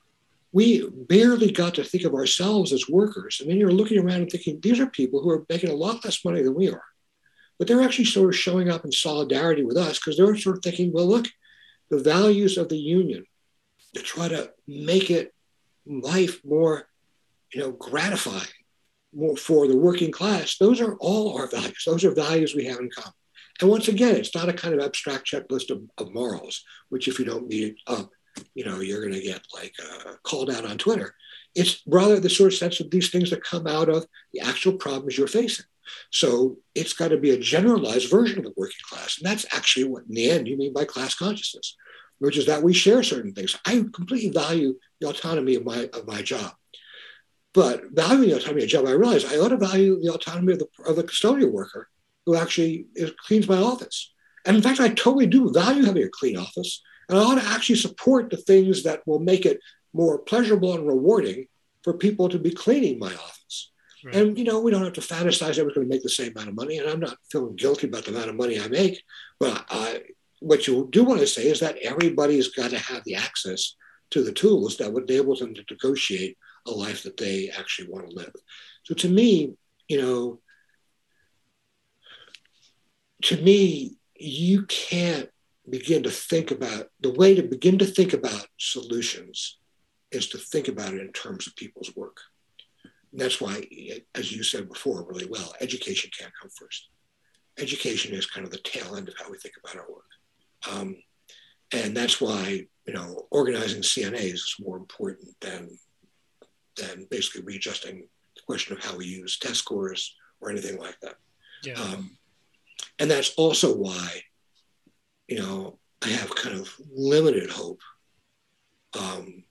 we 0.55 0.89
barely 0.89 1.51
got 1.51 1.75
to 1.75 1.83
think 1.83 2.05
of 2.05 2.15
ourselves 2.15 2.73
as 2.73 2.89
workers. 2.89 3.39
And 3.41 3.51
then 3.51 3.59
you're 3.59 3.73
looking 3.73 3.99
around 3.99 4.21
and 4.21 4.31
thinking, 4.31 4.61
these 4.61 4.79
are 4.79 4.87
people 4.87 5.21
who 5.21 5.31
are 5.31 5.45
making 5.49 5.71
a 5.71 5.75
lot 5.75 6.05
less 6.05 6.25
money 6.25 6.43
than 6.43 6.55
we 6.55 6.71
are. 6.71 6.85
But 7.59 7.67
they're 7.67 7.83
actually 7.83 8.05
sort 8.05 8.29
of 8.29 8.39
showing 8.39 8.71
up 8.71 8.85
in 8.85 8.93
solidarity 8.93 9.65
with 9.65 9.77
us 9.77 9.99
because 9.99 10.17
they're 10.17 10.37
sort 10.37 10.59
of 10.59 10.63
thinking, 10.63 10.93
well, 10.93 11.09
look, 11.09 11.27
the 11.91 11.99
values 11.99 12.57
of 12.57 12.69
the 12.69 12.79
union 12.79 13.25
to 13.97 14.03
try 14.03 14.29
to 14.29 14.53
make 14.69 15.11
it 15.11 15.35
life 15.87 16.41
more, 16.45 16.87
you 17.53 17.61
know, 17.61 17.73
gratifying 17.73 18.47
more 19.13 19.37
for 19.37 19.67
the 19.67 19.77
working 19.77 20.13
class. 20.13 20.57
Those 20.59 20.81
are 20.81 20.95
all 21.01 21.37
our 21.37 21.49
values. 21.49 21.83
Those 21.85 22.05
are 22.05 22.15
values 22.15 22.55
we 22.55 22.67
have 22.67 22.79
in 22.79 22.91
common. 22.95 23.13
And 23.61 23.71
once 23.71 23.89
again, 23.89 24.15
it's 24.15 24.37
not 24.37 24.49
a 24.49 24.53
kind 24.53 24.73
of 24.73 24.85
abstract 24.85 25.27
checklist 25.27 25.71
of, 25.71 25.83
of 25.99 26.15
morals, 26.15 26.63
which 26.91 27.09
if 27.09 27.19
you 27.19 27.25
don't 27.25 27.49
meet 27.49 27.65
it 27.65 27.77
up, 27.89 27.99
um, 27.99 28.11
you 28.55 28.65
know, 28.65 28.81
you're 28.81 29.01
going 29.01 29.13
to 29.13 29.21
get 29.21 29.43
like 29.55 29.75
uh, 29.83 30.13
called 30.23 30.51
out 30.51 30.65
on 30.65 30.79
Twitter. 30.79 31.15
It's 31.55 31.83
rather 31.87 32.19
the 32.19 32.31
sort 32.31 32.53
of 32.53 32.59
sense 32.59 32.81
of 32.81 32.91
these 32.91 33.11
things 33.11 33.31
that 33.31 33.45
come 33.45 33.67
out 33.67 33.89
of 33.89 34.07
the 34.33 34.41
actual 34.41 34.75
problems 34.75 35.17
you're 35.17 35.27
facing. 35.27 35.67
So 36.11 36.57
it's 36.75 36.95
got 36.95 37.09
to 37.09 37.19
be 37.19 37.31
a 37.31 37.39
generalized 37.39 38.11
version 38.11 38.39
of 38.39 38.45
the 38.45 38.55
working 38.57 38.77
class. 38.89 39.19
And 39.19 39.27
that's 39.27 39.47
actually 39.53 39.85
what, 39.85 40.05
in 40.09 40.15
the 40.15 40.31
end, 40.31 40.49
you 40.49 40.57
mean 40.57 40.73
by 40.73 40.85
class 40.85 41.15
consciousness, 41.15 41.77
which 42.19 42.37
is 42.37 42.47
that 42.47 42.63
we 42.63 42.73
share 42.73 43.03
certain 43.03 43.33
things. 43.33 43.57
I 43.67 43.85
completely 43.93 44.31
value 44.31 44.75
the 45.01 45.09
autonomy 45.09 45.55
of 45.55 45.65
my, 45.65 45.89
of 45.93 46.07
my 46.07 46.23
job. 46.23 46.53
But 47.53 47.85
valuing 47.93 48.31
the 48.31 48.37
autonomy 48.37 48.63
of 48.63 48.67
a 48.67 48.71
job, 48.71 48.87
I 48.87 48.93
realize 48.93 49.25
I 49.25 49.39
ought 49.39 49.49
to 49.49 49.57
value 49.57 50.01
the 50.01 50.13
autonomy 50.13 50.55
of 50.55 50.59
the, 50.59 50.69
of 50.87 50.97
the 50.97 51.05
custodial 51.05 51.53
worker 51.53 51.89
who 52.27 52.35
actually 52.35 52.87
cleans 53.27 53.49
my 53.49 53.59
office. 53.59 54.13
And 54.45 54.57
in 54.57 54.63
fact, 54.63 54.81
I 54.81 54.89
totally 54.89 55.27
do 55.27 55.53
value 55.53 55.85
having 55.85 56.03
a 56.03 56.09
clean 56.09 56.37
office. 56.37 56.83
And 57.09 57.19
I 57.19 57.23
ought 57.23 57.41
to 57.41 57.47
actually 57.47 57.77
support 57.77 58.31
the 58.31 58.37
things 58.37 58.83
that 58.85 59.07
will 59.07 59.19
make 59.19 59.47
it 59.47 59.61
more 59.93 60.19
pleasurable 60.19 60.75
and 60.75 60.87
rewarding 60.87 61.47
for 61.83 61.95
people 61.95 62.29
to 62.29 62.39
be 62.39 62.51
cleaning 62.51 62.99
my 62.99 63.15
office. 63.15 63.71
Right. 64.05 64.17
And 64.17 64.39
you 64.39 64.45
know, 64.45 64.61
we 64.61 64.71
don't 64.71 64.85
have 64.85 64.93
to 64.95 65.01
fantasize 65.01 65.57
that 65.57 65.65
we're 65.65 65.75
going 65.75 65.89
to 65.89 65.95
make 65.95 66.03
the 66.03 66.09
same 66.09 66.33
amount 66.33 66.49
of 66.49 66.57
money. 66.57 66.79
And 66.79 66.89
I'm 66.89 67.01
not 67.01 67.17
feeling 67.31 67.57
guilty 67.57 67.87
about 67.87 68.05
the 68.05 68.11
amount 68.11 68.29
of 68.29 68.37
money 68.37 68.61
I 68.61 68.69
make. 68.69 69.03
But 69.39 69.65
I, 69.71 70.03
what 70.41 70.67
you 70.67 70.89
do 70.91 71.05
want 71.05 71.21
to 71.21 71.27
say 71.27 71.47
is 71.47 71.61
that 71.61 71.79
everybody's 71.79 72.49
got 72.49 72.71
to 72.71 72.79
have 72.79 73.03
the 73.05 73.15
access 73.15 73.77
to 74.11 74.23
the 74.23 74.33
tools 74.33 74.77
that 74.77 74.93
would 74.93 75.11
enable 75.11 75.37
them 75.37 75.55
to 75.55 75.65
negotiate 75.71 76.37
a 76.67 76.71
life 76.71 77.03
that 77.03 77.17
they 77.17 77.51
actually 77.51 77.89
want 77.89 78.09
to 78.09 78.15
live. 78.15 78.33
So 78.85 78.95
to 78.95 79.09
me, 79.09 79.55
you 79.89 80.01
know, 80.01 80.41
to 83.25 83.41
me, 83.41 83.97
you 84.17 84.65
can't 84.67 85.31
begin 85.69 86.03
to 86.03 86.11
think 86.11 86.51
about 86.51 86.89
the 87.01 87.13
way 87.13 87.35
to 87.35 87.43
begin 87.43 87.79
to 87.79 87.87
think 87.87 88.13
about 88.13 88.47
solutions 88.59 89.59
is 90.11 90.29
to 90.29 90.39
think 90.39 90.69
about 90.69 90.95
it 90.95 91.01
in 91.01 91.13
terms 91.13 91.47
of 91.47 91.57
people's 91.57 91.95
work. 91.97 92.19
And 93.13 93.21
that's 93.21 93.41
why, 93.41 93.67
as 94.15 94.33
you 94.33 94.43
said 94.43 94.69
before 94.69 95.05
really 95.05 95.27
well, 95.29 95.55
education 95.61 96.11
can't 96.19 96.33
come 96.41 96.51
first. 96.51 96.89
Education 97.59 98.15
is 98.15 98.27
kind 98.27 98.45
of 98.45 98.51
the 98.53 98.59
tail 98.59 98.97
end 98.97 99.09
of 99.09 99.15
how 99.19 99.31
we 99.31 99.39
think 99.39 99.55
about 99.63 99.77
our 99.77 99.91
work. 99.91 100.05
Um, 100.71 100.97
and 101.73 101.97
that's 101.97 102.21
why, 102.21 102.67
you 102.87 102.93
know, 102.93 103.27
organizing 103.31 103.83
CNAs 103.83 104.35
is 104.35 104.57
more 104.61 104.77
important 104.77 105.29
than, 105.41 105.71
than 106.77 107.07
basically 107.11 107.43
readjusting 107.43 108.07
the 108.37 108.43
question 108.47 108.77
of 108.77 108.85
how 108.85 108.97
we 108.97 109.07
use 109.07 109.39
test 109.39 109.61
scores 109.61 110.15
or 110.41 110.51
anything 110.51 110.79
like 110.79 110.99
that. 111.01 111.17
Yeah. 111.63 111.75
Um, 111.75 112.19
and 112.99 113.11
that's 113.11 113.35
also 113.37 113.75
why, 113.75 114.23
you 115.29 115.39
know, 115.39 115.79
I 116.03 116.09
have 116.09 116.35
kind 116.35 116.59
of 116.59 116.75
limited 116.95 117.51
hope 117.51 117.81
um, 118.99 119.45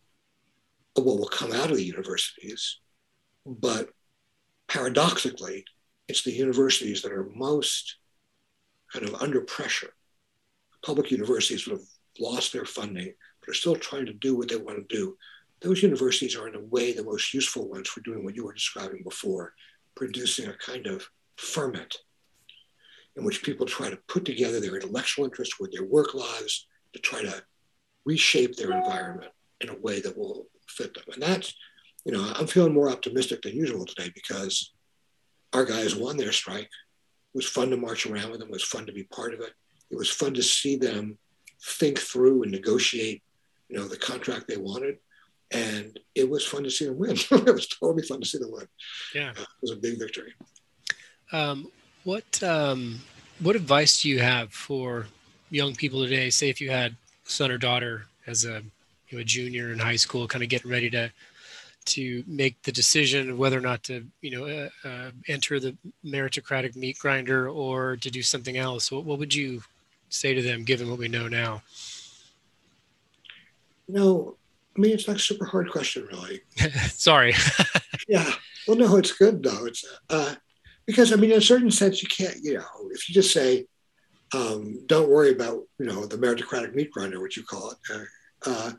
of 0.95 1.03
what 1.03 1.17
will 1.17 1.28
come 1.28 1.51
out 1.51 1.71
of 1.71 1.78
the 1.78 1.84
universities 1.84 2.80
but 3.45 3.89
paradoxically, 4.67 5.65
it's 6.07 6.24
the 6.24 6.32
universities 6.32 7.01
that 7.01 7.11
are 7.11 7.30
most 7.36 7.97
kind 8.91 9.07
of 9.07 9.21
under 9.21 9.41
pressure. 9.41 9.93
Public 10.86 11.11
universities 11.11 11.67
would 11.67 11.80
have 11.80 11.88
lost 12.19 12.53
their 12.53 12.65
funding, 12.65 13.13
but 13.39 13.49
are 13.49 13.53
still 13.53 13.76
trying 13.76 14.05
to 14.05 14.13
do 14.13 14.36
what 14.36 14.49
they 14.49 14.55
want 14.55 14.78
to 14.78 14.95
do. 14.95 15.17
Those 15.61 15.84
universities 15.84 16.36
are, 16.36 16.47
in 16.47 16.55
a 16.55 16.65
way, 16.65 16.91
the 16.91 17.03
most 17.03 17.34
useful 17.34 17.69
ones 17.69 17.88
for 17.88 18.01
doing 18.01 18.24
what 18.24 18.36
you 18.36 18.45
were 18.45 18.53
describing 18.53 19.01
before, 19.03 19.53
producing 19.95 20.47
a 20.47 20.57
kind 20.57 20.88
of 20.88 21.07
ferment 21.38 21.97
in 23.16 23.24
which 23.24 23.43
people 23.43 23.66
try 23.66 23.89
to 23.89 23.99
put 24.07 24.26
together 24.26 24.59
their 24.59 24.76
intellectual 24.76 25.26
interests 25.26 25.59
with 25.59 25.72
their 25.72 25.86
work 25.86 26.14
lives 26.14 26.68
to 26.93 26.99
try 26.99 27.22
to 27.22 27.43
reshape 28.05 28.55
their 28.55 28.72
environment 28.72 29.32
in 29.61 29.70
a 29.70 29.80
way 29.80 30.01
that 30.01 30.18
will 30.18 30.47
fit 30.68 30.93
them. 30.93 31.03
And 31.14 31.22
that's 31.22 31.53
you 32.05 32.11
know, 32.11 32.34
I'm 32.36 32.47
feeling 32.47 32.74
more 32.74 32.89
optimistic 32.89 33.41
than 33.41 33.55
usual 33.55 33.86
today 33.86 34.11
because 34.14 34.74
our 35.53 35.66
guys 35.66 35.95
won 35.95 36.18
their 36.18 36.32
strike. 36.32 36.64
It 36.66 37.36
was 37.36 37.47
fun 37.47 37.70
to 37.70 37.78
march 37.78 38.05
around 38.05 38.32
with 38.32 38.39
them. 38.39 38.49
It 38.49 38.53
was 38.53 38.64
fun 38.64 38.86
to 38.86 38.93
be 38.93 39.03
part 39.03 39.34
of 39.34 39.39
it. 39.39 39.53
It 39.89 39.97
was 39.97 40.09
fun 40.09 40.34
to 40.34 40.43
see 40.43 40.76
them 40.76 41.18
think 41.78 41.99
through 41.99 42.43
and 42.43 42.51
negotiate, 42.51 43.24
you 43.70 43.78
know, 43.78 43.88
the 43.88 43.97
contract 43.97 44.47
they 44.47 44.57
wanted. 44.57 44.97
And 45.51 45.97
it 46.16 46.30
was 46.30 46.45
fun 46.45 46.64
to 46.64 46.72
see 46.72 46.86
them 46.86 46.97
win. 46.97 47.11
it 47.32 47.53
was 47.53 47.68
totally 47.68 48.03
fun 48.03 48.20
to 48.22 48.28
see 48.28 48.39
them 48.39 48.51
win. 48.51 48.68
Yeah, 49.14 49.30
uh, 49.30 49.41
it 49.41 49.47
was 49.61 49.72
a 49.72 49.78
big 49.78 49.99
victory. 49.99 50.34
Um, 51.32 51.72
what 52.04 52.43
um, 52.43 52.99
what 53.39 53.56
advice 53.56 54.01
do 54.01 54.10
you 54.10 54.20
have 54.20 54.51
for 54.51 55.08
young 55.49 55.76
people 55.76 56.01
today? 56.04 56.30
Say 56.30 56.49
if 56.49 56.60
you 56.62 56.70
had 56.70 56.91
a 56.91 57.30
son 57.30 57.51
or 57.51 57.58
daughter 57.58 58.06
as 58.28 58.45
a 58.45 58.62
you 59.10 59.18
know, 59.18 59.22
a 59.22 59.24
junior 59.24 59.72
in 59.72 59.80
high 59.80 59.95
school, 59.95 60.28
kind 60.28 60.43
of 60.43 60.49
getting 60.49 60.72
ready 60.72 60.89
to 60.91 61.12
to 61.86 62.24
make 62.28 62.62
the 62.64 62.72
decision 62.72 63.30
of 63.30 63.38
whether 63.38 63.58
or 63.58 63.62
not 63.62 63.84
to, 63.84 64.06
you 64.22 64.32
know, 64.32 64.45
uh, 64.45 64.88
uh, 64.88 65.12
enter 65.28 65.60
the 65.60 65.76
meritocratic 66.06 66.76
meat 66.76 66.97
grinder 66.97 67.49
or 67.49 67.97
to 67.97 68.10
do 68.10 68.22
something 68.22 68.58
else? 68.58 68.89
What, 68.89 69.04
what 69.04 69.20
would 69.20 69.34
you 69.34 69.62
say 70.10 70.34
to 70.34 70.41
them, 70.41 70.64
given 70.64 70.89
what 70.89 70.99
we 70.99 71.08
know 71.08 71.28
now? 71.28 71.62
No, 73.88 74.38
I 74.78 74.80
mean, 74.80 74.91
it's 74.91 75.08
not 75.08 75.18
a 75.18 75.20
super 75.20 75.45
hard 75.45 75.70
question, 75.70 76.08
really. 76.10 76.41
Sorry. 76.88 77.34
yeah. 78.08 78.32
Well, 78.68 78.78
no, 78.78 78.95
it's 78.95 79.12
good 79.12 79.43
though. 79.43 79.66
It's 79.66 79.86
uh, 80.10 80.36
because 80.86 81.11
I 81.11 81.15
mean, 81.15 81.31
in 81.31 81.38
a 81.38 81.41
certain 81.41 81.71
sense, 81.71 82.01
you 82.01 82.09
can't, 82.09 82.38
you 82.41 82.55
know, 82.55 82.89
if 82.91 83.07
you 83.07 83.15
just 83.15 83.34
say, 83.34 83.65
um, 84.34 84.86
"Don't 84.88 85.09
worry 85.09 85.31
about, 85.31 85.63
you 85.79 85.86
know, 85.86 86.05
the 86.05 86.17
meritocratic 86.17 86.73
meat 86.75 86.91
grinder," 86.91 87.19
what 87.19 87.36
you 87.36 87.43
call 87.43 87.71
it. 87.71 87.77
Uh, 87.93 88.49
uh 88.49 88.71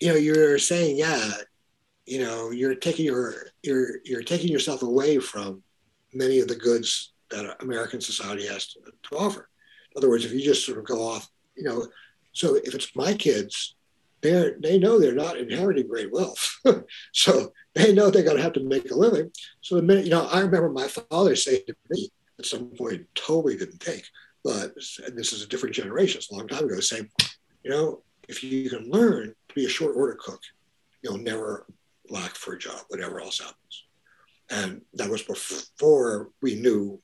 you 0.00 0.08
know, 0.08 0.16
you're 0.16 0.58
saying, 0.58 0.96
yeah, 0.96 1.30
you 2.10 2.20
know 2.20 2.50
you're 2.50 2.74
taking 2.74 3.06
your 3.06 3.34
you're 3.62 3.98
you're 4.04 4.22
taking 4.22 4.50
yourself 4.50 4.82
away 4.82 5.18
from 5.18 5.62
many 6.12 6.40
of 6.40 6.48
the 6.48 6.56
goods 6.56 7.12
that 7.30 7.62
American 7.62 8.00
society 8.00 8.44
has 8.46 8.66
to, 8.66 8.80
to 9.08 9.16
offer. 9.16 9.48
In 9.94 9.98
other 9.98 10.08
words, 10.08 10.24
if 10.24 10.32
you 10.32 10.40
just 10.40 10.66
sort 10.66 10.78
of 10.78 10.84
go 10.84 11.06
off, 11.06 11.28
you 11.54 11.62
know, 11.62 11.86
so 12.32 12.56
if 12.56 12.74
it's 12.74 12.96
my 12.96 13.14
kids, 13.14 13.76
they're 14.22 14.56
they 14.60 14.78
know 14.78 14.98
they're 14.98 15.14
not 15.14 15.38
inheriting 15.38 15.88
great 15.88 16.12
wealth, 16.12 16.60
so 17.12 17.52
they 17.74 17.92
know 17.92 18.10
they're 18.10 18.22
going 18.22 18.36
to 18.36 18.42
have 18.42 18.52
to 18.54 18.64
make 18.64 18.90
a 18.90 18.94
living. 18.94 19.30
So 19.60 19.76
the 19.76 19.82
minute 19.82 20.04
you 20.04 20.10
know, 20.10 20.26
I 20.26 20.40
remember 20.40 20.70
my 20.70 20.88
father 20.88 21.36
saying 21.36 21.62
to 21.66 21.74
me 21.90 22.10
at 22.38 22.46
some 22.46 22.70
point, 22.70 23.06
totally 23.14 23.56
didn't 23.56 23.80
take, 23.80 24.04
but 24.42 24.74
this 24.74 25.32
is 25.32 25.42
a 25.42 25.48
different 25.48 25.74
generation, 25.74 26.18
it's 26.18 26.30
a 26.30 26.34
long 26.34 26.48
time 26.48 26.64
ago, 26.64 26.80
saying, 26.80 27.08
you 27.62 27.70
know, 27.70 28.02
if 28.28 28.42
you 28.42 28.70
can 28.70 28.90
learn 28.90 29.34
to 29.48 29.54
be 29.54 29.66
a 29.66 29.68
short 29.68 29.96
order 29.96 30.16
cook, 30.18 30.40
you'll 31.02 31.18
never 31.18 31.66
lack 32.08 32.34
for 32.34 32.54
a 32.54 32.58
job, 32.58 32.80
whatever 32.88 33.20
else 33.20 33.40
happens. 33.40 33.84
And 34.50 34.82
that 34.94 35.10
was 35.10 35.22
before 35.22 36.30
we 36.42 36.54
knew 36.56 37.00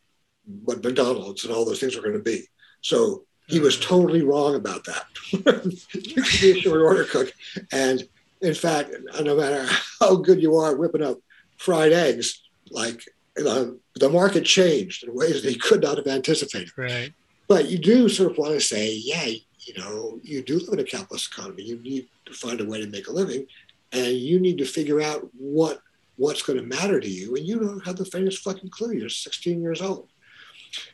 what 0.65 0.83
McDonald's 0.83 1.45
and 1.45 1.53
all 1.53 1.65
those 1.65 1.81
things 1.81 1.95
were 1.95 2.03
going 2.03 2.15
to 2.15 2.21
be. 2.21 2.45
So 2.81 3.26
he 3.47 3.61
was 3.61 3.79
totally 3.79 4.23
wrong 4.23 4.55
about 4.55 4.85
that. 4.85 5.07
you 5.31 6.23
can 6.23 6.41
be 6.41 6.59
a 6.59 6.61
short 6.61 6.81
order 6.81 7.05
cook. 7.05 7.33
And 7.73 8.07
in 8.41 8.55
fact, 8.55 8.91
no 9.23 9.37
matter 9.37 9.67
how 10.01 10.17
good 10.17 10.43
you 10.43 10.57
are 10.57 10.77
whipping 10.77 11.03
up 11.03 11.19
fried 11.57 11.93
eggs, 11.93 12.43
like 12.71 13.03
you 13.37 13.45
know, 13.45 13.77
the 13.95 14.09
market 14.09 14.45
changed 14.45 15.05
in 15.05 15.15
ways 15.15 15.43
that 15.43 15.51
he 15.51 15.59
could 15.59 15.83
not 15.83 15.99
have 15.99 16.07
anticipated. 16.07 16.71
Right. 16.77 17.13
But 17.49 17.69
you 17.69 17.79
do 17.79 18.09
sort 18.09 18.33
of 18.33 18.39
want 18.39 18.55
to 18.55 18.61
say, 18.61 18.95
yeah, 18.95 19.27
you 19.27 19.75
know, 19.79 20.19
you 20.23 20.43
do 20.43 20.59
live 20.59 20.73
in 20.73 20.81
a 20.81 20.85
capitalist 20.85 21.33
economy. 21.33 21.63
You 21.63 21.79
need 21.79 22.09
to 22.25 22.33
find 22.33 22.61
a 22.61 22.65
way 22.65 22.81
to 22.81 22.89
make 22.89 23.09
a 23.09 23.13
living 23.13 23.47
and 23.93 24.17
you 24.17 24.41
need 24.41 24.59
to 24.59 24.65
figure 24.65 25.01
out 25.01 25.29
what 25.39 25.81
what's 26.17 26.43
going 26.43 26.59
to 26.59 26.65
matter 26.65 26.99
to 26.99 27.09
you, 27.09 27.37
and 27.37 27.47
you 27.47 27.59
don't 27.59 27.85
have 27.85 27.97
the 27.97 28.05
faintest 28.05 28.43
fucking 28.43 28.71
clue. 28.71 28.93
You're 28.93 29.09
16 29.09 29.61
years 29.61 29.83
old. 29.83 30.09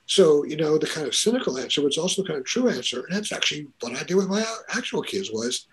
So, 0.06 0.44
you 0.44 0.56
know, 0.56 0.78
the 0.78 0.86
kind 0.86 1.06
of 1.06 1.14
cynical 1.14 1.58
answer, 1.58 1.80
but 1.80 1.88
it's 1.88 1.98
also 1.98 2.22
the 2.22 2.28
kind 2.28 2.40
of 2.40 2.44
true 2.44 2.68
answer, 2.68 3.04
and 3.04 3.16
that's 3.16 3.32
actually 3.32 3.68
what 3.80 3.96
I 3.96 4.02
did 4.02 4.16
with 4.16 4.28
my 4.28 4.44
actual 4.74 5.02
kids 5.02 5.30
was, 5.32 5.66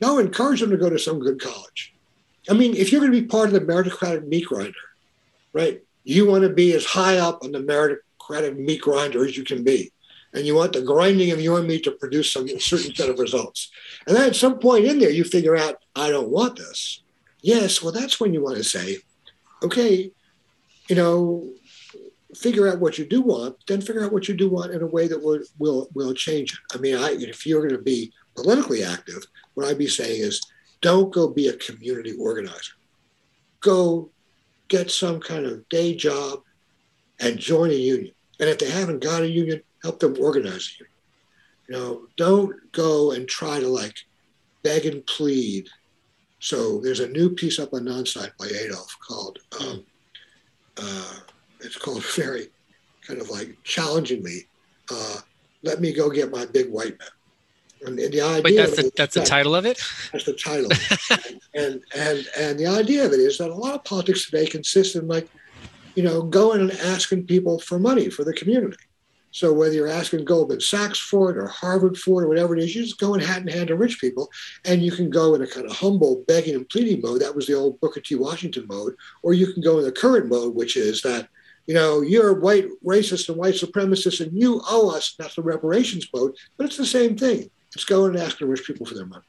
no, 0.00 0.18
encourage 0.18 0.60
them 0.60 0.70
to 0.70 0.76
go 0.76 0.90
to 0.90 0.98
some 0.98 1.18
good 1.18 1.40
college. 1.40 1.94
I 2.48 2.54
mean, 2.54 2.76
if 2.76 2.92
you're 2.92 3.00
going 3.00 3.12
to 3.12 3.20
be 3.20 3.26
part 3.26 3.48
of 3.48 3.54
the 3.54 3.60
meritocratic 3.60 4.26
meat 4.26 4.46
grinder, 4.46 4.74
right, 5.52 5.82
you 6.04 6.26
want 6.26 6.42
to 6.42 6.50
be 6.50 6.74
as 6.74 6.84
high 6.84 7.18
up 7.18 7.42
on 7.42 7.52
the 7.52 7.58
meritocratic 7.58 8.56
meat 8.56 8.82
grinder 8.82 9.24
as 9.26 9.36
you 9.36 9.44
can 9.44 9.64
be. 9.64 9.90
And 10.32 10.44
you 10.44 10.54
want 10.54 10.74
the 10.74 10.82
grinding 10.82 11.30
of 11.30 11.40
your 11.40 11.62
meat 11.62 11.84
to 11.84 11.92
produce 11.92 12.30
some 12.30 12.46
certain 12.60 12.94
set 12.94 13.08
of 13.08 13.18
results. 13.18 13.70
And 14.06 14.14
then 14.14 14.28
at 14.28 14.36
some 14.36 14.58
point 14.58 14.84
in 14.84 14.98
there, 14.98 15.10
you 15.10 15.24
figure 15.24 15.56
out, 15.56 15.76
I 15.94 16.10
don't 16.10 16.28
want 16.28 16.56
this. 16.56 17.02
Yes, 17.40 17.82
well, 17.82 17.92
that's 17.92 18.20
when 18.20 18.34
you 18.34 18.42
want 18.42 18.58
to 18.58 18.64
say, 18.64 18.98
okay, 19.62 20.10
you 20.88 20.96
know, 20.96 21.48
figure 22.36 22.68
out 22.68 22.80
what 22.80 22.98
you 22.98 23.06
do 23.06 23.20
want, 23.22 23.56
then 23.66 23.80
figure 23.80 24.04
out 24.04 24.12
what 24.12 24.28
you 24.28 24.34
do 24.34 24.48
want 24.48 24.72
in 24.72 24.82
a 24.82 24.86
way 24.86 25.08
that 25.08 25.22
will 25.22 25.40
will, 25.58 25.88
will 25.94 26.14
change 26.14 26.52
it. 26.52 26.76
I 26.76 26.80
mean, 26.80 26.96
I, 26.96 27.12
if 27.12 27.46
you're 27.46 27.66
going 27.66 27.76
to 27.76 27.82
be 27.82 28.12
politically 28.34 28.82
active, 28.84 29.24
what 29.54 29.66
I'd 29.66 29.78
be 29.78 29.88
saying 29.88 30.20
is, 30.20 30.40
don't 30.82 31.12
go 31.12 31.28
be 31.28 31.48
a 31.48 31.56
community 31.56 32.14
organizer. 32.18 32.74
Go 33.60 34.10
get 34.68 34.90
some 34.90 35.20
kind 35.20 35.46
of 35.46 35.68
day 35.68 35.94
job 35.94 36.40
and 37.20 37.38
join 37.38 37.70
a 37.70 37.74
union. 37.74 38.14
And 38.38 38.50
if 38.50 38.58
they 38.58 38.70
haven't 38.70 39.02
got 39.02 39.22
a 39.22 39.28
union, 39.28 39.62
help 39.82 40.00
them 40.00 40.16
organize 40.20 40.68
a 40.68 40.84
union. 40.84 40.96
You 41.68 41.74
know, 41.74 42.06
don't 42.16 42.54
go 42.72 43.12
and 43.12 43.26
try 43.26 43.58
to 43.58 43.68
like 43.68 43.96
beg 44.62 44.84
and 44.86 45.04
plead. 45.06 45.68
So 46.40 46.80
there's 46.80 47.00
a 47.00 47.08
new 47.08 47.30
piece 47.30 47.58
up 47.58 47.72
on 47.72 47.84
Nonsite 47.84 48.36
by 48.38 48.46
Adolph 48.46 48.94
called, 49.00 49.38
um, 49.60 49.84
uh, 50.76 51.14
it's 51.66 51.76
called 51.76 52.04
very 52.16 52.48
kind 53.06 53.20
of 53.20 53.28
like 53.30 53.56
challenging 53.64 54.22
me. 54.22 54.42
Uh, 54.90 55.18
let 55.62 55.80
me 55.80 55.92
go 55.92 56.08
get 56.08 56.30
my 56.30 56.46
big 56.46 56.70
white 56.70 56.98
man. 56.98 57.08
And, 57.84 57.98
and 57.98 58.12
the 58.12 58.22
idea 58.22 58.42
Wait, 58.42 58.56
that's 58.56 58.76
the, 58.76 58.90
that's 58.96 59.14
the 59.14 59.24
title 59.24 59.54
of 59.54 59.66
it. 59.66 59.82
That's 60.10 60.24
the 60.24 60.32
title, 60.32 60.70
and, 61.54 61.82
and 61.94 62.26
and 62.38 62.58
the 62.58 62.66
idea 62.66 63.04
of 63.04 63.12
it 63.12 63.20
is 63.20 63.36
that 63.36 63.50
a 63.50 63.54
lot 63.54 63.74
of 63.74 63.84
politics 63.84 64.24
today 64.24 64.46
consists 64.46 64.96
in 64.96 65.06
like, 65.06 65.28
you 65.94 66.02
know, 66.02 66.22
going 66.22 66.62
and 66.62 66.72
asking 66.72 67.26
people 67.26 67.58
for 67.58 67.78
money 67.78 68.08
for 68.08 68.24
the 68.24 68.32
community. 68.32 68.78
So 69.36 69.52
whether 69.52 69.74
you're 69.74 69.86
asking 69.86 70.24
Goldman 70.24 70.62
Sachs 70.62 70.98
for 70.98 71.30
it 71.30 71.36
or 71.36 71.46
Harvard 71.46 71.98
for 71.98 72.22
it 72.22 72.24
or 72.24 72.28
whatever 72.28 72.56
it 72.56 72.62
is, 72.62 72.74
you 72.74 72.82
just 72.82 72.98
go 72.98 73.12
in 73.12 73.20
hat 73.20 73.42
in 73.42 73.48
hand 73.48 73.68
to 73.68 73.76
rich 73.76 74.00
people, 74.00 74.30
and 74.64 74.82
you 74.82 74.90
can 74.90 75.10
go 75.10 75.34
in 75.34 75.42
a 75.42 75.46
kind 75.46 75.66
of 75.66 75.76
humble 75.76 76.24
begging 76.26 76.54
and 76.54 76.66
pleading 76.70 77.02
mode. 77.02 77.20
That 77.20 77.36
was 77.36 77.46
the 77.46 77.52
old 77.52 77.78
Booker 77.80 78.00
T. 78.00 78.14
Washington 78.14 78.66
mode, 78.66 78.94
or 79.22 79.34
you 79.34 79.52
can 79.52 79.62
go 79.62 79.78
in 79.78 79.84
the 79.84 79.92
current 79.92 80.30
mode, 80.30 80.54
which 80.54 80.78
is 80.78 81.02
that 81.02 81.28
you 81.66 81.74
know, 81.74 82.00
you're 82.00 82.38
white 82.38 82.66
racist 82.84 83.28
and 83.28 83.36
white 83.36 83.54
supremacist 83.54 84.20
and 84.20 84.36
you 84.38 84.62
owe 84.68 84.94
us. 84.94 85.14
That's 85.18 85.34
the 85.34 85.42
reparations 85.42 86.08
mode, 86.14 86.36
but 86.56 86.66
it's 86.66 86.76
the 86.76 86.86
same 86.86 87.16
thing. 87.16 87.50
It's 87.74 87.84
going 87.84 88.14
and 88.14 88.22
asking 88.22 88.48
rich 88.48 88.64
people 88.64 88.86
for 88.86 88.94
their 88.94 89.06
money. 89.06 89.24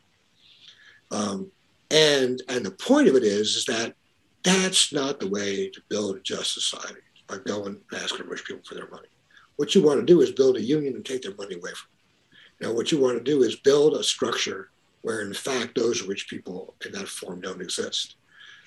Um, 1.11 1.51
and 1.89 2.41
and 2.47 2.65
the 2.65 2.71
point 2.71 3.07
of 3.07 3.15
it 3.15 3.23
is, 3.23 3.55
is 3.55 3.65
that 3.65 3.95
that's 4.43 4.93
not 4.93 5.19
the 5.19 5.29
way 5.29 5.69
to 5.69 5.81
build 5.89 6.15
a 6.15 6.19
just 6.21 6.53
society 6.53 7.01
by 7.27 7.37
going 7.45 7.79
and 7.91 8.01
asking 8.01 8.27
rich 8.27 8.45
people 8.45 8.63
for 8.67 8.75
their 8.75 8.89
money. 8.89 9.07
What 9.55 9.73
you 9.73 9.81
want 9.81 9.99
to 9.99 10.05
do 10.05 10.21
is 10.21 10.31
build 10.31 10.57
a 10.57 10.61
union 10.61 10.95
and 10.95 11.05
take 11.05 11.23
their 11.23 11.35
money 11.35 11.55
away 11.55 11.71
from 11.71 11.89
them. 11.89 12.69
Know, 12.69 12.73
what 12.73 12.91
you 12.91 12.99
want 12.99 13.17
to 13.17 13.23
do 13.23 13.43
is 13.43 13.55
build 13.57 13.95
a 13.95 14.03
structure 14.03 14.69
where, 15.01 15.21
in 15.21 15.33
fact, 15.33 15.75
those 15.75 16.03
rich 16.03 16.27
people 16.29 16.75
in 16.85 16.91
that 16.93 17.07
form 17.07 17.41
don't 17.41 17.61
exist. 17.61 18.15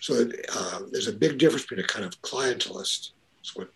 So 0.00 0.28
uh, 0.54 0.80
there's 0.90 1.08
a 1.08 1.12
big 1.12 1.38
difference 1.38 1.62
between 1.62 1.84
a 1.84 1.88
kind 1.88 2.04
of 2.04 2.20
clientelist 2.22 3.10
it's 3.40 3.56
what 3.56 3.70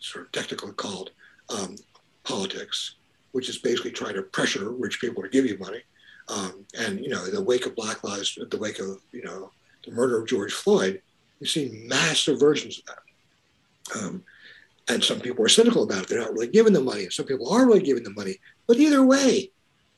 sort 0.00 0.26
of 0.26 0.32
technically 0.32 0.72
called 0.72 1.10
um, 1.48 1.76
politics, 2.24 2.96
which 3.32 3.48
is 3.48 3.58
basically 3.58 3.90
trying 3.90 4.14
to 4.14 4.22
pressure 4.22 4.70
rich 4.70 5.00
people 5.00 5.22
to 5.22 5.28
give 5.28 5.46
you 5.46 5.58
money. 5.58 5.82
Um, 6.28 6.64
and 6.78 7.00
you 7.00 7.08
know, 7.08 7.24
in 7.24 7.34
the 7.34 7.42
wake 7.42 7.66
of 7.66 7.74
Black 7.74 8.04
Lives, 8.04 8.36
in 8.40 8.48
the 8.48 8.58
wake 8.58 8.78
of 8.78 9.00
you 9.12 9.22
know 9.22 9.50
the 9.84 9.92
murder 9.92 10.20
of 10.20 10.28
George 10.28 10.52
Floyd, 10.52 11.00
you've 11.40 11.50
seen 11.50 11.88
massive 11.88 12.38
versions 12.38 12.78
of 12.78 12.84
that. 12.86 13.98
Um, 13.98 14.22
and 14.90 15.02
some 15.02 15.20
people 15.20 15.44
are 15.44 15.48
cynical 15.48 15.82
about 15.82 16.02
it; 16.02 16.08
they're 16.08 16.20
not 16.20 16.32
really 16.32 16.48
giving 16.48 16.72
the 16.72 16.80
money, 16.80 17.08
some 17.10 17.26
people 17.26 17.50
are 17.50 17.66
really 17.66 17.82
giving 17.82 18.02
the 18.02 18.10
money. 18.10 18.36
But 18.66 18.76
either 18.76 19.04
way, 19.04 19.50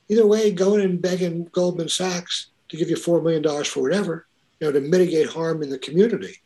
either 0.08 0.26
way, 0.26 0.52
going 0.52 0.82
and 0.82 1.02
begging 1.02 1.48
Goldman 1.52 1.88
Sachs 1.88 2.50
to 2.68 2.76
give 2.76 2.88
you 2.88 2.96
four 2.96 3.20
million 3.20 3.42
dollars 3.42 3.66
for 3.66 3.82
whatever, 3.82 4.26
you 4.60 4.66
know, 4.66 4.72
to 4.72 4.80
mitigate 4.80 5.28
harm 5.28 5.62
in 5.62 5.70
the 5.70 5.78
community, 5.78 6.36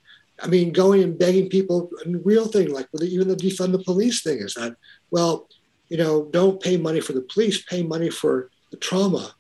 I 0.43 0.49
mean, 0.49 0.73
going 0.73 1.03
and 1.03 1.19
begging 1.19 1.49
people, 1.49 1.91
a 2.05 2.11
real 2.19 2.47
thing, 2.47 2.73
like 2.73 2.89
even 3.01 3.29
the 3.29 3.37
defund 3.37 3.73
the 3.73 3.79
police 3.79 4.23
thing 4.23 4.39
is 4.39 4.55
that, 4.55 4.77
well, 5.11 5.49
you 5.89 5.97
know, 5.97 6.27
don't 6.31 6.61
pay 6.61 6.77
money 6.77 7.01
for 7.01 7.13
the 7.13 7.23
police, 7.23 7.63
pay 7.63 7.83
money 7.83 8.11
for 8.11 8.51
the 8.71 8.77
trauma 8.77 9.35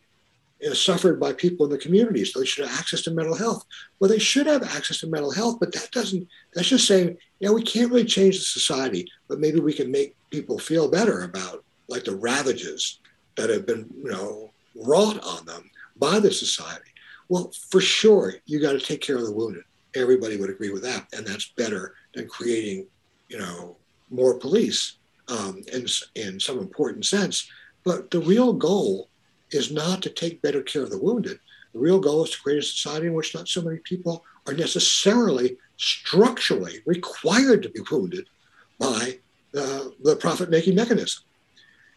you 0.64 0.70
know, 0.70 0.74
suffered 0.74 1.20
by 1.20 1.30
people 1.30 1.66
in 1.66 1.72
the 1.72 1.78
community. 1.78 2.24
So 2.24 2.40
they 2.40 2.46
should 2.46 2.66
have 2.66 2.78
access 2.78 3.02
to 3.02 3.10
mental 3.10 3.34
health. 3.34 3.66
Well, 4.00 4.08
they 4.08 4.18
should 4.18 4.46
have 4.46 4.62
access 4.62 4.98
to 5.00 5.06
mental 5.06 5.30
health, 5.30 5.58
but 5.60 5.72
that 5.72 5.90
doesn't, 5.90 6.26
that's 6.54 6.68
just 6.68 6.86
saying, 6.86 7.18
yeah, 7.38 7.50
we 7.50 7.62
can't 7.62 7.90
really 7.90 8.06
change 8.06 8.38
the 8.38 8.44
society, 8.44 9.06
but 9.28 9.40
maybe 9.40 9.60
we 9.60 9.74
can 9.74 9.90
make 9.90 10.16
people 10.30 10.58
feel 10.58 10.90
better 10.90 11.22
about 11.24 11.62
like 11.88 12.04
the 12.04 12.16
ravages 12.16 13.00
that 13.36 13.50
have 13.50 13.66
been, 13.66 13.92
you 14.02 14.10
know, 14.10 14.50
wrought 14.74 15.22
on 15.22 15.44
them 15.44 15.70
by 15.98 16.18
the 16.18 16.32
society. 16.32 16.90
Well, 17.28 17.52
for 17.68 17.82
sure, 17.82 18.34
you 18.46 18.58
got 18.58 18.72
to 18.72 18.80
take 18.80 19.02
care 19.02 19.16
of 19.16 19.26
the 19.26 19.32
wounded 19.32 19.64
everybody 19.94 20.36
would 20.36 20.50
agree 20.50 20.70
with 20.70 20.82
that, 20.82 21.06
and 21.12 21.26
that's 21.26 21.52
better 21.56 21.94
than 22.14 22.28
creating, 22.28 22.86
you 23.28 23.38
know, 23.38 23.76
more 24.10 24.38
police 24.38 24.96
um, 25.28 25.62
in 25.72 25.86
in 26.14 26.38
some 26.38 26.58
important 26.58 27.04
sense. 27.04 27.48
But 27.84 28.10
the 28.10 28.20
real 28.20 28.52
goal 28.52 29.08
is 29.50 29.70
not 29.70 30.02
to 30.02 30.10
take 30.10 30.42
better 30.42 30.62
care 30.62 30.82
of 30.82 30.90
the 30.90 30.98
wounded. 30.98 31.38
The 31.72 31.80
real 31.80 32.00
goal 32.00 32.24
is 32.24 32.30
to 32.30 32.42
create 32.42 32.58
a 32.58 32.62
society 32.62 33.06
in 33.06 33.14
which 33.14 33.34
not 33.34 33.48
so 33.48 33.62
many 33.62 33.78
people 33.78 34.24
are 34.46 34.54
necessarily 34.54 35.56
structurally 35.76 36.80
required 36.86 37.62
to 37.62 37.68
be 37.68 37.80
wounded 37.90 38.26
by 38.78 39.18
the 39.52 40.16
profit-making 40.20 40.74
mechanism. 40.74 41.22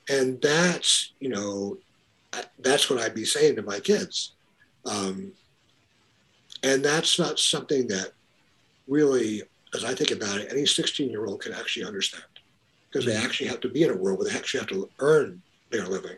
And 0.10 0.42
that's, 0.42 1.14
you 1.20 1.30
know, 1.30 1.78
that's 2.60 2.90
what 2.90 3.00
I'd 3.00 3.16
be 3.16 3.26
saying 3.26 3.56
to 3.56 3.62
my 3.62 3.80
kids. 3.80 4.34
Um, 4.86 5.32
and 6.64 6.84
that's 6.84 7.20
not 7.20 7.40
something 7.40 7.88
that 7.88 8.12
really, 8.88 9.44
as 9.74 9.84
I 9.84 9.94
think 9.94 10.12
about 10.12 10.40
it, 10.40 10.52
any 10.52 10.66
16 10.66 11.10
year 11.10 11.26
old 11.26 11.42
can 11.42 11.54
actually 11.54 11.86
understand 11.86 12.24
because 12.90 13.06
they 13.06 13.16
actually 13.16 13.48
have 13.48 13.60
to 13.62 13.70
be 13.70 13.84
in 13.84 13.92
a 13.92 13.96
world 13.96 14.20
where 14.20 14.30
they 14.30 14.38
actually 14.38 14.60
have 14.60 14.70
to 14.70 14.90
earn 15.00 15.42
their 15.70 15.86
living 15.86 16.18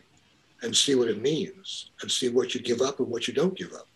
and 0.61 0.75
see 0.75 0.95
what 0.95 1.07
it 1.07 1.21
means 1.21 1.91
and 2.01 2.11
see 2.11 2.29
what 2.29 2.53
you 2.53 2.61
give 2.61 2.81
up 2.81 2.99
and 2.99 3.07
what 3.07 3.27
you 3.27 3.33
don't 3.33 3.57
give 3.57 3.73
up. 3.73 3.87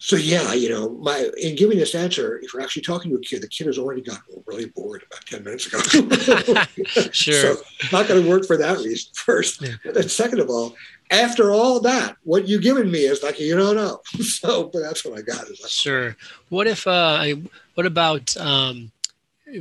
So 0.00 0.14
yeah, 0.14 0.52
you 0.52 0.68
know, 0.68 0.90
my 0.90 1.28
in 1.42 1.56
giving 1.56 1.76
this 1.76 1.94
answer, 1.94 2.38
if 2.38 2.54
you're 2.54 2.62
actually 2.62 2.82
talking 2.82 3.10
to 3.10 3.16
a 3.16 3.20
kid, 3.20 3.42
the 3.42 3.48
kid 3.48 3.66
has 3.66 3.78
already 3.78 4.00
gotten 4.00 4.42
really 4.46 4.66
bored 4.66 5.02
about 5.10 5.26
10 5.26 5.42
minutes 5.42 5.66
ago. 5.66 5.80
sure. 7.12 7.56
So 7.56 7.56
not 7.92 8.06
going 8.06 8.22
to 8.22 8.28
work 8.28 8.46
for 8.46 8.56
that 8.56 8.78
reason 8.78 9.10
first. 9.14 9.60
Yeah. 9.60 9.74
And 9.84 9.94
then 9.94 10.08
second 10.08 10.38
of 10.38 10.50
all, 10.50 10.76
after 11.10 11.50
all 11.52 11.80
that, 11.80 12.16
what 12.24 12.48
you 12.48 12.60
given 12.60 12.90
me 12.90 13.00
is 13.00 13.22
like 13.22 13.40
you 13.40 13.56
don't 13.56 13.76
know. 13.76 14.00
so, 14.22 14.64
but 14.64 14.80
that's 14.80 15.04
what 15.04 15.18
I 15.18 15.22
got. 15.22 15.46
Sure. 15.56 16.16
What 16.48 16.66
if? 16.66 16.86
Uh, 16.86 17.16
I, 17.20 17.42
what 17.74 17.86
about 17.86 18.36
um, 18.36 18.90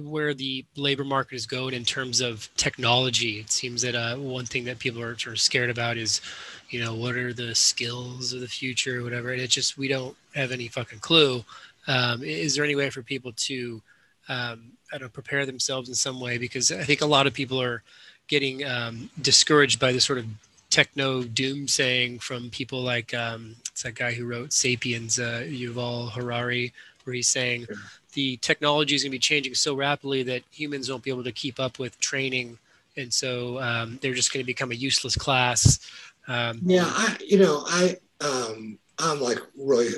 where 0.01 0.33
the 0.33 0.65
labor 0.75 1.03
market 1.03 1.35
is 1.35 1.45
going 1.45 1.73
in 1.73 1.85
terms 1.85 2.19
of 2.19 2.49
technology? 2.57 3.39
It 3.39 3.51
seems 3.51 3.81
that 3.83 3.95
uh, 3.95 4.17
one 4.17 4.45
thing 4.45 4.65
that 4.65 4.79
people 4.79 5.01
are 5.01 5.17
sort 5.17 5.35
of 5.35 5.41
scared 5.41 5.69
about 5.69 5.97
is, 5.97 6.21
you 6.69 6.83
know, 6.83 6.93
what 6.93 7.15
are 7.15 7.33
the 7.33 7.55
skills 7.55 8.33
of 8.33 8.41
the 8.41 8.47
future, 8.47 8.99
or 8.99 9.03
whatever. 9.03 9.31
And 9.31 9.41
it's 9.41 9.53
just 9.53 9.77
we 9.77 9.87
don't 9.87 10.15
have 10.35 10.51
any 10.51 10.67
fucking 10.67 10.99
clue. 10.99 11.43
Um, 11.87 12.23
is 12.23 12.55
there 12.55 12.65
any 12.65 12.75
way 12.75 12.89
for 12.89 13.01
people 13.01 13.31
to, 13.31 13.81
um, 14.27 14.73
I 14.91 14.97
don't 14.97 15.13
prepare 15.13 15.45
themselves 15.45 15.87
in 15.87 15.95
some 15.95 16.19
way? 16.19 16.37
Because 16.37 16.69
I 16.69 16.83
think 16.83 16.99
a 16.99 17.05
lot 17.05 17.27
of 17.27 17.33
people 17.33 17.61
are 17.61 17.81
getting 18.27 18.65
um, 18.65 19.09
discouraged 19.21 19.79
by 19.79 19.93
the 19.93 20.01
sort 20.01 20.19
of 20.19 20.25
techno 20.69 21.23
doom 21.23 21.67
saying 21.67 22.19
from 22.19 22.49
people 22.49 22.81
like 22.81 23.13
um, 23.13 23.55
it's 23.71 23.83
that 23.83 23.95
guy 23.95 24.11
who 24.11 24.25
wrote 24.25 24.53
*Sapiens*, 24.53 25.19
uh, 25.19 25.43
Yuval 25.45 26.11
Harari, 26.11 26.73
where 27.03 27.13
he's 27.13 27.27
saying 27.27 27.65
yeah. 27.69 27.75
the 28.13 28.37
technology 28.37 28.95
is 28.95 29.03
going 29.03 29.11
to 29.11 29.15
be 29.15 29.19
changing 29.19 29.53
so 29.53 29.75
rapidly 29.75 30.23
that 30.23 30.43
humans 30.51 30.89
won't 30.89 31.03
be 31.03 31.09
able 31.09 31.23
to 31.23 31.31
keep 31.31 31.59
up 31.59 31.79
with 31.79 31.99
training, 31.99 32.57
and 32.97 33.13
so 33.13 33.59
um, 33.59 33.99
they're 34.01 34.13
just 34.13 34.33
going 34.33 34.43
to 34.43 34.47
become 34.47 34.71
a 34.71 34.75
useless 34.75 35.15
class. 35.15 35.79
Um, 36.27 36.59
yeah, 36.63 36.85
I, 36.85 37.17
you 37.25 37.39
know, 37.39 37.63
I, 37.67 37.97
um, 38.19 38.77
I'm 38.99 39.21
like 39.21 39.39
really, 39.57 39.89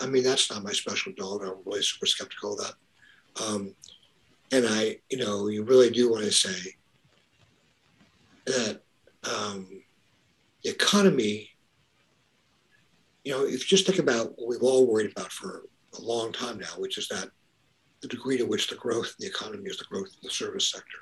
I 0.00 0.06
mean, 0.06 0.22
that's 0.22 0.50
not 0.50 0.62
my 0.62 0.72
special 0.72 1.12
dog. 1.12 1.42
I'm 1.42 1.54
really 1.64 1.82
super 1.82 2.06
skeptical 2.06 2.52
of 2.52 2.58
that. 2.58 2.74
Um, 3.42 3.74
and 4.52 4.66
I, 4.68 4.98
you 5.10 5.18
know, 5.18 5.48
you 5.48 5.64
really 5.64 5.90
do 5.90 6.10
want 6.10 6.24
to 6.24 6.32
say 6.32 6.74
that 8.46 8.80
um, 9.24 9.82
the 10.66 10.72
economy, 10.72 11.48
you 13.24 13.32
know, 13.32 13.44
if 13.44 13.52
you 13.52 13.58
just 13.76 13.86
think 13.86 14.00
about 14.00 14.32
what 14.36 14.48
we've 14.48 14.62
all 14.62 14.84
worried 14.84 15.12
about 15.12 15.30
for 15.30 15.62
a 15.96 16.02
long 16.02 16.32
time 16.32 16.58
now, 16.58 16.74
which 16.78 16.98
is 16.98 17.06
that 17.06 17.30
the 18.02 18.08
degree 18.08 18.36
to 18.36 18.44
which 18.44 18.66
the 18.68 18.74
growth 18.74 19.06
in 19.06 19.14
the 19.20 19.26
economy 19.28 19.70
is 19.70 19.78
the 19.78 19.84
growth 19.84 20.08
in 20.08 20.18
the 20.24 20.30
service 20.30 20.68
sector, 20.68 20.98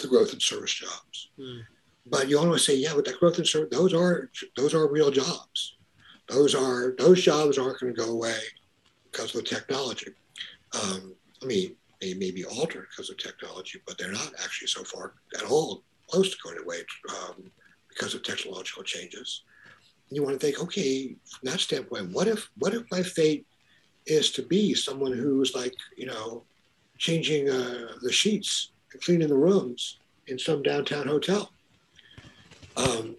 the 0.00 0.08
growth 0.08 0.32
in 0.32 0.40
service 0.40 0.74
jobs. 0.74 1.30
Mm. 1.38 1.60
But 2.06 2.28
you 2.28 2.36
always 2.36 2.66
say, 2.66 2.74
yeah, 2.74 2.94
but 2.96 3.04
that 3.04 3.20
growth 3.20 3.38
in 3.38 3.44
service, 3.44 3.68
those 3.70 3.94
are 3.94 4.28
those 4.56 4.74
are 4.74 4.90
real 4.90 5.12
jobs. 5.12 5.76
Those 6.28 6.56
are 6.56 6.96
those 6.98 7.22
jobs 7.22 7.58
aren't 7.58 7.78
going 7.78 7.94
to 7.94 8.00
go 8.04 8.10
away 8.10 8.40
because 9.10 9.36
of 9.36 9.44
the 9.44 9.48
technology. 9.48 10.10
Um, 10.82 11.14
I 11.40 11.46
mean, 11.46 11.76
they 12.00 12.14
may 12.14 12.32
be 12.32 12.44
altered 12.44 12.88
because 12.90 13.08
of 13.08 13.18
technology, 13.18 13.80
but 13.86 13.98
they're 13.98 14.10
not 14.10 14.32
actually 14.42 14.66
so 14.66 14.82
far 14.82 15.14
at 15.36 15.44
all 15.44 15.84
close 16.08 16.30
to 16.30 16.36
going 16.42 16.58
away. 16.58 16.78
Um, 17.08 17.52
because 17.94 18.14
of 18.14 18.22
technological 18.22 18.82
changes. 18.82 19.42
And 20.08 20.16
you 20.16 20.22
want 20.22 20.38
to 20.38 20.46
think, 20.46 20.62
okay, 20.62 21.16
from 21.24 21.50
that 21.50 21.60
standpoint, 21.60 22.12
what 22.12 22.28
if 22.28 22.50
what 22.58 22.74
if 22.74 22.82
my 22.90 23.02
fate 23.02 23.46
is 24.06 24.30
to 24.32 24.42
be 24.42 24.74
someone 24.74 25.12
who's 25.12 25.54
like, 25.54 25.74
you 25.96 26.06
know, 26.06 26.44
changing 26.98 27.48
uh, 27.48 27.92
the 28.02 28.12
sheets 28.12 28.72
and 28.92 29.02
cleaning 29.02 29.28
the 29.28 29.34
rooms 29.34 29.98
in 30.26 30.38
some 30.38 30.62
downtown 30.62 31.06
hotel? 31.06 31.52
Um, 32.76 33.16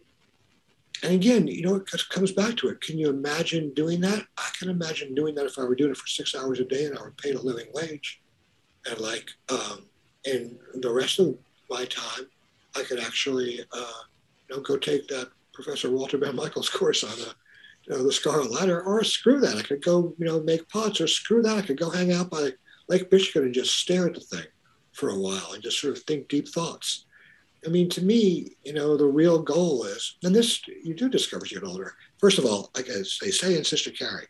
and 1.03 1.13
again, 1.13 1.47
you 1.47 1.63
know, 1.63 1.75
it 1.75 1.89
comes 2.09 2.31
back 2.31 2.55
to 2.57 2.69
it. 2.69 2.79
Can 2.81 2.97
you 2.97 3.09
imagine 3.09 3.73
doing 3.73 3.99
that? 4.01 4.25
I 4.37 4.49
can 4.57 4.69
imagine 4.69 5.13
doing 5.13 5.35
that 5.35 5.45
if 5.45 5.59
I 5.59 5.63
were 5.63 5.75
doing 5.75 5.91
it 5.91 5.97
for 5.97 6.07
six 6.07 6.33
hours 6.33 6.59
a 6.59 6.65
day 6.65 6.85
and 6.85 6.97
I 6.97 7.01
were 7.01 7.11
paid 7.11 7.35
a 7.35 7.41
living 7.41 7.67
wage. 7.73 8.21
And 8.85 8.99
like, 8.99 9.29
um, 9.49 9.85
and 10.25 10.57
the 10.75 10.91
rest 10.91 11.19
of 11.19 11.37
my 11.69 11.85
time, 11.85 12.27
I 12.75 12.83
could 12.83 12.99
actually 12.99 13.59
uh, 13.71 14.01
go 14.61 14.77
take 14.77 15.07
that 15.07 15.29
Professor 15.53 15.91
Walter 15.91 16.17
Benn 16.17 16.35
Michaels' 16.35 16.69
course 16.69 17.03
on 17.03 17.11
uh, 17.11 17.33
you 17.83 17.95
know, 17.95 18.03
the 18.03 18.11
Scarlet 18.11 18.51
Letter, 18.51 18.81
or 18.81 19.03
screw 19.03 19.39
that. 19.41 19.57
I 19.57 19.61
could 19.61 19.83
go, 19.83 20.15
you 20.17 20.25
know, 20.25 20.41
make 20.41 20.67
pots, 20.69 21.01
or 21.01 21.07
screw 21.07 21.41
that. 21.41 21.57
I 21.57 21.61
could 21.61 21.79
go 21.79 21.89
hang 21.89 22.13
out 22.13 22.29
by 22.29 22.51
Lake 22.87 23.11
Michigan 23.11 23.43
and 23.43 23.53
just 23.53 23.77
stare 23.77 24.07
at 24.07 24.13
the 24.13 24.19
thing 24.21 24.45
for 24.93 25.09
a 25.09 25.19
while 25.19 25.51
and 25.53 25.63
just 25.63 25.79
sort 25.79 25.97
of 25.97 26.03
think 26.03 26.27
deep 26.27 26.47
thoughts. 26.47 27.05
I 27.65 27.69
mean, 27.69 27.89
to 27.89 28.03
me, 28.03 28.55
you 28.63 28.73
know, 28.73 28.97
the 28.97 29.05
real 29.05 29.41
goal 29.41 29.85
is, 29.85 30.17
and 30.23 30.35
this 30.35 30.61
you 30.67 30.93
do 30.93 31.09
discover 31.09 31.45
as 31.45 31.51
you 31.51 31.59
get 31.59 31.67
older. 31.67 31.95
First 32.19 32.37
of 32.37 32.45
all, 32.45 32.71
like 32.75 32.87
as 32.87 33.17
they 33.21 33.31
say 33.31 33.57
in 33.57 33.63
Sister 33.63 33.91
Carrie, 33.91 34.27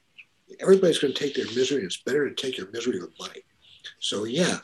everybody's 0.60 1.00
going 1.00 1.14
to 1.14 1.20
take 1.20 1.36
their 1.36 1.46
misery. 1.46 1.78
And 1.78 1.88
it's 1.88 2.02
better 2.02 2.30
to 2.30 2.36
take 2.36 2.58
your 2.58 2.70
misery 2.72 3.00
with 3.00 3.18
money. 3.20 3.42
So 4.00 4.26
yeah, 4.26 4.58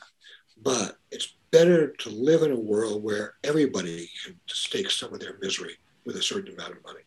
but 0.62 0.98
it's 1.12 1.36
better 1.52 1.88
to 1.88 2.10
live 2.10 2.44
in 2.44 2.52
a 2.52 2.60
world 2.60 3.04
where 3.04 3.36
everybody 3.44 4.10
can 4.24 4.40
stake 4.48 4.90
some 4.90 5.14
of 5.14 5.20
their 5.20 5.38
misery 5.42 5.76
with 6.06 6.16
a 6.16 6.22
certain 6.22 6.54
amount 6.54 6.78
of 6.78 6.84
money. 6.84 7.02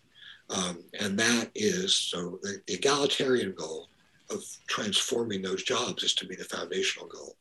Um, 0.50 0.84
and 1.00 1.18
that 1.18 1.50
is 1.54 1.94
so 1.94 2.38
the, 2.42 2.60
egalitarian 2.68 3.54
goal 3.56 3.88
of 4.30 4.42
transforming 4.66 5.42
those 5.42 5.62
jobs 5.62 6.02
is 6.02 6.14
to 6.14 6.26
be 6.26 6.34
the 6.34 6.44
foundational 6.44 7.08
goal. 7.08 7.36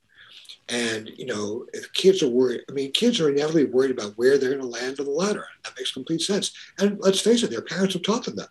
And 0.70 1.10
you 1.18 1.26
know, 1.26 1.66
if 1.74 1.92
kids 1.94 2.24
are 2.24 2.30
worried, 2.30 2.62
I 2.70 2.74
mean, 2.74 2.92
kids 2.92 3.20
are 3.20 3.30
inevitably 3.30 3.66
worried 3.66 3.92
about 3.92 4.18
where 4.18 4.38
they're 4.38 4.58
going 4.58 4.62
to 4.62 4.68
land 4.68 5.00
on 5.00 5.06
the 5.06 5.12
ladder. 5.12 5.46
That 5.64 5.74
makes 5.78 5.92
complete 5.92 6.22
sense. 6.22 6.54
And 6.80 6.98
let's 7.00 7.20
face 7.20 7.44
it, 7.44 7.50
their 7.50 7.62
parents 7.62 7.94
have 7.94 8.04
taught 8.04 8.26
them 8.26 8.36
that. 8.38 8.50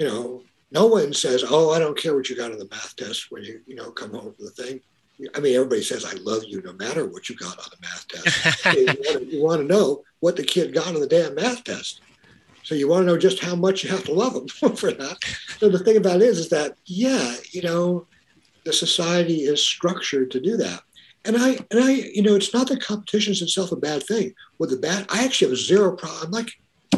You 0.00 0.06
know, 0.08 0.42
no 0.72 0.86
one 0.86 1.12
says, 1.12 1.44
"Oh, 1.46 1.70
I 1.70 1.78
don't 1.78 1.96
care 1.96 2.16
what 2.16 2.28
you 2.28 2.36
got 2.36 2.52
on 2.52 2.58
the 2.58 2.68
math 2.70 2.96
test 2.96 3.30
when 3.30 3.44
you 3.44 3.60
you 3.66 3.76
know 3.76 3.90
come 3.90 4.12
home 4.12 4.34
from 4.34 4.44
the 4.44 4.50
thing." 4.50 4.80
I 5.34 5.40
mean, 5.40 5.54
everybody 5.54 5.82
says, 5.82 6.04
"I 6.04 6.14
love 6.14 6.44
you," 6.46 6.62
no 6.62 6.72
matter 6.74 7.06
what 7.06 7.28
you 7.28 7.36
got 7.36 7.58
on 7.58 7.64
the 7.70 7.76
math 7.82 8.08
test. 8.08 8.64
you, 8.76 8.86
want 8.86 9.18
to, 9.18 9.24
you 9.26 9.42
want 9.42 9.60
to 9.60 9.66
know 9.66 10.02
what 10.20 10.36
the 10.36 10.42
kid 10.42 10.72
got 10.74 10.88
on 10.88 11.00
the 11.00 11.06
damn 11.06 11.34
math 11.34 11.64
test. 11.64 12.00
So 12.62 12.74
you 12.74 12.88
want 12.88 13.02
to 13.02 13.06
know 13.06 13.18
just 13.18 13.40
how 13.40 13.56
much 13.56 13.82
you 13.82 13.90
have 13.90 14.04
to 14.04 14.12
love 14.12 14.34
them 14.34 14.48
for 14.76 14.92
that. 14.92 15.16
So 15.58 15.68
the 15.68 15.78
thing 15.78 15.96
about 15.96 16.16
it 16.16 16.22
is, 16.22 16.38
is 16.38 16.48
that 16.50 16.76
yeah, 16.86 17.34
you 17.50 17.62
know, 17.62 18.06
the 18.64 18.72
society 18.72 19.42
is 19.42 19.64
structured 19.64 20.30
to 20.32 20.40
do 20.40 20.56
that. 20.58 20.80
And 21.24 21.36
I 21.36 21.58
and 21.70 21.84
I, 21.84 21.90
you 21.90 22.22
know, 22.22 22.34
it's 22.34 22.54
not 22.54 22.68
that 22.68 22.82
competition 22.82 23.32
is 23.32 23.42
itself 23.42 23.72
a 23.72 23.76
bad 23.76 24.04
thing. 24.04 24.34
With 24.58 24.70
the 24.70 24.76
bad, 24.76 25.06
I 25.10 25.24
actually 25.24 25.50
have 25.50 25.58
zero 25.58 25.96
problem. 25.96 26.30
Like 26.30 26.50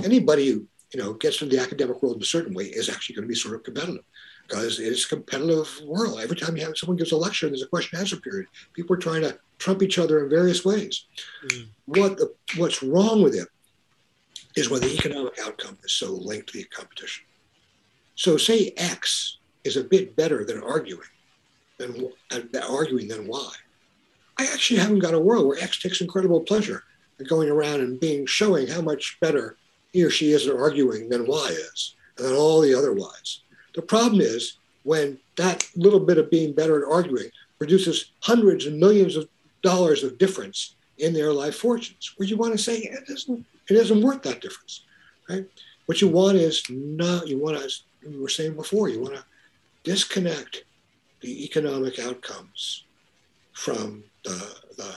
anybody 0.05 0.49
who 0.49 0.67
you 0.95 1.03
know 1.03 1.15
gets 1.15 1.43
into 1.43 1.57
the 1.57 1.63
academic 1.63 2.03
world 2.03 2.17
in 2.17 2.23
a 2.23 2.27
certain 2.27 2.55
way 2.55 2.65
is 2.65 2.89
actually 2.89 3.17
going 3.17 3.25
to 3.25 3.29
be 3.29 3.35
sort 3.35 3.55
of 3.55 3.65
competitive 3.65 4.05
because 4.47 4.79
it's 4.79 5.05
a 5.05 5.09
competitive 5.09 5.81
world. 5.85 6.21
Every 6.21 6.37
time 6.37 6.57
you 6.57 6.65
have 6.65 6.77
someone 6.77 6.97
gives 6.97 7.13
a 7.13 7.17
lecture, 7.17 7.49
there's 7.49 7.63
a 7.63 7.67
question 7.67 7.99
answer 7.99 8.17
period. 8.17 8.49
People 8.75 8.97
are 8.97 9.01
trying 9.01 9.23
to 9.23 9.39
trump 9.59 9.83
each 9.83 9.99
other 9.99 10.23
in 10.23 10.31
various 10.31 10.65
ways. 10.65 11.07
Mm. 11.47 11.69
What 11.87 12.17
the, 12.17 12.35
what's 12.57 12.83
wrong 12.83 13.23
with 13.23 13.35
it 13.35 13.49
is 14.57 14.69
when 14.69 14.81
the 14.81 14.95
economic 14.95 15.35
outcome 15.45 15.79
is 15.83 15.93
so 15.93 16.13
linked 16.13 16.49
to 16.49 16.59
the 16.59 16.65
competition. 16.65 17.25
So 18.15 18.37
say 18.37 18.73
X 18.77 19.39
is 19.65 19.77
a 19.77 19.85
bit 19.85 20.17
better 20.17 20.45
than 20.45 20.63
arguing, 20.63 21.09
than 21.79 22.09
uh, 22.31 22.41
arguing 22.69 23.09
than 23.09 23.27
Y. 23.27 23.53
I 24.39 24.45
actually 24.53 24.81
haven't 24.81 24.99
got 24.99 25.15
a 25.15 25.21
world 25.21 25.47
where 25.47 25.63
X 25.63 25.81
takes 25.81 26.01
incredible 26.01 26.41
pleasure 26.41 26.83
in 27.19 27.27
going 27.27 27.49
around 27.49 27.81
and 27.81 28.01
being 28.01 28.27
showing 28.27 28.67
how 28.67 28.81
much 28.81 29.19
better 29.21 29.57
he 29.93 30.03
or 30.03 30.11
she 30.11 30.33
is 30.33 30.47
at 30.47 30.55
arguing 30.55 31.09
than 31.09 31.27
Y 31.27 31.49
is, 31.49 31.95
and 32.17 32.27
than 32.27 32.35
all 32.35 32.61
the 32.61 32.75
other 32.75 32.97
Ys. 32.97 33.41
The 33.75 33.83
problem 33.83 34.21
is 34.21 34.59
when 34.83 35.19
that 35.37 35.69
little 35.77 36.01
bit 36.01 36.19
of 36.19 36.31
being 36.31 36.53
better 36.53 36.83
at 36.83 36.93
arguing 36.93 37.31
produces 37.59 38.13
hundreds 38.21 38.67
and 38.67 38.79
millions 38.79 39.17
of 39.17 39.29
dollars 39.63 40.03
of 40.03 40.19
difference 40.19 40.75
in 40.99 41.13
their 41.13 41.33
life 41.33 41.57
fortunes, 41.57 42.13
where 42.17 42.29
you 42.29 42.37
want 42.37 42.53
to 42.53 42.59
say 42.59 42.79
it 42.79 43.05
isn't, 43.09 43.47
it 43.71 43.77
isn't 43.77 44.03
worth 44.03 44.23
that 44.23 44.41
difference, 44.41 44.85
right? 45.29 45.47
What 45.87 46.01
you 46.01 46.09
want 46.09 46.37
is 46.37 46.63
not, 46.69 47.29
you 47.29 47.39
want 47.39 47.59
to, 47.59 47.65
as 47.65 47.83
we 48.07 48.19
were 48.19 48.29
saying 48.29 48.55
before, 48.55 48.89
you 48.89 49.01
want 49.01 49.15
to 49.15 49.25
disconnect 49.85 50.65
the 51.21 51.45
economic 51.45 51.99
outcomes 51.99 52.85
from 53.53 54.03
the, 54.25 54.55
the, 54.77 54.95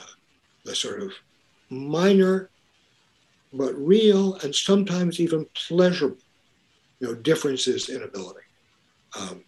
the 0.63 0.75
sort 0.75 1.01
of 1.01 1.11
minor 1.69 2.49
but 3.53 3.73
real 3.75 4.35
and 4.35 4.53
sometimes 4.53 5.19
even 5.19 5.45
pleasurable 5.53 6.17
you 6.99 7.07
know, 7.07 7.15
differences 7.15 7.89
in 7.89 8.03
ability. 8.03 8.44
Um, 9.19 9.43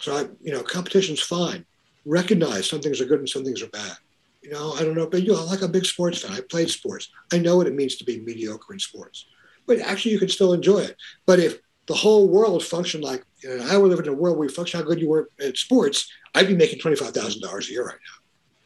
so 0.00 0.16
I, 0.16 0.20
you 0.42 0.52
know, 0.52 0.62
competition's 0.62 1.20
fine. 1.20 1.64
Recognize 2.06 2.68
some 2.68 2.80
things 2.80 3.00
are 3.00 3.04
good 3.06 3.18
and 3.18 3.28
some 3.28 3.44
things 3.44 3.62
are 3.62 3.68
bad. 3.68 3.96
You 4.42 4.50
know, 4.50 4.72
I 4.72 4.84
don't 4.84 4.94
know, 4.94 5.06
but 5.06 5.22
you 5.22 5.32
know, 5.32 5.40
I'm 5.40 5.46
like 5.46 5.62
a 5.62 5.68
big 5.68 5.84
sports 5.84 6.22
fan. 6.22 6.32
I 6.32 6.40
played 6.40 6.70
sports. 6.70 7.10
I 7.32 7.38
know 7.38 7.56
what 7.56 7.66
it 7.66 7.74
means 7.74 7.96
to 7.96 8.04
be 8.04 8.20
mediocre 8.20 8.72
in 8.72 8.78
sports. 8.78 9.26
But 9.66 9.80
actually, 9.80 10.12
you 10.12 10.18
can 10.18 10.30
still 10.30 10.54
enjoy 10.54 10.78
it. 10.78 10.96
But 11.26 11.38
if 11.38 11.58
the 11.86 11.94
whole 11.94 12.28
world 12.28 12.64
functioned 12.64 13.04
like, 13.04 13.24
you 13.42 13.56
know, 13.56 13.66
I 13.70 13.76
would 13.76 13.90
live 13.90 14.00
in 14.00 14.08
a 14.08 14.14
world 14.14 14.38
where 14.38 14.48
you 14.48 14.54
function 14.54 14.80
how 14.80 14.86
good 14.86 15.00
you 15.00 15.08
were 15.08 15.28
at 15.44 15.58
sports, 15.58 16.10
I'd 16.34 16.48
be 16.48 16.56
making 16.56 16.78
twenty-five 16.78 17.12
thousand 17.12 17.42
dollars 17.42 17.68
a 17.68 17.72
year 17.72 17.86
right 17.86 17.98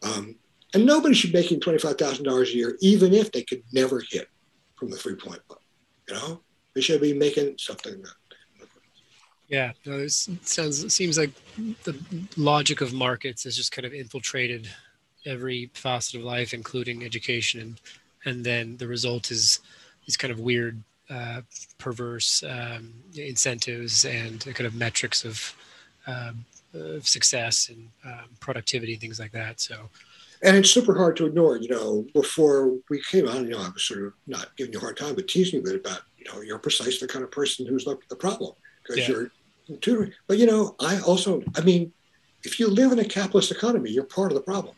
now. 0.03 0.11
Um, 0.13 0.37
and 0.75 0.87
nobody 0.87 1.15
should 1.15 1.33
be 1.33 1.39
making 1.39 1.61
twenty-five 1.61 1.99
thousand 1.99 2.25
dollars 2.25 2.51
a 2.51 2.57
year, 2.57 2.77
even 2.81 3.13
if 3.13 3.33
they 3.33 3.43
could 3.43 3.63
never 3.73 4.03
hit 4.09 4.29
from 4.77 4.91
the 4.91 4.97
three-point 4.97 5.41
line. 5.49 5.59
You 6.09 6.15
know, 6.15 6.41
they 6.75 6.81
should 6.81 7.01
be 7.01 7.15
making 7.15 7.57
something. 7.59 8.01
That, 8.03 8.15
yeah, 9.49 9.73
no, 9.85 9.99
it 9.99 10.11
sounds 10.11 10.85
it 10.85 10.91
seems 10.91 11.19
like 11.19 11.31
the 11.85 11.99
logic 12.37 12.81
of 12.81 12.93
markets 12.93 13.45
has 13.45 13.57
just 13.57 13.73
kind 13.73 13.87
of 13.87 13.93
infiltrated 13.93 14.69
every 15.27 15.71
facet 15.75 16.17
of 16.17 16.23
life, 16.23 16.55
including 16.55 17.05
education, 17.05 17.61
and 17.61 17.81
and 18.25 18.45
then 18.45 18.77
the 18.77 18.87
result 18.87 19.31
is 19.31 19.61
these 20.07 20.17
kind 20.17 20.33
of 20.33 20.41
weird, 20.41 20.83
uh, 21.11 21.43
perverse 21.79 22.43
um, 22.49 22.93
incentives 23.15 24.05
and 24.05 24.41
kind 24.41 24.67
of 24.67 24.75
metrics 24.75 25.25
of, 25.25 25.55
um, 26.07 26.45
of 26.73 27.07
success 27.07 27.69
and 27.69 27.89
um, 28.05 28.29
productivity, 28.41 28.93
and 28.93 29.01
things 29.01 29.21
like 29.21 29.33
that. 29.33 29.61
So. 29.61 29.89
And 30.43 30.57
it's 30.57 30.71
super 30.71 30.95
hard 30.95 31.17
to 31.19 31.27
ignore. 31.27 31.57
You 31.57 31.69
know, 31.69 32.07
before 32.13 32.75
we 32.91 33.03
came 33.11 33.29
on, 33.29 33.45
you 33.45 33.51
know, 33.51 33.61
I 33.61 33.69
was 33.69 33.85
sort 33.85 34.05
of 34.05 34.13
not 34.27 34.57
giving 34.57 34.73
you 34.73 34.79
a 34.79 34.83
hard 34.83 34.97
time, 34.97 35.15
but 35.15 35.29
teasing 35.29 35.61
a 35.61 35.63
bit 35.63 35.77
about, 35.77 36.01
you 36.19 36.25
know, 36.31 36.41
you're 36.43 36.59
precisely 36.59 37.07
the 37.07 37.13
kind 37.13 37.25
of 37.25 37.31
person 37.31 37.67
who's 37.67 37.87
looked 37.87 38.05
at 38.05 38.09
the 38.09 38.17
problem 38.17 38.55
because 38.85 39.09
yeah. 39.09 39.15
you're 39.15 39.79
tutoring. 39.81 40.13
But 40.27 40.39
you 40.39 40.47
know, 40.47 40.77
I 40.81 41.01
also, 41.01 41.43
I 41.57 41.63
mean, 41.63 41.93
if 42.45 42.61
you 42.61 42.69
live 42.69 42.93
in 42.93 42.99
a 42.99 43.05
capitalist 43.05 43.51
economy, 43.51 43.91
you're 43.91 44.05
part 44.05 44.31
of 44.31 44.37
the 44.37 44.43
problem. 44.43 44.75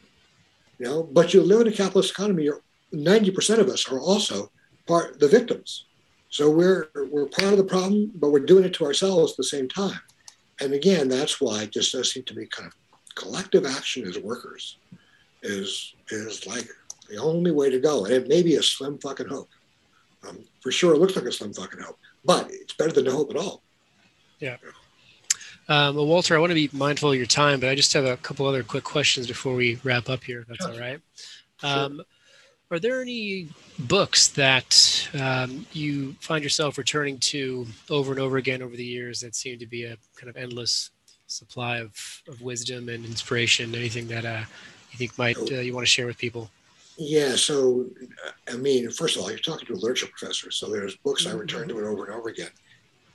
You 0.79 0.87
know, 0.87 1.03
but 1.03 1.35
you 1.35 1.43
live 1.43 1.63
in 1.63 1.69
a 1.69 1.73
capitalist 1.73 2.11
economy, 2.11 2.45
you're 2.45 2.61
90% 2.95 3.59
of 3.59 3.69
us 3.69 3.91
are 3.91 3.99
also 3.99 4.51
part 4.87 5.19
the 5.19 5.29
victims. 5.29 5.87
So 6.29 6.51
we're 6.51 6.89
we're 7.11 7.27
part 7.27 7.53
of 7.53 7.59
the 7.59 7.65
problem, 7.65 8.13
but 8.15 8.31
we're 8.31 8.41
doing 8.41 8.65
it 8.65 8.75
to 8.75 8.85
ourselves 8.85 9.33
at 9.33 9.37
the 9.39 9.45
same 9.45 9.69
time. 9.69 10.01
And 10.61 10.73
again, 10.73 11.09
that's 11.09 11.41
why 11.41 11.63
it 11.63 11.73
just 11.73 11.93
does 11.93 12.13
seem 12.13 12.25
to 12.25 12.35
me 12.35 12.47
kind 12.47 12.67
of 12.67 12.75
collective 13.15 13.65
action 13.65 14.07
as 14.07 14.19
workers 14.19 14.77
is 15.43 15.95
is 16.11 16.47
like 16.47 16.69
the 17.09 17.17
only 17.17 17.51
way 17.51 17.71
to 17.71 17.81
go. 17.81 18.05
And 18.05 18.15
it 18.15 18.29
may 18.29 18.43
be 18.43 18.57
a 18.57 18.63
slim 18.63 18.99
fucking 18.99 19.29
hope. 19.29 19.49
Um, 20.29 20.39
for 20.61 20.73
sure, 20.73 20.95
it 20.95 20.99
looks 20.99 21.17
like 21.17 21.25
a 21.25 21.33
slim 21.33 21.53
fucking 21.53 21.81
hope, 21.81 21.99
but 22.25 22.51
it's 22.51 22.75
better 22.75 22.93
than 22.93 23.05
no 23.05 23.13
hope 23.13 23.31
at 23.31 23.37
all. 23.37 23.63
Yeah. 24.41 24.57
Um, 25.69 25.97
well, 25.97 26.07
Walter, 26.07 26.37
I 26.37 26.39
want 26.39 26.51
to 26.51 26.55
be 26.55 26.71
mindful 26.73 27.11
of 27.11 27.17
your 27.17 27.27
time, 27.27 27.59
but 27.59 27.69
I 27.69 27.75
just 27.75 27.93
have 27.93 28.05
a 28.05 28.17
couple 28.19 28.47
other 28.47 28.63
quick 28.63 28.85
questions 28.85 29.27
before 29.27 29.55
we 29.55 29.81
wrap 29.83 30.09
up 30.09 30.23
here. 30.23 30.41
If 30.41 30.49
that's 30.49 30.65
all 30.65 30.79
right. 30.79 31.01
Um, 31.63 32.03
Are 32.71 32.79
there 32.79 33.01
any 33.01 33.49
books 33.79 34.29
that 34.29 35.09
um, 35.21 35.67
you 35.73 36.15
find 36.21 36.43
yourself 36.43 36.79
returning 36.79 37.19
to 37.19 37.67
over 37.91 38.13
and 38.13 38.21
over 38.21 38.37
again 38.37 38.63
over 38.63 38.77
the 38.77 38.85
years 38.85 39.21
that 39.21 39.35
seem 39.35 39.59
to 39.59 39.67
be 39.67 39.85
a 39.85 39.97
kind 40.17 40.29
of 40.29 40.37
endless 40.37 40.91
supply 41.27 41.79
of, 41.79 42.23
of 42.29 42.43
wisdom 42.43 42.89
and 42.89 43.05
inspiration? 43.05 43.75
Anything 43.75 44.09
that 44.09 44.25
uh, 44.25 44.43
you 44.91 44.99
think 44.99 45.19
might 45.19 45.39
uh, 45.39 45.61
you 45.61 45.75
want 45.75 45.87
to 45.87 45.91
share 45.91 46.07
with 46.07 46.19
people? 46.19 46.51
Yeah, 46.99 47.37
so 47.37 47.87
I 48.49 48.57
mean, 48.57 48.91
first 48.91 49.17
of 49.17 49.23
all, 49.23 49.31
you're 49.31 49.39
talking 49.39 49.67
to 49.67 49.75
a 49.75 49.77
literature 49.77 50.07
professor, 50.07 50.51
so 50.51 50.71
there's 50.71 50.97
books 50.97 51.27
I 51.27 51.33
return 51.33 51.69
to 51.69 51.79
it 51.79 51.85
over 51.85 52.07
and 52.07 52.15
over 52.15 52.31
again. 52.31 52.51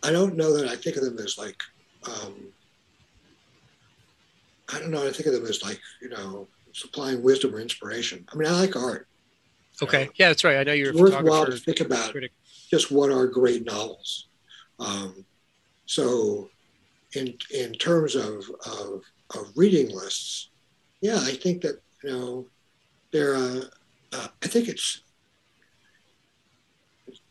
I 0.04 0.12
don't 0.12 0.36
know 0.36 0.56
that 0.58 0.68
I 0.68 0.76
think 0.76 0.98
of 0.98 1.04
them 1.04 1.18
as 1.20 1.38
like, 1.38 1.62
um, 2.08 2.34
I 4.74 4.80
don't 4.80 4.92
know. 4.92 5.06
I 5.06 5.12
think 5.12 5.28
of 5.28 5.34
them 5.34 5.46
as 5.46 5.62
like, 5.62 5.80
you 6.02 6.10
know, 6.10 6.48
supplying 6.74 7.22
wisdom 7.22 7.54
or 7.54 7.60
inspiration. 7.60 8.26
I 8.32 8.36
mean, 8.36 8.48
I 8.48 8.52
like 8.52 8.76
art. 8.76 9.08
Okay. 9.82 10.10
yeah, 10.16 10.30
that's 10.30 10.44
right. 10.44 10.58
I 10.58 10.64
know 10.64 10.74
you're 10.74 10.94
worthwhile 10.94 11.46
to 11.46 11.58
think 11.58 11.80
about 11.80 12.12
critic. 12.12 12.32
just 12.70 12.92
what 12.92 13.12
are 13.12 13.26
great 13.28 13.66
novels. 13.66 14.28
Um, 14.80 15.26
so, 15.86 16.50
in 17.14 17.36
in 17.54 17.74
terms 17.74 18.16
of, 18.16 18.46
of, 18.66 19.02
of 19.36 19.52
reading 19.56 19.94
lists, 19.96 20.50
yeah, 21.02 21.18
I 21.18 21.34
think 21.34 21.62
that 21.62 21.82
you 22.04 22.10
know, 22.10 22.46
there. 23.12 23.36
Uh, 23.36 23.62
uh, 24.14 24.28
I 24.44 24.48
think 24.48 24.68
it's 24.68 25.02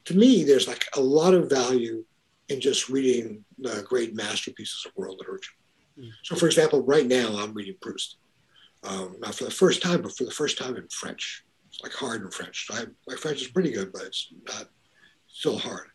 to 0.06 0.16
me, 0.16 0.44
there's 0.44 0.66
like 0.66 0.86
a 0.96 1.00
lot 1.00 1.34
of 1.34 1.48
value 1.48 2.04
in 2.50 2.60
just 2.60 2.88
reading 2.88 3.44
the 3.58 3.84
great 3.88 4.14
masterpieces 4.14 4.84
of 4.86 4.92
world 4.96 5.16
literature. 5.18 5.52
Mm. 5.98 6.10
So, 6.24 6.36
for 6.36 6.46
example, 6.46 6.82
right 6.82 7.06
now 7.06 7.36
I'm 7.38 7.54
reading 7.54 7.76
Proust. 7.80 8.16
Um, 8.82 9.16
not 9.20 9.34
for 9.34 9.44
the 9.44 9.50
first 9.50 9.82
time, 9.82 10.02
but 10.02 10.16
for 10.16 10.24
the 10.24 10.30
first 10.30 10.58
time 10.58 10.76
in 10.76 10.88
French. 10.88 11.44
It's 11.68 11.82
like 11.82 11.92
hard 11.92 12.22
in 12.22 12.30
French. 12.30 12.66
So 12.66 12.74
I, 12.74 12.84
my 13.06 13.14
French 13.14 13.42
is 13.42 13.48
pretty 13.48 13.70
good, 13.70 13.92
but 13.92 14.02
it's 14.02 14.32
not 14.48 14.68
still 15.28 15.58
hard. 15.58 15.88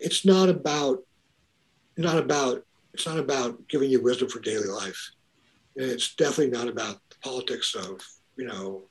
it's 0.00 0.24
not 0.24 0.48
about 0.48 0.98
not 1.96 2.18
about 2.18 2.64
it's 2.94 3.06
not 3.06 3.18
about 3.18 3.68
giving 3.68 3.90
you 3.90 4.02
wisdom 4.02 4.28
for 4.28 4.40
daily 4.40 4.68
life. 4.68 5.12
And 5.76 5.90
it's 5.90 6.14
definitely 6.14 6.50
not 6.50 6.68
about 6.68 7.00
the 7.10 7.16
politics 7.22 7.74
of 7.74 8.00
you 8.36 8.46
know 8.46 8.84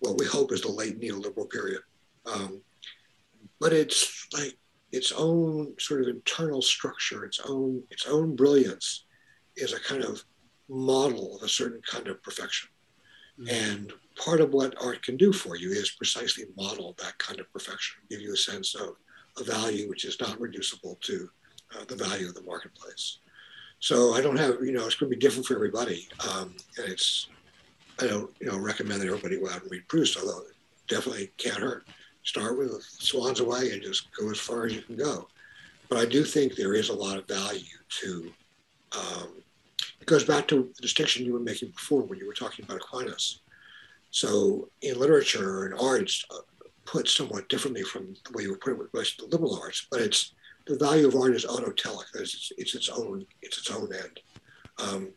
what 0.00 0.18
we 0.18 0.26
hope 0.26 0.52
is 0.52 0.62
the 0.62 0.70
late 0.70 1.00
neoliberal 1.00 1.48
period. 1.50 1.82
Um, 2.26 2.62
but 3.58 3.72
it's 3.72 4.26
like 4.32 4.56
its 4.92 5.12
own 5.12 5.74
sort 5.78 6.02
of 6.02 6.08
internal 6.08 6.62
structure, 6.62 7.24
its 7.24 7.40
own 7.48 7.82
its 7.90 8.06
own 8.06 8.36
brilliance 8.36 9.04
is 9.56 9.72
a 9.72 9.80
kind 9.80 10.04
of 10.04 10.24
model 10.68 11.36
of 11.36 11.42
a 11.42 11.48
certain 11.48 11.80
kind 11.82 12.08
of 12.08 12.22
perfection. 12.22 12.68
Mm-hmm. 13.38 13.54
And 13.54 13.92
part 14.16 14.40
of 14.40 14.52
what 14.52 14.74
art 14.82 15.02
can 15.02 15.16
do 15.16 15.32
for 15.32 15.56
you 15.56 15.70
is 15.70 15.90
precisely 15.90 16.44
model 16.56 16.94
that 16.98 17.18
kind 17.18 17.40
of 17.40 17.52
perfection, 17.52 18.02
give 18.10 18.20
you 18.20 18.32
a 18.32 18.36
sense 18.36 18.74
of 18.74 18.96
a 19.38 19.44
value 19.44 19.88
which 19.88 20.04
is 20.04 20.20
not 20.20 20.40
reducible 20.40 20.98
to 21.02 21.28
uh, 21.74 21.84
the 21.88 21.96
value 21.96 22.28
of 22.28 22.34
the 22.34 22.42
marketplace. 22.42 23.18
So 23.78 24.12
I 24.12 24.20
don't 24.20 24.36
have, 24.36 24.56
you 24.62 24.72
know, 24.72 24.86
it's 24.86 24.96
going 24.96 25.10
to 25.10 25.16
be 25.16 25.20
different 25.20 25.46
for 25.46 25.54
everybody. 25.54 26.08
Um, 26.28 26.54
and 26.76 26.92
it's, 26.92 27.28
I 28.00 28.06
don't, 28.06 28.30
you 28.40 28.46
know, 28.48 28.58
recommend 28.58 29.00
that 29.00 29.08
everybody 29.08 29.40
go 29.40 29.48
out 29.48 29.62
and 29.62 29.70
read 29.70 29.88
Proust, 29.88 30.18
although 30.18 30.42
it 30.42 30.54
definitely 30.88 31.30
can't 31.38 31.56
hurt. 31.56 31.86
Start 32.22 32.58
with 32.58 32.82
Swann's 32.82 33.42
Way 33.42 33.72
and 33.72 33.82
just 33.82 34.08
go 34.12 34.30
as 34.30 34.38
far 34.38 34.66
as 34.66 34.74
you 34.74 34.82
can 34.82 34.96
go. 34.96 35.28
But 35.88 35.98
I 35.98 36.04
do 36.04 36.22
think 36.22 36.54
there 36.54 36.74
is 36.74 36.88
a 36.88 36.94
lot 36.94 37.18
of 37.18 37.26
value 37.26 37.64
to, 38.00 38.32
um, 38.92 39.42
it 40.00 40.06
goes 40.06 40.24
back 40.24 40.46
to 40.48 40.70
the 40.74 40.82
distinction 40.82 41.24
you 41.24 41.32
were 41.32 41.40
making 41.40 41.70
before 41.70 42.02
when 42.02 42.18
you 42.18 42.26
were 42.26 42.34
talking 42.34 42.64
about 42.64 42.78
Aquinas. 42.78 43.40
So 44.10 44.68
in 44.82 44.98
literature 44.98 45.64
and 45.64 45.74
art, 45.74 46.02
it's 46.02 46.24
uh, 46.30 46.38
put 46.84 47.08
somewhat 47.08 47.48
differently 47.48 47.82
from 47.82 48.14
the 48.24 48.32
way 48.32 48.42
you 48.44 48.50
were 48.50 48.58
putting 48.58 48.78
it 48.78 48.82
with 48.82 48.94
most 48.94 49.20
of 49.20 49.30
the 49.30 49.36
liberal 49.36 49.60
arts, 49.60 49.86
but 49.90 50.00
it's 50.00 50.34
the 50.66 50.76
value 50.76 51.08
of 51.08 51.16
art 51.16 51.34
is 51.34 51.44
autotelic. 51.44 52.04
It's, 52.14 52.52
it's 52.56 52.74
its 52.74 52.88
own, 52.88 53.24
it's 53.42 53.58
its 53.58 53.70
own 53.70 53.90
end. 53.92 54.20
Um, 54.78 55.08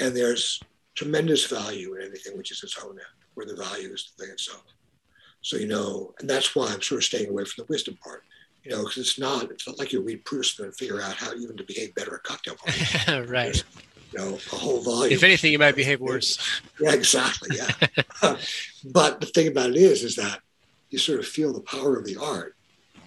and 0.00 0.16
there's 0.16 0.60
tremendous 0.94 1.46
value 1.46 1.94
in 1.94 2.08
anything 2.08 2.36
which 2.36 2.50
is 2.50 2.62
its 2.62 2.78
own 2.82 2.92
end, 2.92 3.00
where 3.34 3.46
the 3.46 3.56
value 3.56 3.92
is 3.92 4.12
the 4.16 4.24
thing 4.24 4.32
itself. 4.32 4.64
So, 5.42 5.56
you 5.56 5.68
know, 5.68 6.14
and 6.18 6.28
that's 6.28 6.54
why 6.54 6.66
I'm 6.66 6.82
sort 6.82 7.00
of 7.00 7.04
staying 7.04 7.30
away 7.30 7.44
from 7.44 7.64
the 7.64 7.72
wisdom 7.72 7.98
part, 8.02 8.24
you 8.64 8.72
know, 8.72 8.78
because 8.78 8.98
it's 8.98 9.18
not, 9.18 9.50
it's 9.50 9.66
not 9.66 9.78
like 9.78 9.92
you 9.92 10.02
read 10.02 10.24
Proust 10.24 10.60
and 10.60 10.74
figure 10.74 11.00
out 11.00 11.14
how 11.14 11.32
even 11.34 11.56
to 11.56 11.64
behave 11.64 11.94
better 11.94 12.14
at 12.14 12.22
cocktail 12.22 12.56
parties. 12.56 13.08
right. 13.30 13.44
There's, 13.44 13.64
you 14.12 14.18
know, 14.18 14.34
a 14.34 14.56
whole 14.56 14.80
volume. 14.82 15.12
If 15.12 15.22
anything, 15.22 15.52
you 15.52 15.58
might 15.58 15.76
behave 15.76 16.00
worse. 16.00 16.38
Yeah, 16.80 16.92
exactly. 16.92 17.56
Yeah. 17.56 17.70
but 18.84 19.20
the 19.20 19.26
thing 19.26 19.48
about 19.48 19.70
it 19.70 19.76
is, 19.76 20.02
is 20.02 20.16
that 20.16 20.40
you 20.90 20.98
sort 20.98 21.20
of 21.20 21.26
feel 21.26 21.52
the 21.52 21.60
power 21.60 21.96
of 21.96 22.04
the 22.04 22.16
art 22.16 22.56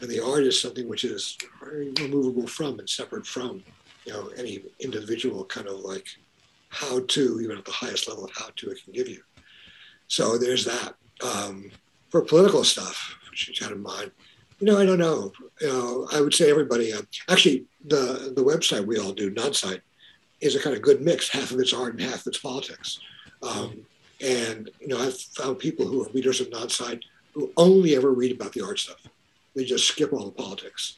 and 0.04 0.12
the 0.12 0.24
art 0.24 0.44
is 0.44 0.60
something 0.60 0.88
which 0.90 1.04
is 1.06 1.38
very 1.64 1.92
removable 2.00 2.46
from 2.46 2.78
and 2.80 2.90
separate 2.90 3.26
from 3.26 3.64
you 4.06 4.12
know 4.12 4.30
any 4.38 4.64
individual 4.80 5.46
kind 5.46 5.68
of 5.68 5.80
like 5.80 6.06
how 6.70 7.00
to 7.08 7.40
even 7.42 7.58
at 7.58 7.66
the 7.66 7.72
highest 7.72 8.08
level 8.08 8.26
of 8.26 8.32
how 8.36 8.50
to 8.56 8.70
it 8.70 8.84
can 8.84 8.94
give 8.94 9.08
you 9.08 9.22
so 10.08 10.38
there's 10.38 10.66
that 10.66 10.96
um, 11.24 11.72
for 12.14 12.22
political 12.22 12.64
stuff 12.64 13.18
which 13.32 13.50
you 13.50 13.56
got 13.60 13.72
in 13.72 13.82
mind 13.82 14.12
you 14.60 14.68
know 14.68 14.78
i 14.80 14.86
don't 14.86 15.00
know 15.00 15.32
you 15.60 15.68
know 15.68 16.08
i 16.14 16.22
would 16.22 16.34
say 16.34 16.50
everybody 16.50 16.94
uh, 16.94 17.02
actually 17.28 17.66
the 17.86 18.32
the 18.36 18.44
website 18.44 18.86
we 18.86 19.00
all 19.00 19.12
do 19.12 19.32
Nonsite 19.32 19.82
is 20.40 20.56
a 20.56 20.60
kind 20.60 20.76
of 20.76 20.84
good 20.84 21.02
mix 21.02 21.28
half 21.28 21.50
of 21.50 21.60
it's 21.60 21.74
art 21.74 21.94
and 21.94 22.02
half 22.02 22.22
of 22.22 22.28
it's 22.28 22.38
politics 22.38 23.00
um, 23.42 23.84
and 24.22 24.70
you 24.80 24.90
know 24.90 25.00
i've 25.00 25.20
found 25.40 25.58
people 25.58 25.88
who 25.88 26.04
are 26.04 26.10
readers 26.14 26.40
of 26.40 26.52
Nonsite 26.52 27.02
who 27.34 27.52
only 27.58 27.96
ever 27.96 28.12
read 28.12 28.32
about 28.32 28.54
the 28.54 28.64
art 28.64 28.78
stuff 28.78 29.02
they 29.56 29.64
just 29.64 29.88
skip 29.88 30.14
all 30.14 30.26
the 30.26 30.32
politics. 30.32 30.98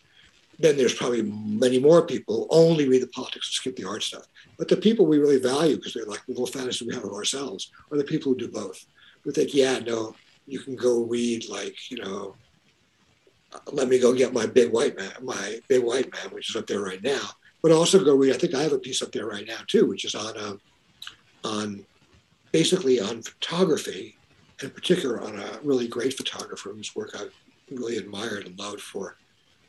Then 0.58 0.78
there's 0.78 0.94
probably 0.94 1.22
many 1.22 1.80
more 1.80 2.06
people 2.06 2.36
who 2.36 2.48
only 2.50 2.88
read 2.88 3.02
the 3.02 3.08
politics 3.08 3.50
and 3.50 3.54
skip 3.54 3.76
the 3.76 3.88
art 3.88 4.04
stuff. 4.04 4.26
But 4.58 4.70
the 4.70 4.78
people 4.78 5.06
we 5.06 5.18
really 5.18 5.40
value, 5.40 5.76
because 5.76 5.94
they're 5.94 6.06
like 6.06 6.26
the 6.26 6.32
little 6.32 6.48
fantasy 6.48 6.86
we 6.86 6.94
have 6.96 7.04
of 7.04 7.12
ourselves, 7.12 7.72
are 7.92 7.98
the 7.98 8.06
people 8.06 8.32
who 8.32 8.38
do 8.38 8.48
both. 8.48 8.86
Who 9.24 9.32
think, 9.32 9.54
yeah, 9.54 9.80
no, 9.80 10.16
you 10.48 10.60
can 10.60 10.76
go 10.76 11.04
read 11.04 11.48
like, 11.50 11.90
you 11.90 11.98
know, 11.98 12.36
let 13.72 13.88
me 13.88 14.00
go 14.00 14.14
get 14.14 14.34
my 14.34 14.46
big 14.46 14.72
white 14.72 14.98
man, 14.98 15.12
my 15.22 15.60
big 15.68 15.84
white 15.84 16.12
man, 16.12 16.32
which 16.32 16.50
is 16.50 16.56
up 16.56 16.68
there 16.68 16.82
right 16.82 17.02
now. 17.04 17.30
But 17.62 17.72
also 17.72 18.04
go 18.04 18.16
read. 18.16 18.36
I 18.36 18.38
think 18.38 18.54
I 18.54 18.62
have 18.62 18.74
a 18.74 18.80
piece 18.80 19.02
up 19.02 19.12
there 19.12 19.26
right 19.26 19.48
now 19.48 19.60
too, 19.68 19.88
which 19.88 20.06
is 20.06 20.14
on 20.14 20.38
um, 20.38 20.62
on 21.44 21.86
basically 22.52 23.00
on 23.00 23.24
photography, 23.24 24.18
in 24.62 24.70
particular 24.70 25.22
on 25.22 25.40
a 25.40 25.60
really 25.64 25.88
great 25.88 26.16
photographer 26.16 26.72
whose 26.72 26.96
work 26.96 27.16
I've 27.16 27.34
really 27.72 27.98
admired 27.98 28.46
and 28.46 28.58
loved 28.60 28.82
for 28.82 29.18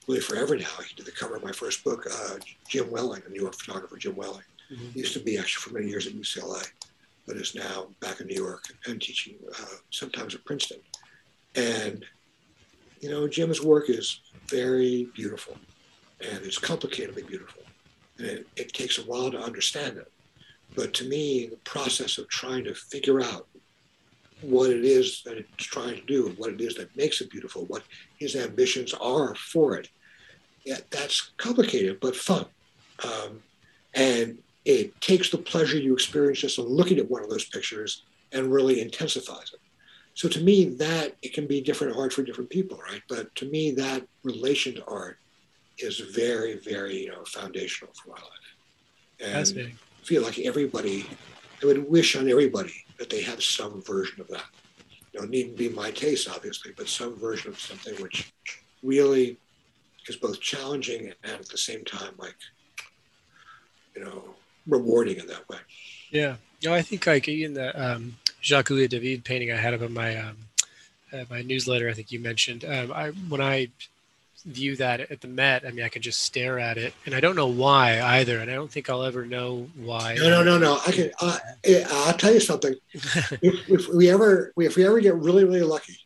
really 0.06 0.20
forever 0.20 0.56
now. 0.56 0.66
He 0.86 0.94
did 0.94 1.06
the 1.06 1.12
cover 1.12 1.36
of 1.36 1.44
my 1.44 1.52
first 1.52 1.84
book, 1.84 2.06
uh, 2.10 2.36
Jim 2.68 2.90
Welling, 2.90 3.22
a 3.26 3.30
New 3.30 3.40
York 3.40 3.54
photographer, 3.54 3.96
Jim 3.96 4.14
Welling. 4.14 4.44
Mm-hmm. 4.72 4.90
He 4.90 5.00
used 5.00 5.14
to 5.14 5.20
be 5.20 5.38
actually 5.38 5.62
for 5.62 5.78
many 5.78 5.90
years 5.90 6.06
at 6.06 6.12
UCLA, 6.12 6.66
but 7.26 7.36
is 7.36 7.54
now 7.54 7.88
back 8.00 8.20
in 8.20 8.26
New 8.26 8.34
York 8.34 8.64
and 8.86 9.00
teaching 9.00 9.36
uh, 9.52 9.76
sometimes 9.90 10.34
at 10.34 10.44
Princeton. 10.44 10.78
And, 11.54 12.04
you 13.00 13.10
know, 13.10 13.26
Jim's 13.26 13.62
work 13.62 13.90
is 13.90 14.20
very 14.48 15.08
beautiful 15.14 15.56
and 16.20 16.44
it's 16.44 16.58
complicatedly 16.58 17.26
beautiful. 17.26 17.62
And 18.18 18.26
it, 18.26 18.46
it 18.56 18.72
takes 18.72 18.98
a 18.98 19.02
while 19.02 19.30
to 19.30 19.38
understand 19.38 19.98
it. 19.98 20.10
But 20.74 20.94
to 20.94 21.04
me, 21.04 21.46
the 21.46 21.56
process 21.58 22.18
of 22.18 22.28
trying 22.28 22.64
to 22.64 22.74
figure 22.74 23.20
out 23.20 23.46
what 24.42 24.70
it 24.70 24.84
is 24.84 25.22
that 25.24 25.38
it's 25.38 25.64
trying 25.64 25.96
to 25.96 26.02
do, 26.02 26.34
what 26.36 26.52
it 26.52 26.60
is 26.60 26.74
that 26.74 26.94
makes 26.96 27.20
it 27.20 27.30
beautiful, 27.30 27.64
what 27.66 27.82
his 28.18 28.36
ambitions 28.36 28.92
are 28.94 29.34
for 29.34 29.76
it. 29.76 29.88
Yeah, 30.64 30.78
that's 30.90 31.32
complicated 31.36 32.00
but 32.00 32.14
fun. 32.14 32.46
Um, 33.04 33.42
and 33.94 34.38
it 34.66 35.00
takes 35.00 35.30
the 35.30 35.38
pleasure 35.38 35.78
you 35.78 35.94
experience 35.94 36.40
just 36.40 36.58
looking 36.58 36.98
at 36.98 37.08
one 37.08 37.22
of 37.22 37.30
those 37.30 37.44
pictures 37.44 38.02
and 38.32 38.52
really 38.52 38.80
intensifies 38.80 39.52
it. 39.54 39.60
So 40.14 40.28
to 40.28 40.40
me, 40.40 40.64
that 40.76 41.14
it 41.22 41.32
can 41.32 41.46
be 41.46 41.60
different 41.60 41.96
art 41.96 42.12
for 42.12 42.24
different 42.24 42.50
people, 42.50 42.76
right? 42.78 43.00
But 43.08 43.32
to 43.36 43.48
me, 43.48 43.70
that 43.72 44.02
relation 44.24 44.74
to 44.74 44.84
art 44.86 45.18
is 45.78 46.00
very, 46.00 46.58
very 46.58 47.04
you 47.04 47.10
know, 47.10 47.24
foundational 47.26 47.94
for 47.94 48.10
my 48.10 48.16
life. 48.16 48.46
And 49.20 49.68
I 49.68 50.04
feel 50.04 50.22
like 50.22 50.40
everybody, 50.40 51.06
I 51.62 51.66
would 51.66 51.88
wish 51.88 52.16
on 52.16 52.28
everybody 52.28 52.74
that 52.98 53.08
they 53.08 53.22
have 53.22 53.42
some 53.42 53.82
version 53.82 54.20
of 54.20 54.26
that. 54.28 54.46
You 55.12 55.20
know, 55.20 55.24
it 55.24 55.30
needn't 55.30 55.56
be 55.56 55.68
my 55.68 55.92
case, 55.92 56.28
obviously, 56.28 56.72
but 56.76 56.88
some 56.88 57.16
version 57.16 57.50
of 57.50 57.60
something 57.60 57.94
which 58.02 58.32
really 58.82 59.38
is 60.08 60.16
both 60.16 60.40
challenging 60.40 61.12
and 61.22 61.32
at 61.40 61.48
the 61.48 61.58
same 61.58 61.84
time, 61.84 62.14
like, 62.18 62.34
you 63.94 64.04
know, 64.04 64.34
rewarding 64.66 65.18
in 65.18 65.26
that 65.26 65.48
way. 65.48 65.58
Yeah. 66.10 66.36
No, 66.64 66.74
I 66.74 66.82
think 66.82 67.06
like 67.06 67.28
in 67.28 67.54
the 67.54 67.80
um, 67.80 68.16
Jacques 68.42 68.70
Louis 68.70 68.88
David 68.88 69.24
painting 69.24 69.52
I 69.52 69.56
had 69.56 69.74
of 69.74 69.90
my 69.90 70.16
um, 70.16 70.36
uh, 71.12 71.24
my 71.30 71.42
newsletter, 71.42 71.88
I 71.88 71.92
think 71.92 72.12
you 72.12 72.20
mentioned. 72.20 72.64
Um, 72.64 72.92
I 72.92 73.10
when 73.28 73.40
I 73.40 73.68
view 74.44 74.76
that 74.76 75.00
at 75.00 75.20
the 75.20 75.28
Met, 75.28 75.66
I 75.66 75.70
mean, 75.70 75.84
I 75.84 75.88
can 75.88 76.02
just 76.02 76.20
stare 76.20 76.58
at 76.58 76.78
it, 76.78 76.94
and 77.04 77.14
I 77.14 77.20
don't 77.20 77.36
know 77.36 77.48
why 77.48 78.00
either, 78.00 78.38
and 78.38 78.50
I 78.50 78.54
don't 78.54 78.70
think 78.70 78.88
I'll 78.88 79.02
ever 79.02 79.26
know 79.26 79.68
why. 79.76 80.14
No, 80.18 80.30
no, 80.30 80.42
no, 80.42 80.58
no. 80.58 80.80
I 80.86 80.92
can. 80.92 81.10
Uh, 81.20 81.38
I'll 81.90 82.14
tell 82.14 82.32
you 82.32 82.40
something. 82.40 82.74
if, 82.94 83.68
if, 83.68 83.88
we 83.88 84.08
ever, 84.10 84.52
if 84.56 84.76
we 84.76 84.86
ever 84.86 85.00
get 85.00 85.14
really, 85.16 85.44
really 85.44 85.62
lucky, 85.62 85.98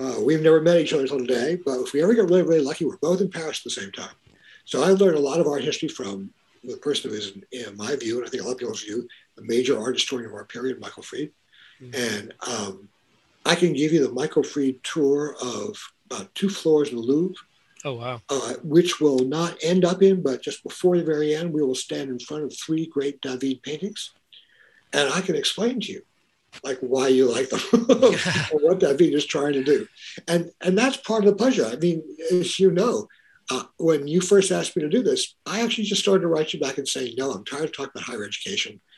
uh, 0.00 0.16
we've 0.20 0.42
never 0.42 0.60
met 0.60 0.78
each 0.78 0.92
other 0.92 1.02
until 1.02 1.18
today, 1.18 1.58
but 1.64 1.80
if 1.80 1.92
we 1.92 2.02
ever 2.02 2.14
get 2.14 2.24
really, 2.24 2.42
really 2.42 2.60
lucky, 2.60 2.84
we're 2.84 2.96
both 2.98 3.20
in 3.20 3.30
Paris 3.30 3.60
at 3.60 3.64
the 3.64 3.70
same 3.70 3.92
time. 3.92 4.14
So 4.64 4.82
I 4.82 4.90
learned 4.90 5.16
a 5.16 5.20
lot 5.20 5.40
of 5.40 5.46
art 5.46 5.62
history 5.62 5.88
from 5.88 6.30
the 6.64 6.76
person 6.78 7.10
who 7.10 7.16
is, 7.16 7.32
in 7.52 7.76
my 7.76 7.96
view, 7.96 8.18
and 8.18 8.26
I 8.26 8.30
think 8.30 8.42
a 8.42 8.46
lot 8.46 8.52
of 8.52 8.58
people's 8.58 8.82
view, 8.82 9.06
a 9.38 9.42
major 9.42 9.78
art 9.78 9.94
historian 9.94 10.28
of 10.28 10.34
our 10.34 10.44
period, 10.44 10.80
Michael 10.80 11.02
Fried, 11.02 11.30
mm-hmm. 11.80 11.94
and 11.94 12.34
um, 12.46 12.88
I 13.44 13.54
can 13.54 13.72
give 13.72 13.92
you 13.92 14.06
the 14.06 14.12
Michael 14.12 14.42
Fried 14.42 14.82
tour 14.82 15.36
of 15.42 15.76
about 16.10 16.34
two 16.34 16.48
floors 16.48 16.90
in 16.90 16.96
the 16.96 17.02
Louvre 17.02 17.36
Oh, 17.84 17.94
wow. 17.94 18.20
Uh, 18.28 18.54
which 18.62 19.00
will 19.00 19.20
not 19.20 19.56
end 19.62 19.84
up 19.84 20.02
in, 20.02 20.22
but 20.22 20.42
just 20.42 20.62
before 20.62 20.96
the 20.96 21.04
very 21.04 21.34
end, 21.34 21.52
we 21.52 21.62
will 21.62 21.74
stand 21.74 22.10
in 22.10 22.18
front 22.18 22.44
of 22.44 22.56
three 22.56 22.86
great 22.86 23.20
David 23.20 23.62
paintings. 23.62 24.10
And 24.92 25.12
I 25.12 25.20
can 25.20 25.36
explain 25.36 25.80
to 25.80 25.92
you 25.92 26.02
like 26.64 26.78
why 26.80 27.08
you 27.08 27.30
like 27.30 27.50
them 27.50 27.60
or 28.52 28.58
what 28.58 28.80
David 28.80 29.14
is 29.14 29.26
trying 29.26 29.52
to 29.52 29.62
do. 29.62 29.86
And, 30.26 30.50
and 30.60 30.76
that's 30.76 30.96
part 30.96 31.24
of 31.24 31.30
the 31.30 31.36
pleasure. 31.36 31.66
I 31.66 31.76
mean, 31.76 32.02
as 32.32 32.58
you 32.58 32.70
know, 32.70 33.06
uh, 33.50 33.64
when 33.78 34.06
you 34.06 34.20
first 34.20 34.50
asked 34.50 34.76
me 34.76 34.82
to 34.82 34.88
do 34.88 35.02
this, 35.02 35.34
I 35.46 35.62
actually 35.62 35.84
just 35.84 36.02
started 36.02 36.22
to 36.22 36.28
write 36.28 36.52
you 36.52 36.60
back 36.60 36.78
and 36.78 36.86
say, 36.86 37.14
no, 37.16 37.30
I'm 37.30 37.44
tired 37.44 37.64
of 37.64 37.72
talking 37.72 37.92
about 37.94 38.04
higher 38.04 38.24
education. 38.24 38.80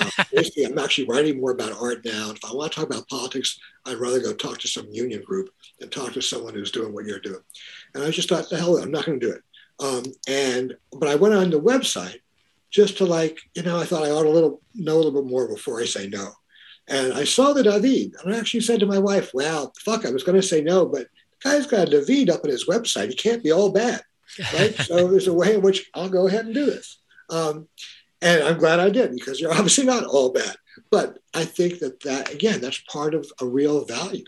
Uh, 0.00 0.24
basically, 0.32 0.64
I'm 0.64 0.78
actually 0.78 1.06
writing 1.06 1.38
more 1.38 1.50
about 1.50 1.78
art 1.78 2.02
now. 2.04 2.30
If 2.30 2.42
I 2.44 2.54
want 2.54 2.72
to 2.72 2.80
talk 2.80 2.88
about 2.88 3.08
politics, 3.08 3.58
I'd 3.84 3.98
rather 3.98 4.20
go 4.20 4.32
talk 4.32 4.58
to 4.58 4.68
some 4.68 4.86
union 4.90 5.22
group 5.22 5.50
than 5.78 5.90
talk 5.90 6.12
to 6.12 6.22
someone 6.22 6.54
who's 6.54 6.70
doing 6.70 6.94
what 6.94 7.04
you're 7.04 7.20
doing. 7.20 7.42
And 7.94 8.02
I 8.02 8.10
just 8.10 8.28
thought, 8.30 8.48
the 8.48 8.56
hell, 8.56 8.78
I'm 8.78 8.90
not 8.90 9.04
going 9.04 9.20
to 9.20 9.26
do 9.26 9.32
it. 9.32 9.42
Um, 9.80 10.04
and 10.28 10.76
but 10.98 11.08
I 11.08 11.16
went 11.16 11.34
on 11.34 11.50
the 11.50 11.60
website 11.60 12.20
just 12.70 12.98
to 12.98 13.04
like, 13.04 13.38
you 13.54 13.62
know, 13.62 13.78
I 13.78 13.84
thought 13.84 14.04
I 14.04 14.10
ought 14.10 14.22
to 14.22 14.30
little 14.30 14.62
know 14.74 14.94
a 14.94 14.98
little 14.98 15.22
bit 15.22 15.30
more 15.30 15.48
before 15.48 15.80
I 15.80 15.84
say 15.84 16.08
no. 16.08 16.32
And 16.88 17.12
I 17.12 17.24
saw 17.24 17.52
the 17.52 17.62
David, 17.62 18.14
and 18.24 18.34
I 18.34 18.38
actually 18.38 18.60
said 18.60 18.80
to 18.80 18.86
my 18.86 18.98
wife, 18.98 19.30
"Well, 19.34 19.72
fuck, 19.78 20.06
I 20.06 20.10
was 20.10 20.24
going 20.24 20.40
to 20.40 20.46
say 20.46 20.60
no, 20.60 20.86
but 20.86 21.06
guy's 21.42 21.66
got 21.66 21.88
a 21.88 21.90
David 21.90 22.30
up 22.30 22.44
on 22.44 22.50
his 22.50 22.66
website. 22.66 23.08
He 23.08 23.14
can't 23.14 23.42
be 23.42 23.52
all 23.52 23.70
bad. 23.70 24.02
right? 24.54 24.74
so 24.74 25.08
there's 25.10 25.28
a 25.28 25.32
way 25.32 25.54
in 25.54 25.62
which 25.62 25.90
I'll 25.94 26.08
go 26.08 26.26
ahead 26.26 26.46
and 26.46 26.54
do 26.54 26.66
this. 26.66 26.98
Um, 27.28 27.68
and 28.22 28.42
I'm 28.42 28.58
glad 28.58 28.80
I 28.80 28.90
did 28.90 29.12
because 29.12 29.40
you're 29.40 29.52
obviously 29.54 29.84
not 29.84 30.04
all 30.04 30.32
bad. 30.32 30.56
But 30.90 31.18
I 31.34 31.44
think 31.44 31.80
that 31.80 32.00
that, 32.00 32.32
again, 32.32 32.60
that's 32.60 32.82
part 32.90 33.14
of 33.14 33.30
a 33.40 33.46
real 33.46 33.84
value. 33.84 34.24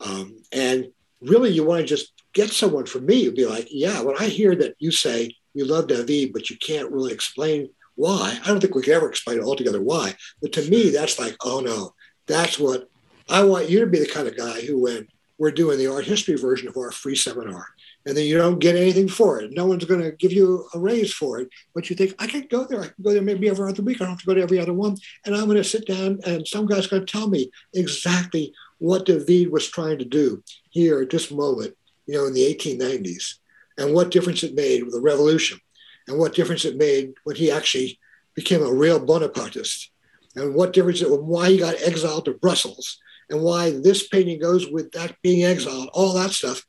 Um, 0.00 0.42
and 0.52 0.88
really, 1.20 1.50
you 1.50 1.64
want 1.64 1.80
to 1.80 1.86
just 1.86 2.12
get 2.32 2.50
someone 2.50 2.86
from 2.86 3.06
me 3.06 3.24
who'd 3.24 3.34
be 3.34 3.46
like, 3.46 3.68
yeah, 3.70 4.00
when 4.02 4.16
I 4.18 4.26
hear 4.26 4.54
that 4.56 4.76
you 4.78 4.90
say 4.90 5.34
you 5.52 5.64
love 5.64 5.88
David, 5.88 6.32
but 6.32 6.48
you 6.48 6.56
can't 6.56 6.90
really 6.90 7.12
explain 7.12 7.70
why, 7.96 8.38
I 8.42 8.48
don't 8.48 8.60
think 8.60 8.74
we 8.74 8.82
could 8.82 8.94
ever 8.94 9.10
explain 9.10 9.38
it 9.38 9.44
altogether 9.44 9.82
why. 9.82 10.14
But 10.40 10.52
to 10.52 10.70
me, 10.70 10.90
that's 10.90 11.18
like, 11.18 11.36
oh 11.44 11.60
no, 11.60 11.94
that's 12.26 12.58
what 12.58 12.88
I 13.28 13.44
want 13.44 13.68
you 13.68 13.80
to 13.80 13.86
be 13.86 13.98
the 13.98 14.06
kind 14.06 14.26
of 14.26 14.36
guy 14.36 14.62
who, 14.62 14.80
when 14.80 15.08
we're 15.40 15.50
doing 15.50 15.78
the 15.78 15.90
art 15.90 16.04
history 16.04 16.36
version 16.36 16.68
of 16.68 16.76
our 16.76 16.92
free 16.92 17.16
seminar, 17.16 17.66
and 18.04 18.14
then 18.14 18.26
you 18.26 18.36
don't 18.36 18.58
get 18.58 18.76
anything 18.76 19.08
for 19.08 19.40
it. 19.40 19.50
No 19.52 19.64
one's 19.64 19.86
going 19.86 20.02
to 20.02 20.12
give 20.12 20.32
you 20.32 20.68
a 20.74 20.78
raise 20.78 21.14
for 21.14 21.40
it. 21.40 21.48
But 21.74 21.88
you 21.88 21.96
think, 21.96 22.14
I 22.18 22.26
can 22.26 22.46
go 22.50 22.64
there. 22.64 22.82
I 22.82 22.88
can 22.88 23.02
go 23.02 23.12
there 23.14 23.22
maybe 23.22 23.48
every 23.48 23.66
other 23.66 23.82
week. 23.82 23.96
I 23.96 24.04
don't 24.04 24.10
have 24.10 24.20
to 24.20 24.26
go 24.26 24.34
to 24.34 24.42
every 24.42 24.60
other 24.60 24.74
one. 24.74 24.98
And 25.24 25.34
I'm 25.34 25.46
going 25.46 25.56
to 25.56 25.64
sit 25.64 25.86
down 25.86 26.20
and 26.26 26.46
some 26.46 26.66
guy's 26.66 26.88
going 26.88 27.06
to 27.06 27.10
tell 27.10 27.26
me 27.26 27.50
exactly 27.72 28.52
what 28.80 29.06
David 29.06 29.50
was 29.50 29.66
trying 29.66 29.98
to 29.98 30.04
do 30.04 30.42
here 30.68 31.00
at 31.00 31.08
this 31.08 31.30
moment, 31.30 31.74
you 32.06 32.16
know, 32.16 32.26
in 32.26 32.34
the 32.34 32.54
1890s, 32.54 33.36
and 33.78 33.94
what 33.94 34.10
difference 34.10 34.42
it 34.42 34.54
made 34.54 34.84
with 34.84 34.92
the 34.92 35.00
revolution, 35.00 35.58
and 36.06 36.18
what 36.18 36.34
difference 36.34 36.66
it 36.66 36.76
made 36.76 37.14
when 37.24 37.36
he 37.36 37.50
actually 37.50 37.98
became 38.34 38.62
a 38.62 38.72
real 38.72 39.00
Bonapartist, 39.00 39.88
and 40.36 40.54
what 40.54 40.74
difference 40.74 41.00
it, 41.00 41.10
why 41.10 41.48
he 41.48 41.58
got 41.58 41.80
exiled 41.82 42.26
to 42.26 42.34
Brussels, 42.34 42.98
and 43.30 43.42
why 43.42 43.70
this 43.70 44.08
painting 44.08 44.40
goes 44.40 44.68
with 44.68 44.92
that 44.92 45.16
being 45.22 45.44
exiled, 45.44 45.90
all 45.92 46.12
that 46.14 46.30
stuff 46.30 46.64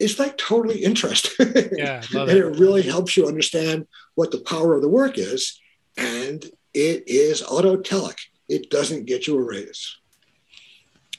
it's 0.00 0.18
like 0.18 0.36
totally 0.38 0.82
interesting. 0.82 1.46
Yeah, 1.76 2.02
and 2.14 2.30
it. 2.30 2.36
it 2.36 2.58
really 2.58 2.82
helps 2.82 3.16
you 3.16 3.26
understand 3.26 3.86
what 4.14 4.30
the 4.30 4.40
power 4.40 4.74
of 4.74 4.82
the 4.82 4.88
work 4.88 5.18
is. 5.18 5.60
And 5.96 6.44
it 6.74 7.04
is 7.06 7.42
autotelic. 7.42 8.16
It 8.48 8.70
doesn't 8.70 9.04
get 9.04 9.26
you 9.26 9.38
a 9.38 9.42
raise. 9.42 9.96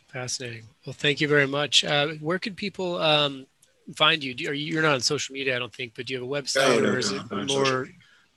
Fascinating. 0.07 0.63
Well, 0.85 0.93
thank 0.93 1.21
you 1.21 1.27
very 1.27 1.47
much. 1.47 1.83
Uh, 1.85 2.09
where 2.19 2.39
could 2.39 2.57
people 2.57 2.99
um, 2.99 3.45
find 3.95 4.23
you? 4.23 4.49
Are 4.49 4.53
you? 4.53 4.73
You're 4.73 4.81
not 4.81 4.95
on 4.95 5.01
social 5.01 5.33
media, 5.33 5.55
I 5.55 5.59
don't 5.59 5.73
think, 5.73 5.93
but 5.95 6.07
do 6.07 6.13
you 6.13 6.19
have 6.19 6.27
a 6.27 6.31
website, 6.31 6.81
no, 6.81 6.89
or 6.89 6.97
is 6.97 7.11
no, 7.11 7.19
it 7.31 7.47
more 7.47 7.87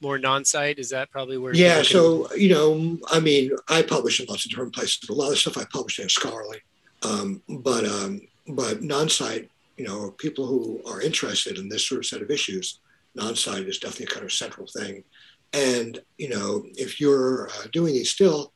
more 0.04 0.18
Nonsite? 0.18 0.78
Is 0.78 0.90
that 0.90 1.10
probably 1.10 1.38
where? 1.38 1.54
Yeah. 1.54 1.82
So 1.82 2.32
you 2.34 2.50
know, 2.50 2.98
I 3.10 3.18
mean, 3.18 3.50
I 3.68 3.82
publish 3.82 4.20
in 4.20 4.26
lots 4.26 4.44
of 4.44 4.50
different 4.52 4.74
places. 4.74 5.08
A 5.08 5.12
lot 5.12 5.32
of 5.32 5.38
stuff 5.38 5.58
I 5.58 5.64
publish 5.64 5.98
in 5.98 6.08
scholarly, 6.08 6.60
um, 7.02 7.42
but 7.48 7.84
um, 7.84 8.20
but 8.46 8.82
Nonsite 8.82 9.48
you 9.76 9.86
know, 9.86 10.10
people 10.12 10.46
who 10.46 10.80
are 10.86 11.00
interested 11.00 11.58
in 11.58 11.68
this 11.68 11.86
sort 11.86 11.98
of 11.98 12.06
set 12.06 12.22
of 12.22 12.30
issues, 12.30 12.80
Nonsite 13.18 13.68
is 13.68 13.78
definitely 13.78 14.06
a 14.06 14.08
kind 14.08 14.24
of 14.24 14.32
central 14.32 14.66
thing. 14.66 15.04
And, 15.52 16.00
you 16.18 16.28
know, 16.28 16.64
if 16.76 17.00
you're 17.00 17.48
uh, 17.48 17.66
doing 17.72 17.94
these 17.94 18.10
still, 18.10 18.52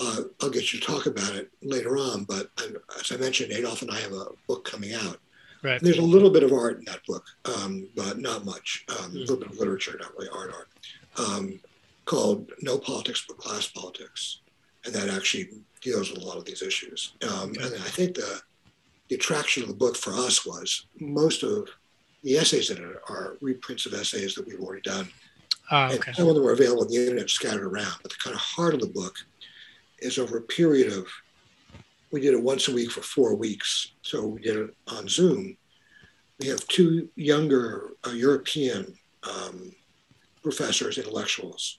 uh, 0.00 0.22
I'll 0.40 0.50
get 0.50 0.72
you 0.72 0.80
to 0.80 0.86
talk 0.86 1.06
about 1.06 1.34
it 1.34 1.50
later 1.62 1.96
on. 1.96 2.24
But 2.24 2.48
I'm, 2.58 2.76
as 2.98 3.12
I 3.12 3.16
mentioned, 3.16 3.52
Adolph 3.52 3.82
and 3.82 3.90
I 3.90 3.98
have 3.98 4.12
a 4.12 4.26
book 4.46 4.64
coming 4.64 4.94
out. 4.94 5.18
Right. 5.62 5.80
There's 5.80 5.98
a 5.98 6.02
little 6.02 6.30
bit 6.30 6.42
of 6.42 6.52
art 6.52 6.78
in 6.78 6.84
that 6.84 7.04
book, 7.06 7.24
um, 7.44 7.88
but 7.96 8.18
not 8.18 8.44
much. 8.44 8.84
Um, 8.88 9.10
mm. 9.10 9.16
A 9.16 9.18
little 9.18 9.36
bit 9.36 9.50
of 9.50 9.58
literature, 9.58 9.96
not 9.98 10.16
really 10.16 10.30
art 10.32 10.52
art, 10.54 10.68
um, 11.18 11.60
called 12.04 12.52
No 12.62 12.78
Politics 12.78 13.24
but 13.26 13.38
Class 13.38 13.68
Politics. 13.68 14.40
And 14.84 14.94
that 14.94 15.08
actually 15.08 15.48
deals 15.80 16.10
with 16.10 16.22
a 16.22 16.24
lot 16.24 16.36
of 16.36 16.44
these 16.44 16.62
issues. 16.62 17.14
Um, 17.22 17.50
and 17.60 17.74
I 17.74 17.90
think 17.90 18.14
the 18.14 18.40
the 19.08 19.16
attraction 19.16 19.62
of 19.62 19.68
the 19.68 19.74
book 19.74 19.96
for 19.96 20.12
us 20.12 20.46
was 20.46 20.86
most 21.00 21.42
of 21.42 21.68
the 22.22 22.36
essays 22.36 22.70
in 22.70 22.76
it 22.78 22.96
are 23.08 23.36
reprints 23.40 23.86
of 23.86 23.94
essays 23.94 24.34
that 24.34 24.46
we've 24.46 24.60
already 24.60 24.82
done. 24.82 25.08
Oh, 25.70 25.86
okay. 25.86 25.96
And 26.06 26.16
some 26.16 26.28
of 26.28 26.34
them 26.34 26.46
are 26.46 26.52
available 26.52 26.82
on 26.82 26.88
the 26.88 26.96
internet 26.96 27.30
scattered 27.30 27.64
around. 27.64 27.94
But 28.02 28.12
the 28.12 28.18
kind 28.22 28.34
of 28.34 28.40
heart 28.40 28.74
of 28.74 28.80
the 28.80 28.86
book 28.88 29.16
is 29.98 30.18
over 30.18 30.38
a 30.38 30.42
period 30.42 30.92
of, 30.92 31.06
we 32.10 32.20
did 32.20 32.34
it 32.34 32.42
once 32.42 32.68
a 32.68 32.74
week 32.74 32.90
for 32.90 33.02
four 33.02 33.34
weeks. 33.34 33.92
So 34.02 34.26
we 34.26 34.40
did 34.40 34.56
it 34.56 34.70
on 34.88 35.08
Zoom. 35.08 35.56
We 36.40 36.48
have 36.48 36.66
two 36.68 37.08
younger 37.16 37.90
uh, 38.06 38.10
European 38.10 38.94
um, 39.28 39.72
professors, 40.42 40.98
intellectuals, 40.98 41.78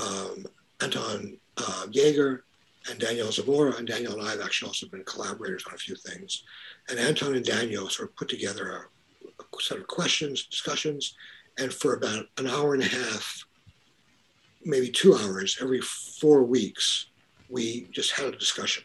um, 0.00 0.46
Anton 0.80 1.38
uh, 1.56 1.86
Jaeger 1.90 2.44
and 2.88 2.98
Daniel 2.98 3.32
Zamora. 3.32 3.76
And 3.76 3.86
Daniel 3.86 4.12
and 4.12 4.22
I 4.26 4.30
have 4.30 4.40
actually 4.40 4.68
also 4.68 4.88
been 4.88 5.04
collaborators 5.04 5.64
on 5.66 5.74
a 5.74 5.78
few 5.78 5.96
things. 5.96 6.44
And 6.88 6.98
Anton 6.98 7.34
and 7.34 7.44
Daniel 7.44 7.88
sort 7.88 8.10
of 8.10 8.16
put 8.16 8.28
together 8.28 8.88
a, 9.28 9.42
a 9.42 9.60
set 9.60 9.78
of 9.78 9.86
questions, 9.86 10.46
discussions, 10.46 11.14
and 11.58 11.72
for 11.72 11.94
about 11.94 12.26
an 12.38 12.46
hour 12.46 12.74
and 12.74 12.82
a 12.82 12.86
half, 12.86 13.44
maybe 14.64 14.88
two 14.88 15.14
hours 15.14 15.58
every 15.60 15.80
four 15.80 16.42
weeks, 16.42 17.06
we 17.48 17.88
just 17.90 18.12
had 18.12 18.26
a 18.26 18.36
discussion. 18.36 18.84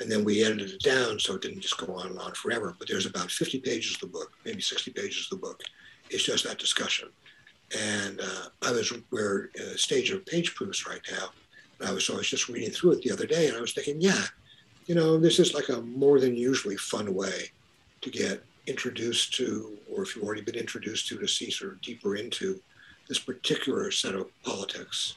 And 0.00 0.10
then 0.10 0.24
we 0.24 0.44
edited 0.44 0.70
it 0.70 0.82
down 0.82 1.18
so 1.18 1.34
it 1.34 1.42
didn't 1.42 1.60
just 1.60 1.78
go 1.78 1.92
on 1.94 2.08
and 2.08 2.18
on 2.18 2.32
forever. 2.32 2.74
But 2.78 2.88
there's 2.88 3.06
about 3.06 3.30
50 3.30 3.60
pages 3.60 3.94
of 3.94 4.00
the 4.00 4.06
book, 4.06 4.32
maybe 4.44 4.60
60 4.60 4.92
pages 4.92 5.28
of 5.30 5.38
the 5.38 5.46
book. 5.46 5.60
It's 6.10 6.24
just 6.24 6.44
that 6.44 6.58
discussion. 6.58 7.08
And 7.78 8.20
uh, 8.20 8.48
I 8.62 8.70
was, 8.70 8.92
we're 9.10 9.50
in 9.56 9.62
a 9.62 9.78
stage 9.78 10.10
of 10.10 10.24
page 10.24 10.54
proofs 10.54 10.86
right 10.86 11.00
now. 11.10 11.30
And 11.80 11.88
I 11.88 11.92
was, 11.92 12.04
so 12.04 12.14
I 12.14 12.18
was 12.18 12.28
just 12.28 12.48
reading 12.48 12.70
through 12.70 12.92
it 12.92 13.02
the 13.02 13.12
other 13.12 13.26
day 13.26 13.48
and 13.48 13.56
I 13.56 13.60
was 13.60 13.72
thinking, 13.72 14.00
yeah, 14.00 14.22
you 14.86 14.94
know, 14.94 15.18
this 15.18 15.38
is 15.38 15.52
like 15.52 15.68
a 15.68 15.82
more 15.82 16.18
than 16.18 16.34
usually 16.34 16.76
fun 16.76 17.14
way 17.14 17.50
to 18.00 18.10
get 18.10 18.42
introduced 18.66 19.34
to, 19.34 19.76
or 19.90 20.02
if 20.02 20.14
you've 20.16 20.24
already 20.24 20.42
been 20.42 20.54
introduced 20.54 21.08
to, 21.08 21.18
to 21.18 21.28
see 21.28 21.50
sort 21.50 21.72
of 21.72 21.80
deeper 21.82 22.16
into 22.16 22.60
this 23.08 23.18
particular 23.18 23.90
set 23.90 24.14
of 24.14 24.30
politics, 24.42 25.16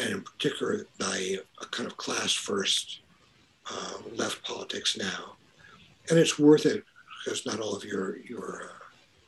and 0.00 0.10
in 0.10 0.22
particular 0.22 0.86
by 0.98 1.36
a 1.60 1.66
kind 1.66 1.86
of 1.86 1.96
class 1.96 2.32
first 2.32 3.00
uh, 3.70 3.94
left 4.14 4.42
politics 4.44 4.96
now. 4.96 5.36
And 6.10 6.18
it's 6.18 6.38
worth 6.38 6.66
it 6.66 6.84
because 7.24 7.46
not 7.46 7.60
all 7.60 7.76
of 7.76 7.84
your 7.84 8.18
your 8.18 8.64
uh, 8.64 8.84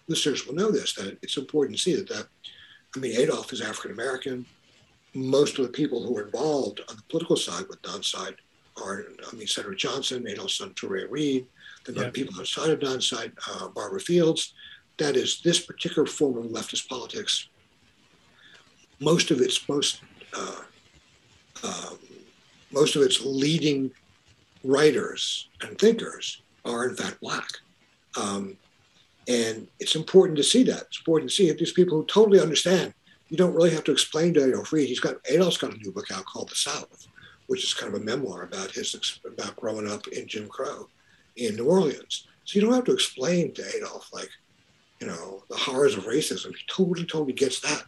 listeners 0.08 0.46
will 0.46 0.54
know 0.54 0.70
this 0.70 0.94
that 0.94 1.18
it's 1.22 1.36
important 1.36 1.76
to 1.76 1.82
see 1.82 1.94
that 1.94 2.08
that 2.08 2.26
I 2.96 2.98
mean 2.98 3.16
Adolph 3.16 3.52
is 3.52 3.60
African 3.60 3.92
American 3.92 4.46
most 5.14 5.58
of 5.58 5.64
the 5.64 5.72
people 5.72 6.04
who 6.04 6.16
are 6.18 6.24
involved 6.24 6.80
on 6.88 6.96
the 6.96 7.02
political 7.08 7.36
side 7.36 7.64
with 7.68 7.80
Nonsite 7.82 8.36
are, 8.82 9.04
I 9.30 9.36
mean, 9.36 9.46
Cedric 9.46 9.78
Johnson, 9.78 10.26
Adolph's 10.26 10.58
son 10.58 10.70
Touré 10.70 11.08
Reed, 11.08 11.46
the 11.84 11.92
yeah. 11.92 12.10
people 12.10 12.34
outside 12.40 12.70
of 12.70 12.80
Nonsite, 12.80 13.32
uh, 13.48 13.68
Barbara 13.68 14.00
Fields. 14.00 14.54
That 14.98 15.16
is 15.16 15.40
this 15.42 15.60
particular 15.60 16.06
form 16.06 16.38
of 16.38 16.44
leftist 16.46 16.88
politics. 16.88 17.48
Most 19.00 19.30
of 19.30 19.40
its 19.40 19.68
most 19.68 20.00
uh, 20.36 20.62
um, 21.62 21.98
most 22.72 22.96
of 22.96 23.02
its 23.02 23.20
leading 23.24 23.90
writers 24.64 25.48
and 25.60 25.78
thinkers 25.78 26.42
are 26.64 26.88
in 26.88 26.96
fact 26.96 27.20
black. 27.20 27.48
Um, 28.20 28.56
and 29.28 29.68
it's 29.80 29.94
important 29.94 30.36
to 30.38 30.44
see 30.44 30.62
that. 30.64 30.82
It's 30.88 30.98
important 30.98 31.30
to 31.30 31.36
see 31.36 31.48
if 31.48 31.58
these 31.58 31.72
people 31.72 31.98
who 31.98 32.06
totally 32.06 32.40
understand 32.40 32.94
you 33.28 33.36
don't 33.36 33.54
really 33.54 33.70
have 33.70 33.84
to 33.84 33.92
explain 33.92 34.34
to 34.34 34.44
Adolph 34.44 34.72
Reed. 34.72 34.88
He's 34.88 35.00
got 35.00 35.16
Adolph's 35.28 35.56
got 35.56 35.74
a 35.74 35.78
new 35.78 35.92
book 35.92 36.10
out 36.12 36.24
called 36.24 36.50
The 36.50 36.56
South, 36.56 37.08
which 37.46 37.64
is 37.64 37.74
kind 37.74 37.92
of 37.94 38.00
a 38.00 38.04
memoir 38.04 38.42
about 38.42 38.70
his 38.70 39.18
about 39.26 39.56
growing 39.56 39.90
up 39.90 40.06
in 40.08 40.28
Jim 40.28 40.46
Crow 40.48 40.88
in 41.36 41.56
New 41.56 41.64
Orleans. 41.64 42.28
So 42.44 42.58
you 42.58 42.64
don't 42.64 42.74
have 42.74 42.84
to 42.84 42.92
explain 42.92 43.52
to 43.54 43.76
Adolf 43.76 44.12
like, 44.12 44.28
you 45.00 45.06
know, 45.06 45.42
the 45.48 45.56
horrors 45.56 45.96
of 45.96 46.04
racism. 46.04 46.54
He 46.54 46.62
totally, 46.68 47.06
totally 47.06 47.32
gets 47.32 47.60
that. 47.60 47.84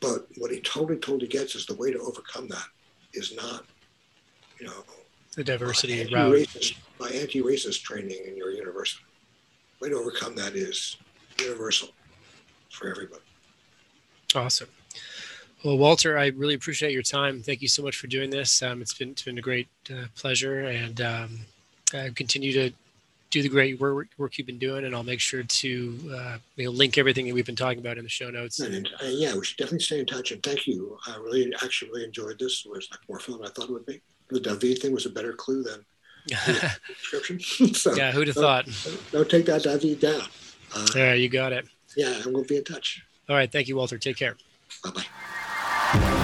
But 0.00 0.26
what 0.36 0.52
he 0.52 0.60
totally, 0.60 0.98
totally 0.98 1.26
gets 1.26 1.54
is 1.54 1.66
the 1.66 1.74
way 1.74 1.90
to 1.90 1.98
overcome 1.98 2.48
that 2.48 2.66
is 3.14 3.34
not, 3.34 3.64
you 4.60 4.66
know, 4.66 4.84
the 5.38 5.44
diversity 5.44 6.04
by 6.10 6.18
anti-racist, 6.18 6.76
by 6.98 7.08
anti-racist 7.10 7.82
training 7.82 8.18
in 8.26 8.36
your 8.36 8.50
university. 8.50 9.04
The 9.78 9.84
way 9.84 9.90
to 9.90 9.96
overcome 9.96 10.34
that 10.34 10.56
is 10.56 10.96
universal 11.40 11.90
for 12.70 12.90
everybody. 12.90 13.22
Awesome. 14.34 14.68
Well, 15.64 15.78
Walter, 15.78 16.18
I 16.18 16.26
really 16.28 16.54
appreciate 16.54 16.92
your 16.92 17.02
time. 17.02 17.40
Thank 17.40 17.62
you 17.62 17.68
so 17.68 17.84
much 17.84 17.96
for 17.96 18.08
doing 18.08 18.30
this. 18.30 18.62
Um, 18.64 18.82
it's 18.82 18.94
been 18.94 19.10
it's 19.10 19.22
been 19.22 19.38
a 19.38 19.40
great 19.40 19.68
uh, 19.92 20.06
pleasure, 20.16 20.64
and 20.64 21.00
um, 21.00 21.38
I 21.94 22.10
continue 22.16 22.52
to 22.54 22.72
do 23.30 23.40
the 23.40 23.48
great 23.48 23.78
work, 23.78 24.08
work 24.18 24.38
you've 24.38 24.46
been 24.46 24.58
doing, 24.58 24.86
and 24.86 24.94
I'll 24.94 25.04
make 25.04 25.20
sure 25.20 25.44
to 25.44 26.10
uh, 26.16 26.38
you 26.56 26.64
know, 26.64 26.70
link 26.72 26.98
everything 26.98 27.26
that 27.28 27.34
we've 27.34 27.46
been 27.46 27.54
talking 27.54 27.78
about 27.78 27.96
in 27.96 28.02
the 28.02 28.10
show 28.10 28.30
notes. 28.30 28.58
And, 28.58 28.88
uh, 29.00 29.06
yeah, 29.06 29.36
we 29.36 29.44
should 29.44 29.58
definitely 29.58 29.84
stay 29.84 30.00
in 30.00 30.06
touch. 30.06 30.32
And 30.32 30.42
thank 30.42 30.66
you. 30.66 30.98
I 31.06 31.16
really 31.16 31.52
actually 31.62 31.90
really 31.90 32.04
enjoyed 32.04 32.40
this. 32.40 32.64
It 32.66 32.70
was 32.70 32.88
like 32.90 33.00
more 33.08 33.20
fun 33.20 33.38
than 33.38 33.46
I 33.46 33.50
thought 33.50 33.68
it 33.68 33.72
would 33.72 33.86
be. 33.86 34.00
The 34.30 34.40
David 34.40 34.80
thing 34.80 34.92
was 34.92 35.06
a 35.06 35.10
better 35.10 35.32
clue 35.32 35.62
than 35.62 35.84
the 36.26 36.72
description. 36.88 37.40
so, 37.74 37.94
yeah, 37.94 38.12
who'd 38.12 38.28
have 38.28 38.36
thought? 38.36 38.68
Don't 39.12 39.28
take 39.28 39.46
that 39.46 39.62
David 39.62 40.00
down. 40.00 40.22
Uh, 40.74 40.86
yeah, 40.94 41.14
you 41.14 41.28
got 41.28 41.52
it. 41.52 41.66
Yeah, 41.96 42.22
and 42.22 42.34
we'll 42.34 42.44
be 42.44 42.56
in 42.56 42.64
touch. 42.64 43.02
All 43.28 43.36
right. 43.36 43.50
Thank 43.50 43.68
you, 43.68 43.76
Walter. 43.76 43.98
Take 43.98 44.16
care. 44.16 44.36
Bye 44.84 44.90
bye. 44.90 46.14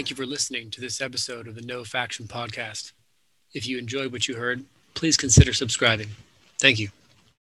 Thank 0.00 0.08
you 0.08 0.16
for 0.16 0.24
listening 0.24 0.70
to 0.70 0.80
this 0.80 1.02
episode 1.02 1.46
of 1.46 1.54
the 1.54 1.60
No 1.60 1.84
Faction 1.84 2.26
Podcast. 2.26 2.92
If 3.52 3.66
you 3.66 3.76
enjoyed 3.76 4.12
what 4.12 4.26
you 4.28 4.36
heard, 4.36 4.64
please 4.94 5.14
consider 5.18 5.52
subscribing. 5.52 6.08
Thank 6.58 6.78
you. 6.78 6.88